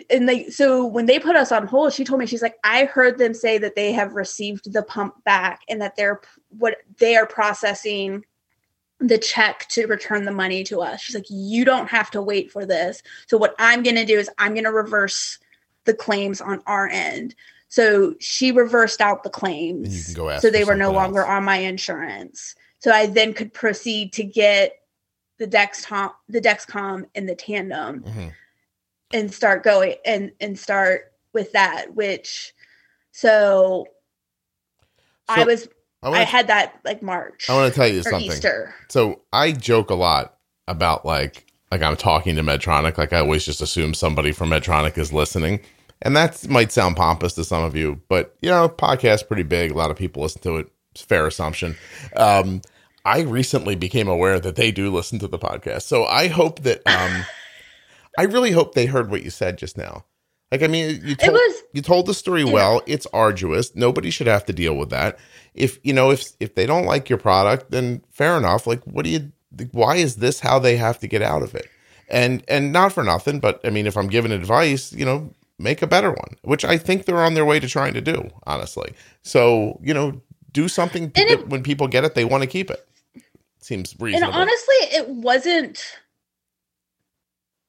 And 0.10 0.26
like 0.26 0.50
so 0.52 0.86
when 0.86 1.06
they 1.06 1.20
put 1.20 1.36
us 1.36 1.52
on 1.52 1.68
hold 1.68 1.92
she 1.92 2.06
told 2.06 2.20
me 2.20 2.26
she's 2.26 2.42
like 2.42 2.56
i 2.64 2.86
heard 2.86 3.18
them 3.18 3.34
say 3.34 3.58
that 3.58 3.76
they 3.76 3.92
have 3.92 4.14
received 4.14 4.72
the 4.72 4.84
pump 4.84 5.22
back 5.26 5.62
and 5.68 5.82
that 5.82 5.96
they're 5.96 6.22
what 6.58 6.78
they 7.00 7.16
are 7.16 7.26
processing 7.26 8.24
the 9.00 9.18
check 9.18 9.68
to 9.68 9.86
return 9.88 10.24
the 10.24 10.32
money 10.32 10.64
to 10.64 10.82
us. 10.82 11.02
She's 11.02 11.16
like 11.16 11.26
you 11.30 11.66
don't 11.66 11.90
have 11.90 12.10
to 12.12 12.22
wait 12.22 12.52
for 12.52 12.66
this. 12.66 13.04
So 13.28 13.38
what 13.38 13.56
i'm 13.60 13.84
going 13.84 13.96
to 13.98 14.06
do 14.06 14.18
is 14.18 14.30
i'm 14.38 14.54
going 14.54 14.64
to 14.64 14.72
reverse 14.72 15.40
the 15.86 15.94
claims 15.94 16.40
on 16.40 16.62
our 16.66 16.88
end. 16.88 17.36
So 17.68 18.16
she 18.20 18.52
reversed 18.52 19.02
out 19.02 19.24
the 19.24 19.30
claims. 19.30 19.98
You 19.98 20.04
can 20.16 20.24
go 20.24 20.30
ask 20.30 20.42
so 20.42 20.50
they 20.50 20.64
were 20.64 20.76
no 20.76 20.86
something 20.86 20.96
longer 20.96 21.26
on 21.26 21.44
my 21.44 21.58
insurance. 21.58 22.56
So 22.80 22.92
i 22.92 23.08
then 23.08 23.34
could 23.34 23.54
proceed 23.54 24.14
to 24.14 24.24
get 24.24 24.80
the 25.40 25.48
dexcom 25.48 26.14
the 26.30 26.40
dexcom 26.40 27.06
and 27.16 27.28
the 27.28 27.36
tandem. 27.36 28.04
Mhm. 28.04 28.32
And 29.14 29.34
start 29.34 29.64
going 29.64 29.96
and 30.06 30.32
and 30.42 30.58
start 30.60 31.14
with 31.34 31.52
that 31.54 31.94
which 31.96 32.54
so, 33.12 33.86
i 35.30 35.44
was 35.44 35.68
I 36.02 36.08
i 36.08 36.10
wanna- 36.10 36.26
had 36.26 36.48
that 36.48 36.80
like 36.84 37.02
march 37.02 37.46
I 37.50 37.56
want 37.56 37.74
to 37.74 37.80
tell 37.80 37.88
you 37.88 38.04
something. 38.04 38.22
easter 38.22 38.76
So 38.90 39.22
I 39.32 39.52
joke 39.52 39.90
a 39.90 39.96
lot 39.96 40.38
about 40.68 41.06
like 41.06 41.46
like 41.72 41.82
I'm 41.82 41.96
talking 41.96 42.36
to 42.36 42.44
Medtronic. 42.44 43.00
Like 43.00 43.14
I 43.14 43.20
always 43.20 43.44
just 43.46 43.60
assume 43.60 43.96
somebody 43.96 44.32
from 44.32 44.50
Medtronic 44.52 44.96
is 44.96 45.12
listening, 45.12 45.60
and 46.04 46.16
that 46.16 46.48
might 46.48 46.72
sound 46.72 46.96
pompous 46.96 47.34
to 47.34 47.44
some 47.44 47.64
of 47.64 47.76
you, 47.76 48.00
but 48.10 48.36
you 48.44 48.52
know, 48.52 48.70
podcast's 48.70 49.24
pretty 49.24 49.42
big. 49.42 49.72
A 49.72 49.74
lot 49.74 49.90
of 49.90 49.98
people 49.98 50.22
listen 50.22 50.42
to 50.44 50.58
it. 50.58 50.68
It's 50.92 51.02
a 51.04 51.08
fair 51.08 51.26
assumption. 51.26 51.76
Um, 52.16 52.62
I 53.06 53.22
recently 53.22 53.74
became 53.76 54.08
aware 54.08 54.40
that 54.40 54.56
they 54.56 54.72
do 54.72 54.92
listen 54.94 55.18
to 55.20 55.28
the 55.28 55.40
podcast, 55.40 55.82
so 55.84 56.06
I 56.06 56.28
hope 56.28 56.60
that 56.60 56.86
um, 56.86 57.26
I 58.18 58.24
really 58.24 58.52
hope 58.52 58.74
they 58.76 58.86
heard 58.86 59.10
what 59.10 59.24
you 59.24 59.30
said 59.30 59.58
just 59.58 59.78
now. 59.78 60.06
Like 60.52 60.62
I 60.62 60.68
mean, 60.68 61.02
you 61.04 61.16
told, 61.16 61.34
was 61.34 61.64
you 61.74 61.82
told 61.82 62.06
the 62.06 62.14
story 62.14 62.44
Yeah. 62.44 62.52
well. 62.54 62.82
It's 62.86 63.08
arduous. 63.14 63.76
Nobody 63.76 64.12
should 64.12 64.28
have 64.28 64.46
to 64.46 64.54
deal 64.54 64.76
with 64.76 64.92
that. 64.92 65.18
If 65.56 65.80
you 65.84 65.94
know, 65.94 66.12
if 66.12 66.32
if 66.40 66.54
they 66.56 66.66
don't 66.68 66.86
like 66.86 67.10
your 67.10 67.18
product, 67.18 67.72
then 67.72 68.04
fair 68.12 68.38
enough. 68.38 68.68
Like, 68.68 68.84
what 68.84 69.04
do 69.06 69.10
you? 69.12 69.32
Why 69.72 69.96
is 69.96 70.18
this 70.18 70.40
how 70.42 70.60
they 70.60 70.78
have 70.78 71.00
to 71.00 71.08
get 71.08 71.22
out 71.24 71.42
of 71.42 71.56
it? 71.56 71.68
And 72.10 72.44
and 72.48 72.72
not 72.72 72.94
for 72.94 73.04
nothing, 73.04 73.40
but 73.40 73.60
I 73.64 73.70
mean, 73.72 73.88
if 73.88 73.98
I'm 73.98 74.08
giving 74.08 74.32
advice, 74.32 74.94
you 74.94 75.06
know, 75.06 75.34
make 75.58 75.82
a 75.82 75.88
better 75.88 76.10
one, 76.12 76.36
which 76.44 76.64
I 76.64 76.78
think 76.78 77.06
they're 77.06 77.24
on 77.24 77.34
their 77.34 77.46
way 77.46 77.60
to 77.60 77.68
trying 77.68 77.94
to 77.96 78.02
do. 78.02 78.30
Honestly, 78.46 78.94
so 79.24 79.80
you 79.82 79.94
know, 79.94 80.22
do 80.52 80.68
something 80.68 81.12
it- 81.16 81.48
when 81.48 81.64
people 81.64 81.88
get 81.88 82.04
it, 82.04 82.14
they 82.14 82.26
want 82.26 82.42
to 82.44 82.48
keep 82.48 82.70
it. 82.70 82.88
Seems 83.60 83.96
reasonable. 84.00 84.34
and 84.34 84.42
honestly 84.42 84.76
it 84.98 85.08
wasn't 85.10 85.82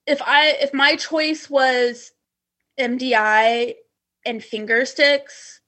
if 0.06 0.20
i 0.22 0.50
if 0.60 0.72
my 0.74 0.96
choice 0.96 1.48
was 1.48 2.12
mdi 2.78 3.74
and 4.26 4.44
finger 4.44 4.84
sticks 4.84 5.60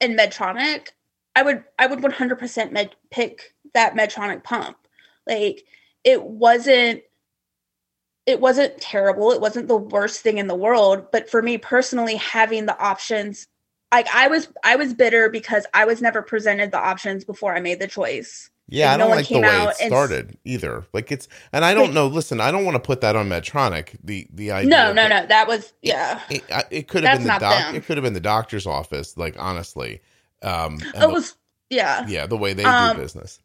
and 0.00 0.18
medtronic 0.18 0.88
i 1.34 1.42
would 1.42 1.64
i 1.78 1.86
would 1.86 2.00
100% 2.00 2.72
med, 2.72 2.94
pick 3.10 3.54
that 3.74 3.94
medtronic 3.94 4.42
pump. 4.42 4.76
Like 5.26 5.64
it 6.02 6.22
wasn't 6.22 7.02
it 8.24 8.40
wasn't 8.40 8.80
terrible. 8.80 9.30
It 9.30 9.40
wasn't 9.40 9.68
the 9.68 9.76
worst 9.76 10.20
thing 10.22 10.38
in 10.38 10.48
the 10.48 10.54
world 10.54 11.06
but 11.12 11.30
for 11.30 11.42
me 11.42 11.58
personally 11.58 12.16
having 12.16 12.66
the 12.66 12.78
options 12.78 13.46
like 13.92 14.08
i 14.14 14.26
was 14.26 14.48
i 14.64 14.76
was 14.76 14.94
bitter 14.94 15.28
because 15.28 15.64
i 15.74 15.84
was 15.84 16.02
never 16.02 16.22
presented 16.22 16.72
the 16.72 16.78
options 16.78 17.24
before 17.24 17.54
i 17.54 17.60
made 17.60 17.78
the 17.78 17.86
choice 17.86 18.50
Yeah, 18.68 18.92
I 18.92 18.96
don't 18.96 19.10
like 19.10 19.28
the 19.28 19.38
way 19.38 19.62
it 19.62 19.76
and 19.80 19.90
started 19.90 20.36
either. 20.44 20.84
Like 20.92 21.12
it's, 21.12 21.28
and 21.52 21.64
I 21.64 21.72
don't 21.72 21.94
know. 21.94 22.08
Listen, 22.08 22.40
I 22.40 22.50
don't 22.50 22.64
want 22.64 22.74
to 22.74 22.80
put 22.80 23.00
that 23.02 23.14
on 23.14 23.28
Medtronic. 23.28 23.96
The 24.02 24.26
the 24.32 24.50
idea. 24.50 24.70
No, 24.70 24.92
no, 24.92 25.06
no. 25.06 25.24
That 25.26 25.46
was 25.46 25.72
yeah. 25.82 26.20
It, 26.30 26.42
I- 26.52 26.64
it 26.70 26.88
could 26.88 27.04
have 27.04 27.18
been 27.18 27.28
the 27.28 27.38
doc. 27.38 27.40
them. 27.40 27.74
It 27.76 27.84
could 27.86 27.96
have 27.96 28.02
been 28.02 28.14
the 28.14 28.20
doctor's 28.20 28.66
office. 28.66 29.16
Like 29.16 29.36
honestly, 29.38 30.00
um, 30.42 30.80
It 30.80 30.98
the- 31.00 31.08
was 31.08 31.36
yeah. 31.70 32.04
yeah, 32.08 32.26
the 32.26 32.36
way 32.36 32.54
they 32.54 32.64
Um, 32.64 32.96
do 32.96 33.02
business. 33.02 33.38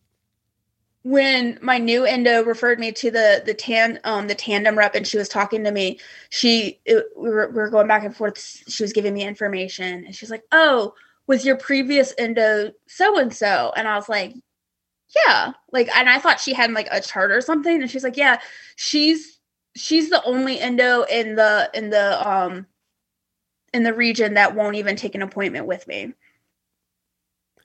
When 1.04 1.58
my 1.64 1.80
new 1.80 2.06
endo 2.06 2.44
referred 2.44 2.80
me 2.80 2.92
to 2.92 3.10
the 3.10 3.42
the 3.44 3.56
tan 3.56 4.00
um 4.04 4.28
the 4.28 4.36
tandem 4.36 4.78
rep 4.78 4.94
and 4.94 5.06
she 5.08 5.18
was 5.18 5.28
talking 5.30 5.64
to 5.64 5.72
me, 5.72 6.00
she 6.30 6.80
it, 6.86 7.06
we, 7.18 7.30
were, 7.30 7.48
we 7.50 7.56
were 7.56 7.70
going 7.70 7.88
back 7.88 8.04
and 8.04 8.16
forth. 8.16 8.38
She 8.68 8.84
was 8.84 8.94
giving 8.94 9.14
me 9.14 9.24
information 9.24 10.06
and 10.06 10.16
she's 10.16 10.30
like, 10.30 10.44
"Oh, 10.52 10.94
was 11.26 11.44
your 11.44 11.58
previous 11.58 12.14
endo 12.20 12.72
so 12.88 13.18
and 13.18 13.34
so?" 13.34 13.72
And 13.76 13.88
I 13.88 13.96
was 13.96 14.10
like, 14.10 14.36
"Yeah." 15.16 15.54
Like, 15.72 15.90
and 15.96 16.10
I 16.10 16.20
thought 16.20 16.40
she 16.40 16.54
had 16.54 16.72
like 16.72 16.88
a 16.92 17.02
chart 17.02 17.32
or 17.32 17.42
something, 17.42 17.82
and 17.82 17.90
she's 17.90 18.04
like, 18.04 18.18
"Yeah, 18.18 18.40
she's 18.76 19.40
she's 19.76 20.10
the 20.10 20.24
only 20.24 20.60
endo 20.60 21.04
in 21.04 21.36
the 21.36 21.70
in 21.74 21.90
the 21.90 22.30
um 22.30 22.68
in 23.74 23.84
the 23.84 23.94
region 23.94 24.34
that 24.36 24.56
won't 24.56 24.76
even 24.76 24.96
take 24.96 25.16
an 25.16 25.22
appointment 25.22 25.66
with 25.66 25.88
me." 25.88 26.14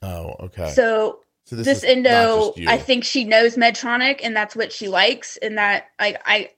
Oh, 0.01 0.35
okay. 0.39 0.69
So 0.69 1.21
So 1.45 1.55
this, 1.55 1.67
is 1.67 1.83
not 1.83 1.89
endo 1.89 2.53
i 2.67 2.77
think 2.77 3.03
she 3.03 3.23
knows 3.23 3.55
medtronic 3.55 4.19
and 4.21 4.35
that's 4.35 4.55
what 4.55 4.71
she 4.71 4.89
likes 4.89 5.37
and 5.37 5.57
that 5.57 5.87
i 5.97 6.17
i 6.25 6.51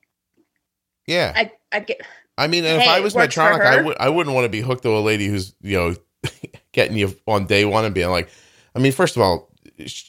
Yeah, 1.05 1.31
i, 1.35 1.51
I 1.71 1.79
get 1.81 2.01
I 2.39 2.47
mean, 2.47 2.63
and 2.63 2.81
if 2.81 2.87
I 2.87 3.01
was 3.01 3.15
Medtronic, 3.15 3.59
I 3.59 3.81
would 3.81 3.97
I 3.99 4.07
wouldn't 4.07 4.33
want 4.33 4.45
to 4.45 4.49
be 4.49 4.61
hooked 4.61 4.83
to 4.83 4.97
a 4.97 4.99
lady 4.99 5.27
who's 5.27 5.53
you 5.61 5.77
know 5.77 5.95
getting 6.71 6.97
you 6.97 7.13
on 7.27 7.45
day 7.47 7.65
one 7.65 7.83
and 7.83 7.93
being 7.93 8.09
like, 8.09 8.29
I 8.73 8.79
mean, 8.79 8.93
first 8.93 9.17
of 9.17 9.21
all, 9.21 9.48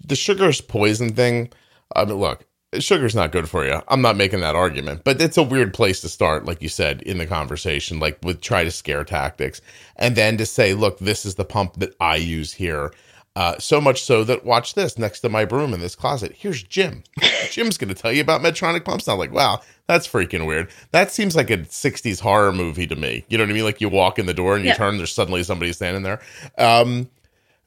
the 0.04 0.16
sugar's 0.16 0.60
poison 0.60 1.12
thing. 1.14 1.50
I 1.94 2.04
mean, 2.04 2.16
look, 2.16 2.46
sugar's 2.78 3.14
not 3.14 3.32
good 3.32 3.48
for 3.48 3.64
you. 3.66 3.80
I'm 3.88 4.02
not 4.02 4.16
making 4.16 4.40
that 4.40 4.54
argument, 4.56 5.02
but 5.04 5.20
it's 5.20 5.36
a 5.36 5.42
weird 5.42 5.74
place 5.74 6.00
to 6.02 6.08
start, 6.08 6.44
like 6.44 6.62
you 6.62 6.68
said 6.68 7.02
in 7.02 7.18
the 7.18 7.26
conversation, 7.26 7.98
like 8.00 8.18
with 8.22 8.40
try 8.40 8.64
to 8.64 8.70
scare 8.70 9.04
tactics, 9.04 9.60
and 9.96 10.16
then 10.16 10.36
to 10.36 10.46
say, 10.46 10.74
look, 10.74 10.98
this 10.98 11.24
is 11.26 11.34
the 11.36 11.44
pump 11.44 11.74
that 11.80 11.94
I 12.00 12.16
use 12.16 12.52
here. 12.52 12.92
Uh, 13.36 13.56
so 13.58 13.80
much 13.80 14.02
so 14.02 14.24
that 14.24 14.44
watch 14.44 14.74
this 14.74 14.98
next 14.98 15.20
to 15.20 15.28
my 15.28 15.44
broom 15.44 15.72
in 15.72 15.78
this 15.80 15.94
closet. 15.94 16.32
Here's 16.36 16.64
Jim. 16.64 17.04
Jim's 17.50 17.78
going 17.78 17.88
to 17.88 18.00
tell 18.00 18.12
you 18.12 18.20
about 18.20 18.40
Medtronic 18.40 18.84
pumps. 18.84 19.06
I'm 19.06 19.18
like, 19.18 19.32
wow, 19.32 19.60
that's 19.86 20.06
freaking 20.08 20.46
weird. 20.46 20.68
That 20.90 21.12
seems 21.12 21.36
like 21.36 21.48
a 21.48 21.58
60s 21.58 22.20
horror 22.20 22.52
movie 22.52 22.88
to 22.88 22.96
me. 22.96 23.24
You 23.28 23.38
know 23.38 23.44
what 23.44 23.50
I 23.50 23.54
mean? 23.54 23.64
Like 23.64 23.80
you 23.80 23.88
walk 23.88 24.18
in 24.18 24.26
the 24.26 24.34
door 24.34 24.56
and 24.56 24.64
you 24.64 24.70
Yeah. 24.70 24.76
turn, 24.76 24.96
there's 24.96 25.12
suddenly 25.12 25.44
somebody 25.44 25.72
standing 25.72 26.02
there. 26.02 26.20
Um, 26.58 27.08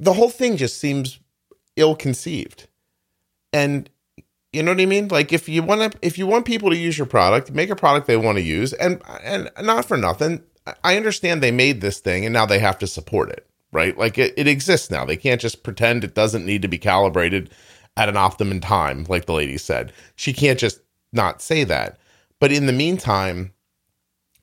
the 0.01 0.13
whole 0.13 0.29
thing 0.29 0.57
just 0.57 0.79
seems 0.79 1.17
ill 1.75 1.95
conceived. 1.95 2.67
And 3.51 3.89
you 4.51 4.61
know 4.61 4.71
what 4.71 4.81
I 4.81 4.85
mean? 4.85 5.07
Like 5.07 5.33
if 5.33 5.49
you 5.49 5.63
want 5.63 5.91
to, 5.91 5.99
if 6.01 6.17
you 6.17 6.27
want 6.27 6.45
people 6.45 6.69
to 6.69 6.77
use 6.77 6.97
your 6.97 7.07
product, 7.07 7.51
make 7.51 7.69
a 7.69 7.75
product 7.75 8.07
they 8.07 8.17
want 8.17 8.37
to 8.37 8.43
use, 8.43 8.73
and 8.73 9.01
and 9.23 9.49
not 9.61 9.85
for 9.85 9.97
nothing. 9.97 10.43
I 10.83 10.95
understand 10.95 11.41
they 11.41 11.51
made 11.51 11.81
this 11.81 11.99
thing, 11.99 12.25
and 12.25 12.31
now 12.31 12.45
they 12.45 12.59
have 12.59 12.77
to 12.79 12.87
support 12.87 13.29
it, 13.29 13.47
right? 13.71 13.97
Like 13.97 14.17
it, 14.17 14.33
it 14.37 14.47
exists 14.47 14.89
now. 14.89 15.05
They 15.05 15.17
can't 15.17 15.41
just 15.41 15.63
pretend 15.63 16.03
it 16.03 16.15
doesn't 16.15 16.45
need 16.45 16.61
to 16.61 16.67
be 16.67 16.77
calibrated 16.77 17.49
at 17.97 18.09
an 18.09 18.15
optimum 18.15 18.59
time, 18.59 19.05
like 19.09 19.25
the 19.25 19.33
lady 19.33 19.57
said. 19.57 19.91
She 20.15 20.33
can't 20.33 20.59
just 20.59 20.79
not 21.11 21.41
say 21.41 21.63
that. 21.65 21.99
But 22.39 22.51
in 22.51 22.65
the 22.65 22.73
meantime, 22.73 23.53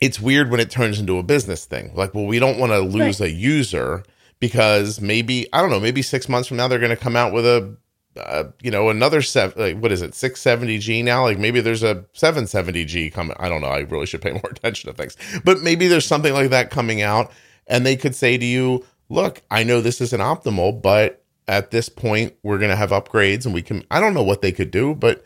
it's 0.01 0.21
weird 0.21 0.51
when 0.51 0.61
it 0.61 0.71
turns 0.71 0.99
into 0.99 1.19
a 1.19 1.23
business 1.23 1.65
thing. 1.65 1.93
Like, 1.95 2.15
well, 2.15 2.27
we 2.27 2.39
don't 2.39 2.59
want 2.59 2.73
to 2.73 2.81
lose 2.81 3.21
a 3.21 3.31
user 3.31 4.05
because 4.41 5.01
maybe 5.01 5.47
I 5.53 5.61
don't 5.61 5.71
know. 5.71 5.81
Maybe 5.81 6.03
six 6.03 6.29
months 6.29 6.49
from 6.49 6.57
now 6.57 6.69
they're 6.69 6.79
going 6.79 6.91
to 6.91 6.97
come 6.97 7.17
out 7.17 7.33
with 7.33 7.47
a, 7.47 7.77
uh, 8.19 8.45
you 8.63 8.71
know, 8.71 8.89
another 8.89 9.23
seven. 9.23 9.61
Like, 9.63 9.79
what 9.83 9.93
is 9.93 10.03
it? 10.03 10.15
Six 10.15 10.41
seventy 10.41 10.79
G 10.79 11.03
now. 11.03 11.25
Like 11.25 11.39
maybe 11.39 11.61
there's 11.61 11.83
a 11.83 12.05
seven 12.13 12.47
seventy 12.47 12.85
G 12.85 13.11
coming. 13.11 13.37
I 13.39 13.49
don't 13.49 13.61
know. 13.61 13.69
I 13.69 13.81
really 13.81 14.07
should 14.07 14.23
pay 14.23 14.33
more 14.43 14.51
attention 14.51 14.91
to 14.91 14.97
things. 14.97 15.17
But 15.45 15.61
maybe 15.61 15.87
there's 15.87 16.07
something 16.07 16.33
like 16.33 16.51
that 16.51 16.71
coming 16.71 17.03
out, 17.03 17.31
and 17.67 17.87
they 17.87 17.97
could 17.97 18.15
say 18.15 18.37
to 18.39 18.45
you, 18.45 18.85
"Look, 19.09 19.43
I 19.51 19.63
know 19.63 19.81
this 19.81 20.01
isn't 20.01 20.21
optimal, 20.21 20.81
but 20.83 21.23
at 21.47 21.71
this 21.71 21.89
point 21.89 22.35
we're 22.43 22.59
going 22.59 22.71
to 22.71 22.77
have 22.77 22.91
upgrades, 22.91 23.45
and 23.45 23.55
we 23.55 23.63
can." 23.63 23.85
I 23.91 24.01
don't 24.01 24.15
know 24.15 24.23
what 24.25 24.43
they 24.43 24.53
could 24.53 24.71
do, 24.71 24.95
but 24.95 25.25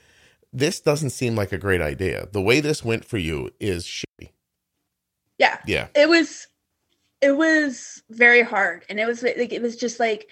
this 0.52 0.80
doesn't 0.80 1.10
seem 1.10 1.34
like 1.34 1.52
a 1.52 1.58
great 1.58 1.80
idea. 1.80 2.28
The 2.32 2.42
way 2.42 2.60
this 2.60 2.84
went 2.84 3.04
for 3.04 3.18
you 3.18 3.50
is 3.58 3.84
shitty. 3.86 4.30
yeah 5.38 5.58
Yeah. 5.66 5.88
it 5.96 6.08
was 6.08 6.46
it 7.24 7.36
was 7.36 8.02
very 8.10 8.42
hard 8.42 8.84
and 8.88 9.00
it 9.00 9.06
was 9.06 9.22
like 9.22 9.52
it 9.52 9.62
was 9.62 9.76
just 9.76 9.98
like 9.98 10.28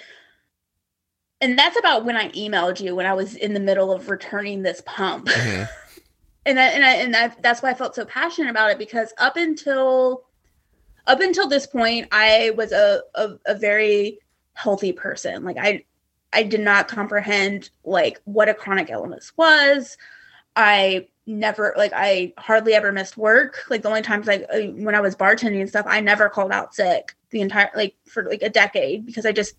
and 1.40 1.58
that's 1.58 1.78
about 1.78 2.04
when 2.04 2.16
i 2.16 2.28
emailed 2.30 2.80
you 2.80 2.94
when 2.94 3.06
i 3.06 3.14
was 3.14 3.34
in 3.34 3.54
the 3.54 3.60
middle 3.60 3.90
of 3.92 4.08
returning 4.08 4.62
this 4.62 4.82
pump 4.86 5.26
Mhm. 5.26 5.68
and 6.46 6.58
I, 6.58 6.64
and 6.64 6.84
I, 6.84 6.92
and 6.94 7.16
I, 7.16 7.28
that's 7.40 7.62
why 7.62 7.70
I 7.70 7.74
felt 7.74 7.94
so 7.94 8.04
passionate 8.04 8.50
about 8.50 8.70
it 8.70 8.78
because 8.78 9.12
up 9.18 9.36
until 9.36 10.24
up 11.06 11.20
until 11.20 11.48
this 11.48 11.66
point, 11.66 12.08
I 12.12 12.52
was 12.56 12.72
a, 12.72 13.02
a 13.14 13.30
a 13.46 13.54
very 13.54 14.18
healthy 14.54 14.92
person. 14.92 15.44
Like 15.44 15.56
I 15.58 15.84
I 16.32 16.42
did 16.42 16.60
not 16.60 16.88
comprehend 16.88 17.70
like 17.84 18.20
what 18.24 18.48
a 18.48 18.54
chronic 18.54 18.90
illness 18.90 19.32
was. 19.36 19.96
I 20.56 21.08
never 21.26 21.72
like 21.76 21.92
I 21.94 22.32
hardly 22.38 22.74
ever 22.74 22.92
missed 22.92 23.16
work. 23.16 23.64
Like 23.70 23.82
the 23.82 23.88
only 23.88 24.02
times 24.02 24.26
like 24.26 24.44
uh, 24.52 24.60
when 24.60 24.94
I 24.94 25.00
was 25.00 25.16
bartending 25.16 25.60
and 25.60 25.68
stuff, 25.68 25.86
I 25.88 26.00
never 26.00 26.28
called 26.28 26.52
out 26.52 26.74
sick 26.74 27.14
the 27.30 27.40
entire 27.40 27.70
like 27.74 27.94
for 28.06 28.24
like 28.24 28.42
a 28.42 28.50
decade 28.50 29.06
because 29.06 29.24
I 29.24 29.32
just 29.32 29.54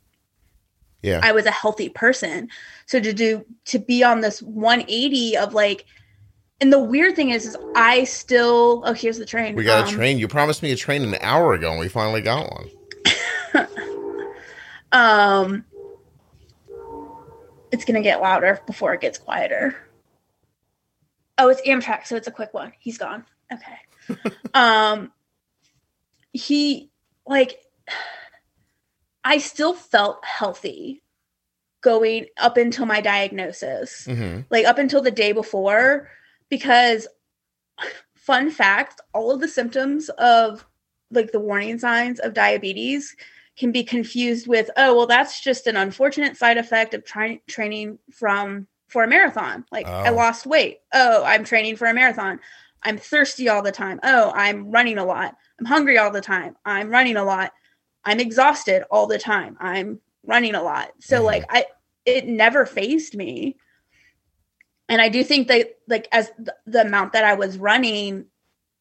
Yeah. 1.01 1.19
I 1.23 1.31
was 1.31 1.45
a 1.45 1.51
healthy 1.51 1.89
person. 1.89 2.49
So 2.85 2.99
to 2.99 3.13
do 3.13 3.45
to 3.65 3.79
be 3.79 4.03
on 4.03 4.21
this 4.21 4.41
180 4.41 5.37
of 5.37 5.53
like 5.53 5.85
and 6.61 6.71
the 6.71 6.79
weird 6.79 7.15
thing 7.15 7.31
is, 7.31 7.45
is 7.45 7.57
I 7.75 8.05
still. 8.05 8.83
Oh, 8.85 8.93
here's 8.93 9.17
the 9.17 9.25
train. 9.25 9.55
We 9.55 9.65
got 9.65 9.87
Um, 9.87 9.93
a 9.93 9.97
train. 9.97 10.17
You 10.17 10.29
promised 10.29 10.63
me 10.63 10.71
a 10.71 10.77
train 10.77 11.03
an 11.03 11.15
hour 11.19 11.53
ago, 11.53 11.71
and 11.71 11.79
we 11.79 11.89
finally 11.89 12.21
got 12.21 12.49
one. 12.51 12.69
Um, 14.93 15.65
it's 17.71 17.83
gonna 17.83 18.03
get 18.03 18.21
louder 18.21 18.61
before 18.67 18.93
it 18.93 19.01
gets 19.01 19.17
quieter. 19.17 19.75
Oh, 21.37 21.49
it's 21.49 21.61
Amtrak, 21.61 22.05
so 22.05 22.15
it's 22.15 22.27
a 22.27 22.31
quick 22.31 22.53
one. 22.53 22.73
He's 22.79 22.97
gone. 22.97 23.25
Okay. 23.51 24.29
um, 24.53 25.11
he 26.31 26.91
like, 27.25 27.59
I 29.23 29.37
still 29.37 29.73
felt 29.73 30.23
healthy 30.25 31.03
going 31.83 32.25
up 32.37 32.57
until 32.57 32.85
my 32.85 33.01
diagnosis 33.01 34.05
hmm 34.05 34.39
like 34.49 34.65
up 34.65 34.79
until 34.79 35.01
the 35.01 35.11
day 35.11 35.33
before 35.33 36.09
because 36.49 37.07
fun 38.15 38.49
fact 38.49 39.01
all 39.13 39.31
of 39.31 39.41
the 39.41 39.47
symptoms 39.47 40.09
of 40.17 40.65
like 41.11 41.31
the 41.31 41.39
warning 41.39 41.77
signs 41.77 42.19
of 42.19 42.33
diabetes 42.33 43.15
can 43.57 43.71
be 43.71 43.83
confused 43.83 44.47
with 44.47 44.69
oh 44.77 44.95
well 44.95 45.05
that's 45.05 45.41
just 45.41 45.67
an 45.67 45.75
unfortunate 45.75 46.37
side 46.37 46.57
effect 46.57 46.93
of 46.93 47.03
trying 47.03 47.39
training 47.47 47.99
from 48.11 48.65
for 48.93 49.03
a 49.03 49.07
marathon. 49.07 49.65
Like 49.71 49.87
i 49.87 50.09
Oh. 50.09 50.13
lost 50.15 50.45
weight. 50.45 50.79
Oh 50.93 51.23
i'm 51.25 51.43
training 51.43 51.75
for 51.75 51.87
a 51.87 51.93
marathon. 51.93 52.39
I'm 52.83 52.97
thirsty 52.97 53.49
all 53.49 53.61
the 53.61 53.71
time. 53.71 53.99
Oh 54.03 54.31
i'm 54.35 54.71
running 54.71 54.97
a 54.97 55.05
lot. 55.05 55.35
I'm 55.59 55.65
hungry 55.65 55.97
all 55.97 56.11
the 56.11 56.21
time. 56.21 56.55
I'm 56.65 56.89
running 56.89 57.17
a 57.17 57.23
lot. 57.25 57.51
I'm 58.05 58.19
exhausted 58.19 58.83
all 58.91 59.07
the 59.07 59.17
time. 59.19 59.57
I'm 59.59 59.99
running 60.25 60.55
a 60.55 60.63
lot. 60.63 60.91
So 61.01 61.19
Mhm. 61.21 61.25
like 61.25 61.45
i 61.49 61.65
it 62.05 62.27
never 62.27 62.65
phased 62.65 63.15
me. 63.15 63.57
And 64.89 65.01
i 65.01 65.09
do 65.09 65.23
think 65.23 65.47
that 65.47 65.75
like 65.87 66.07
as 66.11 66.31
th- 66.37 66.49
the 66.65 66.81
amount 66.81 67.13
that 67.13 67.23
i 67.25 67.33
was 67.33 67.57
running 67.57 68.25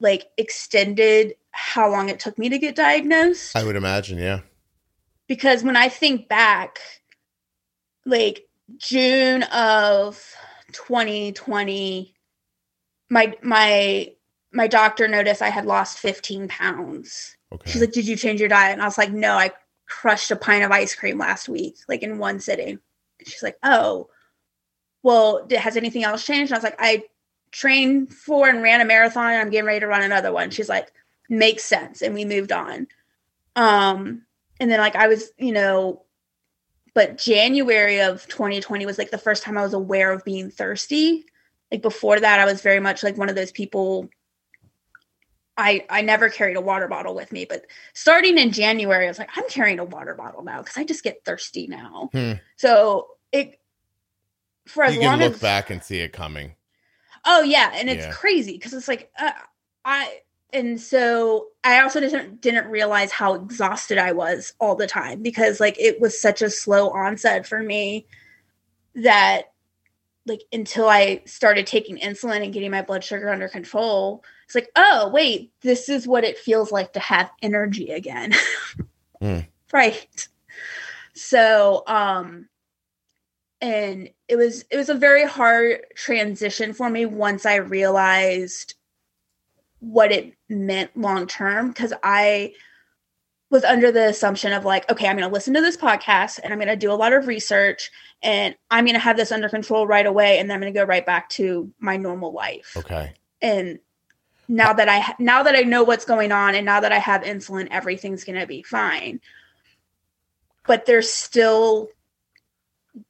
like 0.01 0.25
extended 0.37 1.35
how 1.53 1.89
long 1.91 2.09
it 2.09 2.19
took 2.21 2.37
me 2.39 2.49
to 2.49 2.59
get 2.59 2.75
diagnosed. 2.75 3.55
I 3.57 3.63
would 3.65 3.77
imagine, 3.77 4.19
yeah. 4.19 4.41
because 5.29 5.63
when 5.63 5.77
i 5.77 5.89
think 5.89 6.29
back 6.29 6.79
like 8.05 8.47
june 8.79 9.43
of 9.45 10.35
2020 10.73 12.15
my 13.11 13.35
my 13.43 14.11
my 14.53 14.67
doctor 14.67 15.07
noticed 15.09 15.43
i 15.43 15.49
had 15.49 15.67
lost 15.67 15.99
15 15.99 16.49
pounds. 16.49 17.37
Okay. 17.53 17.71
she's 17.71 17.81
like 17.81 17.93
did 17.93 18.07
you 18.09 18.17
change 18.17 18.41
your 18.41 18.49
diet? 18.49 18.73
And 18.73 18.83
i 18.83 18.87
was 18.87 18.99
like 18.99 19.13
no 19.13 19.35
i 19.35 19.51
crushed 19.87 20.31
a 20.31 20.37
pint 20.37 20.65
of 20.65 20.71
ice 20.71 20.95
cream 20.95 21.19
last 21.19 21.49
week 21.49 21.77
like 21.89 22.03
in 22.03 22.19
one 22.19 22.41
sitting. 22.41 22.79
And 23.19 23.29
she's 23.29 23.43
like 23.43 23.59
oh 23.63 24.09
well 25.03 25.47
has 25.51 25.77
anything 25.77 26.05
else 26.05 26.25
changed? 26.25 26.51
And 26.51 26.57
i 26.57 26.59
was 26.59 26.65
like 26.65 26.77
i 26.79 27.05
trained 27.51 28.13
for 28.13 28.49
and 28.49 28.63
ran 28.63 28.81
a 28.81 28.85
marathon 28.85 29.33
and 29.33 29.43
i'm 29.43 29.51
getting 29.51 29.67
ready 29.67 29.81
to 29.81 29.87
run 29.87 30.03
another 30.03 30.33
one. 30.33 30.51
She's 30.51 30.69
like 30.69 30.93
makes 31.29 31.65
sense 31.65 32.03
and 32.03 32.15
we 32.15 32.25
moved 32.25 32.53
on. 32.53 32.87
Um 33.57 34.23
and 34.59 34.71
then 34.71 34.79
like 34.81 34.97
i 34.97 35.09
was 35.09 35.33
you 35.37 35.53
know 35.53 36.05
but 36.95 37.19
january 37.19 38.01
of 38.01 38.27
2020 38.29 38.87
was 38.87 38.99
like 38.99 39.11
the 39.11 39.19
first 39.19 39.43
time 39.43 39.59
i 39.59 39.63
was 39.63 39.75
aware 39.75 40.13
of 40.13 40.25
being 40.25 40.51
thirsty 40.51 41.25
like 41.71 41.83
before 41.83 42.19
that 42.21 42.41
i 42.41 42.45
was 42.45 42.63
very 42.63 42.81
much 42.81 43.03
like 43.03 43.17
one 43.17 43.29
of 43.29 43.35
those 43.35 43.53
people 43.53 44.09
i 45.57 45.85
i 45.91 46.01
never 46.03 46.29
carried 46.29 46.57
a 46.57 46.61
water 46.61 46.89
bottle 46.89 47.15
with 47.15 47.33
me 47.33 47.45
but 47.45 47.67
starting 47.95 48.39
in 48.39 48.53
january 48.53 49.05
i 49.05 49.09
was 49.09 49.19
like 49.19 49.31
i'm 49.37 49.49
carrying 49.49 49.79
a 49.79 49.85
water 49.85 50.15
bottle 50.15 50.43
now 50.43 50.59
because 50.61 50.77
i 50.77 50.85
just 50.85 51.05
get 51.05 51.25
thirsty 51.25 51.67
now 51.67 52.09
Hmm. 52.13 52.33
so 52.57 53.09
it 53.33 53.59
for 54.67 54.85
as 54.85 54.95
you 54.95 55.01
can 55.01 55.11
long 55.11 55.21
look 55.21 55.35
as 55.35 55.41
back 55.41 55.71
and 55.71 55.83
see 55.83 55.99
it 55.99 56.13
coming. 56.13 56.55
Oh 57.25 57.43
yeah, 57.43 57.73
and 57.75 57.89
it's 57.89 58.05
Yeah. 58.05 58.13
crazy 58.13 58.53
because 58.53 58.73
it's 58.75 58.89
like 58.89 59.11
uh, 59.19 59.33
I 59.85 60.21
and 60.53 60.81
so 60.81 61.49
I 61.65 61.81
also 61.81 62.01
didn't 62.01 62.41
didn't 62.41 62.67
realize 62.67 63.11
how 63.11 63.35
exhausted 63.35 63.99
I 63.99 64.13
was 64.13 64.53
all 64.61 64.75
the 64.75 64.87
time 64.87 65.23
because 65.23 65.61
like 65.61 65.79
it 65.79 66.01
was 66.01 66.21
such 66.21 66.43
a 66.43 66.51
slow 66.51 66.91
onset 66.91 67.47
for 67.47 67.63
me 67.63 68.07
that 68.95 69.53
like 70.27 70.43
until 70.53 70.89
I 70.89 71.23
started 71.25 71.67
taking 71.67 71.97
insulin 71.99 72.45
and 72.45 72.53
getting 72.53 72.71
my 72.71 72.83
blood 72.83 73.03
sugar 73.03 73.31
under 73.31 73.49
control, 73.49 74.23
it's 74.45 74.55
like, 74.55 74.71
oh 74.77 75.09
wait, 75.09 75.53
this 75.63 75.89
is 75.89 76.07
what 76.07 76.25
it 76.25 76.39
feels 76.39 76.71
like 76.71 76.93
to 76.93 77.01
have 77.01 77.31
energy 77.43 77.91
again. 77.91 78.33
Hmm. 79.21 79.39
Right. 79.73 80.27
So 81.15 81.85
um 81.87 82.49
and 83.61 84.11
it 84.27 84.35
was 84.35 84.65
it 84.69 84.77
was 84.77 84.89
a 84.89 84.95
very 84.95 85.25
hard 85.25 85.87
transition 85.95 86.73
for 86.73 86.91
me 86.91 87.07
once 87.07 87.47
I 87.47 87.55
realized 87.55 88.75
what 89.83 90.13
it 90.13 90.33
meant 90.49 90.97
long 90.97 91.27
term 91.27 91.69
because 91.69 91.93
I 92.05 92.53
was 93.51 93.65
under 93.65 93.91
the 93.91 94.07
assumption 94.07 94.53
of 94.53 94.65
like, 94.65 94.91
okay, 94.91 95.09
I'm 95.09 95.17
going 95.17 95.29
to 95.29 95.35
listen 95.35 95.53
to 95.55 95.61
this 95.61 95.77
podcast 95.77 96.39
and 96.43 96.53
I'm 96.53 96.59
going 96.59 96.69
to 96.69 96.77
do 96.77 96.93
a 96.93 96.95
lot 96.95 97.13
of 97.13 97.27
research 97.27 97.91
and 98.23 98.55
I'm 98.71 98.85
going 98.85 98.95
to 98.95 99.01
have 99.01 99.17
this 99.17 99.33
under 99.33 99.49
control 99.49 99.87
right 99.87 100.07
away 100.07 100.39
and 100.39 100.49
then 100.49 100.55
I'm 100.55 100.61
going 100.61 100.73
to 100.73 100.79
go 100.79 100.87
right 100.87 101.05
back 101.05 101.29
to 101.31 101.71
my 101.81 101.97
normal 101.97 102.33
life. 102.33 102.75
Okay. 102.77 103.13
And 103.43 103.81
now 104.47 104.73
that 104.73 104.89
I 104.89 105.15
now 105.19 105.43
that 105.43 105.57
I 105.57 105.63
know 105.63 105.83
what's 105.83 106.05
going 106.05 106.31
on 106.31 106.55
and 106.55 106.65
now 106.65 106.79
that 106.81 106.93
I 106.93 106.99
have 106.99 107.23
insulin, 107.23 107.67
everything's 107.71 108.25
going 108.25 108.41
to 108.41 108.47
be 108.47 108.63
fine. 108.63 109.21
But 110.65 110.87
there's 110.87 111.13
still 111.13 111.89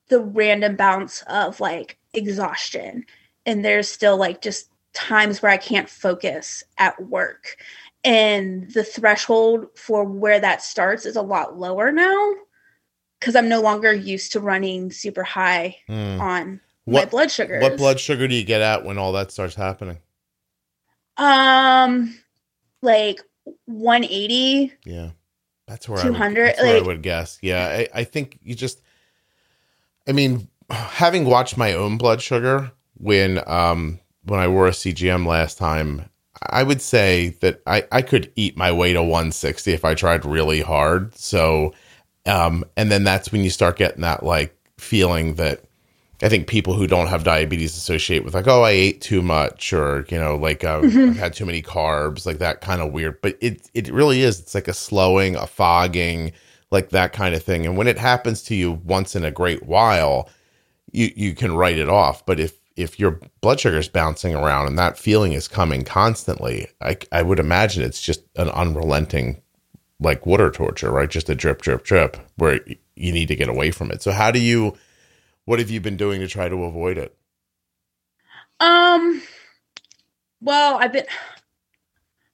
the 0.08 0.20
random 0.20 0.76
bounce 0.76 1.22
of 1.26 1.60
like 1.60 1.98
exhaustion 2.14 3.04
and 3.44 3.62
there's 3.62 3.90
still 3.90 4.16
like 4.16 4.40
just 4.40 4.71
times 4.94 5.42
where 5.42 5.50
I 5.52 5.56
can't 5.56 5.88
focus 5.88 6.62
at 6.78 7.00
work. 7.02 7.56
And 8.04 8.70
the 8.72 8.82
threshold 8.84 9.66
for 9.76 10.04
where 10.04 10.40
that 10.40 10.60
starts 10.62 11.06
is 11.06 11.16
a 11.16 11.22
lot 11.22 11.58
lower 11.58 11.92
now 11.92 12.32
because 13.20 13.36
I'm 13.36 13.48
no 13.48 13.60
longer 13.60 13.92
used 13.92 14.32
to 14.32 14.40
running 14.40 14.90
super 14.90 15.22
high 15.22 15.76
Hmm. 15.86 16.20
on 16.20 16.60
my 16.86 16.92
What 17.00 17.10
blood 17.10 17.30
sugar. 17.30 17.60
what 17.60 17.76
blood 17.76 18.00
sugar 18.00 18.26
do 18.26 18.34
you 18.34 18.42
get 18.44 18.60
at 18.60 18.84
when 18.84 18.98
all 18.98 19.12
that 19.12 19.30
starts 19.30 19.54
happening? 19.54 19.98
Um, 21.16 22.18
like 22.80 23.20
180. 23.66 24.72
Yeah. 24.84 25.10
That's 25.68 25.88
where 25.88 26.00
I 26.00 26.02
200, 26.02 26.40
would, 26.40 26.46
that's 26.48 26.62
where 26.62 26.76
I 26.76 26.80
would 26.80 27.02
guess. 27.02 27.38
Yeah. 27.40 27.66
I, 27.68 27.88
I 28.00 28.04
think 28.04 28.38
you 28.42 28.54
just 28.54 28.80
I 30.08 30.12
mean, 30.12 30.48
having 30.70 31.24
watched 31.24 31.56
my 31.56 31.72
own 31.74 31.98
blood 31.98 32.20
sugar 32.20 32.72
when 32.94 33.40
um 33.48 34.00
when 34.24 34.40
I 34.40 34.48
wore 34.48 34.68
a 34.68 34.72
CGM 34.72 35.26
last 35.26 35.58
time, 35.58 36.08
I 36.50 36.62
would 36.62 36.80
say 36.80 37.36
that 37.40 37.62
I, 37.66 37.84
I 37.92 38.02
could 38.02 38.32
eat 38.36 38.56
my 38.56 38.72
way 38.72 38.92
to 38.92 39.02
160 39.02 39.72
if 39.72 39.84
I 39.84 39.94
tried 39.94 40.24
really 40.24 40.60
hard. 40.60 41.14
So 41.16 41.74
um 42.24 42.64
and 42.76 42.90
then 42.90 43.02
that's 43.02 43.32
when 43.32 43.42
you 43.42 43.50
start 43.50 43.76
getting 43.76 44.02
that 44.02 44.22
like 44.22 44.56
feeling 44.78 45.34
that 45.34 45.64
I 46.22 46.28
think 46.28 46.46
people 46.46 46.74
who 46.74 46.86
don't 46.86 47.08
have 47.08 47.24
diabetes 47.24 47.76
associate 47.76 48.24
with 48.24 48.34
like, 48.34 48.46
oh, 48.46 48.62
I 48.62 48.70
ate 48.70 49.00
too 49.00 49.22
much, 49.22 49.72
or 49.72 50.06
you 50.08 50.18
know, 50.18 50.36
like 50.36 50.62
uh, 50.62 50.78
I've 50.84 51.16
had 51.16 51.34
too 51.34 51.44
many 51.44 51.62
carbs, 51.62 52.24
like 52.24 52.38
that 52.38 52.60
kind 52.60 52.80
of 52.80 52.92
weird. 52.92 53.20
But 53.22 53.36
it 53.40 53.68
it 53.74 53.92
really 53.92 54.22
is. 54.22 54.38
It's 54.38 54.54
like 54.54 54.68
a 54.68 54.72
slowing, 54.72 55.34
a 55.34 55.48
fogging, 55.48 56.30
like 56.70 56.90
that 56.90 57.12
kind 57.12 57.34
of 57.34 57.42
thing. 57.42 57.66
And 57.66 57.76
when 57.76 57.88
it 57.88 57.98
happens 57.98 58.42
to 58.44 58.54
you 58.54 58.72
once 58.84 59.16
in 59.16 59.24
a 59.24 59.32
great 59.32 59.64
while, 59.64 60.28
you 60.92 61.10
you 61.16 61.34
can 61.34 61.56
write 61.56 61.78
it 61.78 61.88
off. 61.88 62.24
But 62.24 62.38
if 62.38 62.56
if 62.76 62.98
your 62.98 63.20
blood 63.40 63.60
sugar 63.60 63.78
is 63.78 63.88
bouncing 63.88 64.34
around 64.34 64.66
and 64.66 64.78
that 64.78 64.98
feeling 64.98 65.32
is 65.32 65.48
coming 65.48 65.84
constantly, 65.84 66.68
I 66.80 66.96
I 67.12 67.22
would 67.22 67.38
imagine 67.38 67.82
it's 67.82 68.02
just 68.02 68.22
an 68.36 68.48
unrelenting 68.50 69.42
like 70.00 70.26
water 70.26 70.50
torture, 70.50 70.90
right? 70.90 71.10
Just 71.10 71.30
a 71.30 71.34
drip, 71.34 71.62
drip, 71.62 71.84
drip, 71.84 72.16
where 72.36 72.60
you 72.96 73.12
need 73.12 73.28
to 73.28 73.36
get 73.36 73.48
away 73.48 73.70
from 73.70 73.90
it. 73.90 74.02
So 74.02 74.12
how 74.12 74.30
do 74.30 74.40
you? 74.40 74.76
What 75.44 75.58
have 75.58 75.70
you 75.70 75.80
been 75.80 75.96
doing 75.96 76.20
to 76.20 76.28
try 76.28 76.48
to 76.48 76.64
avoid 76.64 76.98
it? 76.98 77.16
Um, 78.60 79.22
well, 80.40 80.76
I've 80.78 80.92
been, 80.92 81.06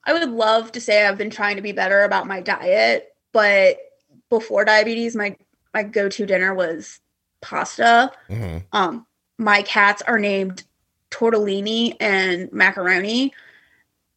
I 0.05 0.13
would 0.13 0.29
love 0.29 0.71
to 0.73 0.81
say 0.81 1.05
I've 1.05 1.17
been 1.17 1.29
trying 1.29 1.55
to 1.55 1.61
be 1.61 1.71
better 1.71 2.03
about 2.03 2.27
my 2.27 2.41
diet, 2.41 3.09
but 3.33 3.77
before 4.29 4.65
diabetes, 4.65 5.15
my, 5.15 5.35
my 5.73 5.83
go-to 5.83 6.25
dinner 6.25 6.53
was 6.53 6.99
pasta. 7.41 8.11
hmm 8.29 8.57
Um, 8.71 9.05
my 9.39 9.61
cats 9.61 10.01
are 10.03 10.19
named 10.19 10.63
tortellini 11.09 11.95
and 11.99 12.51
macaroni, 12.51 13.33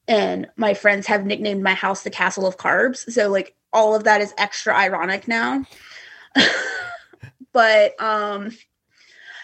and 0.09 0.49
my 0.57 0.75
friends 0.75 1.07
have 1.07 1.25
nicknamed 1.25 1.63
my 1.63 1.75
house 1.75 2.03
the 2.03 2.11
castle 2.11 2.47
of 2.47 2.59
carbs. 2.59 3.11
So 3.11 3.31
like 3.31 3.55
all 3.73 3.95
of 3.95 4.05
that 4.05 4.21
is 4.21 4.35
extra 4.37 4.77
ironic 4.77 5.29
now. 5.29 5.65
but 7.53 8.01
um 8.03 8.51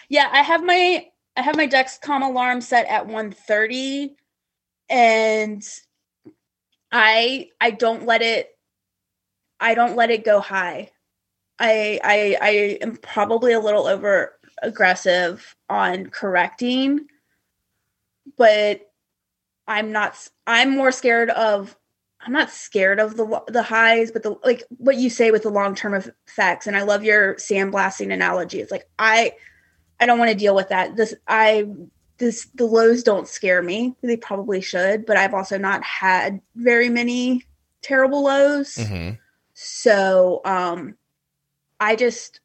yeah, 0.09 0.27
I 0.31 0.41
have 0.41 0.63
my 0.63 1.07
I 1.37 1.41
have 1.41 1.55
my 1.55 1.67
Dexcom 1.67 2.23
alarm 2.23 2.61
set 2.61 2.87
at 2.87 3.07
1:30 3.07 4.15
and 4.89 5.63
I 6.91 7.49
I 7.61 7.71
don't 7.71 8.05
let 8.05 8.21
it 8.21 8.49
I 9.59 9.75
don't 9.75 9.95
let 9.95 10.11
it 10.11 10.25
go 10.25 10.41
high. 10.41 10.91
I 11.57 11.99
I 12.03 12.37
I 12.41 12.49
am 12.81 12.97
probably 12.97 13.53
a 13.53 13.59
little 13.59 13.87
over 13.87 14.38
aggressive 14.61 15.55
on 15.69 16.07
correcting 16.07 17.07
but 18.37 18.91
I'm 19.67 19.91
not 19.91 20.15
I'm 20.47 20.75
more 20.75 20.91
scared 20.91 21.29
of 21.29 21.75
I'm 22.21 22.33
not 22.33 22.49
scared 22.49 22.99
of 22.99 23.15
the 23.15 23.43
the 23.47 23.63
highs, 23.63 24.11
but 24.11 24.23
the 24.23 24.35
like 24.43 24.63
what 24.69 24.97
you 24.97 25.09
say 25.09 25.31
with 25.31 25.43
the 25.43 25.49
long 25.49 25.75
term 25.75 25.93
effects. 25.93 26.67
And 26.67 26.75
I 26.75 26.81
love 26.81 27.03
your 27.03 27.35
sandblasting 27.35 28.11
analogy. 28.11 28.59
It's 28.59 28.71
like 28.71 28.89
I 28.97 29.33
I 29.99 30.05
don't 30.05 30.19
want 30.19 30.31
to 30.31 30.37
deal 30.37 30.55
with 30.55 30.69
that. 30.69 30.95
This 30.95 31.13
I 31.27 31.67
this 32.17 32.45
the 32.55 32.65
lows 32.65 33.03
don't 33.03 33.27
scare 33.27 33.61
me. 33.61 33.95
They 34.01 34.17
probably 34.17 34.61
should, 34.61 35.05
but 35.05 35.17
I've 35.17 35.33
also 35.33 35.57
not 35.57 35.83
had 35.83 36.41
very 36.55 36.89
many 36.89 37.45
terrible 37.81 38.23
lows. 38.23 38.75
Mm-hmm. 38.75 39.15
So 39.53 40.41
um 40.45 40.95
I 41.79 41.95
just 41.95 42.41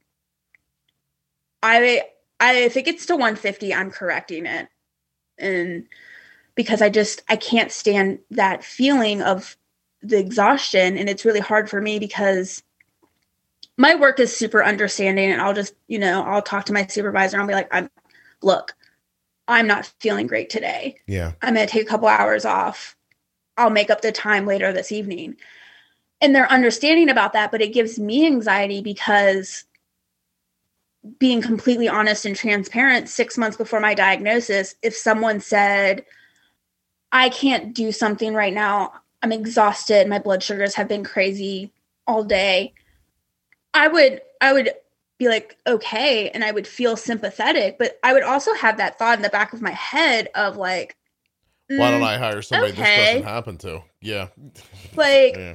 I 1.64 2.02
I 2.38 2.56
if 2.58 2.76
it 2.76 2.84
gets 2.84 3.06
to 3.06 3.14
150, 3.14 3.74
I'm 3.74 3.90
correcting 3.90 4.44
it. 4.46 4.68
And 5.38 5.86
because 6.54 6.82
I 6.82 6.90
just 6.90 7.22
I 7.28 7.36
can't 7.36 7.72
stand 7.72 8.18
that 8.30 8.62
feeling 8.62 9.22
of 9.22 9.56
the 10.02 10.18
exhaustion 10.18 10.98
and 10.98 11.08
it's 11.08 11.24
really 11.24 11.40
hard 11.40 11.70
for 11.70 11.80
me 11.80 11.98
because 11.98 12.62
my 13.78 13.94
work 13.94 14.20
is 14.20 14.36
super 14.36 14.62
understanding 14.62 15.32
and 15.32 15.40
I'll 15.40 15.54
just, 15.54 15.74
you 15.88 15.98
know, 15.98 16.22
I'll 16.22 16.42
talk 16.42 16.66
to 16.66 16.72
my 16.74 16.86
supervisor 16.86 17.36
and 17.36 17.42
I'll 17.42 17.48
be 17.48 17.54
like, 17.54 17.72
I'm 17.72 17.88
look, 18.42 18.74
I'm 19.48 19.66
not 19.66 19.90
feeling 20.00 20.26
great 20.26 20.50
today. 20.50 20.96
Yeah. 21.06 21.32
I'm 21.40 21.54
going 21.54 21.66
to 21.66 21.72
take 21.72 21.82
a 21.82 21.88
couple 21.88 22.08
hours 22.08 22.44
off. 22.44 22.94
I'll 23.56 23.70
make 23.70 23.88
up 23.88 24.02
the 24.02 24.12
time 24.12 24.46
later 24.46 24.72
this 24.72 24.92
evening. 24.92 25.36
And 26.20 26.34
they're 26.34 26.50
understanding 26.50 27.08
about 27.08 27.32
that, 27.32 27.50
but 27.50 27.62
it 27.62 27.72
gives 27.72 27.98
me 27.98 28.26
anxiety 28.26 28.82
because 28.82 29.64
being 31.18 31.42
completely 31.42 31.88
honest 31.88 32.24
and 32.24 32.34
transparent, 32.34 33.08
six 33.08 33.36
months 33.36 33.56
before 33.56 33.80
my 33.80 33.94
diagnosis, 33.94 34.74
if 34.82 34.94
someone 34.94 35.40
said, 35.40 36.04
I 37.12 37.28
can't 37.28 37.74
do 37.74 37.92
something 37.92 38.34
right 38.34 38.52
now, 38.52 38.92
I'm 39.22 39.32
exhausted, 39.32 40.08
my 40.08 40.18
blood 40.18 40.42
sugars 40.42 40.74
have 40.74 40.88
been 40.88 41.04
crazy 41.04 41.72
all 42.06 42.24
day, 42.24 42.74
I 43.72 43.88
would, 43.88 44.22
I 44.40 44.52
would 44.52 44.70
be 45.18 45.28
like, 45.28 45.56
okay, 45.66 46.30
and 46.30 46.44
I 46.44 46.50
would 46.50 46.66
feel 46.66 46.96
sympathetic, 46.96 47.78
but 47.78 47.98
I 48.02 48.12
would 48.12 48.22
also 48.22 48.54
have 48.54 48.78
that 48.78 48.98
thought 48.98 49.18
in 49.18 49.22
the 49.22 49.28
back 49.28 49.52
of 49.52 49.62
my 49.62 49.72
head 49.72 50.28
of 50.34 50.56
like, 50.56 50.96
why 51.68 51.90
don't 51.90 52.00
mm, 52.00 52.06
I 52.06 52.18
hire 52.18 52.42
somebody 52.42 52.72
okay. 52.72 52.82
this 52.82 53.06
doesn't 53.06 53.22
happen 53.24 53.58
to? 53.58 53.82
Yeah. 54.00 54.28
Like, 54.96 55.36
yeah. 55.36 55.54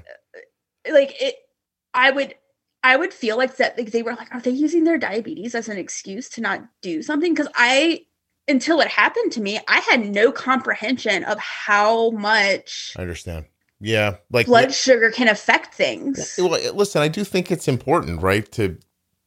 like 0.91 1.15
it, 1.21 1.35
I 1.93 2.11
would 2.11 2.35
I 2.83 2.95
would 2.95 3.13
feel 3.13 3.37
like 3.37 3.57
that 3.57 3.77
like 3.77 3.91
they 3.91 4.03
were 4.03 4.15
like, 4.15 4.33
are 4.33 4.41
they 4.41 4.51
using 4.51 4.83
their 4.83 4.97
diabetes 4.97 5.55
as 5.55 5.67
an 5.69 5.77
excuse 5.77 6.29
to 6.29 6.41
not 6.41 6.63
do 6.81 7.01
something? 7.01 7.33
Because 7.33 7.51
I 7.55 8.05
until 8.47 8.81
it 8.81 8.87
happened 8.87 9.31
to 9.33 9.41
me, 9.41 9.59
I 9.67 9.79
had 9.79 10.09
no 10.09 10.31
comprehension 10.31 11.23
of 11.23 11.37
how 11.39 12.11
much 12.11 12.93
I 12.97 13.01
understand. 13.01 13.45
Yeah, 13.81 14.17
like 14.31 14.45
blood 14.45 14.73
sugar 14.73 15.09
can 15.11 15.27
affect 15.29 15.73
things. 15.73 16.35
Well, 16.37 16.59
listen, 16.73 17.01
I 17.01 17.07
do 17.07 17.23
think 17.23 17.51
it's 17.51 17.67
important, 17.67 18.21
right, 18.21 18.49
to 18.53 18.77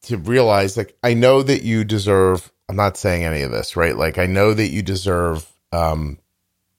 to 0.03 0.17
realize 0.17 0.77
like 0.77 0.95
I 1.03 1.13
know 1.13 1.41
that 1.43 1.63
you 1.63 1.83
deserve. 1.83 2.51
I'm 2.69 2.75
not 2.75 2.97
saying 2.97 3.23
any 3.23 3.41
of 3.41 3.51
this, 3.51 3.75
right? 3.75 3.97
Like 3.97 4.17
I 4.17 4.25
know 4.25 4.53
that 4.53 4.69
you 4.69 4.81
deserve 4.81 5.51
um 5.71 6.19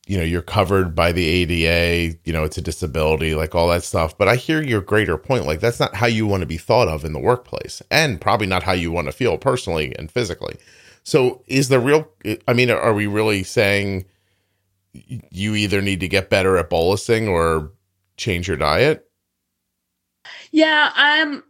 you 0.07 0.19
know 0.19 0.25
you're 0.25 0.43
covered 0.43 0.95
by 0.95 1.13
the 1.13 1.25
ADA, 1.25 2.19
you 2.25 2.33
know 2.33 2.45
it's 2.45 2.59
a 2.59 2.63
disability, 2.63 3.35
like 3.35 3.55
all 3.55 3.69
that 3.69 3.85
stuff. 3.85 4.17
But 4.17 4.29
I 4.29 4.37
hear 4.37 4.63
your 4.63 4.81
greater 4.81 5.17
point, 5.17 5.47
like 5.47 5.61
that's 5.61 5.81
not 5.81 5.95
how 5.95 6.07
you 6.07 6.27
want 6.27 6.43
to 6.43 6.47
be 6.47 6.59
thought 6.59 6.89
of 6.89 7.05
in 7.05 7.13
the 7.13 7.19
workplace, 7.19 7.83
and 7.91 8.21
probably 8.21 8.47
not 8.47 8.63
how 8.63 8.73
you 8.73 8.91
want 8.91 9.07
to 9.07 9.13
feel 9.13 9.39
personally 9.39 9.95
and 9.99 10.11
physically. 10.11 10.57
So, 11.05 11.43
is 11.47 11.69
the 11.69 11.81
real? 11.81 12.09
I 12.49 12.53
mean, 12.53 12.71
are 12.71 12.95
we 12.95 13.07
really 13.07 13.43
saying 13.43 14.07
you 14.93 15.55
either 15.55 15.83
need 15.83 16.01
to 16.01 16.09
get 16.09 16.31
better 16.31 16.57
at 16.57 16.71
bolusing 16.71 17.29
or 17.29 17.73
change 18.17 18.49
your 18.49 18.57
diet? 18.57 19.09
Yeah, 20.51 20.91
I'm. 20.95 21.43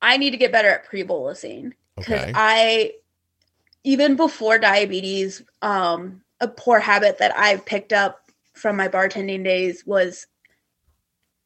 I 0.00 0.16
need 0.16 0.30
to 0.30 0.36
get 0.36 0.52
better 0.52 0.68
at 0.68 0.84
pre-bolusing 0.84 1.72
because 1.96 2.22
okay. 2.22 2.32
I, 2.34 2.92
even 3.84 4.16
before 4.16 4.58
diabetes, 4.58 5.42
um, 5.62 6.22
a 6.42 6.48
poor 6.48 6.80
habit 6.80 7.18
that 7.18 7.34
I've 7.38 7.64
picked 7.64 7.92
up 7.92 8.30
from 8.52 8.76
my 8.76 8.88
bartending 8.88 9.44
days 9.44 9.86
was 9.86 10.26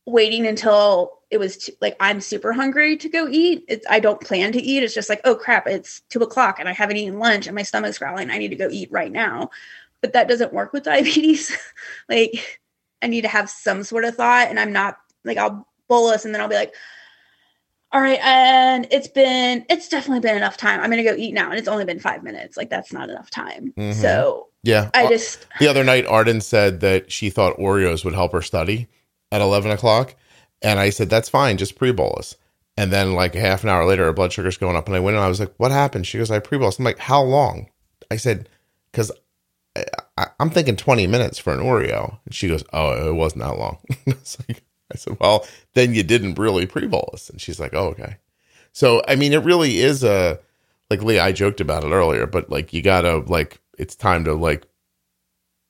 waiting 0.07 0.47
until 0.47 1.13
it 1.31 1.39
was 1.39 1.59
too, 1.59 1.73
like 1.81 1.97
I'm 2.01 2.21
super 2.21 2.53
hungry 2.53 2.97
to 2.97 3.09
go 3.09 3.29
eat. 3.29 3.65
It's 3.69 3.87
I 3.89 4.01
don't 4.01 4.21
plan 4.21 4.53
to 4.53 4.63
eat. 4.63 4.83
It's 4.83 4.95
just 4.95 5.11
like, 5.11 5.21
oh 5.25 5.35
crap, 5.35 5.67
it's 5.67 6.01
two 6.09 6.23
o'clock 6.23 6.59
and 6.59 6.69
I 6.69 6.73
haven't 6.73 6.97
eaten 6.97 7.19
lunch 7.19 7.47
and 7.47 7.55
my 7.55 7.63
stomach's 7.63 7.99
growling. 7.99 8.31
I 8.31 8.39
need 8.39 8.49
to 8.49 8.57
go 8.57 8.69
eat 8.71 8.91
right 8.91 9.13
now. 9.13 9.51
But 10.01 10.15
that 10.15 10.29
doesn't 10.29 10.53
work 10.53 10.73
with 10.73 10.85
diabetes. 10.85 11.57
like 12.09 12.61
I 13.03 13.07
need 13.07 13.23
to 13.23 13.29
have 13.29 13.51
some 13.51 13.83
sort 13.85 14.05
of 14.05 14.17
thought, 14.17 14.49
and 14.49 14.59
I'm 14.59 14.73
not 14.73 14.99
like 15.25 15.37
I'll 15.37 15.69
bolus 15.89 16.25
and 16.25 16.35
then 16.35 16.41
I'll 16.41 16.49
be 16.49 16.55
like, 16.55 16.75
all 17.93 18.01
right, 18.01 18.21
and 18.23 18.87
it's 18.91 19.09
been 19.09 19.65
it's 19.69 19.89
definitely 19.89 20.21
been 20.21 20.37
enough 20.37 20.57
time. 20.57 20.81
I'm 20.81 20.91
gonna 20.91 21.05
go 21.05 21.15
eat 21.17 21.33
now, 21.33 21.51
and 21.51 21.59
it's 21.59 21.69
only 21.69 21.85
been 21.85 22.01
five 22.01 22.23
minutes. 22.23 22.57
Like 22.57 22.71
that's 22.71 22.93
not 22.93 23.09
enough 23.11 23.31
time. 23.31 23.73
Mm-hmm. 23.77 24.01
So 24.01 24.49
yeah. 24.63 24.91
I 24.95 25.07
just 25.09 25.47
the 25.61 25.69
other 25.69 25.85
night 25.85 26.07
Arden 26.07 26.41
said 26.41 26.81
that 26.81 27.13
she 27.13 27.31
thought 27.31 27.57
Oreos 27.57 28.05
would 28.05 28.15
help 28.15 28.33
her 28.33 28.43
study 28.43 28.89
at 29.31 29.41
eleven 29.41 29.71
o'clock. 29.71 30.15
And 30.63 30.79
I 30.79 30.91
said, 30.91 31.11
That's 31.11 31.29
fine, 31.29 31.57
just 31.57 31.77
pre 31.77 31.93
bolus. 31.93 32.37
And 32.77 32.93
then 32.93 33.15
like 33.15 33.35
a 33.35 33.41
half 33.41 33.63
an 33.63 33.71
hour 33.71 33.87
later, 33.87 34.05
her 34.05 34.13
blood 34.13 34.33
sugar's 34.33 34.59
going 34.59 34.77
up. 34.77 34.87
And 34.87 34.97
I 34.97 35.01
went 35.01 35.17
and 35.17 35.25
I 35.25 35.29
was 35.29 35.41
like, 35.41 35.55
What 35.57 35.71
happened? 35.71 36.07
She 36.07 36.19
goes, 36.19 36.31
I 36.31 36.39
pre 36.39 36.59
bolus. 36.59 36.79
I'm 36.79 36.85
like, 36.85 36.99
How 36.99 37.23
long? 37.23 37.69
I 38.11 38.17
said, 38.17 38.49
Because 38.91 39.11
I, 40.17 40.29
am 40.41 40.51
thinking 40.51 40.77
20 40.77 41.07
minutes 41.07 41.39
for 41.39 41.53
an 41.53 41.61
Oreo. 41.61 42.19
And 42.25 42.35
she 42.35 42.49
goes, 42.49 42.65
Oh, 42.73 43.09
it 43.09 43.15
wasn't 43.15 43.43
that 43.43 43.59
long. 43.59 43.79
like, 44.07 44.63
I 44.93 44.97
said, 44.97 45.17
Well, 45.21 45.47
then 45.75 45.95
you 45.95 46.03
didn't 46.03 46.39
really 46.39 46.67
pre 46.67 46.87
bolus. 46.87 47.31
And 47.31 47.41
she's 47.41 47.61
like, 47.61 47.75
Oh, 47.75 47.89
okay. 47.89 48.17
So, 48.73 49.03
I 49.09 49.17
mean, 49.17 49.33
it 49.33 49.43
really 49.43 49.79
is 49.79 50.05
a, 50.05 50.39
like 50.91 51.03
Leah, 51.03 51.25
I 51.25 51.33
joked 51.33 51.61
about 51.61 51.85
it 51.85 51.93
earlier, 51.93 52.27
but 52.27 52.51
like 52.51 52.73
you 52.73 52.83
gotta 52.83 53.19
like 53.19 53.61
it's 53.79 53.95
time 53.95 54.25
to 54.25 54.35
like 54.35 54.67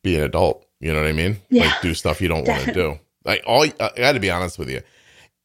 be 0.03 0.17
an 0.17 0.23
adult. 0.23 0.67
You 0.81 0.93
know 0.93 1.01
what 1.01 1.09
I 1.09 1.13
mean? 1.13 1.39
Yeah. 1.49 1.65
Like 1.65 1.81
do 1.83 1.95
stuff 1.95 2.21
you 2.21 2.29
don't 2.29 2.47
want 2.47 2.65
to 2.65 2.73
do. 2.75 2.99
Like 3.25 3.43
all 3.47 3.65
I 3.65 3.69
got 3.97 4.13
to 4.13 4.21
be 4.21 4.31
honest 4.31 4.59
with 4.59 4.71
you. 4.71 4.83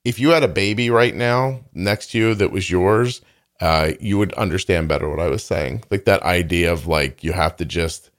If 0.04 0.20
you 0.20 0.30
had 0.30 0.44
a 0.44 0.48
baby 0.48 0.90
right 0.90 1.16
now 1.16 1.62
next 1.74 2.12
to 2.12 2.18
you 2.18 2.36
that 2.36 2.52
was 2.52 2.70
yours, 2.70 3.22
uh, 3.60 3.92
you 4.00 4.18
would 4.18 4.34
understand 4.34 4.88
better 4.88 5.08
what 5.08 5.20
I 5.20 5.28
was 5.28 5.44
saying. 5.44 5.84
Like 5.92 6.06
that 6.06 6.24
idea 6.24 6.74
of 6.74 6.88
like 6.88 7.24
you 7.24 7.34
have 7.34 7.56
to 7.58 7.66
just. 7.66 8.10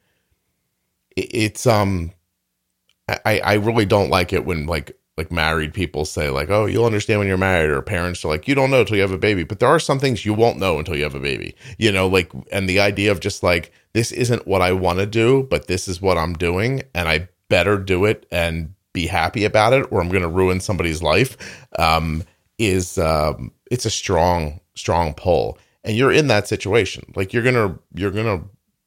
It, 1.17 1.35
it's 1.35 1.67
um, 1.67 2.13
I 3.09 3.41
I 3.41 3.55
really 3.55 3.87
don't 3.87 4.11
like 4.11 4.33
it 4.33 4.45
when 4.45 4.67
like 4.67 4.97
like 5.17 5.31
married 5.31 5.75
people 5.75 6.05
say 6.05 6.31
like 6.31 6.51
oh 6.51 6.67
you'll 6.67 6.87
understand 6.87 7.19
when 7.19 7.29
you're 7.29 7.37
married 7.37 7.71
or 7.71 7.83
parents 7.83 8.25
are 8.25 8.29
like 8.29 8.49
you 8.49 8.55
don't 8.55 8.71
know 8.71 8.81
until 8.81 8.97
you 8.97 9.03
have 9.03 9.13
a 9.13 9.19
baby. 9.19 9.45
But 9.45 9.59
there 9.61 9.69
are 9.69 9.79
some 9.79 9.99
things 9.99 10.25
you 10.25 10.35
won't 10.35 10.59
know 10.59 10.79
until 10.79 10.97
you 10.97 11.05
have 11.05 11.15
a 11.15 11.21
baby 11.21 11.55
you 11.79 11.93
know 11.93 12.07
like 12.07 12.33
and 12.51 12.69
the 12.69 12.81
idea 12.81 13.13
of 13.13 13.21
just 13.21 13.43
like 13.43 13.73
this 13.93 14.13
isn't 14.13 14.47
what 14.47 14.63
i 14.63 14.73
want 14.73 14.99
to 14.99 15.07
do 15.07 15.43
but 15.51 15.67
this 15.67 15.87
is 15.89 16.01
what 16.01 16.17
i'm 16.17 16.33
doing 16.35 16.83
and 16.95 17.09
i 17.09 17.29
better 17.49 17.77
do 17.77 18.05
it 18.05 18.27
and 18.31 18.75
be 18.93 19.07
happy 19.07 19.45
about 19.45 19.73
it 19.73 19.87
or 19.91 20.01
i'm 20.01 20.09
going 20.09 20.23
to 20.23 20.29
ruin 20.29 20.61
somebody's 20.61 21.03
life 21.03 21.37
um 21.79 22.23
is 22.59 22.97
um 22.99 23.53
it's 23.71 23.87
a 23.87 23.91
strong 23.91 24.61
strong 24.75 25.15
pull. 25.15 25.59
And 25.85 25.97
you're 25.97 26.13
in 26.13 26.29
that 26.29 26.47
situation. 26.47 27.13
Like 27.17 27.33
you're 27.33 27.43
gonna 27.43 27.79
you're 27.95 28.11
gonna 28.11 28.43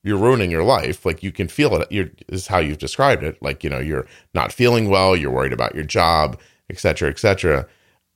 you're 0.06 0.20
ruining 0.20 0.52
your 0.52 0.64
life. 0.64 1.04
Like 1.04 1.24
you 1.24 1.32
can 1.32 1.48
feel 1.48 1.76
it. 1.82 1.92
You're, 1.92 2.12
is 2.28 2.46
how 2.46 2.60
you've 2.60 2.78
described 2.78 3.24
it. 3.24 3.42
Like 3.42 3.64
you 3.64 3.70
know, 3.72 3.80
you're 3.80 4.06
not 4.36 4.54
feeling 4.54 4.88
well. 4.88 5.16
You're 5.16 5.32
worried 5.32 5.52
about 5.52 5.74
your 5.74 5.84
job, 5.84 6.40
et 6.70 6.80
cetera, 6.80 7.10
et 7.10 7.18
cetera. 7.18 7.68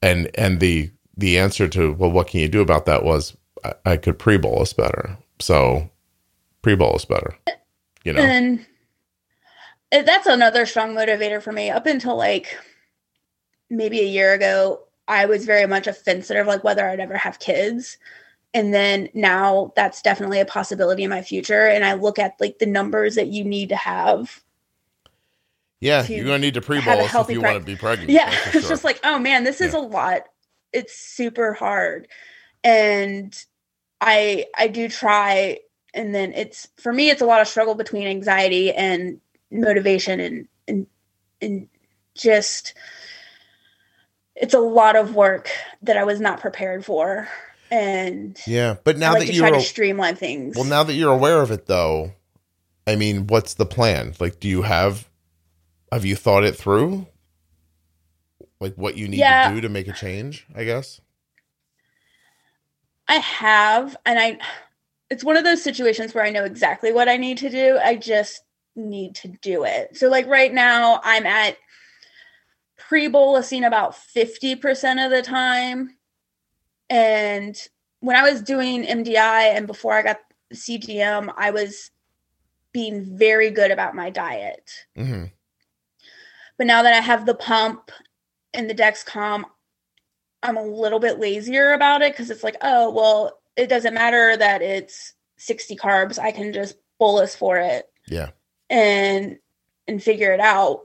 And 0.02 0.30
and 0.36 0.60
the 0.60 0.92
the 1.18 1.40
answer 1.40 1.68
to 1.70 1.94
well, 1.94 2.12
what 2.12 2.28
can 2.28 2.42
you 2.42 2.48
do 2.48 2.62
about 2.62 2.86
that 2.86 3.04
was 3.04 3.36
I, 3.66 3.74
I 3.86 3.98
could 3.98 4.20
pre 4.20 4.38
bolus 4.38 4.72
better. 4.72 5.18
So 5.40 5.90
pre 6.62 6.76
bolus 6.76 7.06
better. 7.06 7.36
You 8.04 8.14
know, 8.14 8.22
and 8.22 8.66
that's 9.92 10.28
another 10.28 10.68
strong 10.68 10.94
motivator 10.94 11.42
for 11.42 11.52
me. 11.52 11.72
Up 11.72 11.88
until 11.88 12.16
like 12.16 12.56
maybe 13.72 14.00
a 14.00 14.06
year 14.06 14.34
ago, 14.34 14.84
I 15.08 15.26
was 15.26 15.46
very 15.46 15.66
much 15.66 15.88
a 15.88 15.94
fence 15.94 16.28
sitter 16.28 16.42
of 16.42 16.48
like 16.48 16.64
whether 16.64 16.88
I'd 16.88 17.00
ever 17.00 17.18
have 17.18 17.40
kids 17.40 17.98
and 18.54 18.74
then 18.74 19.10
now 19.14 19.72
that's 19.76 20.02
definitely 20.02 20.40
a 20.40 20.46
possibility 20.46 21.04
in 21.04 21.10
my 21.10 21.22
future. 21.22 21.68
And 21.68 21.86
i 21.86 21.94
look 21.94 22.20
at 22.20 22.40
like 22.40 22.60
the 22.60 22.66
numbers 22.66 23.16
that 23.16 23.28
you 23.28 23.44
need 23.44 23.70
to 23.70 23.76
have 23.76 24.44
yeah 25.82 26.02
to 26.04 26.14
you're 26.14 26.26
gonna 26.26 26.40
need 26.40 26.56
to 26.56 26.62
pre-bolus 26.62 27.14
if 27.14 27.30
you 27.30 27.40
preg- 27.40 27.44
want 27.44 27.60
to 27.60 27.66
be 27.66 27.76
pregnant 27.76 28.10
yeah 28.10 28.30
sure. 28.30 28.52
it's 28.60 28.68
just 28.68 28.84
like 28.84 29.00
oh 29.06 29.18
man 29.18 29.44
this 29.46 29.62
is 29.62 29.74
yeah. 29.74 29.80
a 29.80 29.82
lot. 29.82 30.24
It's 30.72 30.96
super 30.96 31.54
hard. 31.54 32.08
And 32.64 33.34
i 34.02 34.46
i 34.58 34.68
do 34.68 34.88
try 34.88 35.60
and 35.94 36.14
then 36.14 36.34
it's 36.34 36.68
for 36.78 36.94
me 36.94 37.10
it's 37.10 37.22
a 37.22 37.26
lot 37.26 37.42
of 37.42 37.48
struggle 37.48 37.76
between 37.76 38.08
anxiety 38.08 38.72
and 38.74 39.20
motivation 39.52 40.20
and 40.20 40.48
and 40.68 40.88
and 41.42 41.68
just 42.16 42.74
it's 44.36 44.54
a 44.54 44.60
lot 44.60 44.96
of 44.96 45.16
work 45.16 45.50
that 45.82 45.98
i 45.98 46.04
was 46.04 46.20
not 46.20 46.40
prepared 46.40 46.86
for 46.86 47.28
and 47.72 48.38
yeah 48.48 48.76
but 48.84 48.98
now 48.98 49.14
like 49.14 49.28
that 49.28 49.34
you're 49.34 49.48
try 49.48 49.58
to 49.58 49.64
streamline 49.64 50.16
things 50.16 50.56
well 50.56 50.66
now 50.66 50.84
that 50.84 50.94
you're 50.94 51.14
aware 51.14 51.42
of 51.42 51.52
it 51.52 51.66
though 51.68 52.12
I 52.90 52.96
mean, 52.96 53.28
what's 53.28 53.54
the 53.54 53.68
plan? 53.68 54.16
Like, 54.20 54.40
do 54.40 54.48
you 54.48 54.64
have 54.64 55.08
have 55.92 56.06
you 56.06 56.16
thought 56.16 56.44
it 56.44 56.56
through? 56.56 57.06
Like 58.60 58.74
what 58.76 58.98
you 58.98 59.08
need 59.08 59.20
Yeah. 59.20 59.50
to 59.50 59.56
do 59.56 59.62
to 59.62 59.70
make 59.70 59.88
a 59.88 59.94
change, 59.94 60.48
I 60.56 60.64
guess. 60.64 61.00
I 63.08 63.16
have, 63.18 63.96
and 64.06 64.18
I 64.20 64.40
it's 65.12 65.24
one 65.24 65.38
of 65.38 65.44
those 65.44 65.64
situations 65.64 66.16
where 66.16 66.24
I 66.24 66.32
know 66.32 66.46
exactly 66.46 66.92
what 66.92 67.08
I 67.08 67.18
need 67.18 67.38
to 67.40 67.50
do. 67.50 67.78
I 67.84 67.96
just 67.96 68.42
need 68.76 69.14
to 69.16 69.28
do 69.28 69.66
it. 69.66 69.96
So 69.96 70.10
like 70.10 70.26
right 70.26 70.54
now 70.54 71.00
I'm 71.04 71.28
at 71.28 71.58
pre-bolusing 72.78 73.66
about 73.68 73.96
50% 73.96 75.06
of 75.06 75.12
the 75.12 75.22
time. 75.22 75.96
And 76.90 77.56
when 78.00 78.16
I 78.16 78.30
was 78.30 78.42
doing 78.42 78.84
MDI 78.86 79.56
and 79.56 79.68
before 79.68 79.94
I 79.94 80.02
got 80.02 80.20
CGM, 80.54 81.34
I 81.38 81.52
was 81.52 81.92
being 82.74 83.18
very 83.18 83.52
good 83.52 83.72
about 83.72 83.96
my 83.96 84.10
diet. 84.10 84.70
hmm 84.96 85.26
But 86.58 86.68
now 86.68 86.84
that 86.84 86.94
I 86.94 87.02
have 87.02 87.26
the 87.26 87.36
pump 87.36 87.92
and 88.54 88.70
the 88.70 88.76
Dexcom, 88.76 89.44
I'm 90.42 90.58
a 90.58 90.64
little 90.64 91.00
bit 91.00 91.20
lazier 91.20 91.74
about 91.74 92.02
it 92.02 92.14
because 92.14 92.30
it's 92.30 92.44
like, 92.44 92.58
oh, 92.62 92.92
well, 92.92 93.40
it 93.56 93.68
doesn't 93.68 93.94
matter 93.94 94.38
that 94.38 94.62
it's 94.62 95.14
60 95.38 95.76
carbs. 95.76 96.18
I 96.18 96.32
can 96.32 96.54
just 96.54 96.76
bolus 96.98 97.36
for 97.36 97.58
it 97.58 97.86
Yeah. 98.08 98.32
and 98.70 99.38
and 99.88 100.04
figure 100.04 100.32
it 100.34 100.40
out 100.40 100.84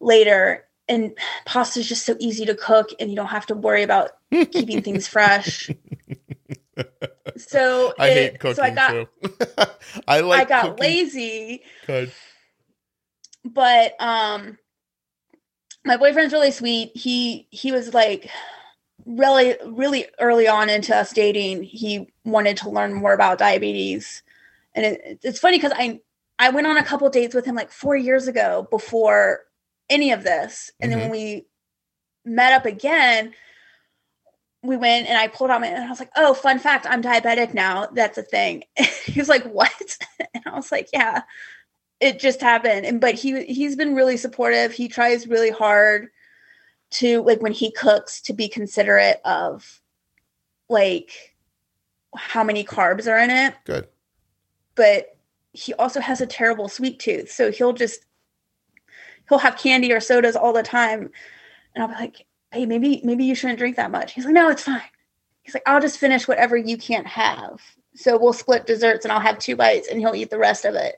later. 0.00 0.66
And 0.88 1.16
pasta 1.46 1.80
is 1.80 1.88
just 1.88 2.06
so 2.06 2.16
easy 2.20 2.46
to 2.46 2.54
cook 2.54 2.90
and 2.98 3.10
you 3.10 3.16
don't 3.16 3.26
have 3.26 3.46
to 3.46 3.54
worry 3.54 3.82
about 3.82 4.10
keeping 4.30 4.82
things 4.82 5.06
fresh. 5.08 5.70
So 7.36 7.94
I 7.98 8.08
it- 8.08 8.14
hate 8.32 8.40
cooking 8.40 8.54
so 8.56 8.62
I 8.62 8.70
got 8.70 8.90
too. 8.90 9.08
I 10.08 10.20
like 10.20 10.40
I 10.40 10.44
got 10.48 10.62
cooking. 10.62 10.80
lazy 10.82 11.62
Good. 11.86 12.12
but 13.44 13.94
um 14.00 14.58
my 15.84 15.96
boyfriend's 15.96 16.32
really 16.32 16.50
sweet 16.50 16.96
he 16.96 17.46
he 17.50 17.72
was 17.72 17.94
like 17.94 18.30
really 19.06 19.56
really 19.66 20.06
early 20.20 20.46
on 20.48 20.68
into 20.70 20.94
us 20.94 21.12
dating 21.12 21.62
he 21.62 22.06
wanted 22.24 22.56
to 22.58 22.70
learn 22.70 22.92
more 22.92 23.12
about 23.14 23.38
diabetes 23.38 24.22
and 24.74 24.84
it, 24.86 25.18
it's 25.22 25.38
funny 25.40 25.56
because 25.56 25.72
i 25.74 25.98
i 26.38 26.50
went 26.50 26.66
on 26.66 26.76
a 26.76 26.84
couple 26.84 27.08
dates 27.08 27.34
with 27.34 27.44
him 27.46 27.54
like 27.54 27.72
four 27.72 27.96
years 27.96 28.28
ago 28.28 28.66
before 28.70 29.40
any 29.88 30.12
of 30.12 30.22
this 30.22 30.70
and 30.80 30.92
then 30.92 31.00
when 31.00 31.10
we 31.10 31.46
met 32.24 32.52
up 32.52 32.66
again 32.66 33.32
we 34.62 34.76
went 34.76 35.08
and 35.08 35.16
i 35.18 35.26
pulled 35.26 35.50
out 35.50 35.60
my 35.60 35.66
and 35.68 35.84
i 35.84 35.88
was 35.88 36.00
like 36.00 36.10
oh 36.16 36.34
fun 36.34 36.58
fact 36.58 36.86
i'm 36.88 37.02
diabetic 37.02 37.54
now. 37.54 37.86
That's 37.92 38.18
a 38.18 38.22
thing. 38.22 38.64
He 39.06 39.18
was 39.18 39.28
like 39.28 39.44
what? 39.44 39.96
And 40.34 40.44
i 40.46 40.54
was 40.54 40.70
like 40.70 40.88
yeah 40.92 41.22
it 42.00 42.18
just 42.18 42.40
happened. 42.40 42.86
And 42.86 43.00
but 43.00 43.14
he 43.14 43.44
he's 43.44 43.76
been 43.76 43.94
really 43.94 44.16
supportive. 44.16 44.72
He 44.72 44.88
tries 44.88 45.26
really 45.28 45.50
hard 45.50 46.08
to 46.92 47.22
like 47.22 47.40
when 47.42 47.52
he 47.52 47.70
cooks 47.70 48.20
to 48.22 48.32
be 48.32 48.48
considerate 48.48 49.20
of 49.24 49.80
like 50.68 51.36
how 52.16 52.42
many 52.42 52.64
carbs 52.64 53.06
are 53.06 53.18
in 53.18 53.30
it. 53.30 53.54
Good. 53.64 53.86
but 54.74 55.16
he 55.52 55.74
also 55.74 56.00
has 56.00 56.20
a 56.20 56.26
terrible 56.26 56.68
sweet 56.68 56.98
tooth. 57.00 57.30
So 57.30 57.50
he'll 57.50 57.72
just 57.72 58.06
he'll 59.28 59.38
have 59.38 59.58
candy 59.58 59.92
or 59.92 60.00
sodas 60.00 60.36
all 60.36 60.52
the 60.52 60.62
time. 60.62 61.10
And 61.74 61.82
i'll 61.82 61.88
be 61.88 61.94
like 61.94 62.26
hey 62.52 62.66
maybe 62.66 63.00
maybe 63.04 63.24
you 63.24 63.34
shouldn't 63.34 63.58
drink 63.58 63.76
that 63.76 63.90
much. 63.90 64.12
He's 64.12 64.24
like 64.24 64.34
no 64.34 64.48
it's 64.50 64.64
fine. 64.64 64.82
He's 65.42 65.54
like 65.54 65.62
i'll 65.66 65.80
just 65.80 65.98
finish 65.98 66.28
whatever 66.28 66.56
you 66.56 66.76
can't 66.76 67.06
have. 67.06 67.60
So 67.94 68.18
we'll 68.18 68.32
split 68.32 68.66
desserts 68.66 69.04
and 69.04 69.12
i'll 69.12 69.20
have 69.20 69.38
two 69.38 69.56
bites 69.56 69.88
and 69.88 70.00
he'll 70.00 70.14
eat 70.14 70.30
the 70.30 70.38
rest 70.38 70.64
of 70.64 70.74
it. 70.74 70.96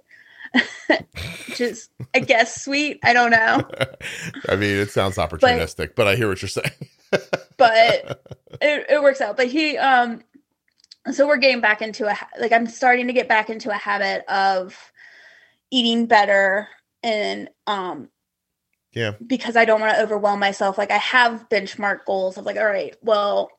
Which 1.48 1.60
is 1.60 1.88
i 2.14 2.18
guess 2.18 2.62
sweet. 2.62 3.00
I 3.02 3.12
don't 3.12 3.30
know. 3.30 3.62
I 4.48 4.56
mean, 4.56 4.76
it 4.76 4.90
sounds 4.90 5.16
opportunistic, 5.16 5.94
but, 5.94 6.06
I 6.06 6.16
hear 6.16 6.28
what 6.28 6.42
you're 6.42 6.48
saying. 6.48 6.70
but 7.56 8.22
it, 8.60 8.86
it 8.88 9.02
works 9.02 9.20
out. 9.20 9.36
But 9.36 9.48
he 9.48 9.76
um 9.78 10.22
so 11.10 11.26
we're 11.26 11.36
getting 11.36 11.60
back 11.60 11.82
into 11.82 12.06
a 12.06 12.16
like 12.40 12.52
i'm 12.52 12.66
starting 12.66 13.08
to 13.08 13.12
get 13.12 13.28
back 13.28 13.50
into 13.50 13.70
a 13.70 13.74
habit 13.74 14.24
of 14.30 14.92
eating 15.70 16.06
better 16.06 16.68
and 17.02 17.48
um 17.66 18.08
Yeah. 18.92 19.12
because 19.26 19.56
i 19.56 19.64
don't 19.64 19.80
want 19.80 19.94
to 19.94 20.02
overwhelm 20.02 20.40
myself 20.40 20.76
like 20.78 20.90
i 20.90 20.98
have 20.98 21.48
benchmark 21.48 22.04
goals 22.04 22.36
of 22.36 22.44
like 22.44 22.56
all 22.56 22.66
right 22.66 22.96
well 23.02 23.50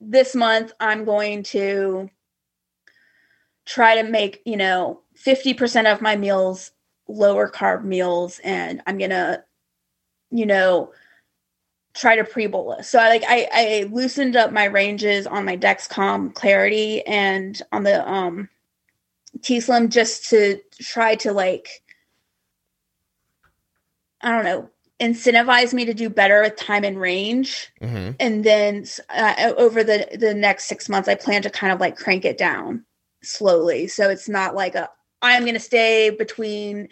this 0.00 0.34
month 0.34 0.72
i'm 0.80 1.04
going 1.04 1.42
to 1.44 2.08
try 3.66 4.00
to 4.00 4.08
make 4.08 4.40
you 4.44 4.56
know 4.56 5.00
50% 5.16 5.92
of 5.92 6.00
my 6.00 6.16
meals 6.16 6.72
lower 7.08 7.50
carb 7.50 7.84
meals 7.84 8.40
and 8.44 8.80
i'm 8.86 8.98
gonna 8.98 9.44
you 10.30 10.46
know 10.46 10.92
try 11.94 12.16
to 12.16 12.24
pre-bolus. 12.24 12.88
So 12.88 12.98
I 12.98 13.08
like 13.08 13.24
I, 13.26 13.48
I 13.52 13.88
loosened 13.90 14.36
up 14.36 14.52
my 14.52 14.64
ranges 14.64 15.26
on 15.26 15.44
my 15.44 15.56
Dexcom 15.56 16.34
Clarity 16.34 17.04
and 17.06 17.60
on 17.72 17.82
the 17.82 18.08
um 18.08 18.48
T 19.42 19.60
Slim 19.60 19.88
just 19.88 20.28
to 20.30 20.60
try 20.80 21.14
to 21.16 21.32
like 21.32 21.79
I 24.22 24.30
don't 24.30 24.44
know 24.44 24.70
incentivize 25.00 25.72
me 25.72 25.86
to 25.86 25.94
do 25.94 26.10
better 26.10 26.42
with 26.42 26.56
time 26.56 26.84
and 26.84 27.00
range. 27.00 27.70
hmm 27.80 28.10
And 28.20 28.44
then 28.44 28.84
uh, 29.08 29.52
over 29.56 29.82
the 29.82 30.06
the 30.14 30.34
next 30.34 30.64
six 30.66 30.88
months, 30.88 31.08
I 31.08 31.14
plan 31.14 31.42
to 31.42 31.50
kind 31.50 31.72
of 31.72 31.80
like 31.80 31.96
crank 31.96 32.24
it 32.24 32.38
down 32.38 32.84
slowly. 33.22 33.88
So 33.88 34.10
it's 34.10 34.28
not 34.28 34.54
like 34.54 34.74
a 34.74 34.90
I'm 35.22 35.42
going 35.42 35.54
to 35.54 35.60
stay 35.60 36.10
between 36.10 36.88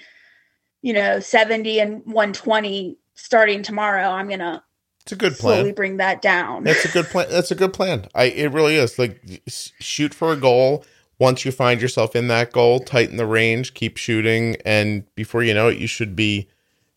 you 0.82 0.92
know 0.92 1.20
70 1.20 1.80
and 1.80 1.92
120 2.06 2.98
starting 3.14 3.62
tomorrow. 3.62 4.08
I'm 4.08 4.28
going 4.28 4.40
to 4.40 4.62
It's 5.02 5.12
a 5.12 5.16
good 5.16 5.36
slowly 5.36 5.64
plan. 5.64 5.74
bring 5.74 5.96
that 5.98 6.22
down. 6.22 6.64
That's 6.64 6.84
a 6.84 6.88
good 6.88 7.06
plan. 7.06 7.26
That's 7.30 7.50
a 7.50 7.54
good 7.56 7.74
plan. 7.74 8.06
I 8.14 8.24
it 8.24 8.52
really 8.52 8.76
is. 8.76 8.98
Like 8.98 9.42
shoot 9.48 10.14
for 10.14 10.32
a 10.32 10.36
goal. 10.36 10.84
Once 11.20 11.44
you 11.44 11.50
find 11.50 11.82
yourself 11.82 12.14
in 12.14 12.28
that 12.28 12.52
goal, 12.52 12.78
tighten 12.78 13.16
the 13.16 13.26
range, 13.26 13.74
keep 13.74 13.96
shooting, 13.96 14.56
and 14.64 15.02
before 15.16 15.42
you 15.42 15.52
know 15.52 15.66
it, 15.66 15.76
you 15.76 15.88
should 15.88 16.14
be 16.14 16.48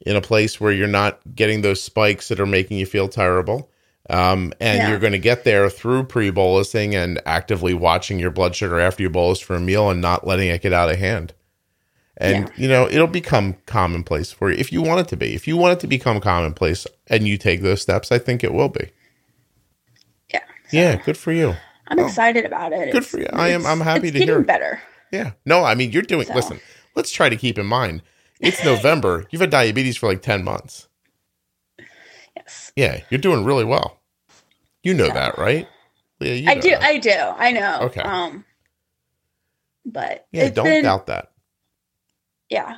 in 0.06 0.16
a 0.16 0.22
place 0.22 0.60
where 0.60 0.72
you're 0.72 0.88
not 0.88 1.20
getting 1.36 1.62
those 1.62 1.82
spikes 1.82 2.28
that 2.30 2.40
are 2.40 2.46
making 2.46 2.78
you 2.78 2.86
feel 2.86 3.08
terrible. 3.08 3.70
Um, 4.10 4.52
and 4.60 4.80
Yeah. 4.80 4.90
you're 4.90 5.00
going 5.00 5.14
to 5.14 5.20
get 5.20 5.44
there 5.44 5.70
through 5.70 6.06
pre-bolusing 6.06 6.94
and 6.96 7.22
actively 7.26 7.74
watching 7.74 8.18
your 8.20 8.32
blood 8.32 8.56
sugar 8.56 8.80
after 8.80 9.04
you 9.04 9.10
bolus 9.10 9.40
for 9.40 9.56
a 9.56 9.60
meal 9.60 9.90
and 9.90 10.02
not 10.02 10.26
letting 10.26 10.50
it 10.50 10.62
get 10.62 10.74
out 10.74 10.90
of 10.90 10.98
hand. 10.98 11.34
And 12.18 12.48
Yeah. 12.50 12.54
you 12.58 12.68
know 12.68 12.88
it'll 12.90 13.08
become 13.08 13.58
commonplace 13.68 14.32
for 14.32 14.52
you 14.52 14.58
if 14.58 14.72
you 14.72 14.82
want 14.82 15.00
it 15.02 15.08
to 15.10 15.18
be. 15.18 15.34
If 15.34 15.48
you 15.48 15.56
want 15.56 15.74
it 15.74 15.80
to 15.82 15.88
become 15.88 16.20
commonplace 16.20 16.86
and 17.08 17.28
you 17.28 17.38
take 17.38 17.62
those 17.62 17.82
steps, 17.82 18.12
I 18.12 18.18
think 18.18 18.44
it 18.44 18.54
will 18.54 18.70
be. 18.70 18.90
Yeah. 20.34 20.40
Yeah, 20.72 20.96
good 20.98 21.18
for 21.18 21.32
you. 21.32 21.56
I'm 21.88 22.00
Oh. 22.00 22.06
excited 22.06 22.46
about 22.46 22.74
it. 22.74 22.92
Good 22.92 23.06
for 23.06 23.20
you. 23.20 23.28
I 23.34 23.50
am- 23.50 23.66
I'm 23.66 23.82
happy 23.82 24.08
it's 24.10 24.18
to 24.18 24.24
hear. 24.26 24.40
better. 24.42 24.82
Yeah. 25.12 25.32
No, 25.46 25.64
I 25.64 25.76
mean, 25.76 25.92
you're 25.92 26.02
doing, 26.04 26.26
So. 26.26 26.34
listen, 26.34 26.60
let's 26.96 27.12
try 27.12 27.30
to 27.30 27.36
keep 27.36 27.58
in 27.60 27.66
mind 27.66 28.02
it's 28.42 28.64
November. 28.64 29.26
You've 29.32 29.42
had 29.42 29.50
diabetes 29.50 29.98
for 29.98 30.08
like 30.08 30.22
10 30.22 30.44
months. 30.44 30.88
Yes. 32.36 32.72
Yeah. 32.76 33.02
You're 33.10 33.20
doing 33.22 33.44
really 33.46 33.66
well. 33.66 34.00
You 34.84 34.94
know 34.94 35.08
So. 35.08 35.14
that, 35.14 35.38
right? 35.38 35.68
Yeah. 36.20 36.34
You 36.34 36.50
I 36.50 36.54
know 36.56 36.62
do. 36.62 36.70
that. 36.72 36.82
I 36.82 36.98
do. 36.98 37.12
I 37.12 37.52
know. 37.52 37.80
Okay. 37.84 38.02
Um, 38.02 38.46
but 39.86 40.28
yeah. 40.32 40.50
Don't 40.50 40.66
been- 40.66 40.84
doubt 40.84 41.08
that. 41.08 41.32
Yeah. 42.50 42.78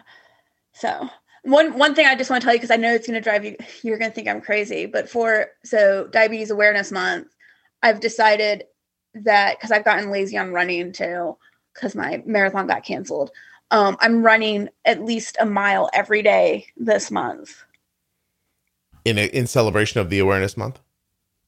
So 0.73 1.09
one 1.43 1.77
one 1.77 1.93
thing 1.95 2.05
I 2.05 2.15
just 2.15 2.29
want 2.29 2.41
to 2.41 2.45
tell 2.45 2.53
you 2.53 2.59
because 2.59 2.71
I 2.71 2.77
know 2.77 2.93
it's 2.93 3.07
going 3.07 3.15
to 3.15 3.21
drive 3.21 3.43
you. 3.45 3.55
You're 3.83 3.97
going 3.97 4.11
to 4.11 4.15
think 4.15 4.27
I'm 4.27 4.41
crazy, 4.41 4.85
but 4.85 5.09
for 5.09 5.47
so 5.63 6.07
Diabetes 6.07 6.51
Awareness 6.51 6.91
Month, 6.91 7.27
I've 7.81 7.99
decided 7.99 8.65
that 9.15 9.57
because 9.57 9.71
I've 9.71 9.85
gotten 9.85 10.09
lazy 10.11 10.37
on 10.37 10.51
running 10.53 10.91
too, 10.93 11.37
because 11.73 11.95
my 11.95 12.21
marathon 12.25 12.67
got 12.67 12.83
canceled. 12.85 13.31
Um, 13.73 13.97
I'm 13.99 14.23
running 14.23 14.69
at 14.85 15.03
least 15.03 15.35
a 15.39 15.47
mile 15.47 15.89
every 15.93 16.21
day 16.21 16.67
this 16.77 17.09
month. 17.09 17.63
In, 19.03 19.17
a, 19.17 19.25
in 19.25 19.47
celebration 19.47 19.99
of 19.99 20.11
the 20.11 20.19
awareness 20.19 20.55
month. 20.55 20.79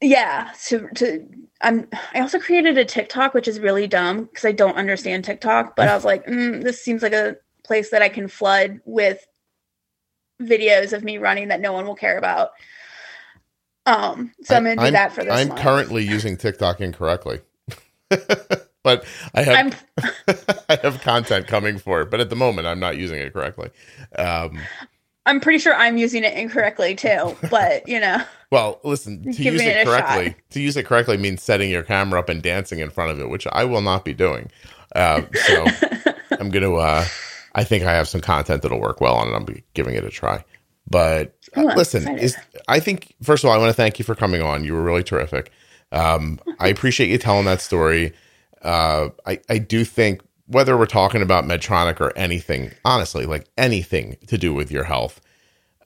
Yeah, 0.02 0.52
to 0.66 0.90
to 0.96 1.26
I'm 1.62 1.88
I 2.14 2.20
also 2.20 2.38
created 2.40 2.78
a 2.78 2.84
TikTok 2.84 3.34
which 3.34 3.48
is 3.48 3.60
really 3.62 3.88
dumb 3.88 4.26
because 4.26 4.44
I 4.44 4.52
don't 4.52 4.76
understand 4.76 5.24
TikTok, 5.24 5.76
but 5.76 5.88
I 5.88 5.96
was 5.96 6.04
like, 6.04 6.26
mm, 6.26 6.62
this 6.64 6.84
seems 6.84 7.02
like 7.02 7.14
a 7.14 7.38
place 7.64 7.92
that 7.92 8.02
I 8.02 8.10
can 8.10 8.28
flood 8.28 8.82
with 8.86 9.26
videos 10.42 10.92
of 10.92 11.04
me 11.04 11.18
running 11.18 11.48
that 11.48 11.62
no 11.62 11.72
one 11.72 11.86
will 11.86 11.96
care 11.96 12.18
about. 12.18 12.52
Um, 13.86 14.34
so 14.44 14.56
I, 14.56 14.58
am 14.58 14.64
gonna 14.66 14.76
do 14.76 14.82
I'm- 14.82 14.94
that 14.94 15.14
for 15.14 15.24
this. 15.24 15.32
I'm 15.32 15.48
month. 15.50 15.62
currently 15.62 16.04
using 16.04 16.38
TikTok 16.38 16.82
incorrectly. 16.82 17.40
but 18.86 19.04
I 19.34 19.42
have 19.42 19.84
I 20.70 20.78
have 20.84 21.02
content 21.02 21.48
coming 21.48 21.80
for 21.80 22.02
it, 22.02 22.12
but 22.12 22.22
at 22.22 22.30
the 22.30 22.36
moment 22.36 22.68
I'm 22.68 22.80
not 22.80 22.98
using 22.98 23.20
it 23.20 23.34
correctly. 23.34 23.72
Um, 24.16 24.60
I'm 25.26 25.40
pretty 25.40 25.58
sure 25.58 25.74
I'm 25.74 25.98
using 25.98 26.24
it 26.24 26.38
incorrectly 26.38 26.94
too, 26.94 27.36
but 27.50 27.88
you 27.90 28.00
know, 28.00 28.22
Well, 28.52 28.80
listen, 28.84 29.24
to 29.24 29.44
use 29.44 29.60
it 29.60 29.86
shot. 29.86 29.88
correctly, 29.88 30.36
to 30.52 30.62
use 30.62 30.78
it 30.78 30.86
correctly 30.86 31.18
means 31.18 31.42
setting 31.42 31.72
your 31.72 31.82
camera 31.82 32.20
up 32.20 32.30
and 32.30 32.44
dancing 32.44 32.78
in 32.78 32.92
front 32.92 33.12
of 33.12 33.20
it, 33.20 33.28
which 33.28 33.48
I 33.52 33.66
will 33.66 33.82
not 33.82 34.06
be 34.06 34.14
doing. 34.14 34.52
Uh, 34.96 35.24
so 35.34 35.66
I'm 36.40 36.52
going 36.52 36.64
to 36.64 36.76
uh, 36.76 37.06
I 37.56 37.64
think 37.64 37.86
I 37.86 37.94
have 37.94 38.08
some 38.08 38.22
content 38.22 38.62
that'll 38.62 38.80
work 38.80 39.02
well 39.02 39.16
on 39.16 39.28
it. 39.30 39.36
I'm 39.36 39.64
giving 39.74 39.96
it 39.96 40.04
a 40.04 40.12
try. 40.12 40.46
But 40.88 41.36
uh, 41.58 41.62
I'm 41.70 41.76
listen, 41.76 42.20
is, 42.20 42.38
I 42.68 42.80
think 42.80 43.16
first 43.24 43.44
of 43.44 43.50
all, 43.50 43.56
I 43.56 43.58
want 43.58 43.70
to 43.70 43.74
thank 43.74 43.98
you 43.98 44.06
for 44.06 44.14
coming 44.14 44.44
on. 44.44 44.64
You 44.64 44.74
were 44.74 44.84
really 44.84 45.04
terrific. 45.04 45.52
Um, 45.92 46.40
I 46.60 46.68
appreciate 46.68 47.10
you 47.10 47.18
telling 47.18 47.46
that 47.46 47.62
story. 47.62 48.14
Uh, 48.66 49.10
I 49.26 49.40
I 49.50 49.58
do 49.60 49.86
think 49.86 50.22
whether 50.48 50.78
we're 50.78 50.86
talking 50.86 51.22
about 51.22 51.46
Medtronic 51.46 52.02
or 52.02 52.16
anything, 52.18 52.72
honestly, 52.84 53.26
like 53.26 53.48
anything 53.58 54.18
to 54.28 54.38
do 54.38 54.54
with 54.54 54.72
your 54.72 54.84
health, 54.84 55.22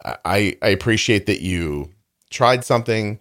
I 0.04 0.58
I 0.62 0.70
appreciate 0.70 1.26
that 1.28 1.42
you 1.42 1.92
tried 2.30 2.64
something, 2.64 3.20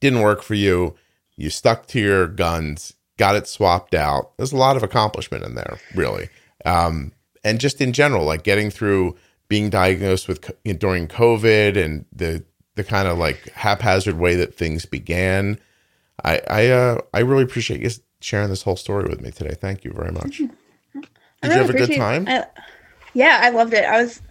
didn't 0.00 0.22
work 0.22 0.42
for 0.42 0.54
you, 0.54 0.96
you 1.36 1.50
stuck 1.50 1.86
to 1.88 2.00
your 2.00 2.26
guns, 2.26 2.94
got 3.18 3.36
it 3.36 3.46
swapped 3.46 3.94
out. 3.94 4.36
There's 4.36 4.52
a 4.52 4.56
lot 4.56 4.76
of 4.76 4.82
accomplishment 4.82 5.44
in 5.44 5.54
there, 5.54 5.78
really. 5.94 6.28
Um, 6.64 7.12
and 7.44 7.60
just 7.60 7.80
in 7.80 7.92
general, 7.92 8.24
like 8.24 8.42
getting 8.42 8.70
through 8.70 9.16
being 9.48 9.68
diagnosed 9.70 10.28
with 10.28 10.50
during 10.78 11.08
COVID 11.08 11.76
and 11.76 12.06
the 12.12 12.44
the 12.76 12.84
kind 12.84 13.08
of 13.08 13.18
like 13.18 13.50
haphazard 13.50 14.18
way 14.18 14.34
that 14.36 14.54
things 14.54 14.86
began. 14.86 15.58
I 16.24 16.40
I 16.48 16.68
uh, 16.68 17.00
I 17.12 17.20
really 17.20 17.42
appreciate 17.42 17.80
sharing 18.20 18.48
this 18.48 18.62
whole 18.62 18.76
story 18.76 19.08
with 19.08 19.20
me 19.20 19.30
today. 19.30 19.54
Thank 19.60 19.84
you 19.84 19.92
very 19.92 20.12
much. 20.12 20.38
Did 20.94 21.08
I 21.42 21.46
you 21.54 21.60
have 21.60 21.70
a 21.70 21.72
good 21.72 21.94
time? 21.96 22.26
I- 22.28 22.46
yeah, 23.14 23.40
I 23.42 23.50
loved 23.50 23.74
it. 23.74 23.84
I 23.84 24.02
was. 24.02 24.22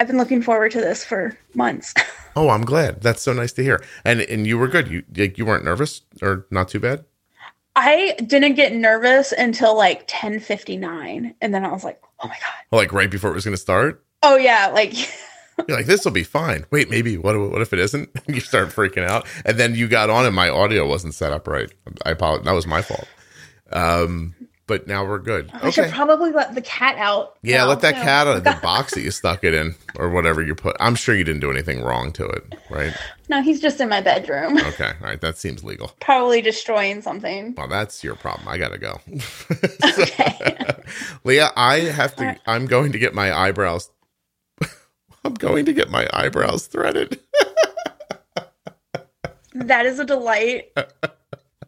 I've 0.00 0.06
been 0.06 0.16
looking 0.16 0.42
forward 0.42 0.72
to 0.72 0.80
this 0.80 1.04
for 1.04 1.36
months. 1.54 1.94
Oh, 2.34 2.48
I'm 2.48 2.64
glad. 2.64 3.02
That's 3.02 3.20
so 3.20 3.34
nice 3.34 3.52
to 3.52 3.62
hear. 3.62 3.84
And 4.06 4.22
and 4.22 4.46
you 4.46 4.56
were 4.56 4.66
good. 4.66 4.88
You 4.88 5.02
like 5.14 5.36
you 5.36 5.44
weren't 5.44 5.66
nervous 5.66 6.00
or 6.22 6.46
not 6.50 6.66
too 6.70 6.80
bad. 6.80 7.04
I 7.76 8.16
didn't 8.24 8.54
get 8.54 8.72
nervous 8.72 9.32
until 9.32 9.76
like 9.76 10.08
10:59 10.08 11.34
and 11.42 11.54
then 11.54 11.62
I 11.62 11.70
was 11.70 11.84
like, 11.84 12.00
"Oh 12.22 12.28
my 12.28 12.34
god." 12.34 12.74
Like 12.74 12.90
right 12.94 13.10
before 13.10 13.30
it 13.30 13.34
was 13.34 13.44
going 13.44 13.52
to 13.54 13.60
start. 13.60 14.02
Oh 14.22 14.38
yeah, 14.38 14.68
like 14.68 14.94
You're 15.68 15.76
like, 15.76 15.84
this 15.84 16.06
will 16.06 16.12
be 16.12 16.22
fine. 16.24 16.64
Wait, 16.70 16.88
maybe 16.88 17.18
what? 17.18 17.38
What 17.38 17.60
if 17.60 17.74
it 17.74 17.78
isn't? 17.78 18.08
you 18.26 18.40
start 18.40 18.68
freaking 18.70 19.06
out, 19.06 19.26
and 19.44 19.58
then 19.58 19.74
you 19.74 19.86
got 19.86 20.08
on, 20.08 20.24
and 20.24 20.34
my 20.34 20.48
audio 20.48 20.88
wasn't 20.88 21.12
set 21.12 21.32
up 21.32 21.46
right. 21.46 21.70
I 22.06 22.12
apologize. 22.12 22.46
That 22.46 22.52
was 22.52 22.66
my 22.66 22.80
fault. 22.80 23.06
Um, 23.72 24.34
but 24.68 24.86
now 24.86 25.04
we're 25.04 25.18
good. 25.18 25.50
I 25.52 25.70
should 25.70 25.90
probably 25.90 26.30
let 26.30 26.54
the 26.54 26.62
cat 26.62 26.96
out. 26.96 27.36
Yeah, 27.42 27.58
now, 27.58 27.68
let 27.68 27.80
that 27.80 27.96
too. 27.96 28.00
cat 28.02 28.26
out 28.26 28.36
of 28.38 28.44
the 28.44 28.58
box 28.62 28.94
that 28.94 29.02
you 29.02 29.10
stuck 29.10 29.44
it 29.44 29.52
in, 29.54 29.74
or 29.96 30.08
whatever 30.08 30.40
you 30.42 30.54
put. 30.54 30.76
I'm 30.80 30.94
sure 30.94 31.14
you 31.14 31.24
didn't 31.24 31.40
do 31.40 31.50
anything 31.50 31.82
wrong 31.82 32.12
to 32.12 32.24
it, 32.26 32.54
right? 32.70 32.94
No, 33.28 33.42
he's 33.42 33.60
just 33.60 33.80
in 33.80 33.88
my 33.88 34.00
bedroom, 34.00 34.56
Okay, 34.68 34.92
all 35.00 35.06
right. 35.08 35.20
That 35.20 35.36
seems 35.36 35.62
legal. 35.64 35.92
probably 36.00 36.40
destroying 36.40 37.02
something. 37.02 37.54
Well, 37.56 37.68
that's 37.68 38.02
your 38.04 38.14
problem. 38.14 38.48
I 38.48 38.56
gotta 38.58 38.78
go. 38.78 39.00
Okay. 39.84 40.64
Leah, 41.24 41.50
I 41.56 41.80
have 41.80 42.16
to. 42.16 42.24
Right. 42.24 42.40
I'm 42.46 42.66
going 42.66 42.92
to 42.92 42.98
get 42.98 43.14
my 43.14 43.36
eyebrows. 43.36 43.90
I'm 45.24 45.34
going 45.34 45.66
to 45.66 45.72
get 45.72 45.90
my 45.90 46.08
eyebrows 46.12 46.66
threaded. 46.66 47.20
that 49.54 49.86
is 49.86 49.98
a 49.98 50.04
delight. 50.04 50.72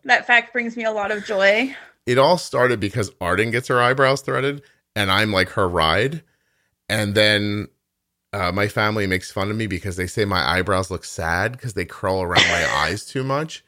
that 0.05 0.27
fact 0.27 0.53
brings 0.53 0.77
me 0.77 0.85
a 0.85 0.91
lot 0.91 1.11
of 1.11 1.25
joy. 1.25 1.75
It 2.07 2.19
all 2.19 2.39
started 2.39 2.81
because 2.81 3.11
Arden 3.21 3.51
gets 3.51 3.69
her 3.69 3.81
eyebrows 3.81 4.21
threaded, 4.21 4.63
and 4.95 5.11
I'm 5.11 5.33
like 5.33 5.51
her 5.51 5.69
ride, 5.69 6.23
and 6.89 7.15
then 7.15 7.69
uh, 8.33 8.51
my 8.51 8.67
family 8.69 9.07
makes 9.07 9.31
fun 9.31 9.51
of 9.51 9.57
me 9.57 9.67
because 9.67 9.97
they 9.97 10.07
say 10.07 10.25
my 10.25 10.43
eyebrows 10.57 10.91
look 10.91 11.05
sad 11.05 11.53
because 11.53 11.75
they 11.75 11.85
curl 11.85 12.21
around 12.21 12.47
my 12.49 12.67
eyes 12.75 13.07
too 13.07 13.23
much. 13.23 13.65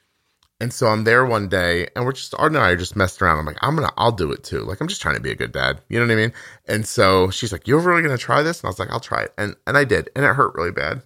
And 0.59 0.73
so 0.73 0.87
I'm 0.87 1.05
there 1.05 1.25
one 1.27 1.49
day, 1.49 1.87
and 1.95 2.05
we're 2.05 2.13
just 2.13 2.35
Arden 2.39 2.57
and 2.57 2.65
I 2.65 2.71
are 2.71 2.77
just 2.77 2.97
messing 2.97 3.27
around. 3.27 3.39
I'm 3.39 3.47
like, 3.47 3.59
I'm 3.61 3.77
gonna, 3.77 3.93
I'll 3.97 4.11
do 4.11 4.33
it 4.33 4.43
too. 4.43 4.61
Like 4.61 4.81
I'm 4.81 4.89
just 4.89 5.03
trying 5.03 5.15
to 5.15 5.21
be 5.21 5.31
a 5.31 5.37
good 5.37 5.53
dad. 5.53 5.83
You 5.89 6.01
know 6.01 6.07
what 6.07 6.13
I 6.13 6.17
mean? 6.17 6.33
And 6.67 6.87
so 6.87 7.31
she's 7.31 7.53
like, 7.53 7.69
You're 7.69 7.79
really 7.79 8.03
gonna 8.03 8.17
try 8.17 8.43
this? 8.43 8.61
And 8.61 8.67
I 8.67 8.71
was 8.71 8.79
like, 8.79 8.91
I'll 8.91 9.01
try 9.01 9.23
it. 9.25 9.35
And 9.37 9.55
and 9.67 9.77
I 9.77 9.85
did, 9.85 10.09
and 10.17 10.25
it 10.25 10.35
hurt 10.35 10.55
really 10.55 10.73
bad. 10.73 11.03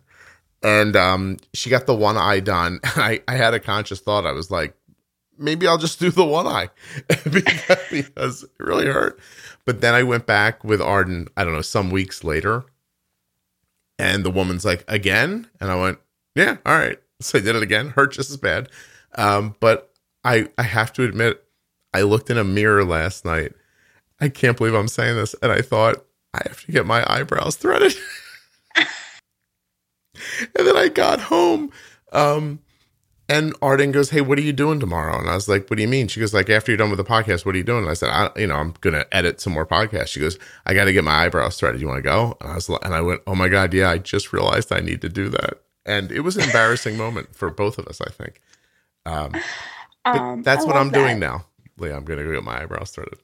And 0.62 0.94
um, 0.94 1.38
she 1.52 1.68
got 1.68 1.86
the 1.86 1.94
one 1.94 2.16
eye 2.16 2.40
done. 2.40 2.78
And 2.94 3.02
I 3.02 3.20
I 3.26 3.34
had 3.34 3.52
a 3.52 3.60
conscious 3.60 4.00
thought. 4.00 4.24
I 4.24 4.32
was 4.32 4.52
like, 4.52 4.76
maybe 5.40 5.66
I'll 5.66 5.78
just 5.78 5.98
do 5.98 6.10
the 6.10 6.24
one 6.24 6.46
eye 6.46 6.68
because, 7.08 8.44
it 8.44 8.50
really 8.58 8.86
hurt. 8.86 9.18
But 9.64 9.80
then 9.80 9.94
I 9.94 10.02
went 10.02 10.26
back 10.26 10.62
with 10.62 10.80
Arden, 10.80 11.28
I 11.36 11.44
don't 11.44 11.54
know, 11.54 11.62
some 11.62 11.90
weeks 11.90 12.22
later. 12.22 12.64
And 13.98 14.24
the 14.24 14.30
woman's 14.30 14.64
like, 14.64 14.84
again? 14.88 15.48
And 15.60 15.70
I 15.70 15.80
went, 15.80 15.98
yeah, 16.34 16.58
all 16.64 16.78
right. 16.78 16.98
So 17.20 17.38
I 17.38 17.42
did 17.42 17.56
it 17.56 17.62
again. 17.62 17.90
Hurt 17.90 18.12
just 18.12 18.30
as 18.30 18.36
bad. 18.36 18.68
Um, 19.16 19.56
but 19.60 19.92
I 20.24 20.48
I 20.56 20.62
have 20.62 20.92
to 20.94 21.02
admit, 21.02 21.44
I 21.92 22.02
looked 22.02 22.30
in 22.30 22.38
a 22.38 22.44
mirror 22.44 22.84
last 22.84 23.24
night. 23.24 23.52
I 24.20 24.28
can't 24.28 24.56
believe 24.56 24.74
I'm 24.74 24.88
saying 24.88 25.16
this. 25.16 25.34
And 25.42 25.50
I 25.50 25.60
thought, 25.60 26.04
I 26.32 26.40
have 26.46 26.64
to 26.64 26.72
get 26.72 26.86
my 26.86 27.04
eyebrows 27.12 27.56
threaded. 27.56 27.94
and 28.76 28.86
then 30.54 30.76
I 30.76 30.88
got 30.88 31.20
home. 31.20 31.70
Um, 32.12 32.60
and 33.30 33.54
Arden 33.62 33.92
goes, 33.92 34.10
"Hey, 34.10 34.20
what 34.20 34.38
are 34.38 34.42
you 34.42 34.52
doing 34.52 34.80
tomorrow?" 34.80 35.18
And 35.18 35.30
I 35.30 35.34
was 35.36 35.48
like, 35.48 35.70
"What 35.70 35.76
do 35.76 35.82
you 35.82 35.88
mean?" 35.88 36.08
She 36.08 36.20
goes, 36.20 36.34
"Like 36.34 36.50
after 36.50 36.72
you're 36.72 36.76
done 36.76 36.90
with 36.90 36.98
the 36.98 37.04
podcast, 37.04 37.46
what 37.46 37.54
are 37.54 37.58
you 37.58 37.64
doing?" 37.64 37.84
And 37.84 37.90
I 37.90 37.94
said, 37.94 38.10
I, 38.10 38.30
"You 38.36 38.48
know, 38.48 38.56
I'm 38.56 38.74
gonna 38.80 39.06
edit 39.12 39.40
some 39.40 39.52
more 39.52 39.64
podcasts." 39.64 40.08
She 40.08 40.20
goes, 40.20 40.36
"I 40.66 40.74
got 40.74 40.84
to 40.84 40.92
get 40.92 41.04
my 41.04 41.24
eyebrows 41.24 41.56
threaded. 41.58 41.80
You 41.80 41.86
want 41.86 41.98
to 41.98 42.02
go?" 42.02 42.36
And 42.40 42.50
I 42.50 42.54
was, 42.56 42.68
and 42.68 42.94
I 42.94 43.00
went, 43.00 43.22
"Oh 43.26 43.36
my 43.36 43.48
god, 43.48 43.72
yeah! 43.72 43.88
I 43.90 43.98
just 43.98 44.32
realized 44.32 44.72
I 44.72 44.80
need 44.80 45.00
to 45.02 45.08
do 45.08 45.28
that." 45.30 45.62
And 45.86 46.12
it 46.12 46.20
was 46.20 46.36
an 46.36 46.42
embarrassing 46.44 46.96
moment 47.04 47.34
for 47.34 47.50
both 47.50 47.78
of 47.78 47.86
us, 47.86 48.00
I 48.00 48.10
think. 48.10 48.40
Um, 49.06 49.32
Um, 50.04 50.42
that's 50.42 50.64
I 50.64 50.66
what 50.66 50.76
I'm 50.76 50.90
doing 50.90 51.18
now, 51.18 51.46
Leah. 51.78 51.96
I'm 51.96 52.04
gonna 52.04 52.24
go 52.24 52.32
get 52.32 52.42
my 52.42 52.62
eyebrows 52.62 52.90
threaded. 52.90 53.18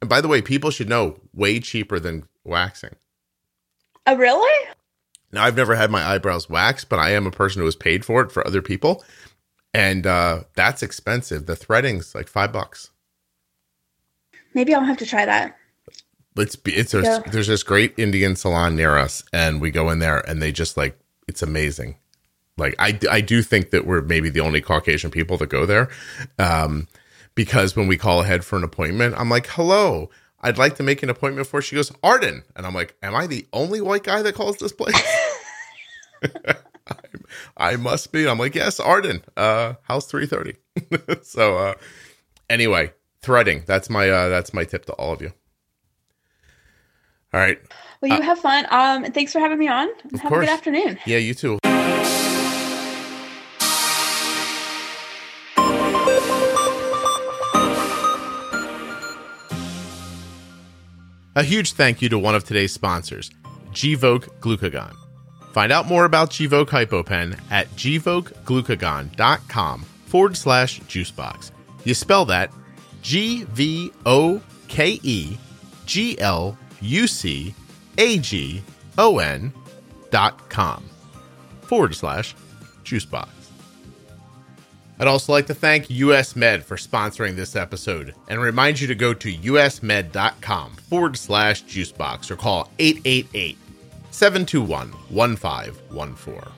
And 0.00 0.08
by 0.08 0.20
the 0.20 0.28
way, 0.28 0.42
people 0.42 0.70
should 0.70 0.88
know, 0.88 1.20
way 1.34 1.60
cheaper 1.60 1.98
than 2.00 2.26
waxing. 2.44 2.96
Oh, 4.06 4.16
really? 4.16 4.68
Now, 5.32 5.44
I've 5.44 5.56
never 5.56 5.74
had 5.74 5.90
my 5.90 6.02
eyebrows 6.02 6.48
waxed, 6.48 6.88
but 6.88 6.98
I 6.98 7.10
am 7.10 7.26
a 7.26 7.30
person 7.30 7.60
who 7.60 7.66
has 7.66 7.76
paid 7.76 8.04
for 8.04 8.22
it 8.22 8.32
for 8.32 8.46
other 8.46 8.62
people. 8.62 9.04
And 9.74 10.06
uh, 10.06 10.44
that's 10.54 10.82
expensive. 10.82 11.46
The 11.46 11.56
threading's 11.56 12.14
like 12.14 12.28
five 12.28 12.52
bucks. 12.52 12.90
Maybe 14.54 14.74
I'll 14.74 14.84
have 14.84 14.96
to 14.98 15.06
try 15.06 15.24
that. 15.26 15.56
It's 16.36 16.56
it's 16.64 16.94
a, 16.94 17.02
Yeah. 17.02 17.18
there's 17.30 17.48
this 17.48 17.62
great 17.62 17.94
Indian 17.98 18.36
salon 18.36 18.76
near 18.76 18.96
us, 18.96 19.22
and 19.32 19.60
we 19.60 19.70
go 19.70 19.90
in 19.90 19.98
there, 19.98 20.18
and 20.28 20.40
they 20.40 20.52
just 20.52 20.76
like 20.76 20.98
it's 21.26 21.42
amazing. 21.42 21.96
Like 22.56 22.74
I 22.78 22.98
I 23.10 23.20
do 23.20 23.42
think 23.42 23.70
that 23.70 23.86
we're 23.86 24.02
maybe 24.02 24.30
the 24.30 24.40
only 24.40 24.60
Caucasian 24.60 25.10
people 25.10 25.36
that 25.38 25.48
go 25.48 25.66
there, 25.66 25.88
um, 26.38 26.86
because 27.34 27.74
when 27.76 27.88
we 27.88 27.96
call 27.96 28.20
ahead 28.22 28.44
for 28.44 28.56
an 28.56 28.64
appointment, 28.64 29.14
I'm 29.18 29.28
like, 29.28 29.46
hello. 29.48 30.10
I'd 30.40 30.56
like 30.58 30.76
to 30.76 30.84
make 30.84 31.02
an 31.02 31.10
appointment 31.10 31.48
for. 31.48 31.60
She 31.60 31.74
goes, 31.74 31.90
Arden, 32.02 32.44
and 32.54 32.64
I'm 32.64 32.74
like, 32.74 32.94
am 33.02 33.16
I 33.16 33.26
the 33.26 33.44
only 33.52 33.80
white 33.80 34.04
guy 34.04 34.22
that 34.22 34.36
calls 34.36 34.56
this 34.58 34.72
place? 34.72 34.94
I 37.56 37.76
must 37.76 38.12
be. 38.12 38.28
I'm 38.28 38.38
like, 38.38 38.54
yes, 38.54 38.80
Arden, 38.80 39.24
uh, 39.36 39.74
house 39.82 40.06
330. 40.06 41.22
so, 41.22 41.58
uh, 41.58 41.74
anyway, 42.48 42.92
threading. 43.22 43.64
That's 43.66 43.90
my, 43.90 44.08
uh, 44.08 44.28
that's 44.28 44.52
my 44.54 44.64
tip 44.64 44.84
to 44.86 44.92
all 44.94 45.12
of 45.12 45.22
you. 45.22 45.32
All 47.32 47.40
right. 47.40 47.58
Well, 48.00 48.16
you 48.16 48.22
have 48.22 48.38
fun. 48.38 48.64
Um, 48.70 49.04
and 49.04 49.12
thanks 49.12 49.32
for 49.32 49.40
having 49.40 49.58
me 49.58 49.68
on. 49.68 49.88
Uh, 49.88 50.18
have 50.18 50.24
a 50.24 50.28
course. 50.28 50.46
good 50.46 50.52
afternoon. 50.52 50.98
Yeah, 51.04 51.18
you 51.18 51.34
too. 51.34 51.58
A 61.38 61.44
huge 61.44 61.74
thank 61.74 62.02
you 62.02 62.08
to 62.08 62.18
one 62.18 62.34
of 62.34 62.42
today's 62.42 62.72
sponsors, 62.72 63.30
Gvoke 63.70 64.28
Glucagon. 64.40 64.92
Find 65.52 65.72
out 65.72 65.86
more 65.86 66.04
about 66.04 66.30
Gvoke 66.30 66.68
HypoPen 66.68 67.40
at 67.50 67.68
gvokeglucagon.com 67.70 69.82
forward 70.06 70.36
slash 70.36 70.80
juicebox. 70.82 71.50
You 71.84 71.94
spell 71.94 72.24
that 72.26 72.52
G 73.02 73.44
V 73.44 73.92
O 74.04 74.42
K 74.68 75.00
E 75.02 75.38
G 75.86 76.18
L 76.20 76.58
U 76.80 77.06
C 77.06 77.54
A 77.96 78.18
G 78.18 78.62
O 78.96 79.18
N 79.18 79.52
dot 80.10 80.48
com 80.48 80.84
forward 81.62 81.94
slash 81.94 82.34
juicebox. 82.84 83.28
I'd 85.00 85.06
also 85.06 85.32
like 85.32 85.46
to 85.46 85.54
thank 85.54 85.90
US 85.90 86.34
Med 86.34 86.64
for 86.64 86.76
sponsoring 86.76 87.36
this 87.36 87.54
episode 87.54 88.14
and 88.26 88.40
remind 88.40 88.80
you 88.80 88.88
to 88.88 88.94
go 88.94 89.14
to 89.14 89.32
usmed.com 89.32 90.72
forward 90.72 91.16
slash 91.16 91.64
juicebox 91.64 92.30
or 92.30 92.36
call 92.36 92.70
888 92.78 93.58
721 94.10 94.90
1514. 95.10 96.52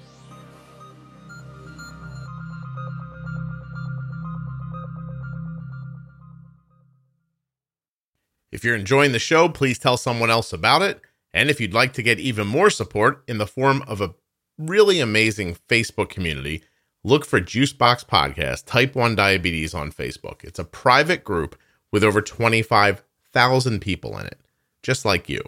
If 8.53 8.65
you're 8.65 8.75
enjoying 8.75 9.13
the 9.13 9.19
show, 9.19 9.49
please 9.49 9.79
tell 9.79 9.97
someone 9.97 10.31
else 10.31 10.53
about 10.53 10.83
it. 10.83 11.01
And 11.33 11.49
if 11.49 11.61
you'd 11.61 11.75
like 11.75 11.93
to 11.95 12.03
get 12.03 12.19
even 12.19 12.47
more 12.47 12.71
support 12.71 13.23
in 13.29 13.39
the 13.39 13.47
form 13.47 13.83
of 13.87 14.01
a 14.01 14.15
really 14.59 15.01
amazing 15.01 15.57
Facebook 15.69 16.09
community, 16.09 16.65
look 17.05 17.25
for 17.25 17.41
Juicebox 17.41 18.05
Podcast 18.05 18.67
Type 18.67 18.97
1 18.97 19.15
Diabetes 19.15 19.73
on 19.73 19.93
Facebook. 19.93 20.43
It's 20.43 20.59
a 20.59 20.65
private 20.65 21.23
group 21.23 21.57
with 21.93 22.03
over 22.03 22.21
25,000 22.21 23.81
people 23.81 24.19
in 24.19 24.27
it. 24.27 24.41
just 24.83 25.05
like 25.05 25.29
you. 25.29 25.43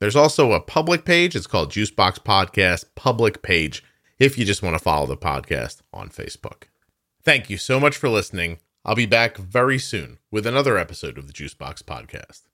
There's 0.00 0.16
also 0.16 0.52
a 0.52 0.60
public 0.60 1.04
page. 1.04 1.36
It's 1.36 1.46
called 1.46 1.70
Juicebox 1.70 2.20
Podcast 2.20 2.86
Public 2.94 3.42
Page 3.42 3.84
if 4.18 4.38
you 4.38 4.44
just 4.46 4.62
want 4.62 4.74
to 4.74 4.82
follow 4.82 5.06
the 5.06 5.16
podcast 5.16 5.82
on 5.92 6.08
Facebook. 6.08 6.64
Thank 7.22 7.50
you 7.50 7.58
so 7.58 7.78
much 7.78 7.96
for 7.96 8.08
listening. 8.08 8.58
I'll 8.82 8.94
be 8.94 9.06
back 9.06 9.36
very 9.36 9.78
soon 9.78 10.18
with 10.30 10.46
another 10.46 10.78
episode 10.78 11.18
of 11.18 11.26
the 11.26 11.34
Juicebox 11.34 11.82
Podcast. 11.82 12.49